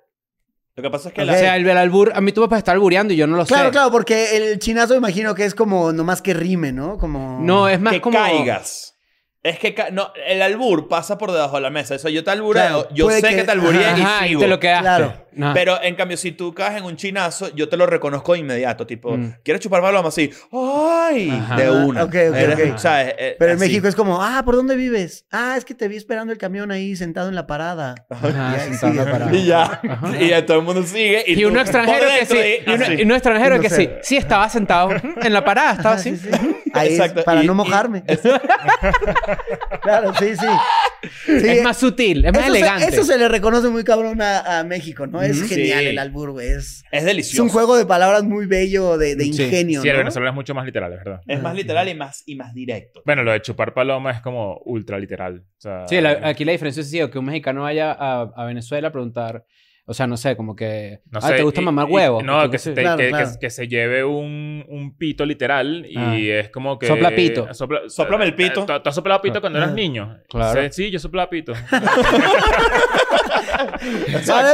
Lo 0.76 0.84
que 0.84 0.90
pasa 0.90 1.10
es 1.10 1.16
que 1.16 1.26
la... 1.26 1.34
O 1.34 1.36
sea, 1.38 1.56
el, 1.58 1.68
el 1.68 1.78
albur, 1.78 2.12
a 2.16 2.22
mí 2.22 2.32
tú 2.32 2.42
me 2.42 2.48
puedes 2.48 2.62
estar 2.62 2.74
albureando 2.76 3.14
y 3.14 3.18
yo 3.18 3.28
no 3.28 3.36
lo 3.38 3.46
Claro, 3.46 3.66
sé. 3.66 3.72
claro, 3.72 3.92
porque 3.92 4.38
el 4.38 4.60
chinazo 4.60 4.96
imagino 4.96 5.36
que 5.36 5.44
es 5.46 5.54
como 5.56 5.92
nomás 5.92 6.22
que 6.22 6.34
rime, 6.34 6.72
¿no? 6.72 6.98
Como. 6.98 7.40
No, 7.42 7.68
es 7.68 7.80
más 7.82 7.94
que 7.94 8.02
como 8.02 8.18
caigas. 8.18 8.96
Es 9.42 9.58
que 9.58 9.74
ca- 9.74 9.90
no, 9.90 10.12
el 10.28 10.42
albur 10.42 10.88
pasa 10.90 11.18
por 11.18 11.32
debajo 11.32 11.56
de 11.56 11.62
la 11.62 11.70
mesa. 11.70 11.96
Eso 11.96 12.10
yo 12.10 12.24
te 12.26 12.32
albureo, 12.32 12.62
Claro, 12.62 12.88
yo 12.94 13.06
puede 13.06 13.22
sé 13.22 13.30
que- 13.30 13.36
que, 13.38 13.44
te 13.44 13.52
albureé 13.52 13.86
Ajá, 13.86 14.22
y 14.22 14.26
y 14.26 14.28
sigo. 14.30 14.42
te 14.42 14.48
lo 14.48 14.60
quedaste. 14.60 14.84
Claro. 14.84 15.14
Pero 15.54 15.82
en 15.82 15.96
cambio, 15.96 16.18
si 16.18 16.32
tú 16.32 16.54
caes 16.54 16.78
en 16.78 16.84
un 16.86 16.96
chinazo, 16.96 17.54
yo 17.56 17.70
te 17.70 17.78
lo 17.78 17.86
reconozco 17.86 18.34
de 18.34 18.40
inmediato. 18.40 18.86
Tipo, 18.88 19.16
Mm. 19.18 19.36
¿quieres 19.44 19.62
chupar 19.62 19.82
paloma? 19.82 20.10
Así, 20.10 20.32
¡ay! 20.52 21.30
Ajá. 21.30 21.56
De 21.58 21.70
una. 21.72 22.04
Ok, 22.04 22.10
ok, 22.10 22.36
Eres-. 22.36 22.82
¿sabes? 22.82 23.14
Eh, 23.18 23.36
Pero 23.40 23.54
en. 23.54 23.60
México 23.60 23.88
es 23.88 23.96
como, 23.96 24.22
ah, 24.24 24.42
¿por 24.46 24.56
dónde 24.56 24.76
vives? 24.76 25.26
Ah, 25.32 25.56
es 25.58 25.66
que 25.66 25.74
te 25.76 25.88
vi 25.88 25.98
esperando 25.98 26.32
el 26.34 26.40
camión 26.40 26.72
ahí 26.72 26.96
sentado 26.96 27.30
en 27.30 27.36
la 27.36 27.48
parada. 27.48 27.96
Ajá, 28.10 28.56
Ya, 28.56 28.60
sentado 28.64 28.92
en 28.92 28.98
la 28.98 29.04
sí, 29.06 29.12
parada. 29.12 29.36
Y 29.36 29.46
ya. 29.46 29.62
Ajá. 29.90 30.12
Y 30.20 30.30
ya 30.30 30.46
todo 30.46 30.60
el 30.60 30.64
mundo 30.66 30.84
sigue. 30.84 31.24
Y, 31.28 31.40
Y 31.42 31.46
uno 31.46 31.60
extranjero 31.62 32.06
que 32.20 32.26
sí. 32.26 32.38
Y 32.66 32.72
uno, 32.72 32.94
y 32.94 33.02
uno 33.04 33.14
extranjero 33.16 33.56
Uno 33.56 33.62
que 33.64 33.70
sí. 33.70 33.90
Sí, 34.02 34.18
estaba 34.18 34.48
sentado 34.50 34.92
en 34.92 35.34
la 35.34 35.44
parada, 35.44 35.72
estaba 35.72 35.96
Ajá, 35.96 36.02
así. 36.02 36.16
sí, 36.18 36.30
sí. 36.32 36.56
Ahí 36.74 36.88
es 36.94 37.00
Exacto, 37.00 37.24
para 37.24 37.44
y- 37.44 37.48
no 37.48 37.54
y- 37.54 37.56
mojarme. 37.56 38.04
claro, 39.82 40.14
sí, 40.20 40.36
sí. 40.36 40.48
Sí, 41.26 41.32
Es 41.48 41.64
más 41.64 41.78
sutil, 41.78 42.26
es 42.26 42.34
más 42.34 42.44
eso 42.44 42.52
se- 42.54 42.58
elegante. 42.60 42.86
eso 42.88 43.04
se 43.04 43.18
le 43.18 43.28
reconoce 43.30 43.70
muy 43.70 43.84
cabrón 43.84 44.22
a, 44.22 44.60
a 44.60 44.64
México, 44.64 45.08
¿no? 45.08 45.22
Es 45.22 45.42
genial 45.48 45.80
Sí. 45.80 45.86
el 45.88 46.00
albur, 46.00 46.32
güey. 46.32 46.48
Es, 46.50 46.84
Es 46.92 47.00
es 47.00 47.06
delicioso. 47.06 47.44
un 47.44 47.50
juego 47.50 47.78
de 47.78 47.86
palabras 47.86 48.24
muy 48.24 48.46
bello, 48.48 48.98
de, 48.98 49.12
ingenio, 49.26 49.82
Sí, 49.82 49.88
el 49.88 49.94
¿no? 49.94 50.00
venezolano 50.00 50.32
es 50.32 50.36
mucho 50.36 50.54
más 50.54 50.66
literal, 50.66 50.92
es 50.94 51.00
verdad. 51.00 51.22
Es 51.28 51.42
más 51.42 51.56
literal 51.56 51.88
y 51.90 51.96
más, 51.96 52.24
y 52.26 52.36
más 52.36 52.54
directo. 52.54 53.02
Bueno, 53.06 53.24
lo 53.24 53.32
de 53.32 53.42
chupar 53.42 53.74
paloma 53.74 54.12
es 54.12 54.22
como 54.22 54.58
ultra 54.66 55.00
literal. 55.00 55.44
O 55.58 55.62
sea, 55.62 55.88
Sí, 55.88 56.02
la- 56.02 56.20
aquí 56.24 56.44
la 56.46 56.52
diferencia 56.52 56.82
es 56.82 56.90
sí, 56.90 57.00
que 57.10 57.20
un 57.20 57.26
mexicano 57.26 57.62
vaya 57.64 57.92
a, 57.92 58.22
a 58.36 58.46
Venezuela 58.46 58.90
a 58.90 58.92
preguntar, 58.92 59.46
o 59.90 59.94
sea, 59.94 60.06
no 60.06 60.18
sé, 60.18 60.36
como 60.38 60.56
que, 60.56 61.02
no 61.10 61.18
ah, 61.18 61.28
sé, 61.28 61.34
¿te 61.38 61.42
gusta 61.42 61.62
y- 61.62 61.66
mamar 61.66 61.90
y- 61.90 61.94
huevo? 61.94 62.22
No, 62.22 62.48
que, 62.52 62.60
se, 62.60 62.74
te- 62.74 62.82
Claro, 62.82 62.98
que, 63.00 63.10
claro. 63.10 63.30
que- 63.34 63.40
que 63.40 63.50
se 63.50 63.68
lleve 63.68 64.04
un, 64.04 64.64
un 64.70 64.96
pito 64.96 65.26
literal 65.26 65.84
y 65.90 65.98
Ah. 65.98 66.16
es 66.42 66.50
como 66.50 66.78
que... 66.78 66.86
Sopla 66.86 67.10
pito. 67.16 67.48
Sopla- 67.54 67.90
Sóplame 67.90 68.26
el 68.26 68.36
pito. 68.36 68.66
¿Tú, 68.66 68.72
has 68.88 68.94
soplado 68.96 69.20
pito 69.22 69.42
cuando 69.42 69.58
eras 69.58 69.72
Ah. 69.72 69.74
niño? 69.76 70.20
Claro. 70.30 70.62
Sí, 70.72 70.92
yo 70.92 71.00
soplaba 71.00 71.28
pito. 71.30 71.54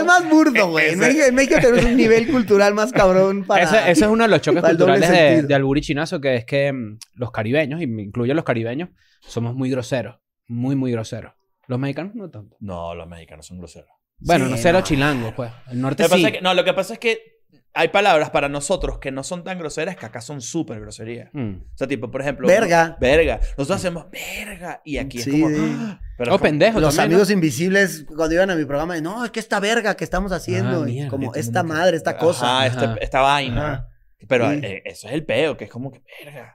Más 0.05 0.29
burdo, 0.29 0.69
güey. 0.69 0.89
En 0.89 0.93
Ese- 0.93 1.07
México, 1.07 1.25
en 1.27 1.35
México 1.35 1.55
tenemos 1.59 1.85
un 1.85 1.97
nivel 1.97 2.27
cultural 2.31 2.73
más 2.73 2.91
cabrón 2.91 3.43
para... 3.45 3.63
Eso, 3.63 3.75
eso 3.75 4.05
es 4.05 4.11
uno 4.11 4.23
de 4.23 4.29
los 4.29 4.41
choques 4.41 4.63
culturales 4.63 5.09
de, 5.09 5.43
de 5.43 5.53
albur 5.55 5.77
y 5.77 5.81
chinazo, 5.81 6.21
que 6.21 6.35
es 6.35 6.45
que 6.45 6.71
mm, 6.71 6.97
los 7.15 7.31
caribeños, 7.31 7.81
y 7.81 7.87
me 7.87 8.03
incluyo 8.03 8.33
los 8.33 8.43
caribeños, 8.43 8.89
somos 9.21 9.53
muy 9.55 9.69
groseros. 9.69 10.17
Muy, 10.47 10.75
muy 10.75 10.91
groseros. 10.91 11.33
Los 11.67 11.79
mexicanos 11.79 12.13
no 12.15 12.29
tanto. 12.29 12.55
No, 12.59 12.93
los 12.93 13.07
mexicanos 13.07 13.47
son 13.47 13.57
groseros. 13.57 13.89
Bueno, 14.19 14.45
Sí, 14.45 14.51
no 14.51 14.57
sé 14.57 14.71
los 14.71 14.81
no. 14.81 14.87
chilangos, 14.87 15.33
pues. 15.33 15.51
El 15.69 15.81
norte 15.81 16.03
Lo 16.03 16.09
sí. 16.09 16.15
pasa 16.15 16.27
es 16.27 16.33
que- 16.33 16.41
no, 16.41 16.53
lo 16.53 16.63
que 16.63 16.73
pasa 16.73 16.93
es 16.93 16.99
que 16.99 17.19
hay 17.77 17.89
palabras 17.89 18.29
para 18.29 18.47
nosotros 18.47 18.99
que 18.99 19.11
no 19.11 19.21
son 19.23 19.43
tan 19.43 19.59
groseras 19.59 19.97
que 19.97 20.05
acá 20.05 20.21
son 20.21 20.39
súper 20.41 20.79
groserías. 20.79 21.29
Mm. 21.33 21.55
O 21.73 21.77
sea, 21.77 21.87
tipo, 21.87 22.09
por 22.09 22.21
ejemplo... 22.21 22.47
Verga. 22.47 22.95
Verga. 23.01 23.39
Nosotros 23.57 23.71
hacemos 23.71 24.05
verga. 24.09 24.81
Y 24.85 24.97
aquí 24.97 25.19
Sí, 25.19 25.29
es 25.35 25.41
como... 25.41 25.49
sí. 25.49 25.75
¡ah! 25.77 25.99
Pero 26.17 26.31
O 26.31 26.35
es 26.35 26.39
como- 26.39 26.49
pendejo 26.49 26.79
Los 26.79 26.95
también, 26.95 27.09
¿no? 27.11 27.15
amigos 27.15 27.31
invisibles, 27.31 28.05
cuando 28.15 28.33
iban 28.35 28.49
a 28.49 28.55
mi 28.55 28.63
programa, 28.63 28.99
no, 29.01 29.25
es 29.25 29.31
que 29.31 29.41
esta 29.41 29.59
verga 29.59 29.95
que 29.97 30.05
estamos 30.05 30.31
haciendo, 30.31 30.83
Ah, 30.83 30.85
mierda, 30.85 31.09
como 31.09 31.33
el 31.33 31.39
esta 31.39 31.63
madre, 31.63 31.97
esta 31.97 32.17
cosa. 32.17 32.59
Ajá, 32.59 32.67
este- 32.67 32.85
Ajá. 32.85 32.95
esta 33.01 33.19
vaina. 33.21 33.73
Ajá. 33.73 33.87
Pero 34.29 34.49
Sí. 34.51 34.59
eh, 34.63 34.81
eso 34.85 35.07
es 35.07 35.13
el 35.13 35.25
peo, 35.25 35.57
que 35.57 35.65
es 35.65 35.69
como 35.69 35.91
que 35.91 36.01
verga. 36.23 36.54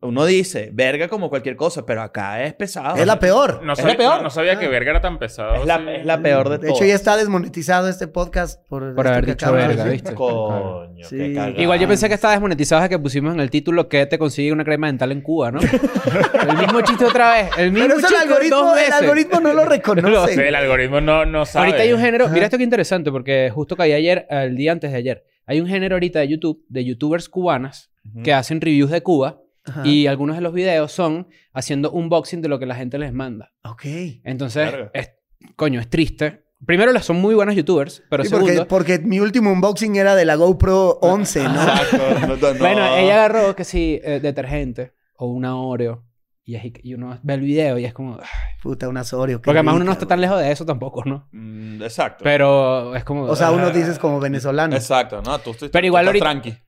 Uno 0.00 0.24
dice, 0.26 0.70
verga 0.72 1.08
como 1.08 1.28
cualquier 1.28 1.56
cosa, 1.56 1.84
pero 1.84 2.02
acá 2.02 2.44
es 2.44 2.54
pesado. 2.54 2.96
Es 2.96 3.04
la 3.06 3.18
peor. 3.18 3.64
No 3.64 3.72
Es 3.72 3.80
sabía, 3.80 3.94
la 3.94 3.98
peor. 3.98 4.16
no- 4.18 4.22
no 4.22 4.30
sabía 4.30 4.56
que 4.56 4.68
verga 4.68 4.90
era 4.92 5.00
tan 5.00 5.18
pesado. 5.18 5.56
Es 5.56 5.66
la, 5.66 5.78
sí. 5.78 5.84
es 5.88 6.06
la 6.06 6.22
peor 6.22 6.48
de, 6.50 6.58
De 6.58 6.66
todas. 6.68 6.76
hecho, 6.80 6.88
ya 6.88 6.94
está 6.94 7.16
desmonetizado 7.16 7.88
este 7.88 8.06
podcast 8.06 8.64
por, 8.68 8.94
Por 8.94 9.08
haber 9.08 9.26
dicho 9.26 9.46
de 9.46 9.52
verga. 9.52 9.84
¿viste? 9.86 10.14
Coño, 10.14 11.04
Sí. 11.04 11.16
qué. 11.16 11.54
Igual 11.58 11.80
yo 11.80 11.88
pensé 11.88 12.06
que 12.06 12.14
estaba 12.14 12.32
desmonetizado 12.34 12.80
desde 12.80 12.90
que 12.90 12.98
pusimos 13.00 13.34
en 13.34 13.40
el 13.40 13.50
título 13.50 13.88
que 13.88 14.06
te 14.06 14.18
consigue 14.20 14.52
una 14.52 14.64
crema 14.64 14.86
dental 14.86 15.10
en 15.10 15.20
Cuba, 15.20 15.50
¿no? 15.50 15.58
el 15.60 16.56
mismo 16.58 16.80
chiste 16.82 17.04
otra 17.04 17.32
vez. 17.32 17.50
El 17.58 17.72
mismo 17.72 17.88
Pero 17.88 17.98
eso 17.98 18.06
el 18.06 18.12
chiste 18.14 18.28
algoritmo, 18.28 18.56
dos 18.56 18.78
el 18.80 18.92
algoritmo 18.92 19.40
no 19.40 19.52
lo 19.52 19.64
reconoce. 19.64 20.48
el 20.48 20.54
algoritmo 20.54 21.00
no, 21.00 21.26
no 21.26 21.44
sabe. 21.44 21.66
Ahorita 21.66 21.82
hay 21.82 21.92
un 21.92 22.00
género, 22.00 22.26
Ajá. 22.26 22.34
mira 22.34 22.44
esto 22.46 22.56
que 22.56 22.62
interesante, 22.62 23.10
porque 23.10 23.50
justo 23.52 23.74
caí 23.74 23.92
ayer, 23.92 24.26
el 24.30 24.56
día 24.56 24.70
antes 24.70 24.92
de 24.92 24.96
ayer. 24.98 25.24
Hay 25.46 25.60
un 25.60 25.66
género 25.66 25.96
ahorita 25.96 26.20
de 26.20 26.28
YouTube, 26.28 26.64
de 26.68 26.84
youtubers 26.84 27.28
cubanas, 27.28 27.90
Ujú. 28.14 28.22
que 28.22 28.32
hacen 28.32 28.60
reviews 28.60 28.90
de 28.92 29.02
Cuba, 29.02 29.40
Ajá. 29.68 29.86
y 29.86 30.06
algunos 30.06 30.36
de 30.36 30.42
los 30.42 30.52
videos 30.52 30.92
son 30.92 31.28
haciendo 31.52 31.90
unboxing 31.90 32.40
de 32.42 32.48
lo 32.48 32.58
que 32.58 32.66
la 32.66 32.74
gente 32.74 32.98
les 32.98 33.12
manda. 33.12 33.52
Ok. 33.64 33.84
Entonces, 34.24 34.70
Verga. 34.72 34.90
es, 34.94 35.12
coño, 35.56 35.80
es 35.80 35.88
triste. 35.88 36.44
Primero, 36.66 36.90
las 36.92 37.04
son 37.04 37.20
muy 37.20 37.34
buenos 37.36 37.54
youtubers, 37.54 38.02
pero 38.10 38.24
Sí, 38.24 38.30
porque, 38.30 38.46
segundo... 38.46 38.66
porque 38.68 38.98
mi 38.98 39.20
último 39.20 39.52
unboxing 39.52 39.94
era 39.96 40.16
de 40.16 40.24
la 40.24 40.34
GoPro 40.34 40.98
11, 41.02 41.44
¿no? 41.44 41.50
Exacto. 41.62 41.96
No, 42.20 42.26
no, 42.26 42.36
no. 42.36 42.58
Bueno, 42.58 42.96
ella 42.96 43.14
agarró 43.24 43.54
que 43.54 43.62
sí, 43.64 44.00
eh, 44.02 44.18
detergente 44.20 44.92
o 45.16 45.26
una 45.28 45.56
Oreo, 45.56 46.04
y, 46.44 46.56
es- 46.56 46.72
y 46.82 46.94
uno 46.94 47.16
ve 47.22 47.34
el 47.34 47.40
video 47.42 47.78
y 47.78 47.84
es 47.84 47.92
como... 47.94 48.14
ah, 48.20 48.26
Puta, 48.60 48.88
una 48.88 49.02
Oreo. 49.12 49.40
Porque 49.40 49.50
además 49.58 49.76
uno 49.76 49.84
no 49.84 49.92
está 49.92 50.06
tan 50.06 50.20
lejos 50.20 50.40
de 50.40 50.50
eso 50.50 50.66
tampoco, 50.66 51.04
¿no? 51.04 51.28
Mm, 51.30 51.80
exacto. 51.82 52.24
Pero 52.24 52.96
es 52.96 53.04
como... 53.04 53.22
O 53.24 53.36
sea, 53.36 53.48
ah, 53.48 53.52
uno 53.52 53.70
dices 53.70 53.98
como 54.00 54.18
venezolano. 54.18 54.74
Exacto, 54.74 55.22
no, 55.22 55.38
tú, 55.38 55.52
tú- 55.52 55.68
Pero 55.70 55.82
tú 55.82 55.86
igual 55.86 56.08
estás 56.08 56.22
ahorita- 56.22 56.42
tranqui. 56.42 56.62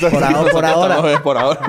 Por 0.00 0.22
ahora- 0.24 0.50
por 0.52 0.64
ahora. 0.64 0.94
estamos- 0.96 1.20
por 1.22 1.38
ahora. 1.38 1.60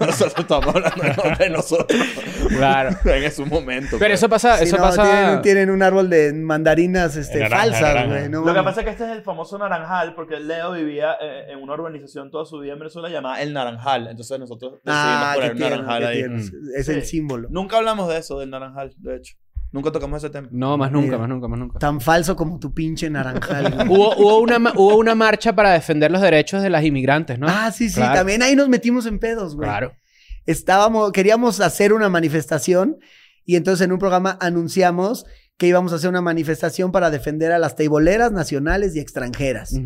Nosotros 0.00 0.34
estamos 0.38 0.66
hablando 0.74 1.04
en 1.04 1.16
nombre 1.16 1.36
de 1.44 1.50
nosotros. 1.50 2.00
Claro. 2.48 2.90
en 3.04 3.32
su 3.32 3.46
momento. 3.46 3.90
Pero 3.92 4.10
pues. 4.10 4.12
eso 4.12 4.28
pasa... 4.28 4.58
Sí, 4.58 4.64
eso 4.64 4.76
no, 4.76 4.82
pasa... 4.82 5.02
Tienen, 5.02 5.42
tienen 5.42 5.70
un 5.70 5.82
árbol 5.82 6.08
de 6.10 6.32
mandarinas 6.32 7.16
este, 7.16 7.40
Naranja, 7.40 7.62
falsas, 7.64 7.82
naranja. 7.82 8.08
güey. 8.08 8.28
no 8.28 8.44
Lo 8.44 8.54
que 8.54 8.62
pasa 8.62 8.80
es 8.80 8.84
que 8.86 8.92
este 8.92 9.04
es 9.04 9.10
el 9.10 9.22
famoso 9.22 9.58
naranjal, 9.58 10.14
porque 10.14 10.38
Leo 10.40 10.72
vivía 10.72 11.14
eh, 11.20 11.46
en 11.52 11.58
una 11.62 11.74
urbanización 11.74 12.30
toda 12.30 12.44
su 12.44 12.58
vida 12.60 12.72
en 12.74 12.78
Venezuela 12.78 13.08
llamada 13.08 13.40
El 13.42 13.52
Naranjal. 13.52 14.08
Entonces 14.08 14.38
nosotros 14.38 14.72
decidimos 14.84 14.94
Ah, 14.96 15.32
poner 15.34 15.56
tierno, 15.56 15.76
naranjal 15.76 16.06
ahí. 16.06 16.24
Mm. 16.24 16.50
Es 16.76 16.86
Sí. 16.86 16.92
el 16.92 17.04
símbolo. 17.04 17.48
Nunca 17.50 17.76
hablamos 17.78 18.08
de 18.08 18.18
eso, 18.18 18.38
del 18.38 18.50
naranjal, 18.50 18.92
de 18.98 19.16
hecho. 19.16 19.34
Nunca 19.72 19.92
tocamos 19.92 20.22
ese 20.22 20.30
tema. 20.30 20.48
No, 20.50 20.76
más 20.76 20.90
nunca, 20.90 21.06
Mira. 21.06 21.18
más 21.18 21.28
nunca, 21.28 21.48
más 21.48 21.58
nunca. 21.58 21.78
Tan 21.78 22.00
falso 22.00 22.34
como 22.34 22.58
tu 22.58 22.74
pinche 22.74 23.08
naranjal. 23.08 23.88
Hubo, 23.88 24.16
hubo, 24.16 24.38
una, 24.40 24.58
hubo 24.74 24.96
una 24.96 25.14
marcha 25.14 25.54
para 25.54 25.70
defender 25.70 26.10
los 26.10 26.20
derechos 26.20 26.62
de 26.62 26.70
las 26.70 26.84
inmigrantes, 26.84 27.38
¿no? 27.38 27.46
Ah, 27.48 27.70
sí, 27.70 27.88
sí. 27.88 27.96
Claro. 27.96 28.14
También 28.16 28.42
ahí 28.42 28.56
nos 28.56 28.68
metimos 28.68 29.06
en 29.06 29.18
pedos, 29.18 29.54
güey. 29.54 29.68
Claro. 29.68 29.92
Estábamos, 30.46 31.12
queríamos 31.12 31.60
hacer 31.60 31.92
una 31.92 32.08
manifestación 32.08 32.96
y 33.44 33.56
entonces 33.56 33.84
en 33.84 33.92
un 33.92 33.98
programa 33.98 34.36
anunciamos 34.40 35.24
que 35.56 35.66
íbamos 35.66 35.92
a 35.92 35.96
hacer 35.96 36.10
una 36.10 36.22
manifestación 36.22 36.90
para 36.90 37.10
defender 37.10 37.52
a 37.52 37.58
las 37.58 37.76
teiboleras 37.76 38.32
nacionales 38.32 38.96
y 38.96 39.00
extranjeras. 39.00 39.78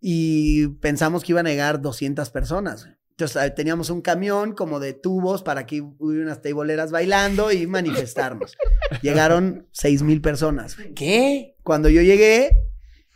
Y 0.00 0.68
pensamos 0.80 1.24
que 1.24 1.32
iban 1.32 1.46
a 1.46 1.50
llegar 1.50 1.80
200 1.80 2.30
personas. 2.30 2.88
Entonces 3.18 3.42
eh, 3.42 3.50
teníamos 3.50 3.88
un 3.88 4.02
camión 4.02 4.52
como 4.52 4.78
de 4.78 4.92
tubos 4.92 5.42
para 5.42 5.64
que 5.64 5.80
hubiera 5.80 6.26
unas 6.26 6.42
teiboleras 6.42 6.90
bailando 6.90 7.50
y 7.50 7.66
manifestarnos. 7.66 8.58
Llegaron 9.02 9.66
6 9.72 10.02
mil 10.02 10.20
personas. 10.20 10.76
¿Qué? 10.94 11.56
Cuando 11.62 11.88
yo 11.88 12.02
llegué, 12.02 12.50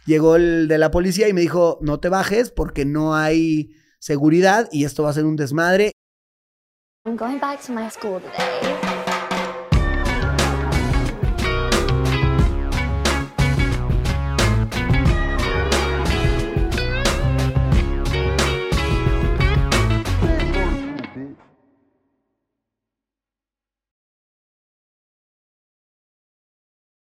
llegó 0.07 0.36
el 0.36 0.68
de 0.68 0.78
la 0.78 0.90
policía 0.90 1.28
y 1.28 1.34
me 1.34 1.42
dijo, 1.42 1.78
no 1.82 2.01
te 2.01 2.09
bajes 2.09 2.51
porque 2.51 2.86
no 2.86 3.14
hay 3.14 3.74
seguridad 3.98 4.70
y 4.72 4.86
esto 4.86 5.03
va 5.03 5.11
a 5.11 5.12
ser 5.12 5.26
un 5.26 5.36
desmadre. 5.36 5.92
I'm 7.05 7.16
going 7.16 7.38
back 7.38 7.61
to 7.66 7.72
my 7.72 7.90
school 7.90 8.22
today. 8.22 8.99